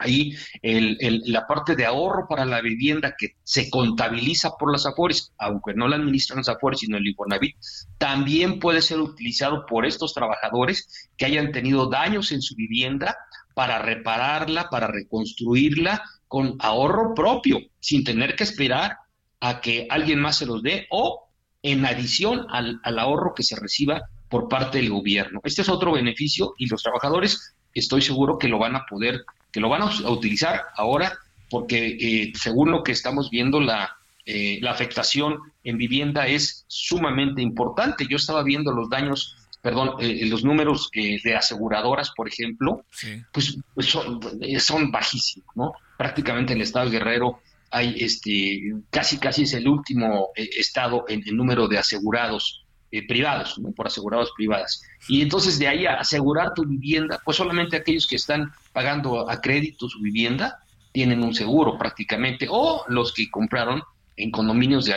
Ahí 0.01 0.35
el, 0.61 0.97
la 1.25 1.47
parte 1.47 1.75
de 1.75 1.85
ahorro 1.85 2.27
para 2.27 2.45
la 2.45 2.61
vivienda 2.61 3.15
que 3.17 3.35
se 3.43 3.69
contabiliza 3.69 4.51
por 4.57 4.71
las 4.71 4.85
AFORES, 4.85 5.33
aunque 5.37 5.73
no 5.73 5.87
la 5.87 5.97
administran 5.97 6.37
las 6.37 6.49
AFORES, 6.49 6.79
sino 6.81 6.97
el 6.97 7.07
Infonavit, 7.07 7.55
también 7.97 8.59
puede 8.59 8.81
ser 8.81 8.99
utilizado 8.99 9.65
por 9.65 9.85
estos 9.85 10.13
trabajadores 10.13 11.09
que 11.17 11.25
hayan 11.25 11.51
tenido 11.51 11.87
daños 11.87 12.31
en 12.31 12.41
su 12.41 12.55
vivienda 12.55 13.15
para 13.53 13.79
repararla, 13.79 14.69
para 14.69 14.87
reconstruirla 14.87 16.03
con 16.27 16.55
ahorro 16.59 17.13
propio, 17.13 17.59
sin 17.79 18.03
tener 18.03 18.35
que 18.35 18.43
esperar 18.43 18.97
a 19.39 19.59
que 19.61 19.87
alguien 19.89 20.19
más 20.19 20.37
se 20.37 20.45
los 20.45 20.63
dé 20.63 20.87
o 20.89 21.27
en 21.63 21.85
adición 21.85 22.47
al, 22.49 22.79
al 22.83 22.99
ahorro 22.99 23.33
que 23.35 23.43
se 23.43 23.55
reciba 23.55 24.01
por 24.29 24.47
parte 24.47 24.77
del 24.77 24.89
gobierno. 24.89 25.41
Este 25.43 25.61
es 25.61 25.69
otro 25.69 25.91
beneficio 25.91 26.53
y 26.57 26.67
los 26.67 26.81
trabajadores 26.81 27.53
estoy 27.73 28.01
seguro 28.01 28.37
que 28.37 28.47
lo 28.47 28.59
van 28.59 28.75
a 28.75 28.85
poder 28.89 29.25
que 29.51 29.59
lo 29.59 29.69
van 29.69 29.81
a 29.81 30.09
utilizar 30.09 30.65
ahora 30.75 31.17
porque 31.51 31.97
eh, 31.99 32.33
según 32.35 32.71
lo 32.71 32.81
que 32.81 32.93
estamos 32.93 33.29
viendo 33.29 33.59
la, 33.59 33.97
eh, 34.25 34.59
la 34.61 34.71
afectación 34.71 35.39
en 35.63 35.77
vivienda 35.77 36.25
es 36.25 36.63
sumamente 36.67 37.41
importante. 37.41 38.07
Yo 38.09 38.15
estaba 38.15 38.41
viendo 38.41 38.71
los 38.71 38.89
daños, 38.89 39.35
perdón, 39.61 39.95
eh, 39.99 40.25
los 40.27 40.45
números 40.45 40.89
de 40.93 41.35
aseguradoras, 41.35 42.11
por 42.15 42.29
ejemplo, 42.29 42.85
pues, 43.33 43.57
pues 43.73 43.87
son, 43.87 44.21
son, 44.59 44.91
bajísimos, 44.91 45.49
¿no? 45.55 45.73
Prácticamente 45.97 46.53
en 46.53 46.59
el 46.59 46.63
estado 46.63 46.89
de 46.89 46.97
Guerrero 46.97 47.41
hay 47.69 47.95
este 47.99 48.73
casi 48.89 49.17
casi 49.17 49.43
es 49.43 49.53
el 49.53 49.67
último 49.67 50.29
estado 50.35 51.05
en 51.07 51.23
el 51.25 51.37
número 51.37 51.69
de 51.69 51.77
asegurados 51.77 52.60
eh, 52.91 53.07
privados, 53.07 53.59
por 53.75 53.87
asegurados 53.87 54.31
privadas. 54.35 54.81
Y 55.07 55.21
entonces 55.21 55.57
de 55.59 55.67
ahí 55.67 55.85
a 55.85 55.95
asegurar 55.95 56.53
tu 56.53 56.65
vivienda, 56.65 57.19
pues 57.23 57.37
solamente 57.37 57.77
aquellos 57.77 58.07
que 58.07 58.15
están 58.15 58.51
pagando 58.73 59.29
a 59.29 59.39
crédito 59.39 59.87
su 59.87 59.99
vivienda 60.01 60.59
tienen 60.91 61.23
un 61.23 61.33
seguro 61.33 61.77
prácticamente, 61.77 62.47
o 62.49 62.83
los 62.87 63.13
que 63.13 63.29
compraron 63.29 63.81
en 64.17 64.29
condominios 64.29 64.85
de, 64.85 64.93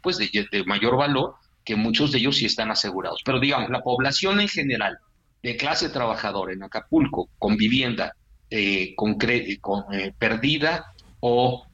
pues, 0.00 0.18
de, 0.18 0.30
de 0.50 0.64
mayor 0.64 0.96
valor, 0.96 1.34
que 1.64 1.76
muchos 1.76 2.12
de 2.12 2.18
ellos 2.18 2.36
sí 2.36 2.46
están 2.46 2.70
asegurados. 2.70 3.22
Pero 3.24 3.40
digamos, 3.40 3.70
la 3.70 3.82
población 3.82 4.40
en 4.40 4.48
general 4.48 4.98
de 5.42 5.56
clase 5.56 5.88
trabajadora 5.88 6.52
en 6.52 6.62
Acapulco 6.62 7.28
con 7.38 7.56
vivienda 7.56 8.14
eh, 8.54 8.94
con 8.94 9.16
eh, 9.92 10.12
perdida 10.18 10.92
o 11.20 11.64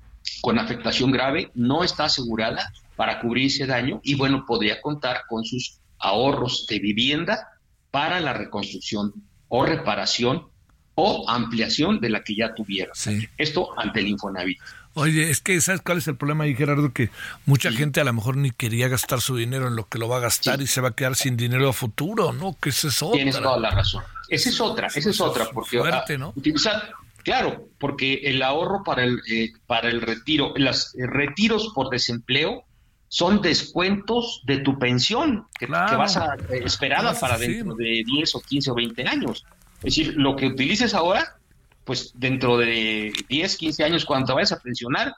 con 0.41 0.59
afectación 0.61 1.11
grave 1.11 1.51
no 1.55 1.83
está 1.83 2.05
asegurada 2.05 2.73
para 2.99 3.21
cubrir 3.21 3.47
ese 3.47 3.65
daño 3.65 4.01
y 4.03 4.17
bueno, 4.17 4.45
podría 4.45 4.83
contar 4.83 5.23
con 5.29 5.45
sus 5.45 5.79
ahorros 6.01 6.67
de 6.69 6.81
vivienda 6.81 7.47
para 7.93 8.19
la 8.19 8.33
reconstrucción 8.33 9.15
o 9.47 9.65
reparación 9.65 10.49
o 10.97 11.31
ampliación 11.31 12.01
de 12.01 12.11
la 12.11 12.25
que 12.25 12.35
ya 12.35 12.57
tuviera. 12.57 12.91
Esto 13.37 13.69
ante 13.79 14.01
el 14.01 14.09
Infonavit. 14.09 14.59
Oye, 14.95 15.31
es 15.31 15.39
que 15.41 15.61
¿sabes 15.61 15.81
cuál 15.81 15.99
es 15.99 16.09
el 16.09 16.17
problema 16.17 16.43
ahí, 16.43 16.57
Gerardo? 16.57 16.93
Que 16.93 17.11
mucha 17.47 17.71
gente 17.71 18.01
a 18.01 18.05
lo 18.05 18.13
mejor 18.13 18.37
ni 18.37 18.51
quería 18.51 18.89
gastar 18.89 19.21
su 19.21 19.37
dinero 19.37 19.69
en 19.69 19.77
lo 19.77 19.87
que 19.87 19.99
lo 19.99 20.09
va 20.09 20.17
a 20.17 20.21
gastar 20.21 20.61
y 20.61 20.67
se 20.67 20.81
va 20.81 20.89
a 20.89 20.97
quedar 20.97 21.15
sin 21.15 21.37
dinero 21.37 21.69
a 21.69 21.73
futuro, 21.73 22.33
¿no? 22.33 22.57
Que 22.61 22.71
esa 22.71 22.89
es 22.89 23.01
otra. 23.01 23.15
Tienes 23.15 23.37
toda 23.37 23.61
la 23.61 23.71
razón. 23.71 24.03
Esa 24.29 24.49
es 24.49 24.61
otra, 24.61 24.89
esa 24.89 25.09
es 25.09 25.21
otra, 25.21 25.47
porque 25.55 25.79
fuerte, 25.79 26.19
¿no? 26.19 26.33
utilizar, 26.35 26.91
claro, 27.23 27.69
porque 27.79 28.15
el 28.25 28.43
ahorro 28.43 28.83
para 28.85 29.05
el, 29.05 29.21
eh, 29.31 29.53
para 29.69 29.89
el 29.89 30.01
retiro, 30.01 30.53
los 30.57 30.97
eh, 30.97 31.07
retiros 31.07 31.71
por 31.77 31.91
desempleo 31.91 32.65
son 33.09 33.41
descuentos 33.41 34.43
de 34.45 34.59
tu 34.59 34.79
pensión 34.79 35.47
que, 35.59 35.67
vas 35.67 36.17
a 36.17 36.35
eh, 36.51 36.63
esperar 36.65 37.19
para 37.19 37.39
dentro 37.39 37.75
de 37.75 38.05
10 38.05 38.35
o 38.35 38.41
15 38.41 38.71
o 38.71 38.75
20 38.75 39.09
años. 39.09 39.45
Es 39.79 39.97
decir, 39.97 40.15
lo 40.17 40.37
que 40.37 40.47
utilices 40.47 40.95
ahora, 40.95 41.39
pues 41.85 42.13
dentro 42.15 42.59
de 42.59 43.13
10, 43.29 43.57
15 43.57 43.85
años, 43.85 44.05
cuando 44.05 44.27
te 44.27 44.33
vayas 44.35 44.53
a 44.53 44.61
pensionar, 44.61 45.15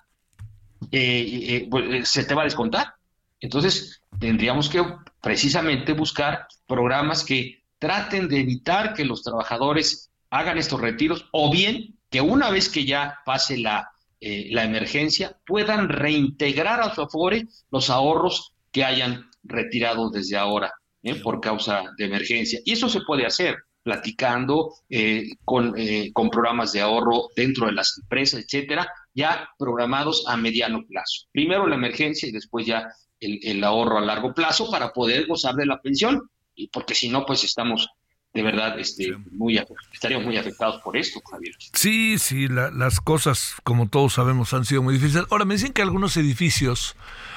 eh, 0.92 1.40
eh, 1.62 1.68
pues, 1.70 2.08
se 2.08 2.24
te 2.24 2.34
va 2.34 2.42
a 2.42 2.44
descontar. 2.44 2.94
Entonces, 3.40 4.02
tendríamos 4.18 4.68
que 4.68 4.84
precisamente 5.20 5.92
buscar 5.92 6.46
programas 6.66 7.24
que 7.24 7.64
traten 7.78 8.28
de 8.28 8.40
evitar 8.40 8.94
que 8.94 9.04
los 9.04 9.22
trabajadores 9.22 10.10
hagan 10.30 10.58
estos 10.58 10.80
retiros 10.80 11.28
o 11.32 11.50
bien 11.50 11.96
que 12.10 12.20
una 12.20 12.50
vez 12.50 12.68
que 12.68 12.84
ya 12.84 13.18
pase 13.24 13.56
la, 13.58 13.90
eh, 14.20 14.48
la 14.51 14.64
emergencia, 14.64 15.36
puedan 15.47 15.88
reintegrar 15.88 16.80
a 16.80 16.94
su 16.94 17.02
afore 17.02 17.47
los 17.70 17.90
ahorros 17.90 18.52
que 18.70 18.84
hayan 18.84 19.30
retirado 19.42 20.10
desde 20.10 20.36
ahora 20.36 20.72
¿eh? 21.02 21.14
por 21.16 21.40
causa 21.40 21.84
de 21.97 22.05
emergencia. 22.05 22.60
Y 22.64 22.72
eso 22.72 22.88
se 22.88 23.01
puede 23.01 23.26
hacer 23.26 23.56
platicando 23.82 24.74
eh, 24.90 25.30
con, 25.42 25.74
con 26.12 26.28
programas 26.28 26.72
de 26.72 26.82
ahorro 26.82 27.28
dentro 27.34 27.66
de 27.66 27.72
las 27.72 27.98
empresas, 27.98 28.44
etcétera, 28.44 28.86
ya 29.14 29.48
programados 29.59 30.24
a 30.28 30.36
mediano 30.36 30.84
plazo. 30.86 31.26
Primero 31.32 31.66
la 31.66 31.76
emergencia 31.76 32.28
y 32.28 32.32
después 32.32 32.66
ya 32.66 32.88
el, 33.20 33.40
el 33.42 33.64
ahorro 33.64 33.97
a 33.97 34.02
largo 34.02 34.34
plazo 34.34 34.70
para 34.70 34.92
poder 34.92 35.26
gozar 35.26 35.55
de 35.55 35.64
la 35.64 35.80
pensión. 35.80 36.30
Y 36.55 36.68
porque 36.68 36.94
si 36.94 37.09
no, 37.09 37.24
pues 37.24 37.42
estamos 37.42 37.88
de 38.32 38.43
verdad 38.43 38.78
este, 38.78 39.16
muy, 39.32 39.61
estaríamos 39.93 40.27
muy 40.27 40.36
afectados 40.36 40.81
por 40.82 40.97
esto, 40.97 41.20
Javier. 41.28 41.55
Sí, 41.73 42.19
sí, 42.19 42.48
las 42.48 43.01
cosas, 43.01 43.55
como 43.65 43.89
todos 43.89 44.15
sabemos, 44.15 44.55
han 44.55 44.65
sido 44.65 44.82
muy 44.82 44.94
difíciles. 44.94 45.27
Ahora, 45.31 45.44
me 45.44 45.55
dicen 45.55 45.73
que 45.73 45.82
algunos 45.82 46.16
edificios 46.16 46.94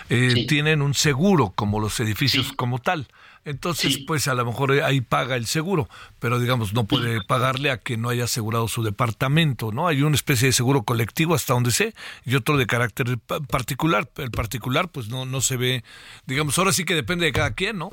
eh, 0.09 0.45
tienen 0.47 0.81
un 0.81 0.93
seguro, 0.93 1.51
como 1.55 1.79
los 1.79 1.99
edificios 1.99 2.53
como 2.53 2.79
tal. 2.79 3.07
Entonces, 3.45 3.97
pues 4.07 4.29
a 4.29 4.35
lo 4.35 4.45
mejor 4.45 4.71
ahí 4.83 5.01
paga 5.01 5.35
el 5.35 5.47
seguro, 5.47 5.89
pero 6.19 6.39
digamos, 6.39 6.73
no 6.73 6.85
puede 6.85 7.21
pagarle 7.25 7.71
a 7.71 7.77
que 7.77 7.97
no 7.97 8.07
haya 8.07 8.23
asegurado 8.23 8.69
su 8.69 8.83
departamento, 8.83 9.73
¿no? 9.73 9.87
Hay 9.87 10.01
una 10.01 10.15
especie 10.15 10.47
de 10.47 10.53
seguro 10.53 10.83
colectivo 10.83 11.35
hasta 11.35 11.53
donde 11.53 11.71
sé 11.71 11.93
y 12.23 12.35
otro 12.35 12.55
de 12.55 12.67
carácter 12.67 13.17
particular. 13.49 14.09
El 14.15 14.31
particular, 14.31 14.87
pues 14.87 15.09
no, 15.09 15.25
no 15.25 15.41
se 15.41 15.57
ve, 15.57 15.83
digamos, 16.25 16.57
ahora 16.57 16.71
sí 16.71 16.85
que 16.85 16.95
depende 16.95 17.25
de 17.25 17.33
cada 17.33 17.53
quien, 17.53 17.79
¿no? 17.79 17.91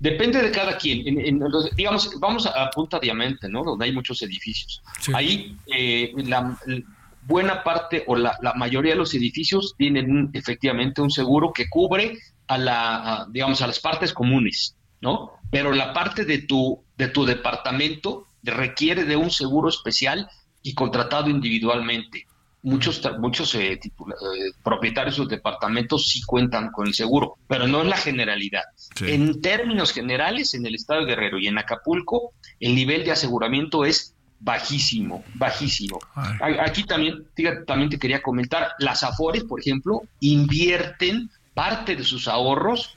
Depende 0.00 0.42
de 0.42 0.50
cada 0.50 0.76
quien. 0.76 1.04
digamos, 1.76 2.10
vamos 2.20 2.46
a, 2.46 2.70
Punta 2.70 2.98
Diamante, 2.98 3.48
¿no? 3.48 3.64
Donde 3.64 3.86
hay 3.86 3.92
muchos 3.92 4.22
edificios. 4.22 4.82
Ahí 5.12 5.56
eh, 5.66 6.12
la, 6.16 6.56
buena 7.22 7.62
parte 7.62 8.04
o 8.06 8.16
la, 8.16 8.38
mayoría 8.56 8.92
de 8.92 8.98
los 8.98 9.14
edificios 9.14 9.74
tienen 9.76 10.30
efectivamente 10.32 11.02
un 11.02 11.10
seguro 11.10 11.52
que 11.52 11.68
cubre 11.68 12.18
a 12.46 12.58
la, 12.58 13.26
digamos, 13.30 13.60
a 13.60 13.66
las 13.66 13.80
partes 13.80 14.12
comunes, 14.12 14.76
¿no? 15.00 15.32
Pero 15.50 15.72
la 15.72 15.92
parte 15.92 16.24
de 16.24 16.38
tu, 16.38 16.82
de 16.96 17.08
tu 17.08 17.26
departamento 17.26 18.26
requiere 18.42 19.04
de 19.04 19.16
un 19.16 19.30
seguro 19.30 19.68
especial 19.68 20.28
y 20.62 20.74
contratado 20.74 21.28
individualmente 21.28 22.26
muchos 22.62 23.02
muchos 23.18 23.54
eh, 23.54 23.72
eh, 23.72 23.90
propietarios 24.62 25.16
de 25.16 25.36
departamentos 25.36 26.08
sí 26.08 26.22
cuentan 26.22 26.70
con 26.70 26.86
el 26.86 26.94
seguro, 26.94 27.36
pero 27.46 27.66
no 27.66 27.82
es 27.82 27.88
la 27.88 27.96
generalidad. 27.96 28.64
En 29.00 29.40
términos 29.40 29.92
generales, 29.92 30.54
en 30.54 30.66
el 30.66 30.74
estado 30.74 31.00
de 31.00 31.06
Guerrero 31.06 31.38
y 31.38 31.46
en 31.46 31.58
Acapulco, 31.58 32.32
el 32.60 32.74
nivel 32.74 33.04
de 33.04 33.12
aseguramiento 33.12 33.84
es 33.84 34.14
bajísimo, 34.40 35.24
bajísimo. 35.34 35.98
Aquí 36.60 36.84
también, 36.84 37.26
también 37.66 37.90
te 37.90 37.98
quería 37.98 38.22
comentar, 38.22 38.72
las 38.78 39.02
Afores, 39.02 39.44
por 39.44 39.60
ejemplo, 39.60 40.02
invierten 40.20 41.30
parte 41.54 41.96
de 41.96 42.04
sus 42.04 42.28
ahorros, 42.28 42.96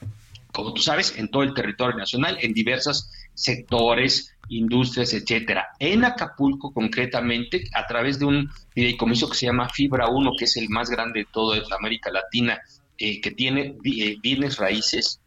como 0.52 0.74
tú 0.74 0.82
sabes, 0.82 1.18
en 1.18 1.30
todo 1.30 1.44
el 1.44 1.54
territorio 1.54 1.98
nacional, 1.98 2.38
en 2.42 2.54
diversos 2.54 3.10
sectores, 3.34 4.31
industrias, 4.52 5.14
etcétera. 5.14 5.70
En 5.80 6.04
Acapulco, 6.04 6.74
concretamente, 6.74 7.64
a 7.74 7.88
través 7.88 8.20
de 8.20 8.26
un 8.26 8.50
fideicomiso 8.74 9.30
que 9.30 9.38
se 9.38 9.46
llama 9.46 9.70
Fibra 9.70 10.10
1, 10.10 10.32
que 10.38 10.46
es 10.46 10.58
el 10.58 10.70
más 10.70 10.90
grande 10.90 11.22
de 11.22 11.28
toda 11.32 11.62
América 11.80 12.12
Latina, 12.12 12.60
eh, 12.98 13.22
que 13.22 13.32
tiene 13.32 13.78
eh, 13.84 14.18
bienes 14.22 14.58
raíces, 14.58 15.22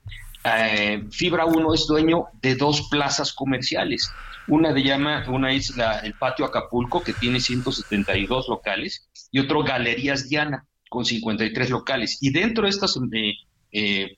eh, 0.44 1.02
Fibra 1.10 1.46
1 1.46 1.74
es 1.74 1.86
dueño 1.86 2.26
de 2.42 2.54
dos 2.54 2.88
plazas 2.90 3.32
comerciales. 3.32 4.10
Una 4.46 4.74
de 4.74 4.82
llama, 4.82 5.24
una 5.28 5.52
es 5.52 5.72
el 6.02 6.14
Patio 6.14 6.44
Acapulco, 6.44 7.02
que 7.02 7.14
tiene 7.14 7.40
172 7.40 8.48
locales, 8.48 9.08
y 9.32 9.38
otro 9.38 9.64
Galerías 9.64 10.28
Diana, 10.28 10.66
con 10.90 11.06
53 11.06 11.70
locales. 11.70 12.18
Y 12.20 12.30
dentro 12.30 12.64
de 12.64 12.70
estas 12.70 12.98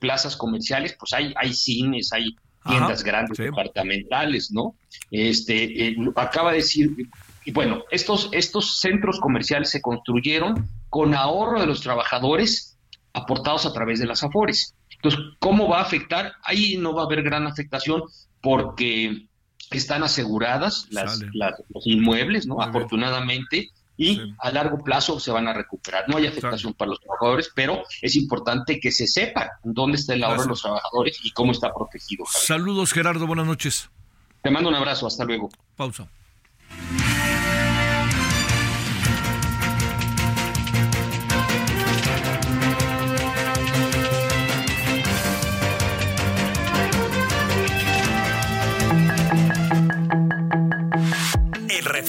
plazas 0.01 0.35
comerciales, 0.35 0.97
pues 0.99 1.13
hay, 1.13 1.33
hay 1.37 1.53
cines, 1.53 2.11
hay 2.11 2.35
tiendas 2.67 3.03
grandes 3.03 3.37
departamentales, 3.37 4.51
¿no? 4.51 4.75
Este, 5.11 5.87
eh, 5.87 5.95
acaba 6.15 6.51
de 6.51 6.57
decir, 6.57 6.89
y 7.45 7.51
bueno, 7.51 7.83
estos, 7.91 8.29
estos 8.31 8.79
centros 8.79 9.19
comerciales 9.19 9.69
se 9.69 9.81
construyeron 9.81 10.69
con 10.89 11.15
ahorro 11.15 11.59
de 11.59 11.67
los 11.67 11.81
trabajadores 11.81 12.77
aportados 13.13 13.65
a 13.65 13.73
través 13.73 13.99
de 13.99 14.05
las 14.05 14.23
AFORES. 14.23 14.75
Entonces, 14.91 15.19
¿cómo 15.39 15.67
va 15.67 15.79
a 15.79 15.83
afectar? 15.83 16.33
Ahí 16.43 16.77
no 16.77 16.93
va 16.93 17.03
a 17.03 17.05
haber 17.05 17.23
gran 17.23 17.47
afectación 17.47 18.03
porque 18.41 19.27
están 19.71 20.03
aseguradas 20.03 20.87
las, 20.91 21.19
los 21.21 21.85
inmuebles, 21.85 22.47
¿no? 22.47 22.61
Afortunadamente, 22.61 23.69
y 23.97 24.33
a 24.39 24.51
largo 24.51 24.83
plazo 24.83 25.19
se 25.19 25.31
van 25.31 25.47
a 25.47 25.53
recuperar. 25.53 26.05
No 26.07 26.17
hay 26.17 26.27
afectación 26.27 26.73
para 26.73 26.91
los 26.91 26.99
trabajadores, 26.99 27.51
pero 27.53 27.83
es 28.01 28.15
importante 28.15 28.79
que 28.79 28.91
se 28.91 29.07
sepa 29.07 29.59
dónde 29.63 29.97
está 29.97 30.13
el 30.13 30.23
ahorro 30.23 30.43
de 30.43 30.49
los 30.49 30.61
trabajadores 30.61 31.19
y 31.23 31.31
cómo 31.31 31.51
está 31.51 31.73
protegido. 31.73 32.25
Saludos, 32.29 32.93
Gerardo, 32.93 33.25
buenas 33.25 33.47
noches. 33.47 33.89
Te 34.43 34.51
mando 34.51 34.69
un 34.69 34.75
abrazo, 34.75 35.07
hasta 35.07 35.25
luego. 35.25 35.49
Pausa. 35.75 36.07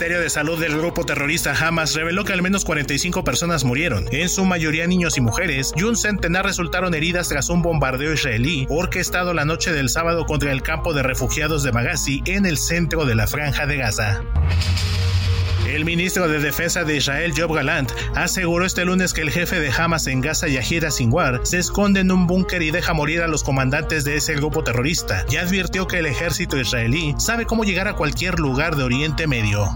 Ministerio 0.00 0.22
de 0.22 0.30
Salud 0.30 0.58
del 0.58 0.78
grupo 0.78 1.04
terrorista 1.04 1.52
Hamas 1.52 1.94
reveló 1.94 2.24
que 2.24 2.32
al 2.32 2.40
menos 2.40 2.64
45 2.64 3.22
personas 3.22 3.64
murieron, 3.64 4.06
en 4.12 4.30
su 4.30 4.46
mayoría 4.46 4.86
niños 4.86 5.18
y 5.18 5.20
mujeres, 5.20 5.74
y 5.76 5.82
un 5.82 5.94
centenar 5.94 6.46
resultaron 6.46 6.94
heridas 6.94 7.28
tras 7.28 7.50
un 7.50 7.60
bombardeo 7.60 8.14
israelí 8.14 8.66
orquestado 8.70 9.34
la 9.34 9.44
noche 9.44 9.72
del 9.72 9.90
sábado 9.90 10.24
contra 10.24 10.52
el 10.52 10.62
campo 10.62 10.94
de 10.94 11.02
refugiados 11.02 11.62
de 11.64 11.72
Maghazi 11.72 12.22
en 12.24 12.46
el 12.46 12.56
centro 12.56 13.04
de 13.04 13.14
la 13.14 13.26
franja 13.26 13.66
de 13.66 13.76
Gaza. 13.76 14.22
El 15.70 15.84
ministro 15.84 16.26
de 16.26 16.40
Defensa 16.40 16.82
de 16.82 16.96
Israel, 16.96 17.32
Job 17.36 17.54
Galant, 17.54 17.92
aseguró 18.16 18.66
este 18.66 18.84
lunes 18.84 19.12
que 19.12 19.20
el 19.20 19.30
jefe 19.30 19.60
de 19.60 19.70
Hamas 19.70 20.08
en 20.08 20.20
Gaza, 20.20 20.48
Yahira 20.48 20.90
Sinwar, 20.90 21.42
se 21.44 21.58
esconde 21.58 22.00
en 22.00 22.10
un 22.10 22.26
búnker 22.26 22.60
y 22.62 22.72
deja 22.72 22.92
morir 22.92 23.22
a 23.22 23.28
los 23.28 23.44
comandantes 23.44 24.02
de 24.02 24.16
ese 24.16 24.34
grupo 24.34 24.64
terrorista, 24.64 25.24
y 25.30 25.36
advirtió 25.36 25.86
que 25.86 26.00
el 26.00 26.06
ejército 26.06 26.58
israelí 26.58 27.14
sabe 27.18 27.46
cómo 27.46 27.62
llegar 27.62 27.86
a 27.86 27.94
cualquier 27.94 28.40
lugar 28.40 28.74
de 28.74 28.82
Oriente 28.82 29.28
Medio. 29.28 29.68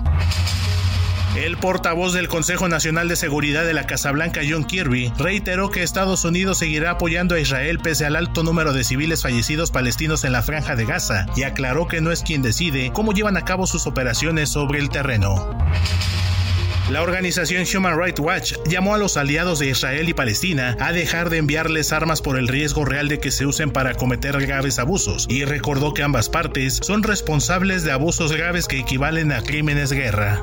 El 1.37 1.57
portavoz 1.57 2.13
del 2.13 2.29
Consejo 2.29 2.69
Nacional 2.69 3.09
de 3.09 3.17
Seguridad 3.17 3.65
de 3.65 3.75
la 3.75 3.87
Casa 3.87 4.13
Blanca, 4.13 4.43
John 4.49 4.63
Kirby, 4.63 5.13
reiteró 5.19 5.69
que 5.69 5.83
Estados 5.83 6.25
Unidos 6.25 6.59
seguirá 6.59 6.93
apoyando 6.93 7.35
a 7.35 7.41
Israel 7.41 7.81
pese 7.81 8.07
al 8.07 8.15
alto 8.15 8.45
número 8.45 8.73
de 8.73 8.85
civiles 8.85 9.23
fallecidos 9.23 9.73
palestinos 9.73 10.23
en 10.23 10.31
la 10.31 10.43
franja 10.43 10.77
de 10.77 10.85
Gaza 10.85 11.27
y 11.35 11.43
aclaró 11.43 11.89
que 11.89 12.01
no 12.01 12.13
es 12.13 12.23
quien 12.23 12.41
decide 12.41 12.93
cómo 12.95 13.13
llevan 13.13 13.37
a 13.37 13.45
cabo 13.45 13.67
sus 13.67 13.89
operaciones 13.89 14.49
sobre 14.49 14.79
el 14.79 14.91
terreno. 14.91 15.59
La 16.89 17.03
organización 17.03 17.65
Human 17.75 17.99
Rights 17.99 18.21
Watch 18.21 18.53
llamó 18.67 18.95
a 18.95 18.99
los 18.99 19.17
aliados 19.17 19.59
de 19.59 19.71
Israel 19.71 20.09
y 20.09 20.15
Palestina 20.15 20.77
a 20.79 20.93
dejar 20.93 21.31
de 21.31 21.39
enviarles 21.39 21.93
armas 21.93 22.21
por 22.23 22.39
el 22.39 22.47
riesgo 22.47 22.85
real 22.85 23.09
de 23.09 23.19
que 23.19 23.33
se 23.33 23.45
usen 23.45 23.73
para 23.73 23.95
cometer 23.95 24.39
graves 24.39 24.79
abusos 24.79 25.27
y 25.29 25.45
recordó 25.45 25.95
que 25.95 26.03
ambas 26.05 26.29
partes 26.29 26.79
son 26.83 27.03
responsables 27.03 27.83
de 27.83 27.91
abusos 27.91 28.33
graves 28.33 28.69
que 28.69 28.79
equivalen 28.79 29.33
a 29.33 29.43
crímenes 29.43 29.91
de 29.91 29.97
guerra. 29.97 30.43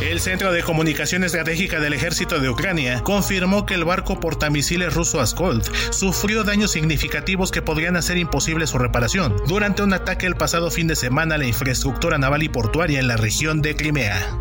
El 0.00 0.20
Centro 0.20 0.52
de 0.52 0.62
Comunicación 0.62 1.24
Estratégica 1.24 1.80
del 1.80 1.92
Ejército 1.92 2.38
de 2.38 2.48
Ucrania 2.48 3.02
confirmó 3.02 3.66
que 3.66 3.74
el 3.74 3.84
barco 3.84 4.20
portamisiles 4.20 4.94
ruso 4.94 5.20
Askold 5.20 5.64
sufrió 5.90 6.44
daños 6.44 6.70
significativos 6.70 7.50
que 7.50 7.62
podrían 7.62 7.96
hacer 7.96 8.16
imposible 8.16 8.68
su 8.68 8.78
reparación 8.78 9.34
durante 9.48 9.82
un 9.82 9.92
ataque 9.92 10.26
el 10.26 10.36
pasado 10.36 10.70
fin 10.70 10.86
de 10.86 10.94
semana 10.94 11.34
a 11.34 11.38
la 11.38 11.46
infraestructura 11.46 12.16
naval 12.16 12.44
y 12.44 12.48
portuaria 12.48 13.00
en 13.00 13.08
la 13.08 13.16
región 13.16 13.60
de 13.60 13.74
Crimea. 13.74 14.38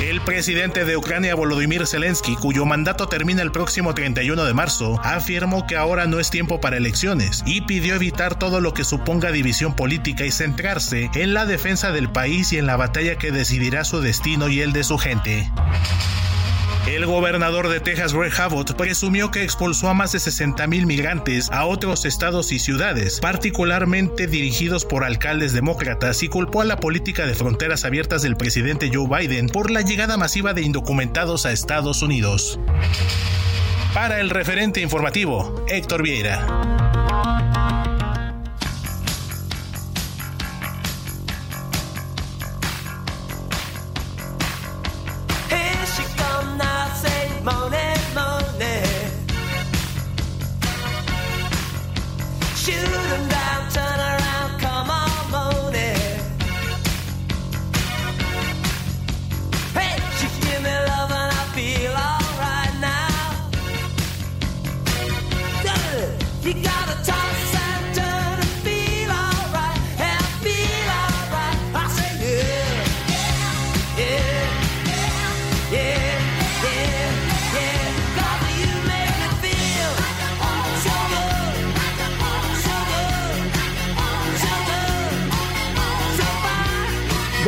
El 0.00 0.20
presidente 0.20 0.84
de 0.84 0.96
Ucrania, 0.96 1.34
Volodymyr 1.34 1.84
Zelensky, 1.84 2.36
cuyo 2.36 2.64
mandato 2.64 3.08
termina 3.08 3.42
el 3.42 3.50
próximo 3.50 3.94
31 3.94 4.44
de 4.44 4.54
marzo, 4.54 5.00
afirmó 5.02 5.66
que 5.66 5.76
ahora 5.76 6.06
no 6.06 6.20
es 6.20 6.30
tiempo 6.30 6.60
para 6.60 6.76
elecciones 6.76 7.42
y 7.46 7.62
pidió 7.62 7.96
evitar 7.96 8.38
todo 8.38 8.60
lo 8.60 8.72
que 8.72 8.84
suponga 8.84 9.32
división 9.32 9.74
política 9.74 10.24
y 10.24 10.30
centrarse 10.30 11.10
en 11.14 11.34
la 11.34 11.46
defensa 11.46 11.90
del 11.90 12.10
país 12.10 12.52
y 12.52 12.58
en 12.58 12.66
la 12.66 12.76
batalla 12.76 13.18
que 13.18 13.32
decidirá 13.32 13.82
su 13.82 14.00
destino 14.00 14.48
y 14.48 14.60
el 14.60 14.72
de 14.72 14.84
su 14.84 14.98
gente. 14.98 15.50
El 16.88 17.04
gobernador 17.04 17.68
de 17.68 17.80
Texas, 17.80 18.14
Greg 18.14 18.32
Abbott, 18.40 18.72
presumió 18.74 19.30
que 19.30 19.42
expulsó 19.42 19.90
a 19.90 19.94
más 19.94 20.12
de 20.12 20.18
60.000 20.18 20.86
migrantes 20.86 21.50
a 21.52 21.66
otros 21.66 22.06
estados 22.06 22.50
y 22.50 22.58
ciudades, 22.58 23.20
particularmente 23.20 24.26
dirigidos 24.26 24.86
por 24.86 25.04
alcaldes 25.04 25.52
demócratas, 25.52 26.22
y 26.22 26.28
culpó 26.28 26.62
a 26.62 26.64
la 26.64 26.78
política 26.78 27.26
de 27.26 27.34
fronteras 27.34 27.84
abiertas 27.84 28.22
del 28.22 28.36
presidente 28.36 28.90
Joe 28.92 29.06
Biden 29.06 29.48
por 29.48 29.70
la 29.70 29.82
llegada 29.82 30.16
masiva 30.16 30.54
de 30.54 30.62
indocumentados 30.62 31.44
a 31.44 31.52
Estados 31.52 32.00
Unidos. 32.00 32.58
Para 33.92 34.20
el 34.20 34.30
referente 34.30 34.80
informativo, 34.80 35.66
Héctor 35.68 36.02
Vieira. 36.02 36.87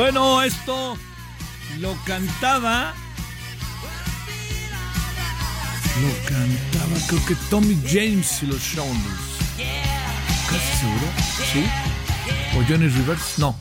Bueno, 0.00 0.40
esto 0.40 0.96
lo 1.78 1.94
cantaba. 2.06 2.94
Lo 6.00 6.26
cantaba, 6.26 7.06
creo 7.06 7.26
que 7.26 7.34
Tommy 7.50 7.78
James 7.86 8.42
y 8.42 8.46
los 8.46 8.62
Shondells. 8.62 9.04
Casi 10.48 10.78
seguro, 10.78 11.06
¿sí? 11.52 11.66
¿O 12.56 12.64
Johnny 12.66 12.88
Rivers? 12.88 13.38
No. 13.38 13.54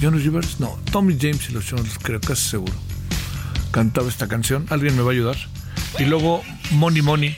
Johnny 0.00 0.20
Rivers, 0.20 0.60
no. 0.60 0.78
Tommy 0.92 1.18
James 1.20 1.50
y 1.50 1.52
los 1.52 1.64
Shondells, 1.64 1.98
creo, 2.00 2.20
casi 2.20 2.48
seguro. 2.48 2.74
Cantaba 3.72 4.08
esta 4.08 4.28
canción. 4.28 4.68
¿Alguien 4.70 4.94
me 4.94 5.02
va 5.02 5.10
a 5.10 5.14
ayudar? 5.14 5.36
Y 5.98 6.04
luego 6.04 6.44
Money 6.70 7.02
Money, 7.02 7.36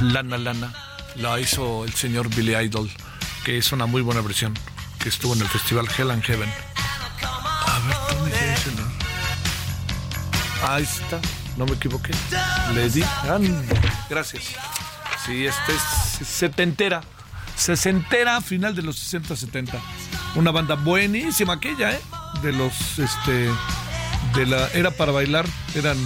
Lana 0.00 0.36
Lana, 0.36 0.74
la 1.14 1.38
hizo 1.38 1.84
el 1.84 1.92
señor 1.92 2.28
Billy 2.34 2.56
Idol, 2.56 2.90
que 3.44 3.56
es 3.56 3.70
una 3.70 3.86
muy 3.86 4.02
buena 4.02 4.20
versión, 4.20 4.52
que 4.98 5.08
estuvo 5.08 5.32
en 5.34 5.42
el 5.42 5.48
festival 5.48 5.86
Hell 5.96 6.10
and 6.10 6.24
Heaven. 6.24 6.67
Ahí 10.62 10.82
está, 10.82 11.20
no 11.56 11.66
me 11.66 11.72
equivoqué. 11.72 12.12
Le 12.74 12.90
di. 12.90 13.04
Gracias. 14.10 14.44
Sí, 15.24 15.46
este 15.46 15.72
es 15.72 16.26
setentera. 16.26 17.02
Sesentera, 17.56 18.40
final 18.40 18.74
de 18.74 18.82
los 18.82 18.96
60-70. 19.12 19.78
Una 20.36 20.50
banda 20.52 20.76
buenísima 20.76 21.54
aquella, 21.54 21.92
¿eh? 21.92 22.00
De 22.42 22.52
los, 22.52 22.98
este. 22.98 23.50
De 24.34 24.46
la. 24.46 24.68
Era 24.68 24.90
para 24.90 25.12
bailar. 25.12 25.46
Eran. 25.74 25.96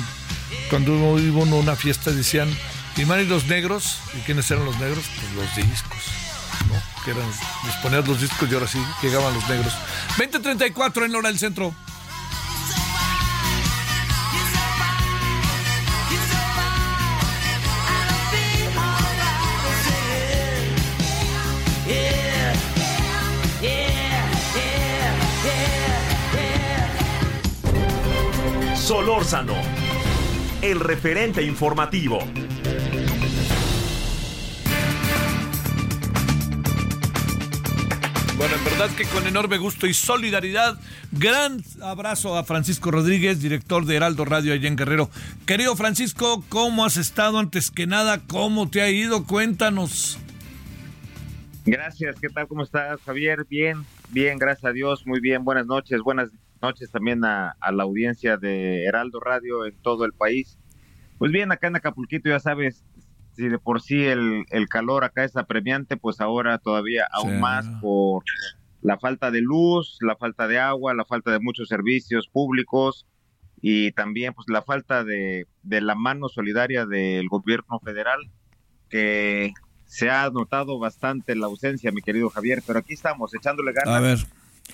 Cuando 0.71 0.93
uno 0.93 1.57
una 1.57 1.77
fiesta 1.77 2.11
decían. 2.11 2.49
Y 2.97 3.11
a 3.11 3.21
ir 3.21 3.29
los 3.29 3.47
negros. 3.47 3.99
¿Y 4.15 4.21
quiénes 4.21 4.51
eran 4.51 4.65
los 4.65 4.79
negros? 4.79 5.05
Pues 5.15 5.33
los 5.35 5.57
discos. 5.57 5.99
que 7.05 7.11
eran, 7.11 7.27
les 7.67 8.09
los 8.09 8.21
discos 8.21 8.51
y 8.51 8.55
ahora 8.55 8.67
sí 8.67 8.83
llegaban 9.03 9.33
los 9.35 9.49
negros. 9.49 9.75
2034 10.19 11.07
en 11.07 11.15
hora 11.15 11.29
del 11.29 11.39
centro. 11.39 11.75
Solórzano, 28.83 29.55
el 30.61 30.81
referente 30.81 31.41
informativo. 31.45 32.19
Bueno, 38.37 38.57
en 38.57 38.65
verdad 38.65 38.91
que 38.97 39.05
con 39.05 39.25
enorme 39.29 39.59
gusto 39.59 39.87
y 39.87 39.95
solidaridad, 39.95 40.81
gran 41.13 41.63
abrazo 41.81 42.37
a 42.37 42.43
Francisco 42.43 42.91
Rodríguez, 42.91 43.41
director 43.41 43.87
de 43.87 43.95
Heraldo 43.95 44.25
Radio 44.25 44.53
allá 44.53 44.67
en 44.67 44.75
Guerrero. 44.75 45.11
Querido 45.47 45.77
Francisco, 45.77 46.43
¿cómo 46.49 46.85
has 46.85 46.97
estado 46.97 47.39
antes 47.39 47.71
que 47.71 47.87
nada? 47.87 48.21
¿Cómo 48.27 48.69
te 48.69 48.83
ha 48.83 48.91
ido? 48.91 49.27
Cuéntanos. 49.27 50.19
Gracias, 51.65 52.17
¿qué 52.21 52.31
tal? 52.31 52.49
¿Cómo 52.49 52.65
estás, 52.65 53.01
Javier? 53.07 53.47
Bien, 53.49 53.87
bien, 54.11 54.39
gracias 54.39 54.65
a 54.65 54.73
Dios, 54.73 55.07
muy 55.07 55.21
bien. 55.21 55.45
Buenas 55.45 55.67
noches, 55.67 56.01
buenas 56.01 56.31
noches 56.63 56.91
también 56.91 57.25
a, 57.25 57.57
a 57.61 57.73
la 57.73 57.83
audiencia 57.83 58.37
de 58.37 58.85
Heraldo 58.85 59.21
Radio 59.21 59.67
en 59.67 59.75
todo 59.83 60.05
el 60.05 60.13
país. 60.13 60.59
Pues 61.19 61.31
bien, 61.33 61.53
acá 61.53 61.67
en 61.69 61.77
Acapulquito 61.77 62.29
ya 62.29 62.39
sabes, 62.41 62.85
si 63.35 63.49
de 63.49 63.59
por 63.59 63.81
sí 63.81 64.05
el, 64.05 64.45
el 64.51 64.69
calor 64.69 65.05
acá 65.05 65.25
es 65.25 65.37
apremiante, 65.37 65.97
pues 65.97 66.21
ahora 66.21 66.59
todavía 66.59 67.07
aún 67.13 67.33
Sí. 67.35 67.39
más 67.39 67.67
por 67.81 68.23
la 68.83 68.99
falta 68.99 69.31
de 69.31 69.41
luz, 69.41 69.99
la 70.01 70.17
falta 70.17 70.49
de 70.49 70.59
agua, 70.59 70.95
la 70.95 71.05
falta 71.05 71.31
de 71.31 71.39
muchos 71.41 71.69
servicios 71.69 72.29
públicos 72.29 73.07
y 73.61 73.93
también 73.93 74.35
pues 74.35 74.49
la 74.49 74.63
falta 74.63 75.05
de, 75.05 75.47
de 75.63 75.81
la 75.81 75.95
mano 75.95 76.29
solidaria 76.29 76.85
del 76.85 77.29
gobierno 77.29 77.79
federal 77.79 78.19
que 78.89 79.53
se 79.87 80.11
ha 80.11 80.29
notado 80.31 80.79
bastante 80.79 81.37
la 81.37 81.47
ausencia, 81.47 81.93
mi 81.93 82.03
querido 82.03 82.29
Javier, 82.31 82.63
pero 82.67 82.81
aquí 82.81 82.95
estamos 82.95 83.33
echándole 83.35 83.73
ganas. 83.73 83.95
A 83.95 84.01
ver, 84.01 84.19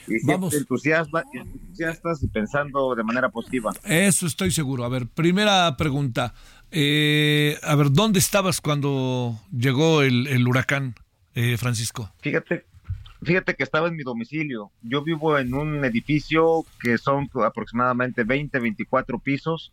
y 0.06 0.24
vamos. 0.24 0.54
entusiastas 0.54 2.22
y 2.22 2.28
pensando 2.28 2.94
de 2.94 3.02
manera 3.02 3.28
positiva. 3.28 3.72
eso 3.84 4.26
estoy 4.26 4.50
seguro. 4.50 4.84
A 4.84 4.88
ver, 4.88 5.06
primera 5.06 5.76
pregunta. 5.76 6.34
Eh, 6.70 7.56
a 7.62 7.74
ver, 7.74 7.90
¿dónde 7.92 8.18
estabas 8.18 8.60
cuando 8.60 9.38
llegó 9.50 10.02
el, 10.02 10.26
el 10.26 10.46
huracán, 10.46 10.94
eh, 11.34 11.56
Francisco? 11.56 12.10
Fíjate, 12.20 12.66
fíjate 13.22 13.54
que 13.54 13.62
estaba 13.62 13.88
en 13.88 13.96
mi 13.96 14.02
domicilio. 14.02 14.70
Yo 14.82 15.02
vivo 15.02 15.38
en 15.38 15.54
un 15.54 15.84
edificio 15.84 16.64
que 16.80 16.98
son 16.98 17.28
aproximadamente 17.44 18.24
20, 18.24 18.58
24 18.58 19.18
pisos 19.18 19.72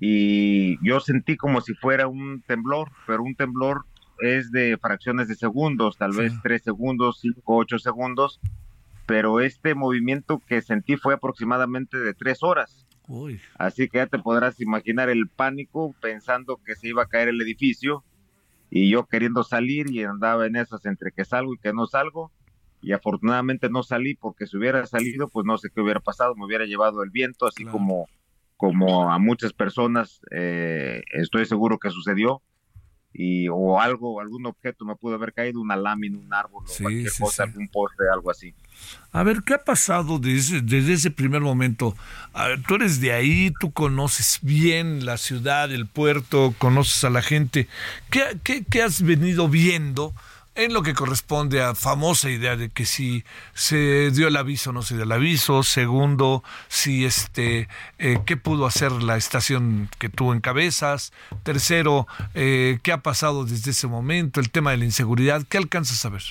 y 0.00 0.84
yo 0.86 1.00
sentí 1.00 1.36
como 1.36 1.60
si 1.60 1.74
fuera 1.74 2.08
un 2.08 2.42
temblor, 2.46 2.90
pero 3.06 3.22
un 3.22 3.34
temblor 3.34 3.84
es 4.20 4.50
de 4.50 4.78
fracciones 4.80 5.28
de 5.28 5.34
segundos, 5.34 5.96
tal 5.96 6.12
vez 6.12 6.32
3 6.42 6.62
segundos, 6.62 7.18
5, 7.20 7.40
8 7.44 7.78
segundos, 7.78 8.40
pero 9.06 9.40
este 9.40 9.74
movimiento 9.74 10.40
que 10.46 10.62
sentí 10.62 10.96
fue 10.96 11.14
aproximadamente 11.14 11.98
de 11.98 12.14
3 12.14 12.42
horas. 12.42 12.86
Uy. 13.06 13.40
Así 13.58 13.88
que 13.88 13.98
ya 13.98 14.06
te 14.06 14.18
podrás 14.18 14.60
imaginar 14.60 15.10
el 15.10 15.28
pánico 15.28 15.94
pensando 16.00 16.58
que 16.64 16.74
se 16.74 16.88
iba 16.88 17.02
a 17.02 17.06
caer 17.06 17.28
el 17.28 17.40
edificio 17.40 18.02
y 18.70 18.90
yo 18.90 19.06
queriendo 19.06 19.44
salir 19.44 19.90
y 19.90 20.02
andaba 20.04 20.46
en 20.46 20.56
esas 20.56 20.84
entre 20.86 21.12
que 21.12 21.24
salgo 21.24 21.54
y 21.54 21.58
que 21.58 21.72
no 21.72 21.86
salgo 21.86 22.32
y 22.80 22.92
afortunadamente 22.92 23.68
no 23.68 23.82
salí 23.82 24.14
porque 24.14 24.46
si 24.46 24.56
hubiera 24.56 24.84
salido 24.86 25.28
pues 25.28 25.46
no 25.46 25.58
sé 25.58 25.68
qué 25.74 25.80
hubiera 25.80 26.00
pasado, 26.00 26.34
me 26.34 26.44
hubiera 26.44 26.64
llevado 26.64 27.02
el 27.02 27.10
viento 27.10 27.46
así 27.46 27.64
como 27.64 28.06
como 28.56 29.12
a 29.12 29.18
muchas 29.18 29.52
personas 29.52 30.22
eh, 30.30 31.02
estoy 31.12 31.44
seguro 31.44 31.78
que 31.78 31.90
sucedió 31.90 32.42
y 33.16 33.46
o 33.48 33.80
algo, 33.80 34.20
algún 34.20 34.44
objeto 34.44 34.84
me 34.84 34.96
pudo 34.96 35.14
haber 35.14 35.32
caído, 35.32 35.60
una 35.60 35.76
lámina, 35.76 36.18
un 36.18 36.34
árbol 36.34 36.64
o 36.66 36.82
cualquier 36.82 37.10
sí, 37.10 37.22
cosa, 37.22 37.44
sí. 37.44 37.50
algún 37.50 37.68
poste, 37.68 38.02
algo 38.12 38.30
así. 38.30 38.52
A 39.12 39.22
ver, 39.22 39.42
¿qué 39.44 39.54
ha 39.54 39.62
pasado 39.62 40.18
desde, 40.18 40.60
desde 40.60 40.94
ese 40.94 41.10
primer 41.12 41.40
momento? 41.40 41.96
A 42.32 42.48
ver, 42.48 42.62
tú 42.64 42.74
eres 42.74 43.00
de 43.00 43.12
ahí, 43.12 43.52
tú 43.60 43.72
conoces 43.72 44.40
bien 44.42 45.06
la 45.06 45.16
ciudad, 45.16 45.72
el 45.72 45.86
puerto, 45.86 46.54
conoces 46.58 47.04
a 47.04 47.10
la 47.10 47.22
gente. 47.22 47.68
¿Qué, 48.10 48.36
qué, 48.42 48.64
qué 48.68 48.82
has 48.82 49.00
venido 49.00 49.48
viendo 49.48 50.12
en 50.54 50.72
lo 50.72 50.82
que 50.82 50.94
corresponde 50.94 51.62
a 51.62 51.74
famosa 51.74 52.30
idea 52.30 52.56
de 52.56 52.70
que 52.70 52.84
si 52.84 53.24
se 53.54 54.10
dio 54.10 54.28
el 54.28 54.36
aviso 54.36 54.70
o 54.70 54.72
no 54.72 54.82
se 54.82 54.94
dio 54.94 55.04
el 55.04 55.12
aviso? 55.12 55.62
Segundo, 55.62 56.44
si 56.68 57.04
este, 57.04 57.68
eh, 57.98 58.18
¿qué 58.24 58.36
pudo 58.36 58.66
hacer 58.66 58.92
la 58.92 59.16
estación 59.16 59.88
que 59.98 60.08
tú 60.08 60.32
encabezas? 60.32 61.12
Tercero, 61.42 62.06
eh, 62.34 62.78
¿qué 62.82 62.92
ha 62.92 63.02
pasado 63.02 63.44
desde 63.44 63.72
ese 63.72 63.86
momento? 63.86 64.40
El 64.40 64.50
tema 64.50 64.70
de 64.70 64.78
la 64.78 64.84
inseguridad, 64.84 65.44
¿qué 65.48 65.58
alcanzas 65.58 66.04
a 66.04 66.10
ver? 66.10 66.22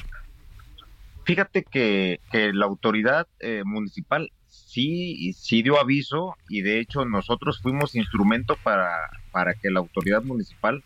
Fíjate 1.26 1.64
que, 1.64 2.20
la 2.32 2.66
autoridad 2.66 3.28
eh, 3.40 3.64
municipal 3.66 4.32
sí, 4.50 5.34
sí 5.34 5.64
dio 5.64 5.80
aviso 5.80 6.36
y 6.50 6.62
de 6.62 6.80
hecho 6.80 7.06
nosotros 7.06 7.62
fuimos 7.62 7.96
instrumento 7.96 8.58
para, 8.64 8.90
para 9.32 9.54
que 9.54 9.70
la 9.70 9.80
autoridad 9.80 10.24
municipal 10.24 10.84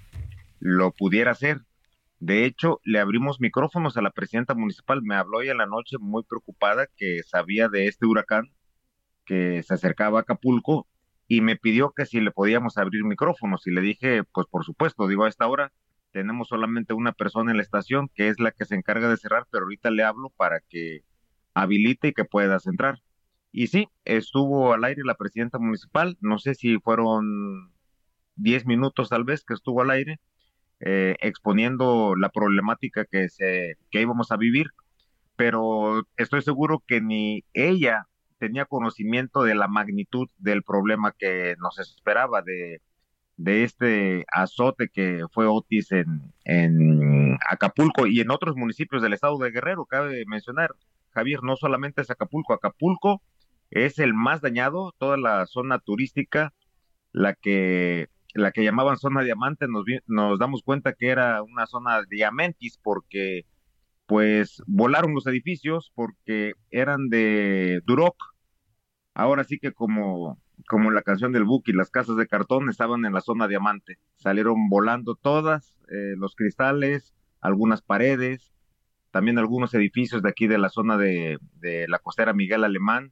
lo 0.59 0.91
pudiera 0.91 1.31
hacer. 1.31 1.61
De 2.19 2.45
hecho, 2.45 2.79
le 2.83 2.99
abrimos 2.99 3.39
micrófonos 3.39 3.97
a 3.97 4.01
la 4.01 4.11
presidenta 4.11 4.55
municipal. 4.55 5.01
Me 5.03 5.15
habló 5.15 5.39
hoy 5.39 5.49
en 5.49 5.57
la 5.57 5.67
noche 5.67 5.97
muy 5.99 6.23
preocupada 6.23 6.87
que 6.97 7.21
sabía 7.23 7.69
de 7.69 7.87
este 7.87 8.05
huracán 8.05 8.45
que 9.25 9.61
se 9.63 9.73
acercaba 9.73 10.19
a 10.19 10.21
Acapulco 10.23 10.87
y 11.27 11.41
me 11.41 11.57
pidió 11.57 11.91
que 11.95 12.05
si 12.05 12.21
le 12.21 12.31
podíamos 12.31 12.77
abrir 12.77 13.03
micrófonos 13.03 13.67
y 13.67 13.71
le 13.71 13.81
dije, 13.81 14.23
pues 14.33 14.47
por 14.49 14.63
supuesto, 14.63 15.07
digo 15.07 15.25
a 15.25 15.29
esta 15.29 15.47
hora 15.47 15.71
tenemos 16.11 16.47
solamente 16.47 16.93
una 16.93 17.11
persona 17.11 17.51
en 17.51 17.57
la 17.57 17.63
estación 17.63 18.09
que 18.15 18.29
es 18.29 18.39
la 18.39 18.51
que 18.51 18.65
se 18.65 18.75
encarga 18.75 19.09
de 19.09 19.17
cerrar, 19.17 19.45
pero 19.51 19.65
ahorita 19.65 19.91
le 19.91 20.03
hablo 20.03 20.31
para 20.37 20.61
que 20.69 21.01
habilite 21.53 22.09
y 22.09 22.13
que 22.13 22.25
puedas 22.25 22.65
entrar. 22.65 22.99
Y 23.51 23.67
sí, 23.67 23.87
estuvo 24.05 24.73
al 24.73 24.83
aire 24.85 25.03
la 25.03 25.15
presidenta 25.15 25.59
municipal, 25.59 26.17
no 26.21 26.39
sé 26.39 26.55
si 26.55 26.79
fueron 26.79 27.73
10 28.35 28.65
minutos 28.65 29.09
tal 29.09 29.23
vez 29.25 29.43
que 29.43 29.53
estuvo 29.53 29.81
al 29.81 29.91
aire, 29.91 30.19
eh, 30.79 31.15
exponiendo 31.21 32.15
la 32.15 32.29
problemática 32.29 33.05
que, 33.05 33.29
se, 33.29 33.77
que 33.91 34.01
íbamos 34.01 34.31
a 34.31 34.37
vivir, 34.37 34.67
pero 35.35 36.03
estoy 36.17 36.41
seguro 36.41 36.83
que 36.85 37.01
ni 37.01 37.43
ella 37.53 38.07
tenía 38.39 38.65
conocimiento 38.65 39.43
de 39.43 39.55
la 39.55 39.67
magnitud 39.67 40.27
del 40.37 40.63
problema 40.63 41.13
que 41.17 41.55
nos 41.59 41.79
esperaba, 41.79 42.41
de, 42.41 42.81
de 43.37 43.63
este 43.63 44.25
azote 44.31 44.89
que 44.89 45.25
fue 45.31 45.47
Otis 45.47 45.91
en, 45.91 46.33
en 46.43 47.37
Acapulco 47.49 48.07
y 48.07 48.19
en 48.19 48.31
otros 48.31 48.55
municipios 48.55 49.01
del 49.01 49.13
estado 49.13 49.37
de 49.37 49.51
Guerrero. 49.51 49.85
Cabe 49.85 50.23
mencionar, 50.27 50.75
Javier, 51.11 51.43
no 51.43 51.55
solamente 51.55 52.01
es 52.01 52.11
Acapulco, 52.11 52.53
Acapulco 52.53 53.21
es 53.69 53.99
el 53.99 54.13
más 54.13 54.41
dañado, 54.41 54.93
toda 54.97 55.17
la 55.17 55.45
zona 55.45 55.79
turística, 55.79 56.53
la 57.11 57.33
que 57.33 58.07
la 58.37 58.51
que 58.51 58.63
llamaban 58.63 58.97
zona 58.97 59.23
diamante, 59.23 59.67
nos, 59.67 60.39
damos 60.39 60.63
cuenta 60.63 60.93
que 60.93 61.07
era 61.09 61.41
una 61.43 61.65
zona 61.65 62.03
diamantis 62.09 62.77
porque 62.81 63.45
pues 64.05 64.61
volaron 64.67 65.13
los 65.13 65.27
edificios 65.27 65.91
porque 65.95 66.53
eran 66.71 67.09
de 67.09 67.81
Duroc. 67.85 68.15
Ahora 69.13 69.43
sí 69.43 69.59
que 69.59 69.73
como, 69.73 70.39
como 70.67 70.91
la 70.91 71.01
canción 71.01 71.33
del 71.33 71.43
Buki, 71.43 71.73
las 71.73 71.89
casas 71.89 72.15
de 72.17 72.27
cartón 72.27 72.69
estaban 72.69 73.05
en 73.05 73.13
la 73.13 73.21
zona 73.21 73.47
diamante. 73.47 73.97
Salieron 74.15 74.69
volando 74.69 75.15
todas, 75.15 75.79
eh, 75.89 76.15
los 76.17 76.35
cristales, 76.35 77.13
algunas 77.41 77.81
paredes, 77.81 78.53
también 79.11 79.39
algunos 79.39 79.73
edificios 79.73 80.21
de 80.21 80.29
aquí 80.29 80.47
de 80.47 80.59
la 80.59 80.69
zona 80.69 80.97
de, 80.97 81.39
de 81.55 81.87
la 81.87 81.99
costera 81.99 82.33
Miguel 82.33 82.63
Alemán. 82.63 83.11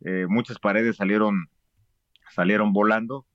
Eh, 0.00 0.26
muchas 0.28 0.58
paredes 0.58 0.96
salieron, 0.96 1.48
salieron 2.30 2.72
volando 2.72 3.26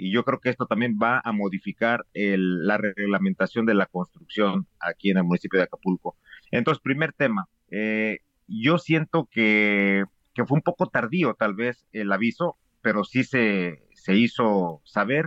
y 0.00 0.12
yo 0.12 0.24
creo 0.24 0.40
que 0.40 0.50
esto 0.50 0.66
también 0.66 0.98
va 1.02 1.20
a 1.24 1.32
modificar 1.32 2.06
el- 2.14 2.66
la 2.66 2.78
reglamentación 2.78 3.66
de 3.66 3.74
la 3.74 3.86
construcción 3.86 4.66
aquí 4.80 5.10
en 5.10 5.18
el 5.18 5.24
municipio 5.24 5.58
de 5.58 5.64
Acapulco. 5.64 6.16
Entonces, 6.50 6.82
primer 6.82 7.12
tema, 7.12 7.48
eh, 7.70 8.18
yo 8.48 8.78
siento 8.78 9.28
que, 9.30 10.04
que 10.34 10.44
fue 10.46 10.56
un 10.56 10.62
poco 10.62 10.88
tardío 10.88 11.34
tal 11.34 11.54
vez 11.54 11.86
el 11.92 12.12
aviso, 12.12 12.56
pero 12.82 13.04
sí 13.04 13.24
se, 13.24 13.84
se 13.94 14.16
hizo 14.16 14.80
saber. 14.84 15.26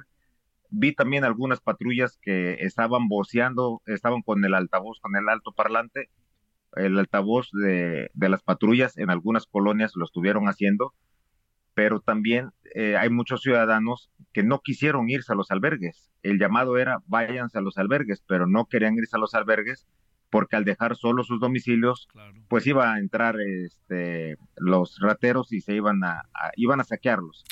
Vi 0.70 0.94
también 0.94 1.24
algunas 1.24 1.62
patrullas 1.62 2.18
que 2.22 2.56
estaban 2.62 3.08
voceando, 3.08 3.82
estaban 3.86 4.22
con 4.24 4.44
el 4.46 4.54
altavoz, 4.56 5.00
con 5.02 5.16
el 5.16 5.30
alto 5.30 5.52
parlante, 5.54 6.10
el 6.76 6.98
altavoz 7.00 7.50
de, 7.54 8.10
de 8.14 8.30
las 8.30 8.44
patrullas 8.44 8.98
en 8.98 9.10
algunas 9.10 9.46
colonias 9.48 9.94
lo 9.96 10.06
estuvieron 10.06 10.46
haciendo, 10.48 10.94
pero 11.74 12.00
también 12.00 12.52
eh, 12.76 12.98
hay 12.98 13.10
muchos 13.10 13.42
ciudadanos 13.42 14.10
que 14.32 14.44
no 14.44 14.60
quisieron 14.60 15.10
irse 15.10 15.32
a 15.32 15.36
los 15.36 15.52
albergues. 15.52 16.12
El 16.24 16.40
llamado 16.40 16.78
era 16.78 17.00
váyanse 17.06 17.58
a 17.58 17.62
los 17.62 17.78
albergues, 17.78 18.24
pero 18.28 18.48
no 18.48 18.66
querían 18.66 18.96
irse 18.98 19.16
a 19.16 19.20
los 19.20 19.34
albergues 19.34 19.88
porque 20.30 20.56
al 20.56 20.66
dejar 20.66 20.96
solos 20.96 21.28
sus 21.28 21.40
domicilios, 21.40 22.08
pues 22.48 22.66
iba 22.66 22.92
a 22.92 22.98
entrar 22.98 23.36
este, 23.40 24.38
los 24.56 24.98
rateros 25.00 25.54
y 25.54 25.62
se 25.62 25.76
iban 25.76 26.04
a, 26.04 26.24
iban 26.56 26.80
a 26.80 26.84
saquearlos. 26.84 27.44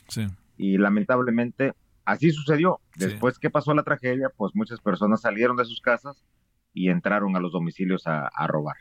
Y 0.58 0.80
lamentablemente 0.80 1.74
así 2.06 2.32
sucedió. 2.32 2.80
Después 2.96 3.38
que 3.38 3.52
pasó 3.52 3.76
la 3.76 3.84
tragedia, 3.84 4.30
pues 4.36 4.54
muchas 4.56 4.80
personas 4.80 5.22
salieron 5.22 5.58
de 5.58 5.66
sus 5.66 5.80
casas 5.80 6.26
y 6.74 6.90
entraron 6.90 7.36
a 7.36 7.40
los 7.40 7.52
domicilios 7.52 8.08
a, 8.08 8.30
robar. 8.48 8.78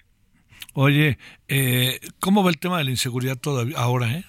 Oye, 0.73 1.19
eh, 1.49 2.01
¿cómo 2.21 2.43
va 2.43 2.49
el 2.49 2.59
tema 2.59 2.79
de 2.79 2.85
la 2.85 2.91
inseguridad 2.91 3.37
todavía 3.37 3.79
ahora? 3.79 4.13
Eh? 4.15 4.25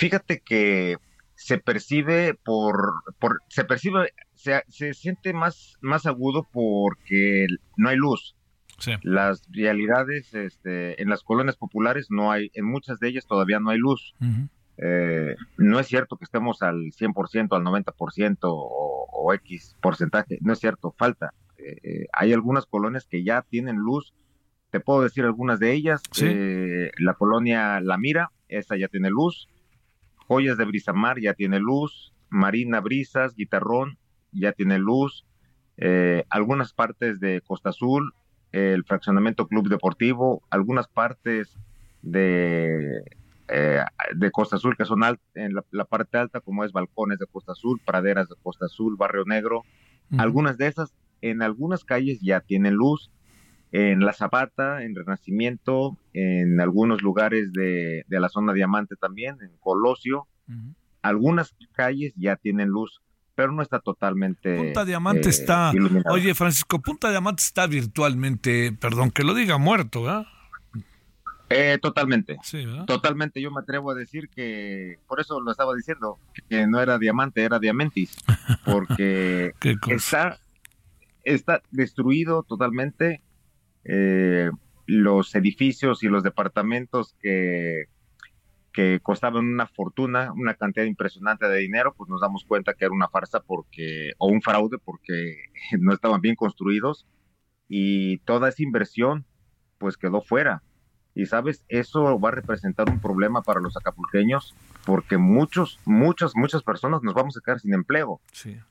Fíjate 0.00 0.40
que 0.40 0.96
se 1.34 1.58
percibe 1.58 2.32
por, 2.32 3.02
por 3.18 3.40
se 3.48 3.64
percibe 3.64 4.14
se, 4.34 4.62
se, 4.68 4.94
siente 4.94 5.34
más 5.34 5.76
más 5.82 6.06
agudo 6.06 6.48
porque 6.50 7.46
no 7.76 7.90
hay 7.90 7.96
luz. 7.98 8.34
Las 9.02 9.42
realidades 9.50 10.32
este, 10.32 11.02
en 11.02 11.10
las 11.10 11.22
colonias 11.22 11.58
populares 11.58 12.06
no 12.08 12.32
hay 12.32 12.50
en 12.54 12.64
muchas 12.64 12.98
de 12.98 13.08
ellas 13.08 13.26
todavía 13.26 13.60
no 13.60 13.68
hay 13.68 13.76
luz. 13.76 14.14
Eh, 14.78 15.34
no 15.58 15.78
es 15.78 15.86
cierto 15.86 16.16
que 16.16 16.24
estemos 16.24 16.62
al 16.62 16.92
100% 16.92 17.54
al 17.54 17.62
90% 17.62 18.38
o, 18.44 19.06
o 19.12 19.34
x 19.34 19.76
porcentaje 19.82 20.38
no 20.40 20.54
es 20.54 20.60
cierto 20.60 20.94
falta. 20.96 21.34
Eh, 21.58 21.76
eh, 21.82 22.06
hay 22.14 22.32
algunas 22.32 22.64
colonias 22.64 23.06
que 23.06 23.22
ya 23.22 23.42
tienen 23.42 23.76
luz 23.76 24.14
te 24.70 24.80
puedo 24.80 25.02
decir 25.02 25.26
algunas 25.26 25.60
de 25.60 25.72
ellas 25.74 26.00
la 26.96 27.12
colonia 27.12 27.80
La 27.80 27.98
Mira 27.98 28.30
esa 28.48 28.78
ya 28.78 28.88
tiene 28.88 29.10
luz 29.10 29.46
Joyas 30.30 30.56
de 30.56 30.64
Brisamar 30.64 31.18
ya 31.18 31.34
tiene 31.34 31.58
luz, 31.58 32.14
Marina 32.28 32.80
Brisas, 32.80 33.34
Guitarrón 33.34 33.98
ya 34.30 34.52
tiene 34.52 34.78
luz, 34.78 35.26
eh, 35.76 36.24
algunas 36.30 36.72
partes 36.72 37.18
de 37.18 37.40
Costa 37.40 37.70
Azul, 37.70 38.12
el 38.52 38.84
fraccionamiento 38.84 39.48
Club 39.48 39.68
Deportivo, 39.68 40.44
algunas 40.48 40.86
partes 40.86 41.58
de, 42.02 43.02
eh, 43.48 43.82
de 44.14 44.30
Costa 44.30 44.54
Azul 44.54 44.76
que 44.76 44.84
son 44.84 45.02
en 45.34 45.52
la, 45.72 45.84
parte 45.84 46.18
alta, 46.18 46.38
como 46.40 46.62
es 46.62 46.70
Balcones 46.70 47.18
de 47.18 47.26
Costa 47.26 47.50
Azul, 47.50 47.80
Praderas 47.84 48.28
de 48.28 48.36
Costa 48.40 48.66
Azul, 48.66 48.94
Barrio 48.96 49.24
Negro. 49.24 49.64
Algunas 50.16 50.58
de 50.58 50.68
esas, 50.68 50.94
en 51.22 51.42
algunas 51.42 51.84
calles 51.84 52.20
ya 52.20 52.38
tienen 52.38 52.74
luz, 52.74 53.10
en 53.72 54.00
La 54.00 54.12
Zapata, 54.12 54.82
en 54.82 54.94
Renacimiento, 54.94 55.96
en 56.12 56.60
algunos 56.60 57.02
lugares 57.02 57.52
de, 57.52 58.04
la 58.08 58.28
zona 58.28 58.52
Diamante 58.52 58.96
también, 58.96 59.36
en 59.40 59.56
Colosio. 59.60 60.26
Algunas 61.02 61.54
calles 61.72 62.12
ya 62.16 62.36
tienen 62.36 62.68
luz, 62.68 63.00
pero 63.34 63.52
no 63.52 63.62
está 63.62 63.78
totalmente. 63.78 64.56
Punta 64.56 64.84
Diamante 64.84 65.28
eh, 65.28 65.30
está. 65.30 65.72
Oye, 66.10 66.34
Francisco, 66.34 66.80
Punta 66.80 67.10
Diamante 67.10 67.42
está 67.42 67.66
virtualmente, 67.66 68.72
perdón 68.72 69.10
que 69.12 69.22
lo 69.22 69.34
diga, 69.34 69.58
muerto, 69.58 70.02
¿verdad? 70.02 70.26
Eh, 71.48 71.78
totalmente. 71.80 72.38
totalmente. 72.86 73.40
Yo 73.40 73.50
me 73.50 73.60
atrevo 73.60 73.90
a 73.90 73.94
decir 73.94 74.28
que, 74.28 74.98
por 75.06 75.20
eso 75.20 75.40
lo 75.40 75.50
estaba 75.50 75.74
diciendo, 75.74 76.18
que 76.48 76.66
no 76.66 76.80
era 76.80 76.98
diamante, 76.98 77.42
era 77.42 77.58
diamantis, 77.58 78.16
porque 78.64 79.52
está, 79.88 80.38
está 81.24 81.62
destruido 81.70 82.44
totalmente 82.44 83.20
eh, 83.84 84.50
los 84.86 85.34
edificios 85.34 86.02
y 86.02 86.08
los 86.08 86.22
departamentos 86.22 87.14
que, 87.20 87.84
que 88.72 89.00
costaban 89.02 89.46
una 89.46 89.66
fortuna, 89.66 90.32
una 90.32 90.54
cantidad 90.54 90.84
impresionante 90.84 91.48
de 91.48 91.58
dinero, 91.58 91.94
pues 91.96 92.08
nos 92.10 92.20
damos 92.20 92.44
cuenta 92.44 92.74
que 92.74 92.84
era 92.84 92.94
una 92.94 93.08
farsa 93.08 93.40
porque, 93.40 94.12
o 94.18 94.28
un 94.28 94.42
fraude 94.42 94.78
porque 94.78 95.36
no 95.78 95.92
estaban 95.92 96.20
bien 96.20 96.34
construidos 96.34 97.06
y 97.68 98.18
toda 98.18 98.48
esa 98.48 98.62
inversión 98.62 99.24
pues 99.78 99.96
quedó 99.96 100.20
fuera. 100.20 100.62
Y 101.20 101.26
sabes, 101.26 101.62
eso 101.68 102.18
va 102.18 102.30
a 102.30 102.32
representar 102.32 102.88
un 102.88 102.98
problema 102.98 103.42
para 103.42 103.60
los 103.60 103.76
acapulqueños 103.76 104.54
porque 104.86 105.18
muchos, 105.18 105.78
muchas, 105.84 106.32
muchas 106.34 106.62
personas 106.62 107.02
nos 107.02 107.12
vamos 107.12 107.36
a 107.36 107.42
quedar 107.44 107.60
sin 107.60 107.74
empleo. 107.74 108.22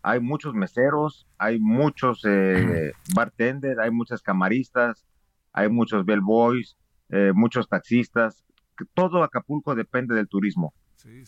Hay 0.01 0.19
muchos 0.19 0.55
meseros, 0.55 1.27
hay 1.37 1.59
muchos 1.59 2.25
eh, 2.25 2.93
bartenders, 3.13 3.77
hay 3.77 3.91
muchas 3.91 4.23
camaristas, 4.23 5.05
hay 5.53 5.69
muchos 5.69 6.07
bellboys, 6.07 6.75
eh, 7.09 7.33
muchos 7.35 7.69
taxistas. 7.69 8.43
Todo 8.95 9.21
Acapulco 9.21 9.75
depende 9.75 10.15
del 10.15 10.27
turismo. 10.27 10.73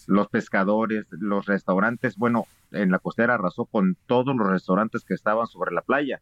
Los 0.07 0.27
pescadores, 0.27 1.05
los 1.11 1.45
restaurantes, 1.45 2.17
bueno, 2.17 2.45
en 2.71 2.89
la 2.89 2.97
costera 2.97 3.35
arrasó 3.35 3.65
con 3.65 3.95
todos 4.07 4.35
los 4.35 4.49
restaurantes 4.49 5.05
que 5.05 5.13
estaban 5.13 5.45
sobre 5.45 5.71
la 5.71 5.83
playa. 5.83 6.19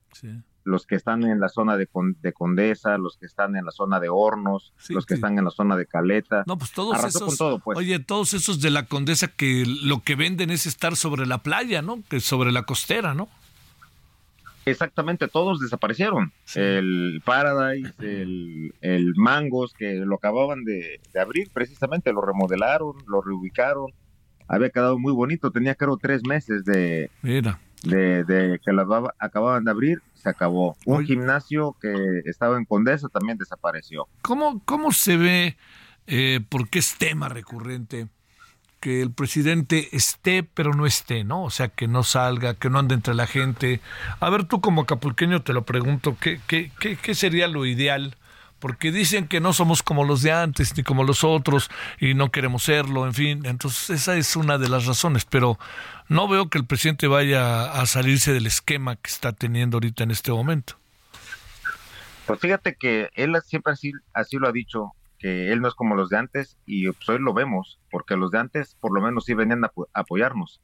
Los 0.69 0.85
que 0.85 0.95
están 0.95 1.23
en 1.23 1.39
la 1.39 1.49
zona 1.49 1.77
de, 1.77 1.87
Condesa, 2.31 2.97
los 2.97 3.17
que 3.17 3.25
están 3.25 3.55
en 3.55 3.65
la 3.65 3.71
zona 3.71 3.99
de 3.99 4.07
Hornos, 4.09 4.73
los 4.89 5.05
que 5.05 5.15
están 5.15 5.37
en 5.37 5.45
la 5.45 5.51
zona 5.51 5.75
de 5.75 5.85
Caleta. 5.85 6.43
No, 6.45 6.57
pues 6.57 6.71
todos 6.71 7.03
esos. 7.03 7.37
Pues. 7.63 7.77
Oye, 7.77 7.99
todos 7.99 8.33
esos 8.33 8.61
de 8.61 8.69
la 8.69 8.85
Condesa 8.85 9.27
que 9.27 9.65
lo 9.65 10.01
que 10.03 10.15
venden 10.15 10.51
es 10.51 10.65
estar 10.65 10.95
sobre 10.95 11.25
la 11.25 11.39
playa, 11.39 11.81
¿no? 11.81 12.03
Que 12.07 12.19
sobre 12.19 12.51
la 12.51 12.63
costera, 12.63 13.13
¿no? 13.13 13.29
Exactamente, 14.65 15.27
todos 15.27 15.59
desaparecieron. 15.59 16.31
El 16.55 17.21
Paradise, 17.25 17.93
el, 17.99 18.73
el, 18.81 19.13
Mangos, 19.15 19.73
que 19.73 19.95
lo 19.95 20.15
acababan 20.15 20.63
de, 20.63 20.99
abrir 21.19 21.49
precisamente, 21.51 22.13
lo 22.13 22.21
remodelaron, 22.21 22.93
lo 23.07 23.21
reubicaron. 23.21 23.91
Había 24.47 24.69
quedado 24.69 24.97
muy 24.97 25.13
bonito, 25.13 25.51
tenía 25.51 25.75
creo 25.75 25.97
tres 25.97 26.23
meses 26.25 26.65
de, 26.65 27.11
de, 27.21 28.59
que 28.63 28.73
lo 28.73 29.11
acababan 29.19 29.63
de 29.63 29.71
abrir, 29.71 30.01
se 30.21 30.29
acabó. 30.29 30.75
Un 30.85 31.05
gimnasio 31.05 31.75
que 31.81 32.21
estaba 32.25 32.57
en 32.57 32.65
Condesa 32.65 33.07
también 33.09 33.37
desapareció. 33.37 34.07
¿Cómo, 34.21 34.61
cómo 34.65 34.91
se 34.91 35.17
ve, 35.17 35.57
eh, 36.07 36.41
porque 36.49 36.79
es 36.79 36.97
tema 36.97 37.29
recurrente? 37.29 38.07
que 38.79 39.01
el 39.01 39.11
presidente 39.11 39.89
esté 39.91 40.43
pero 40.43 40.73
no 40.73 40.85
esté, 40.85 41.23
¿no? 41.23 41.43
O 41.43 41.49
sea, 41.49 41.67
que 41.67 41.87
no 41.87 42.03
salga, 42.03 42.53
que 42.53 42.69
no 42.69 42.79
ande 42.79 42.95
entre 42.95 43.13
la 43.13 43.27
gente. 43.27 43.81
A 44.19 44.29
ver, 44.29 44.45
tú 44.45 44.61
como 44.61 44.81
acapulqueño 44.83 45.41
te 45.41 45.53
lo 45.53 45.63
pregunto, 45.65 46.15
¿qué, 46.19 46.39
qué, 46.47 46.71
qué, 46.79 46.95
qué 46.95 47.15
sería 47.15 47.47
lo 47.47 47.65
ideal? 47.65 48.15
Porque 48.59 48.91
dicen 48.91 49.27
que 49.27 49.39
no 49.39 49.53
somos 49.53 49.83
como 49.83 50.03
los 50.03 50.21
de 50.21 50.33
antes 50.33 50.75
ni 50.75 50.83
como 50.83 51.03
los 51.03 51.23
otros 51.23 51.69
y 51.99 52.13
no 52.13 52.29
queremos 52.29 52.63
serlo, 52.63 53.05
en 53.05 53.13
fin. 53.13 53.45
Entonces 53.45 53.89
esa 53.89 54.17
es 54.17 54.35
una 54.35 54.57
de 54.57 54.69
las 54.69 54.85
razones, 54.85 55.25
pero 55.25 55.57
no 56.09 56.27
veo 56.27 56.49
que 56.49 56.57
el 56.57 56.65
presidente 56.65 57.07
vaya 57.07 57.71
a 57.71 57.85
salirse 57.85 58.33
del 58.33 58.47
esquema 58.47 58.95
que 58.95 59.09
está 59.09 59.31
teniendo 59.31 59.77
ahorita 59.77 60.03
en 60.03 60.11
este 60.11 60.31
momento. 60.31 60.73
Pues 62.25 62.39
fíjate 62.39 62.75
que 62.75 63.09
él 63.15 63.35
siempre 63.43 63.73
así, 63.73 63.91
así 64.13 64.37
lo 64.37 64.47
ha 64.47 64.51
dicho 64.51 64.91
que 65.19 65.51
él 65.51 65.61
no 65.61 65.67
es 65.67 65.75
como 65.75 65.95
los 65.95 66.09
de 66.09 66.17
antes 66.17 66.57
y 66.65 66.85
pues 66.91 67.09
hoy 67.09 67.19
lo 67.19 67.33
vemos, 67.33 67.79
porque 67.91 68.15
los 68.15 68.31
de 68.31 68.39
antes 68.39 68.75
por 68.79 68.93
lo 68.93 69.01
menos 69.01 69.25
sí 69.25 69.33
venían 69.33 69.63
a 69.63 69.71
apoyarnos. 69.93 70.61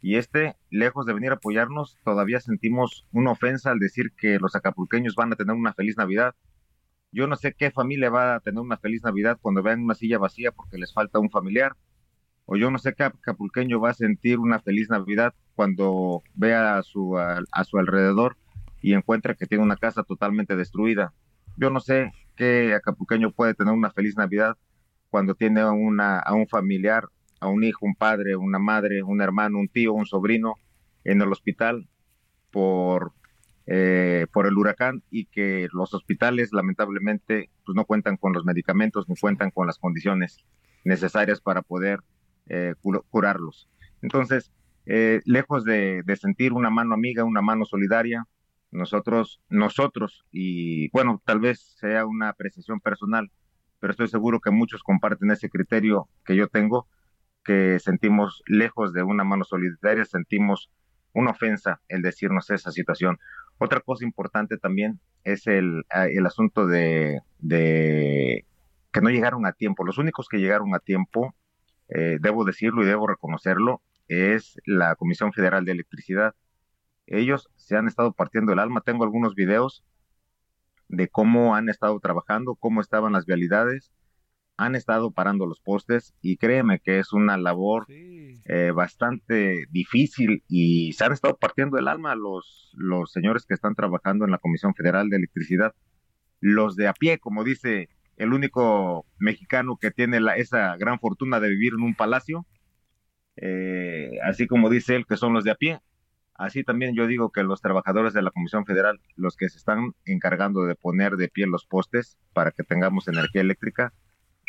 Y 0.00 0.16
este, 0.16 0.56
lejos 0.70 1.04
de 1.06 1.14
venir 1.14 1.32
a 1.32 1.34
apoyarnos, 1.34 1.98
todavía 2.04 2.38
sentimos 2.40 3.04
una 3.12 3.32
ofensa 3.32 3.72
al 3.72 3.78
decir 3.78 4.12
que 4.16 4.38
los 4.38 4.54
acapulqueños 4.54 5.14
van 5.14 5.32
a 5.32 5.36
tener 5.36 5.56
una 5.56 5.74
feliz 5.74 5.96
Navidad. 5.96 6.34
Yo 7.10 7.26
no 7.26 7.36
sé 7.36 7.54
qué 7.54 7.70
familia 7.70 8.10
va 8.10 8.36
a 8.36 8.40
tener 8.40 8.60
una 8.60 8.76
feliz 8.76 9.02
Navidad 9.02 9.38
cuando 9.40 9.62
vean 9.62 9.82
una 9.82 9.94
silla 9.94 10.18
vacía 10.18 10.52
porque 10.52 10.78
les 10.78 10.92
falta 10.92 11.18
un 11.18 11.30
familiar. 11.30 11.74
O 12.46 12.56
yo 12.56 12.70
no 12.70 12.78
sé 12.78 12.94
qué 12.94 13.04
acapulqueño 13.04 13.80
va 13.80 13.90
a 13.90 13.94
sentir 13.94 14.38
una 14.38 14.60
feliz 14.60 14.88
Navidad 14.88 15.34
cuando 15.54 16.22
vea 16.34 16.78
a 16.78 16.82
su, 16.82 17.18
a 17.18 17.64
su 17.64 17.78
alrededor 17.78 18.36
y 18.80 18.94
encuentra 18.94 19.34
que 19.34 19.46
tiene 19.46 19.64
una 19.64 19.76
casa 19.76 20.04
totalmente 20.04 20.54
destruida. 20.54 21.12
Yo 21.56 21.70
no 21.70 21.80
sé 21.80 22.12
qué 22.36 22.74
acapulqueño 22.74 23.32
puede 23.32 23.54
tener 23.54 23.74
una 23.74 23.90
feliz 23.90 24.16
Navidad 24.16 24.56
cuando 25.10 25.34
tiene 25.34 25.64
una, 25.64 26.18
a 26.18 26.34
un 26.34 26.46
familiar, 26.46 27.08
a 27.40 27.48
un 27.48 27.64
hijo, 27.64 27.84
un 27.86 27.94
padre, 27.94 28.36
una 28.36 28.58
madre, 28.58 29.02
un 29.02 29.20
hermano, 29.20 29.58
un 29.58 29.68
tío, 29.68 29.92
un 29.92 30.06
sobrino 30.06 30.54
en 31.04 31.22
el 31.22 31.32
hospital 31.32 31.88
por, 32.50 33.12
eh, 33.66 34.26
por 34.32 34.46
el 34.46 34.56
huracán 34.56 35.02
y 35.10 35.26
que 35.26 35.68
los 35.72 35.94
hospitales 35.94 36.52
lamentablemente 36.52 37.50
pues 37.64 37.74
no 37.74 37.84
cuentan 37.84 38.16
con 38.16 38.32
los 38.32 38.44
medicamentos 38.44 39.08
ni 39.08 39.16
cuentan 39.16 39.50
con 39.50 39.66
las 39.66 39.78
condiciones 39.78 40.38
necesarias 40.84 41.40
para 41.40 41.62
poder 41.62 42.00
eh, 42.48 42.74
curarlos. 43.10 43.68
Entonces, 44.02 44.52
eh, 44.86 45.20
lejos 45.24 45.64
de, 45.64 46.02
sentir 46.20 46.52
una 46.52 46.70
mano 46.70 46.94
amiga, 46.94 47.24
una 47.24 47.42
mano 47.42 47.64
solidaria, 47.64 48.24
nosotros, 48.70 49.40
nosotros, 49.48 50.24
y 50.30 50.90
bueno, 50.90 51.20
tal 51.24 51.40
vez 51.40 51.60
sea 51.78 52.06
una 52.06 52.28
apreciación 52.28 52.80
personal, 52.80 53.30
pero 53.80 53.90
estoy 53.90 54.08
seguro 54.08 54.40
que 54.40 54.50
muchos 54.50 54.82
comparten 54.82 55.30
ese 55.30 55.50
criterio 55.50 56.08
que 56.24 56.36
yo 56.36 56.48
tengo, 56.48 56.86
que 57.44 57.78
sentimos 57.78 58.42
lejos 58.46 58.92
de 58.92 59.02
una 59.02 59.24
mano 59.24 59.44
solidaria, 59.44 60.04
sentimos 60.04 60.70
una 61.12 61.30
ofensa 61.30 61.80
el 61.88 62.02
decirnos 62.02 62.50
esa 62.50 62.70
situación. 62.70 63.18
Otra 63.58 63.80
cosa 63.80 64.04
importante 64.04 64.58
también 64.58 65.00
es 65.24 65.46
el, 65.46 65.84
asunto 66.26 66.66
de, 66.66 67.22
que 67.40 69.00
no 69.00 69.10
llegaron 69.10 69.46
a 69.46 69.52
tiempo. 69.52 69.84
Los 69.84 69.98
únicos 69.98 70.28
que 70.28 70.38
llegaron 70.38 70.74
a 70.74 70.78
tiempo, 70.78 71.34
eh, 71.88 72.18
debo 72.20 72.44
decirlo 72.44 72.82
y 72.82 72.86
debo 72.86 73.06
reconocerlo, 73.06 73.82
es 74.08 74.56
la 74.64 74.94
Comisión 74.96 75.32
Federal 75.32 75.64
de 75.64 75.72
Electricidad 75.72 76.34
ellos 77.06 77.48
se 77.56 77.76
han 77.76 77.86
estado 77.86 78.12
partiendo 78.12 78.52
el 78.52 78.58
alma. 78.58 78.80
Tengo 78.80 79.04
algunos 79.04 79.34
videos 79.34 79.84
de 80.88 81.08
cómo 81.08 81.54
han 81.54 81.68
estado 81.68 81.98
trabajando, 82.00 82.56
cómo 82.56 82.80
estaban 82.80 83.12
las 83.12 83.26
vialidades, 83.26 83.92
han 84.56 84.74
estado 84.74 85.10
parando 85.10 85.46
los 85.46 85.60
postes 85.60 86.14
y 86.22 86.36
créeme 86.36 86.80
que 86.80 86.98
es 86.98 87.12
una 87.12 87.36
labor 87.36 87.86
eh, 87.88 88.72
bastante 88.74 89.66
difícil 89.70 90.42
y 90.48 90.92
se 90.94 91.04
han 91.04 91.12
estado 91.12 91.36
partiendo 91.36 91.78
el 91.78 91.88
alma 91.88 92.14
los, 92.14 92.72
los 92.74 93.12
señores 93.12 93.44
que 93.44 93.54
están 93.54 93.74
trabajando 93.74 94.24
en 94.24 94.30
la 94.30 94.38
Comisión 94.38 94.74
Federal 94.74 95.10
de 95.10 95.18
Electricidad. 95.18 95.74
Los 96.40 96.76
de 96.76 96.88
a 96.88 96.94
pie, 96.94 97.18
como 97.18 97.44
dice 97.44 97.88
el 98.16 98.32
único 98.32 99.04
mexicano 99.18 99.76
que 99.80 99.90
tiene 99.90 100.20
la, 100.20 100.36
esa 100.36 100.76
gran 100.76 100.98
fortuna 101.00 101.40
de 101.40 101.48
vivir 101.50 101.72
en 101.74 101.82
un 101.82 101.94
palacio, 101.94 102.46
eh, 103.36 104.10
así 104.24 104.46
como 104.46 104.70
dice 104.70 104.96
él 104.96 105.06
que 105.06 105.16
son 105.16 105.32
los 105.34 105.44
de 105.44 105.50
a 105.50 105.54
pie, 105.56 105.80
así 106.34 106.64
también 106.64 106.94
yo 106.94 107.06
digo 107.06 107.30
que 107.30 107.42
los 107.42 107.60
trabajadores 107.60 108.14
de 108.14 108.22
la 108.22 108.30
Comisión 108.30 108.64
Federal, 108.64 109.00
los 109.16 109.36
que 109.36 109.48
se 109.48 109.58
están 109.58 109.94
encargando 110.04 110.64
de 110.64 110.74
poner 110.74 111.16
de 111.16 111.28
pie 111.28 111.46
los 111.46 111.66
postes 111.66 112.18
para 112.32 112.50
que 112.52 112.62
tengamos 112.62 113.08
energía 113.08 113.40
eléctrica, 113.42 113.92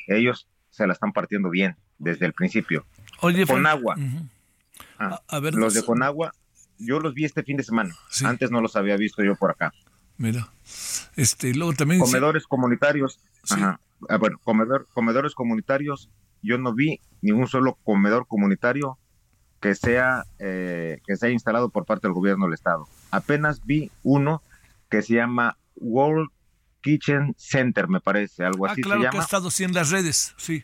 ellos 0.07 0.48
se 0.69 0.88
la 0.88 0.94
están 0.94 1.11
partiendo 1.11 1.49
bien 1.49 1.76
desde 1.98 2.26
el 2.26 2.34
principio. 2.34 2.85
Oye, 3.22 3.45
con 3.45 3.65
agua. 3.65 3.95
Ah, 4.99 5.19
A- 5.30 5.35
a 5.38 5.39
ver, 5.39 5.56
los 5.56 5.73
de 5.73 5.84
Conagua, 5.84 6.34
yo 6.77 6.99
los 6.99 7.14
vi 7.14 7.26
este 7.26 7.44
fin 7.44 7.57
de 7.57 7.64
semana. 7.64 7.94
Antes 8.27 8.52
no 8.52 8.61
los 8.61 8.76
había 8.76 8.95
visto 8.95 9.23
yo 9.23 9.35
por 9.35 9.52
acá. 9.52 9.73
Mira, 10.18 10.49
este, 11.15 11.53
luego 11.53 11.73
también... 11.73 12.02
Comedores 12.02 12.45
comunitarios. 12.48 13.19
Ajá. 13.49 13.80
Ah, 14.10 14.18
bueno, 14.18 14.38
comedor, 14.44 14.88
comedores 14.94 15.34
comunitarios, 15.34 16.10
yo 16.44 16.57
no 16.57 16.73
vi 16.73 16.99
ni 17.22 17.31
un 17.31 17.48
solo 17.48 17.77
comedor 17.84 18.27
comunitario 18.27 18.98
que 19.60 19.73
sea 19.73 20.23
eh, 20.38 20.99
que 21.06 21.15
sea 21.18 21.30
instalado 21.31 21.69
por 21.69 21.85
parte 21.85 22.07
del 22.07 22.14
gobierno 22.14 22.45
del 22.45 22.53
estado. 22.53 22.88
Apenas 23.10 23.65
vi 23.65 23.89
uno 24.03 24.44
que 24.89 25.02
se 25.02 25.15
llama 25.15 25.57
World 25.77 26.30
Kitchen 26.81 27.34
Center, 27.38 27.88
me 27.88 27.99
parece, 27.99 28.44
algo 28.45 28.68
Ah, 28.68 28.72
así 28.73 28.81
claro 28.81 28.99
se 29.02 29.03
que 29.03 29.07
ha 29.07 29.11
llama. 29.14 29.23
estado 29.23 29.48
así 29.48 29.64
en 29.64 29.73
las 29.73 29.89
redes, 29.89 30.35
sí. 30.38 30.64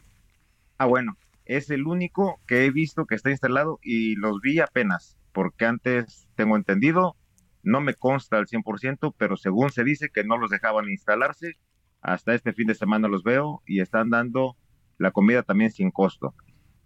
Ah, 0.77 0.85
bueno, 0.85 1.17
es 1.45 1.71
el 1.71 1.87
único 1.87 2.39
que 2.45 2.65
he 2.65 2.71
visto 2.71 3.05
que 3.05 3.15
está 3.15 3.31
instalado 3.31 3.79
y 3.81 4.15
los 4.15 4.41
vi 4.41 4.59
apenas, 4.59 5.17
porque 5.31 5.65
antes 5.65 6.27
tengo 6.35 6.55
entendido, 6.55 7.15
no 7.63 7.81
me 7.81 7.93
consta 7.93 8.37
al 8.37 8.47
100%, 8.47 9.15
pero 9.17 9.37
según 9.37 9.71
se 9.71 9.83
dice 9.83 10.09
que 10.09 10.23
no 10.23 10.37
los 10.37 10.49
dejaban 10.49 10.89
instalarse, 10.89 11.57
hasta 12.01 12.35
este 12.35 12.53
fin 12.53 12.67
de 12.67 12.75
semana 12.75 13.07
los 13.07 13.23
veo 13.23 13.61
y 13.65 13.79
están 13.79 14.09
dando 14.09 14.57
la 14.97 15.11
comida 15.11 15.43
también 15.43 15.71
sin 15.71 15.89
costo. 15.89 16.35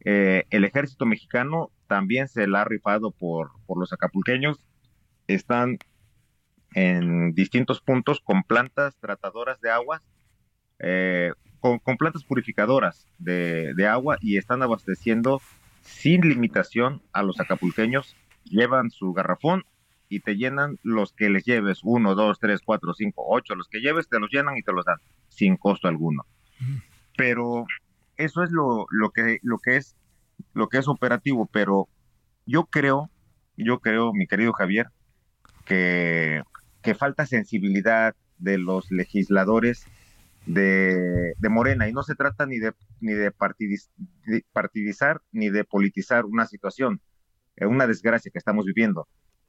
Eh, 0.06 0.46
el 0.52 0.64
ejército 0.64 1.06
mexicano 1.06 1.72
también 1.88 2.28
se 2.28 2.48
la 2.48 2.62
ha 2.62 2.66
rifado 2.66 3.12
por, 3.12 3.52
por 3.66 3.80
los 3.80 3.92
acapulqueños, 3.92 4.64
están 5.28 5.80
en 6.74 7.34
distintos 7.34 7.82
puntos 7.82 8.22
con 8.22 8.44
plantas 8.44 8.98
tratadoras 9.00 9.60
de 9.62 9.72
aguas 9.72 10.02
eh, 10.80 11.32
con, 11.60 11.80
con 11.80 11.98
plantas 11.98 12.24
purificadoras 12.24 13.08
de, 13.18 13.74
de 13.74 13.88
agua 13.88 14.18
y 14.22 14.38
están 14.38 14.62
abasteciendo 14.62 15.42
sin 15.82 16.22
limitación 16.22 17.02
a 17.14 17.24
los 17.24 17.40
acapulqueños. 17.40 18.16
Llevan 18.44 18.92
su 18.92 19.14
garrafón 19.14 19.64
y 20.10 20.22
te 20.22 20.36
llenan 20.36 20.78
los 20.84 21.14
que 21.14 21.30
les 21.30 21.44
lleves, 21.44 21.80
uno, 21.84 22.16
dos, 22.16 22.40
tres, 22.40 22.62
cuatro, 22.64 22.94
cinco, 22.94 23.26
ocho, 23.28 23.56
los 23.56 23.68
que 23.68 23.80
lleves 23.80 24.08
te 24.08 24.20
los 24.20 24.30
llenan 24.32 24.58
y 24.58 24.64
te 24.64 24.72
los 24.72 24.86
dan 24.86 24.98
sin 25.30 25.58
costo 25.58 25.88
alguno. 25.88 26.26
Pero 27.18 27.66
eso 28.16 28.44
es 28.44 28.52
lo, 28.52 28.86
lo 28.90 29.12
que 29.12 29.40
lo 29.44 29.58
que 29.60 29.78
es 29.78 29.96
lo 30.54 30.68
que 30.70 30.78
es 30.78 30.88
operativo, 30.88 31.50
pero 31.52 31.88
yo 32.46 32.66
creo, 32.66 33.10
yo 33.58 33.80
creo, 33.80 34.14
mi 34.14 34.28
querido 34.28 34.54
Javier, 34.54 34.88
que, 35.66 36.42
que 36.82 36.96
falta 36.96 37.26
sensibilidad 37.26 38.16
de 38.38 38.58
los 38.58 38.90
legisladores 38.92 39.84
de, 40.46 41.34
de 41.38 41.50
Morena 41.50 41.90
y 41.90 41.94
no 41.94 42.04
se 42.04 42.16
trata 42.16 42.46
ni 42.46 42.60
de 42.60 42.74
ni 43.02 43.14
de, 43.14 43.32
partidiz- 43.32 43.90
de 44.26 44.46
partidizar 44.54 45.22
ni 45.32 45.50
de 45.50 45.64
politizar 45.66 46.26
una 46.26 46.46
situación, 46.46 47.02
eh, 47.58 47.66
una 47.66 47.88
desgracia 47.88 48.32
que 48.32 48.38
estamos 48.40 48.66
viviendo. 48.66 49.08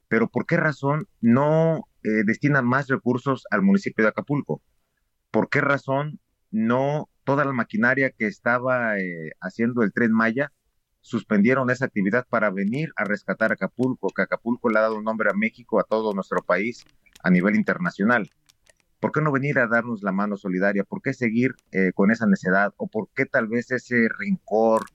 Pero 0.09 0.27
¿por 0.27 0.45
qué 0.45 0.57
razón 0.57 1.07
no 1.21 1.87
eh, 2.03 2.23
destinan 2.25 2.65
más 2.65 2.87
recursos 2.87 3.45
al 3.51 3.61
municipio 3.61 4.03
de 4.03 4.09
Acapulco? 4.09 4.61
¿Por 5.31 5.49
qué 5.49 5.61
razón 5.61 6.19
no 6.51 7.09
toda 7.23 7.45
la 7.45 7.53
maquinaria 7.53 8.09
que 8.09 8.25
estaba 8.25 8.97
eh, 8.97 9.31
haciendo 9.39 9.83
el 9.83 9.93
tren 9.93 10.11
Maya 10.11 10.51
suspendieron 11.01 11.69
esa 11.69 11.85
actividad 11.85 12.25
para 12.27 12.49
venir 12.49 12.91
a 12.95 13.05
rescatar 13.05 13.51
Acapulco, 13.51 14.09
que 14.09 14.23
Acapulco 14.23 14.69
le 14.69 14.79
ha 14.79 14.81
dado 14.81 14.97
un 14.97 15.03
nombre 15.03 15.29
a 15.29 15.33
México, 15.33 15.79
a 15.79 15.83
todo 15.83 16.13
nuestro 16.13 16.41
país 16.41 16.83
a 17.23 17.29
nivel 17.29 17.55
internacional? 17.55 18.29
¿Por 18.99 19.11
qué 19.11 19.21
no 19.21 19.31
venir 19.31 19.59
a 19.59 19.67
darnos 19.67 20.01
la 20.01 20.11
mano 20.11 20.35
solidaria? 20.35 20.83
¿Por 20.83 21.01
qué 21.01 21.13
seguir 21.13 21.55
eh, 21.71 21.91
con 21.93 22.11
esa 22.11 22.25
necedad? 22.25 22.73
¿O 22.77 22.87
por 22.87 23.09
qué 23.15 23.25
tal 23.25 23.47
vez 23.47 23.71
ese 23.71 24.09
rencor 24.09 24.85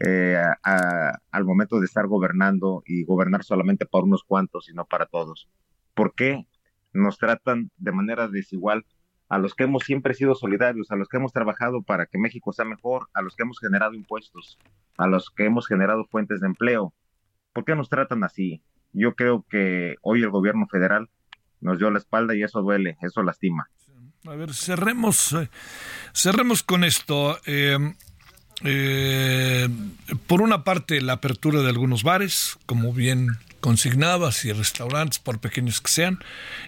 eh, 0.00 0.36
a- 0.36 0.58
a- 0.62 1.18
al 1.30 1.44
momento 1.44 1.78
de 1.80 1.86
estar 1.86 2.06
gobernando 2.06 2.82
y 2.86 3.04
gobernar 3.04 3.44
solamente 3.44 3.86
para 3.86 4.04
unos 4.04 4.22
cuantos 4.24 4.68
y 4.68 4.72
no 4.74 4.84
para 4.84 5.06
todos? 5.06 5.48
¿Por 5.94 6.14
qué 6.14 6.46
nos 6.92 7.18
tratan 7.18 7.70
de 7.76 7.92
manera 7.92 8.28
desigual 8.28 8.84
a 9.28 9.38
los 9.38 9.54
que 9.54 9.64
hemos 9.64 9.84
siempre 9.84 10.12
sido 10.14 10.34
solidarios, 10.34 10.90
a 10.90 10.96
los 10.96 11.08
que 11.08 11.16
hemos 11.16 11.32
trabajado 11.32 11.82
para 11.82 12.06
que 12.06 12.18
México 12.18 12.52
sea 12.52 12.64
mejor, 12.66 13.08
a 13.14 13.22
los 13.22 13.34
que 13.34 13.44
hemos 13.44 13.58
generado 13.60 13.94
impuestos, 13.94 14.58
a 14.98 15.06
los 15.06 15.30
que 15.30 15.46
hemos 15.46 15.66
generado 15.66 16.04
fuentes 16.06 16.40
de 16.40 16.46
empleo? 16.48 16.92
¿Por 17.54 17.64
qué 17.64 17.74
nos 17.74 17.88
tratan 17.88 18.24
así? 18.24 18.62
Yo 18.92 19.14
creo 19.14 19.46
que 19.48 19.94
hoy 20.02 20.22
el 20.22 20.30
gobierno 20.30 20.66
federal 20.68 21.08
nos 21.60 21.78
dio 21.78 21.90
la 21.90 21.98
espalda 21.98 22.34
y 22.34 22.42
eso 22.42 22.60
duele, 22.60 22.98
eso 23.00 23.22
lastima. 23.22 23.68
A 24.26 24.34
ver, 24.36 24.52
cerremos, 24.52 25.32
eh, 25.32 25.48
cerremos 26.14 26.62
con 26.62 26.84
esto. 26.84 27.38
Eh, 27.46 27.78
eh, 28.64 29.68
por 30.26 30.40
una 30.40 30.64
parte, 30.64 31.00
la 31.00 31.14
apertura 31.14 31.62
de 31.62 31.68
algunos 31.68 32.02
bares, 32.02 32.58
como 32.66 32.92
bien 32.92 33.28
consignabas, 33.60 34.44
y 34.44 34.52
restaurantes, 34.52 35.18
por 35.18 35.40
pequeños 35.40 35.80
que 35.80 35.90
sean. 35.90 36.18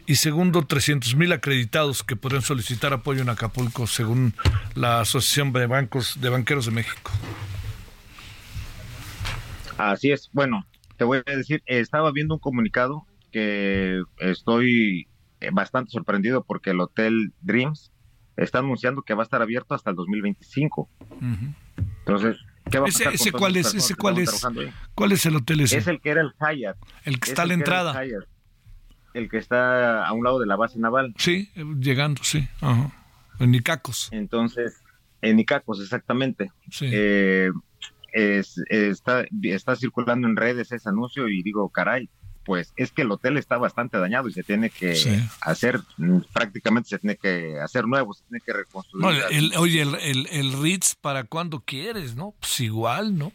Y 0.07 0.17
segundo, 0.17 0.65
300 0.67 1.15
mil 1.17 1.33
acreditados 1.33 2.03
que 2.03 2.17
podrían 2.17 2.43
solicitar 2.43 2.93
apoyo 2.93 3.23
en 3.23 3.29
Acapulco, 3.29 3.87
según 3.87 4.35
la 4.75 5.01
Asociación 5.01 5.53
de 5.53 5.67
Bancos 5.67 6.21
de 6.21 6.29
Banqueros 6.29 6.67
de 6.67 6.73
México. 6.73 7.11
Así 9.77 10.13
es. 10.13 10.31
Bueno, 10.33 10.67
te 10.97 11.05
voy 11.05 11.19
a 11.27 11.37
decir, 11.37 11.63
estaba 11.67 12.13
viendo 12.13 12.35
un 12.35 12.41
comunicado 12.41 13.07
que 13.33 14.03
estoy 14.19 15.09
eh, 15.41 15.51
bastante 15.53 15.91
sorprendido 15.91 16.45
porque 16.45 16.71
el 16.71 16.81
Hotel 16.81 17.33
Dreams 17.41 17.91
está 18.37 18.59
anunciando 18.59 19.03
que 19.03 19.15
va 19.15 19.23
a 19.23 19.25
estar 19.25 19.43
abierto 19.43 19.75
hasta 19.75 19.91
el 19.91 19.97
2025. 19.97 20.89
Entonces, 22.01 22.37
¿qué 22.71 22.79
va 22.79 22.87
a 22.87 22.89
Ese, 22.89 22.99
pasar 23.05 23.15
ese 23.15 23.31
todas 23.31 23.41
cuál 23.41 23.57
es, 23.57 23.75
ese 23.75 23.95
cuál 23.95 24.19
es, 24.19 24.47
cuál 24.95 25.13
es 25.13 25.27
el 25.27 25.37
hotel 25.37 25.61
ese? 25.61 25.79
Es 25.79 25.87
el 25.87 26.01
que 26.01 26.11
era 26.11 26.21
el 26.23 26.33
Hyatt. 26.39 26.77
El 27.05 27.21
que 27.21 27.25
Es 27.27 27.31
está 27.31 27.43
a 27.43 27.47
la 27.47 27.55
el 27.55 27.61
entrada. 27.61 27.93
Hyatt. 28.05 28.25
El 29.15 29.29
que 29.29 29.39
está 29.39 30.05
a 30.07 30.13
un 30.13 30.25
lado 30.25 30.41
de 30.41 30.47
la 30.47 30.57
base 30.57 30.79
naval. 30.79 31.15
Sí, 31.19 31.51
llegando, 31.79 32.23
sí. 32.25 32.49
Ajá. 32.61 32.91
En 33.39 33.55
Icacos. 33.55 34.09
Entonces, 34.13 34.83
en 35.23 35.39
Icacos, 35.39 35.81
exactamente. 35.81 36.51
Sí. 36.71 36.89
Eh, 36.93 37.51
es- 38.13 38.61
está, 38.69 39.25
está 39.43 39.77
circulando 39.77 40.27
en 40.29 40.37
redes 40.37 40.73
ese 40.73 40.89
anuncio 40.89 41.29
y 41.29 41.43
digo, 41.43 41.69
caray, 41.71 42.09
pues 42.45 42.73
es 42.77 42.93
que 42.93 43.03
el 43.03 43.11
hotel 43.11 43.37
está 43.39 43.57
bastante 43.57 43.99
dañado 43.99 44.29
y 44.29 44.33
se 44.33 44.43
tiene 44.43 44.71
que 44.71 44.95
Sí. 44.95 45.11
hacer, 45.41 45.81
mm, 45.97 46.19
prácticamente 46.33 46.91
se 46.91 46.99
tiene 46.99 47.17
que 47.17 47.59
hacer 47.61 47.87
nuevo, 47.87 48.13
se 48.15 48.23
tiene 48.25 48.41
que 48.45 48.53
reconstruir. 48.53 49.03
No, 49.05 49.11
el- 49.11 49.23
el- 49.53 49.57
oye, 49.57 49.83
el, 49.83 49.95
el, 49.97 50.27
el 50.31 50.53
Ritz 50.63 50.95
para 50.95 51.25
cuando 51.25 51.61
quieres, 51.61 52.15
¿no? 52.17 52.35
Pues 52.41 52.61
igual, 52.61 53.17
¿no? 53.17 53.33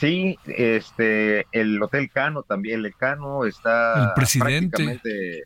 Sí, 0.00 0.38
este, 0.46 1.46
el 1.52 1.80
Hotel 1.82 2.10
Cano 2.10 2.42
también, 2.42 2.84
el 2.84 2.94
Cano 2.96 3.44
está 3.44 4.04
El 4.08 4.14
presidente. 4.14 4.70
prácticamente 4.76 5.44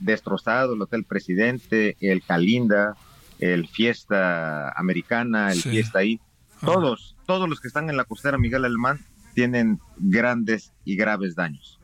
destrozado, 0.00 0.74
el 0.74 0.82
Hotel 0.82 1.04
Presidente, 1.04 1.96
el 2.00 2.22
Calinda, 2.24 2.96
el 3.38 3.68
Fiesta 3.68 4.70
Americana, 4.72 5.52
el 5.52 5.60
Sí. 5.62 5.70
Fiesta 5.70 6.00
ahí, 6.00 6.20
todos, 6.60 7.14
todos 7.26 7.48
los 7.48 7.60
que 7.60 7.68
están 7.68 7.88
en 7.88 7.96
la 7.96 8.04
costera 8.04 8.36
Miguel 8.36 8.64
Alemán 8.64 8.98
tienen 9.34 9.78
grandes 9.98 10.72
y 10.84 10.96
graves 10.96 11.34
daños. 11.34 11.78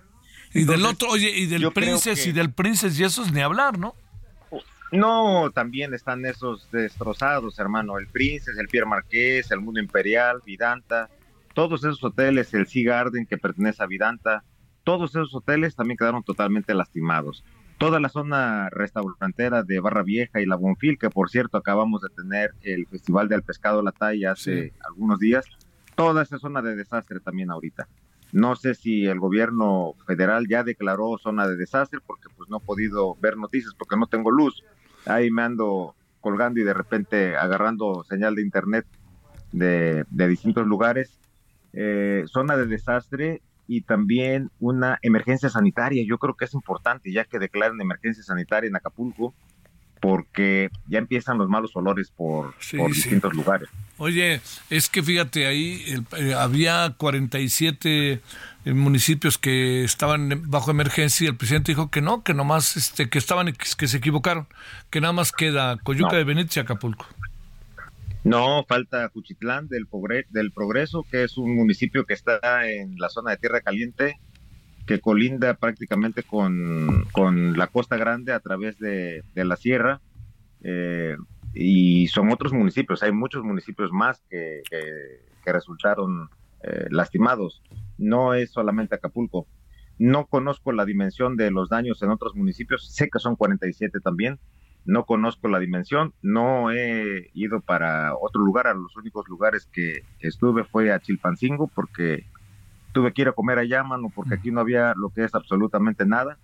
Y 0.54 0.64
del 0.64 0.84
otro, 0.86 1.08
oye, 1.10 1.30
y 1.30 1.46
del 1.46 1.60
que- 1.68 1.74
y 2.28 2.32
del 2.32 2.52
Princess 2.52 2.98
y 2.98 3.04
esos 3.04 3.32
ni 3.32 3.40
hablar, 3.40 3.78
¿no? 3.78 3.94
No, 4.92 5.50
también 5.54 5.94
están 5.94 6.24
esos 6.26 6.68
destrozados, 6.72 7.58
hermano. 7.60 7.98
El 7.98 8.08
Princess, 8.08 8.58
el 8.58 8.66
Pierre 8.66 8.88
Marqués, 8.88 9.50
el 9.52 9.60
Mundo 9.60 9.78
Imperial, 9.80 10.42
Vidanta, 10.44 11.08
todos 11.54 11.80
esos 11.84 12.02
hoteles, 12.02 12.52
el 12.54 12.66
Sea 12.66 12.84
Garden 12.96 13.26
que 13.26 13.38
pertenece 13.38 13.82
a 13.82 13.86
Vidanta, 13.86 14.42
todos 14.82 15.10
esos 15.10 15.32
hoteles 15.34 15.76
también 15.76 15.96
quedaron 15.96 16.24
totalmente 16.24 16.74
lastimados. 16.74 17.44
Toda 17.78 18.00
la 18.00 18.08
zona 18.08 18.68
restaurantera 18.70 19.62
de 19.62 19.78
Barra 19.78 20.02
Vieja 20.02 20.40
y 20.40 20.46
La 20.46 20.56
Bonfil, 20.56 20.98
que 20.98 21.08
por 21.08 21.30
cierto 21.30 21.56
acabamos 21.56 22.02
de 22.02 22.08
tener 22.10 22.50
el 22.62 22.86
Festival 22.88 23.28
del 23.28 23.42
Pescado 23.42 23.82
La 23.82 23.92
Talla 23.92 24.32
hace 24.32 24.72
algunos 24.84 25.18
días, 25.20 25.44
toda 26.00 26.22
esa 26.22 26.38
zona 26.38 26.62
de 26.62 26.76
desastre 26.76 27.20
también 27.20 27.50
ahorita. 27.50 27.86
No 28.32 28.56
sé 28.56 28.74
si 28.74 29.06
el 29.06 29.20
gobierno 29.20 29.94
federal 30.06 30.46
ya 30.48 30.64
declaró 30.64 31.18
zona 31.18 31.46
de 31.46 31.56
desastre 31.56 32.00
porque 32.06 32.28
pues 32.34 32.48
no 32.48 32.56
he 32.56 32.60
podido 32.60 33.16
ver 33.16 33.36
noticias 33.36 33.74
porque 33.76 33.98
no 33.98 34.06
tengo 34.06 34.30
luz. 34.30 34.64
Ahí 35.04 35.30
me 35.30 35.42
ando 35.42 35.94
colgando 36.22 36.58
y 36.58 36.64
de 36.64 36.72
repente 36.72 37.36
agarrando 37.36 38.02
señal 38.04 38.34
de 38.34 38.42
internet 38.42 38.86
de, 39.52 40.06
de 40.08 40.28
distintos 40.28 40.66
lugares. 40.66 41.18
Eh, 41.74 42.24
zona 42.26 42.56
de 42.56 42.66
desastre 42.66 43.42
y 43.66 43.82
también 43.82 44.50
una 44.58 44.98
emergencia 45.02 45.50
sanitaria. 45.50 46.02
Yo 46.08 46.16
creo 46.16 46.34
que 46.34 46.46
es 46.46 46.54
importante 46.54 47.12
ya 47.12 47.26
que 47.26 47.38
declaren 47.38 47.78
emergencia 47.78 48.22
sanitaria 48.22 48.68
en 48.68 48.76
Acapulco 48.76 49.34
porque 50.00 50.70
ya 50.88 50.98
empiezan 50.98 51.38
los 51.38 51.48
malos 51.48 51.70
olores 51.74 52.10
por, 52.16 52.54
Sí, 52.58 52.76
por 52.78 52.90
sí. 52.94 53.02
distintos 53.02 53.34
lugares. 53.34 53.68
Oye, 53.98 54.40
es 54.70 54.88
que 54.88 55.02
fíjate, 55.02 55.46
ahí 55.46 55.84
el- 55.88 56.06
eh, 56.30 56.34
había 56.34 56.94
47 56.96 58.20
eh, 58.64 58.72
municipios 58.72 59.36
que 59.38 59.84
estaban 59.84 60.50
bajo 60.50 60.70
emergencia 60.70 61.24
y 61.24 61.28
el 61.28 61.36
presidente 61.36 61.72
dijo 61.72 61.90
que 61.90 62.00
no, 62.00 62.22
que 62.22 62.32
nomás, 62.34 62.76
este, 62.76 63.08
que 63.10 63.18
estaban, 63.18 63.52
que 63.52 63.88
se 63.88 63.96
equivocaron, 63.98 64.46
que 64.90 65.00
nada 65.00 65.12
más 65.12 65.32
queda 65.32 65.76
Coyuca 65.82 66.12
No. 66.12 66.18
de 66.18 66.24
Benítez 66.24 66.56
y 66.56 66.60
Acapulco. 66.60 67.06
No, 68.22 68.64
falta 68.68 69.08
Cuchitlán 69.08 69.68
del 69.68 69.86
Progreso, 70.52 71.06
que 71.10 71.24
es 71.24 71.38
un 71.38 71.56
municipio 71.56 72.04
que 72.04 72.12
está 72.14 72.68
en 72.70 72.96
la 72.98 73.08
zona 73.08 73.30
de 73.30 73.38
Tierra 73.38 73.62
Caliente, 73.62 74.18
que 74.86 75.00
colinda 75.00 75.54
prácticamente 75.54 76.22
con, 76.22 77.04
con 77.12 77.56
la 77.56 77.66
Costa 77.68 77.96
Grande 77.96 78.32
a 78.32 78.40
través 78.40 78.78
de, 78.78 79.22
de 79.34 79.44
la 79.44 79.56
sierra. 79.56 80.00
eh, 80.62 81.16
y 81.52 82.06
son 82.08 82.30
otros 82.30 82.52
municipios, 82.52 83.02
hay 83.02 83.10
muchos 83.12 83.42
municipios 83.42 83.90
más 83.92 84.22
que, 84.30 84.62
que- 84.70 85.52
resultaron 85.52 86.28
eh, 86.62 86.86
lastimados. 86.90 87.60
No 87.98 88.34
es 88.34 88.52
solamente 88.52 88.94
Acapulco. 88.94 89.48
No 89.98 90.26
conozco 90.26 90.70
la 90.70 90.84
dimensión 90.84 91.36
de 91.36 91.50
los 91.50 91.68
daños 91.68 92.00
en 92.02 92.10
otros 92.10 92.36
municipios, 92.36 92.86
sé 92.94 93.08
que 93.10 93.18
son 93.18 93.34
47 93.34 93.98
también, 94.00 94.38
no 94.84 95.04
conozco 95.06 95.48
la 95.48 95.58
dimensión, 95.58 96.14
no 96.22 96.70
he 96.70 97.30
ido 97.34 97.60
para 97.62 98.14
otro 98.14 98.42
lugar, 98.42 98.68
a 98.68 98.74
los 98.74 98.96
únicos 98.96 99.26
lugares 99.28 99.68
que 99.72 100.02
estuve 100.20 100.62
fue 100.64 100.92
a 100.92 101.00
Chilpancingo 101.00 101.66
porque 101.74 102.26
tuve 102.92 103.12
que 103.12 103.22
ir 103.22 103.28
a 103.28 103.32
comer 103.32 103.58
allá, 103.58 103.82
mano, 103.82 104.10
porque 104.14 104.34
aquí 104.34 104.50
no 104.50 104.60
había 104.60 104.92
lo 104.96 105.10
que 105.10 105.24
es 105.24 105.34
absolutamente 105.34 106.04
nada 106.06 106.38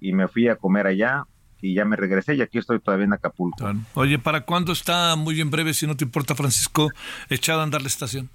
y 0.00 0.12
me 0.12 0.28
fui 0.28 0.48
a 0.48 0.56
comer 0.56 0.86
allá 0.86 1.24
y 1.60 1.74
ya 1.74 1.84
me 1.84 1.96
regresé 1.96 2.34
y 2.34 2.42
aquí 2.42 2.58
estoy 2.58 2.80
todavía 2.80 3.06
en 3.06 3.12
Acapulco. 3.14 3.72
Oye, 3.94 4.18
¿para 4.18 4.42
cuándo 4.42 4.72
está 4.72 5.16
muy 5.16 5.40
en 5.40 5.50
breve, 5.50 5.72
si 5.74 5.86
no 5.86 5.96
te 5.96 6.04
importa, 6.04 6.34
Francisco, 6.34 6.90
echada 7.30 7.60
a 7.60 7.64
andar 7.64 7.80
la 7.82 7.88
estación? 7.88 8.28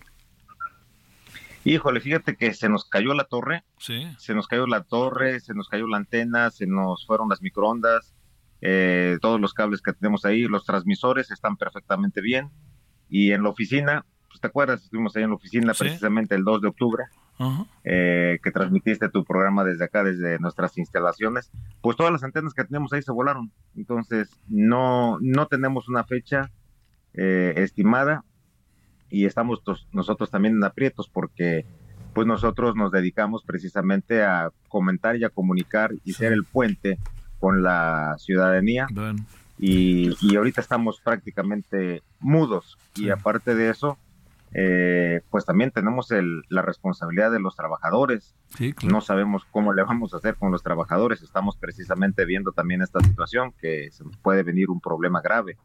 Híjole, 1.64 2.00
fíjate 2.02 2.36
que 2.36 2.54
se 2.56 2.70
nos 2.70 2.86
cayó 2.86 3.14
la 3.14 3.26
torre, 3.26 3.64
Sí. 3.78 4.08
se 4.18 4.34
nos 4.34 4.48
cayó 4.48 4.66
la 4.66 4.84
torre, 4.84 5.40
se 5.40 5.54
nos 5.54 5.68
cayó 5.70 5.86
la 5.88 5.98
antena, 5.98 6.50
se 6.50 6.66
nos 6.66 7.06
fueron 7.06 7.30
las 7.30 7.42
microondas, 7.44 8.16
eh, 8.62 9.20
todos 9.22 9.40
los 9.40 9.54
cables 9.54 9.82
que 9.82 9.94
tenemos 9.94 10.26
ahí, 10.26 10.44
los 10.48 10.66
transmisores 10.66 11.30
están 11.30 11.58
perfectamente 11.58 12.20
bien. 12.22 12.50
Y 13.10 13.32
en 13.32 13.44
la 13.44 13.50
oficina, 13.50 14.06
pues 14.30 14.42
te 14.42 14.48
acuerdas, 14.48 14.82
estuvimos 14.84 15.16
ahí 15.16 15.24
en 15.24 15.30
la 15.30 15.36
oficina 15.36 15.74
Sí. 15.76 15.80
precisamente 15.84 16.34
el 16.34 16.44
2 16.44 16.62
de 16.62 16.70
octubre, 16.70 17.04
Eh, 17.84 18.40
que 18.44 18.52
transmitiste 18.52 19.10
tu 19.10 19.24
programa 19.24 19.64
desde 19.64 19.86
acá, 19.86 20.04
desde 20.04 20.40
nuestras 20.40 20.78
instalaciones, 20.78 21.52
pues 21.82 21.98
todas 21.98 22.12
las 22.12 22.24
antenas 22.24 22.54
que 22.54 22.64
teníamos 22.64 22.94
ahí 22.94 23.02
se 23.02 23.12
volaron. 23.12 23.52
Entonces, 23.76 24.30
no, 24.48 25.18
no 25.22 25.48
tenemos 25.48 25.90
una 25.90 26.04
fecha 26.04 26.52
eh, 27.14 27.54
estimada 27.58 28.24
y 29.10 29.26
estamos 29.26 29.62
nosotros 29.92 30.30
también 30.30 30.56
en 30.56 30.64
aprietos 30.64 31.10
porque 31.10 31.66
pues 32.14 32.28
nosotros 32.28 32.76
nos 32.76 32.92
dedicamos 32.92 33.44
precisamente 33.44 34.24
a 34.24 34.50
comentar 34.68 35.16
y 35.16 35.24
a 35.24 35.30
comunicar 35.30 35.92
y 36.04 36.14
ser 36.14 36.34
el 36.34 36.44
puente 36.44 37.00
con 37.40 37.64
la 37.64 38.16
ciudadanía. 38.20 38.88
Y, 39.58 40.16
y 40.22 40.36
ahorita 40.36 40.62
estamos 40.62 41.00
prácticamente 41.02 42.02
mudos. 42.20 42.78
Y 42.96 43.10
aparte 43.10 43.56
de 43.56 43.70
eso 43.70 43.98
eh, 44.54 45.22
pues 45.30 45.46
también 45.46 45.72
tenemos 45.72 46.12
el- 46.12 46.44
la 46.50 46.62
responsabilidad 46.62 47.32
de 47.32 47.40
los 47.40 47.56
trabajadores 47.56 48.36
Sí, 48.58 48.74
claro. 48.74 48.96
no 48.96 49.02
sabemos 49.02 49.44
cómo 49.52 49.74
le 49.74 49.84
vamos 49.84 50.14
a 50.14 50.18
hacer 50.18 50.36
con 50.36 50.52
los 50.52 50.62
trabajadores 50.62 51.22
estamos 51.22 51.56
precisamente 51.58 52.26
viendo 52.26 52.52
también 52.52 52.82
esta 52.82 53.00
situación 53.00 53.54
que 53.62 53.90
se 53.92 54.04
nos 54.04 54.18
puede 54.18 54.44
venir 54.44 54.70
un 54.70 54.82
problema 54.82 55.22
grave 55.22 55.58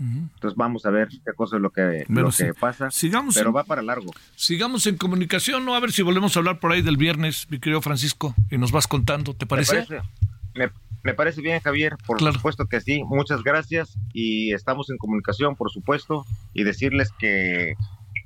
entonces 0.00 0.56
vamos 0.56 0.84
a 0.84 0.90
ver 0.90 1.06
qué 1.24 1.32
cosa 1.36 1.56
es 1.56 1.62
lo 1.62 1.70
que, 1.70 2.04
lo 2.08 2.32
sí. 2.32 2.46
que 2.46 2.54
pasa 2.54 2.90
Sigamos 2.90 3.34
pero 3.36 3.50
en- 3.50 3.56
va 3.56 3.62
para 3.62 3.82
largo 3.82 4.10
Sigamos 4.34 4.88
en 4.88 4.96
comunicación, 4.96 5.64
¿no? 5.64 5.76
A 5.76 5.80
ver 5.80 5.92
si 5.92 6.02
volvemos 6.02 6.34
a 6.34 6.40
hablar 6.40 6.58
por 6.58 6.72
ahí 6.72 6.82
del 6.82 6.96
viernes, 6.96 7.46
mi 7.50 7.60
querido 7.60 7.80
Francisco, 7.82 8.34
y 8.50 8.58
nos 8.58 8.72
vas 8.72 8.88
contando, 8.88 9.32
¿te 9.34 9.46
parece? 9.46 9.76
Me 9.76 9.84
parece, 9.86 10.08
me- 10.56 10.70
me 11.04 11.14
parece 11.14 11.40
bien, 11.40 11.60
Javier, 11.60 11.94
por 12.04 12.20
supuesto 12.20 12.66
que 12.66 12.80
sí. 12.80 13.02
Muchas 13.04 13.42
gracias 13.44 13.96
y 14.12 14.52
estamos 14.52 14.90
en 14.90 14.96
comunicación, 14.98 15.54
por 15.54 15.70
supuesto, 15.70 16.24
y 16.52 16.64
decirles 16.64 17.10
que 17.18 17.74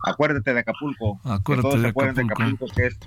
acuérdate 0.04 0.52
de 0.54 0.60
Acapulco. 0.60 1.20
Acuérdate 1.24 1.68
todos 1.68 1.82
de 1.82 1.88
acuerden 1.88 2.14
de 2.14 2.22
Acapulco. 2.32 2.64
Acapulco, 2.66 2.74
que 2.74 2.86
es 2.86 2.98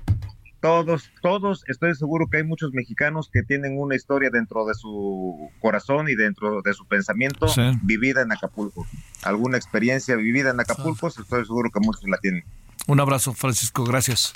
todos, 0.61 1.09
todos, 1.21 1.63
estoy 1.67 1.95
seguro 1.95 2.27
que 2.29 2.37
hay 2.37 2.43
muchos 2.43 2.73
mexicanos 2.73 3.29
que 3.31 3.43
tienen 3.43 3.79
una 3.79 3.95
historia 3.95 4.29
dentro 4.29 4.65
de 4.65 4.73
su 4.73 5.49
corazón 5.61 6.09
y 6.09 6.15
dentro 6.15 6.61
de 6.61 6.73
su 6.73 6.85
pensamiento 6.85 7.47
Sí. 7.47 7.61
vivida 7.83 8.21
en 8.23 8.31
Acapulco. 8.33 8.85
Alguna 9.23 9.55
experiencia 9.57 10.17
vivida 10.17 10.49
en 10.49 10.59
Acapulco, 10.59 11.07
estoy 11.07 11.45
seguro 11.45 11.69
que 11.71 11.79
muchos 11.79 12.03
la 12.09 12.17
tienen. 12.17 12.43
Un 12.87 12.99
abrazo, 12.99 13.33
Francisco, 13.33 13.85
gracias. 13.85 14.33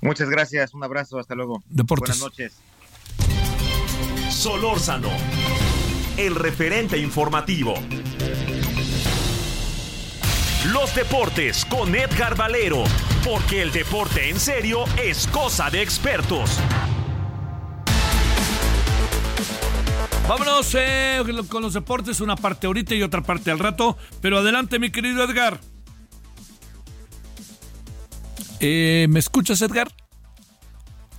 Muchas 0.00 0.30
gracias, 0.30 0.72
un 0.74 0.84
abrazo, 0.84 1.18
hasta 1.18 1.34
luego. 1.34 1.64
Deportes. 1.68 2.20
Buenas 2.20 2.38
noches. 2.38 2.60
Solórzano, 4.30 5.08
el 6.16 6.36
referente 6.36 6.96
informativo. 6.98 7.74
Los 10.66 10.92
deportes 10.92 11.64
con 11.64 11.94
Edgar 11.94 12.36
Valero, 12.36 12.82
porque 13.24 13.62
el 13.62 13.70
deporte 13.70 14.28
en 14.28 14.40
serio 14.40 14.84
es 15.00 15.28
cosa 15.28 15.70
de 15.70 15.82
expertos. 15.82 16.58
Vámonos 20.28 20.74
eh, 20.74 21.22
con 21.48 21.62
los 21.62 21.74
deportes, 21.74 22.20
una 22.20 22.34
parte 22.34 22.66
ahorita 22.66 22.94
y 22.96 23.02
otra 23.04 23.22
parte 23.22 23.52
al 23.52 23.60
rato, 23.60 23.96
pero 24.20 24.38
adelante, 24.38 24.80
mi 24.80 24.90
querido 24.90 25.22
Edgar. 25.22 25.60
Eh, 28.58 29.06
¿Me 29.08 29.20
escuchas, 29.20 29.62
Edgar? 29.62 29.88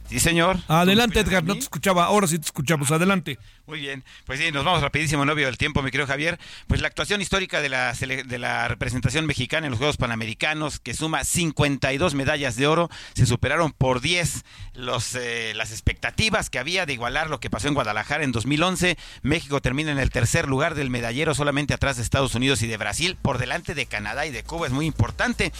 Sí, 0.09 0.19
señor. 0.19 0.57
Adelante, 0.67 1.19
Edgar, 1.19 1.43
no 1.43 1.53
te 1.53 1.59
escuchaba, 1.59 2.05
ahora 2.05 2.25
sí 2.25 2.39
te 2.39 2.45
escuchamos, 2.45 2.89
adelante. 2.89 3.37
Muy 3.67 3.79
bien, 3.79 4.03
pues 4.25 4.39
sí, 4.39 4.51
nos 4.51 4.65
vamos 4.65 4.81
rapidísimo, 4.81 5.23
novio 5.23 5.45
del 5.45 5.59
tiempo, 5.59 5.83
mi 5.83 5.91
querido 5.91 6.07
Javier. 6.07 6.39
Pues 6.65 6.81
la 6.81 6.87
actuación 6.87 7.21
histórica 7.21 7.61
de 7.61 7.69
la, 7.69 7.93
de 7.93 8.39
la 8.39 8.67
representación 8.67 9.27
mexicana 9.27 9.67
en 9.67 9.71
los 9.71 9.77
Juegos 9.77 9.97
Panamericanos, 9.97 10.79
que 10.79 10.95
suma 10.95 11.23
52 11.23 12.15
medallas 12.15 12.55
de 12.55 12.65
oro, 12.65 12.89
se 13.13 13.27
superaron 13.27 13.71
por 13.71 14.01
10 14.01 14.43
los, 14.73 15.13
eh, 15.13 15.53
las 15.55 15.71
expectativas 15.71 16.49
que 16.49 16.57
había 16.57 16.87
de 16.87 16.93
igualar 16.93 17.29
lo 17.29 17.39
que 17.39 17.51
pasó 17.51 17.67
en 17.67 17.75
Guadalajara 17.75 18.23
en 18.23 18.31
2011. 18.31 18.97
México 19.21 19.61
termina 19.61 19.91
en 19.91 19.99
el 19.99 20.09
tercer 20.09 20.47
lugar 20.47 20.73
del 20.73 20.89
medallero, 20.89 21.35
solamente 21.35 21.75
atrás 21.75 21.97
de 21.97 22.01
Estados 22.01 22.33
Unidos 22.33 22.63
y 22.63 22.67
de 22.67 22.77
Brasil, 22.77 23.15
por 23.21 23.37
delante 23.37 23.75
de 23.75 23.85
Canadá 23.85 24.25
y 24.25 24.31
de 24.31 24.41
Cuba, 24.41 24.65
es 24.65 24.73
muy 24.73 24.87
importante. 24.87 25.51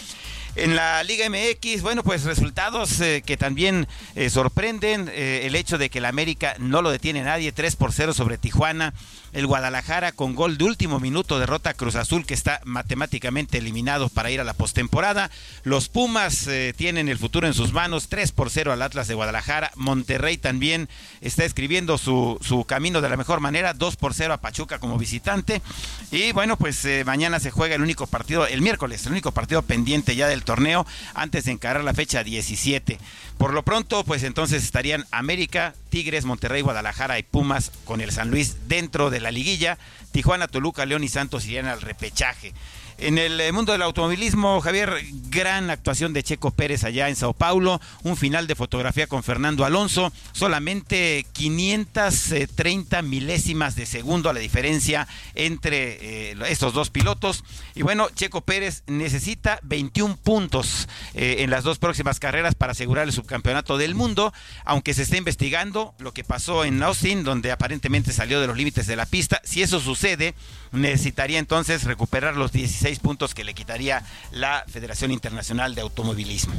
En 0.56 0.74
la 0.74 1.04
Liga 1.04 1.28
MX, 1.30 1.82
bueno, 1.82 2.02
pues 2.02 2.24
resultados 2.24 3.00
eh, 3.00 3.22
que 3.24 3.36
también 3.36 3.86
eh, 4.16 4.30
sorprenden. 4.40 5.10
eh, 5.12 5.42
el 5.44 5.54
hecho 5.54 5.76
de 5.76 5.90
que 5.90 5.98
el 5.98 6.06
América 6.06 6.54
no 6.58 6.80
lo 6.80 6.90
detiene 6.90 7.22
nadie, 7.22 7.52
3 7.52 7.76
por 7.76 7.92
0 7.92 8.14
sobre 8.14 8.38
Tijuana. 8.38 8.94
El 9.32 9.46
Guadalajara 9.46 10.12
con 10.12 10.34
gol 10.34 10.58
de 10.58 10.64
último 10.64 11.00
minuto 11.00 11.38
derrota 11.38 11.74
Cruz 11.74 11.94
Azul, 11.94 12.26
que 12.26 12.34
está 12.34 12.60
matemáticamente 12.64 13.58
eliminado 13.58 14.08
para 14.08 14.30
ir 14.30 14.40
a 14.40 14.44
la 14.44 14.54
postemporada. 14.54 15.30
Los 15.62 15.88
Pumas 15.88 16.46
eh, 16.46 16.74
tienen 16.76 17.08
el 17.08 17.18
futuro 17.18 17.46
en 17.46 17.54
sus 17.54 17.72
manos, 17.72 18.08
3 18.08 18.32
por 18.32 18.50
0 18.50 18.72
al 18.72 18.82
Atlas 18.82 19.08
de 19.08 19.14
Guadalajara. 19.14 19.70
Monterrey 19.76 20.36
también 20.36 20.88
está 21.20 21.44
escribiendo 21.44 21.98
su, 21.98 22.38
su 22.40 22.64
camino 22.64 23.00
de 23.00 23.08
la 23.08 23.16
mejor 23.16 23.40
manera, 23.40 23.74
2 23.74 23.96
por 23.96 24.14
0 24.14 24.34
a 24.34 24.40
Pachuca 24.40 24.78
como 24.78 24.98
visitante. 24.98 25.62
Y 26.10 26.32
bueno, 26.32 26.56
pues 26.56 26.84
eh, 26.84 27.04
mañana 27.04 27.38
se 27.40 27.50
juega 27.50 27.76
el 27.76 27.82
único 27.82 28.06
partido, 28.06 28.46
el 28.46 28.62
miércoles, 28.62 29.06
el 29.06 29.12
único 29.12 29.32
partido 29.32 29.62
pendiente 29.62 30.16
ya 30.16 30.26
del 30.26 30.44
torneo 30.44 30.86
antes 31.14 31.44
de 31.44 31.52
encarar 31.52 31.84
la 31.84 31.94
fecha 31.94 32.24
17. 32.24 32.98
Por 33.38 33.54
lo 33.54 33.62
pronto, 33.62 34.04
pues 34.04 34.22
entonces 34.22 34.64
estarían 34.64 35.06
América, 35.10 35.74
Tigres, 35.88 36.24
Monterrey, 36.24 36.62
Guadalajara 36.62 37.18
y 37.18 37.22
Pumas 37.22 37.72
con 37.84 38.00
el 38.00 38.12
San 38.12 38.30
Luis 38.30 38.68
dentro 38.68 39.08
de 39.10 39.19
la 39.20 39.30
liguilla. 39.30 39.78
Tijuana, 40.12 40.48
Toluca, 40.48 40.86
León 40.86 41.04
y 41.04 41.08
Santos 41.08 41.46
irían 41.46 41.66
al 41.66 41.80
repechaje. 41.80 42.52
En 43.00 43.16
el 43.16 43.40
eh, 43.40 43.50
mundo 43.50 43.72
del 43.72 43.80
automovilismo, 43.80 44.60
Javier, 44.60 44.92
gran 45.30 45.70
actuación 45.70 46.12
de 46.12 46.22
Checo 46.22 46.50
Pérez 46.50 46.84
allá 46.84 47.08
en 47.08 47.16
Sao 47.16 47.32
Paulo, 47.32 47.80
un 48.02 48.14
final 48.14 48.46
de 48.46 48.54
fotografía 48.54 49.06
con 49.06 49.22
Fernando 49.22 49.64
Alonso, 49.64 50.12
solamente 50.32 51.24
530 51.32 53.00
milésimas 53.00 53.74
de 53.74 53.86
segundo 53.86 54.28
a 54.28 54.34
la 54.34 54.40
diferencia 54.40 55.08
entre 55.34 56.32
eh, 56.32 56.36
estos 56.48 56.74
dos 56.74 56.90
pilotos. 56.90 57.42
Y 57.74 57.80
bueno, 57.80 58.10
Checo 58.14 58.42
Pérez 58.42 58.82
necesita 58.86 59.60
21 59.62 60.18
puntos 60.18 60.86
eh, 61.14 61.36
en 61.38 61.48
las 61.48 61.64
dos 61.64 61.78
próximas 61.78 62.20
carreras 62.20 62.54
para 62.54 62.72
asegurar 62.72 63.06
el 63.06 63.14
subcampeonato 63.14 63.78
del 63.78 63.94
mundo, 63.94 64.34
aunque 64.66 64.92
se 64.92 65.04
está 65.04 65.16
investigando 65.16 65.94
lo 66.00 66.12
que 66.12 66.22
pasó 66.22 66.66
en 66.66 66.82
Austin, 66.82 67.24
donde 67.24 67.50
aparentemente 67.50 68.12
salió 68.12 68.42
de 68.42 68.46
los 68.46 68.58
límites 68.58 68.86
de 68.86 68.96
la 68.96 69.06
pista. 69.06 69.40
Si 69.42 69.62
eso 69.62 69.80
sucede, 69.80 70.34
necesitaría 70.72 71.38
entonces 71.38 71.84
recuperar 71.84 72.36
los 72.36 72.52
16 72.52 72.89
puntos 72.98 73.34
que 73.34 73.44
le 73.44 73.54
quitaría 73.54 74.02
la 74.32 74.64
Federación 74.68 75.10
Internacional 75.10 75.74
de 75.74 75.82
Automovilismo. 75.82 76.54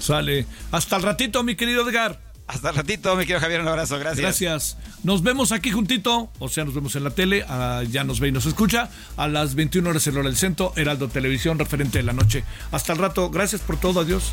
Sale. 0.00 0.46
Hasta 0.72 0.96
el 0.96 1.02
ratito, 1.02 1.42
mi 1.42 1.56
querido 1.56 1.88
Edgar. 1.88 2.20
Hasta 2.48 2.70
el 2.70 2.76
ratito, 2.76 3.14
mi 3.16 3.22
querido 3.22 3.40
Javier, 3.40 3.60
un 3.60 3.68
abrazo, 3.68 3.98
gracias. 3.98 4.22
Gracias. 4.22 4.76
Nos 5.02 5.22
vemos 5.22 5.50
aquí 5.50 5.72
juntito, 5.72 6.30
o 6.38 6.48
sea, 6.48 6.64
nos 6.64 6.74
vemos 6.74 6.94
en 6.94 7.02
la 7.02 7.10
tele, 7.10 7.44
ah, 7.48 7.82
ya 7.90 8.04
nos 8.04 8.20
ve 8.20 8.28
y 8.28 8.32
nos 8.32 8.46
escucha, 8.46 8.88
a 9.16 9.26
las 9.26 9.56
21 9.56 9.90
horas 9.90 10.06
en 10.06 10.16
hora 10.16 10.28
del 10.28 10.36
centro, 10.36 10.72
Heraldo 10.76 11.08
Televisión, 11.08 11.58
referente 11.58 11.98
de 11.98 12.04
la 12.04 12.12
noche. 12.12 12.44
Hasta 12.70 12.92
el 12.92 13.00
rato, 13.00 13.30
gracias 13.30 13.62
por 13.62 13.80
todo, 13.80 14.00
adiós. 14.00 14.32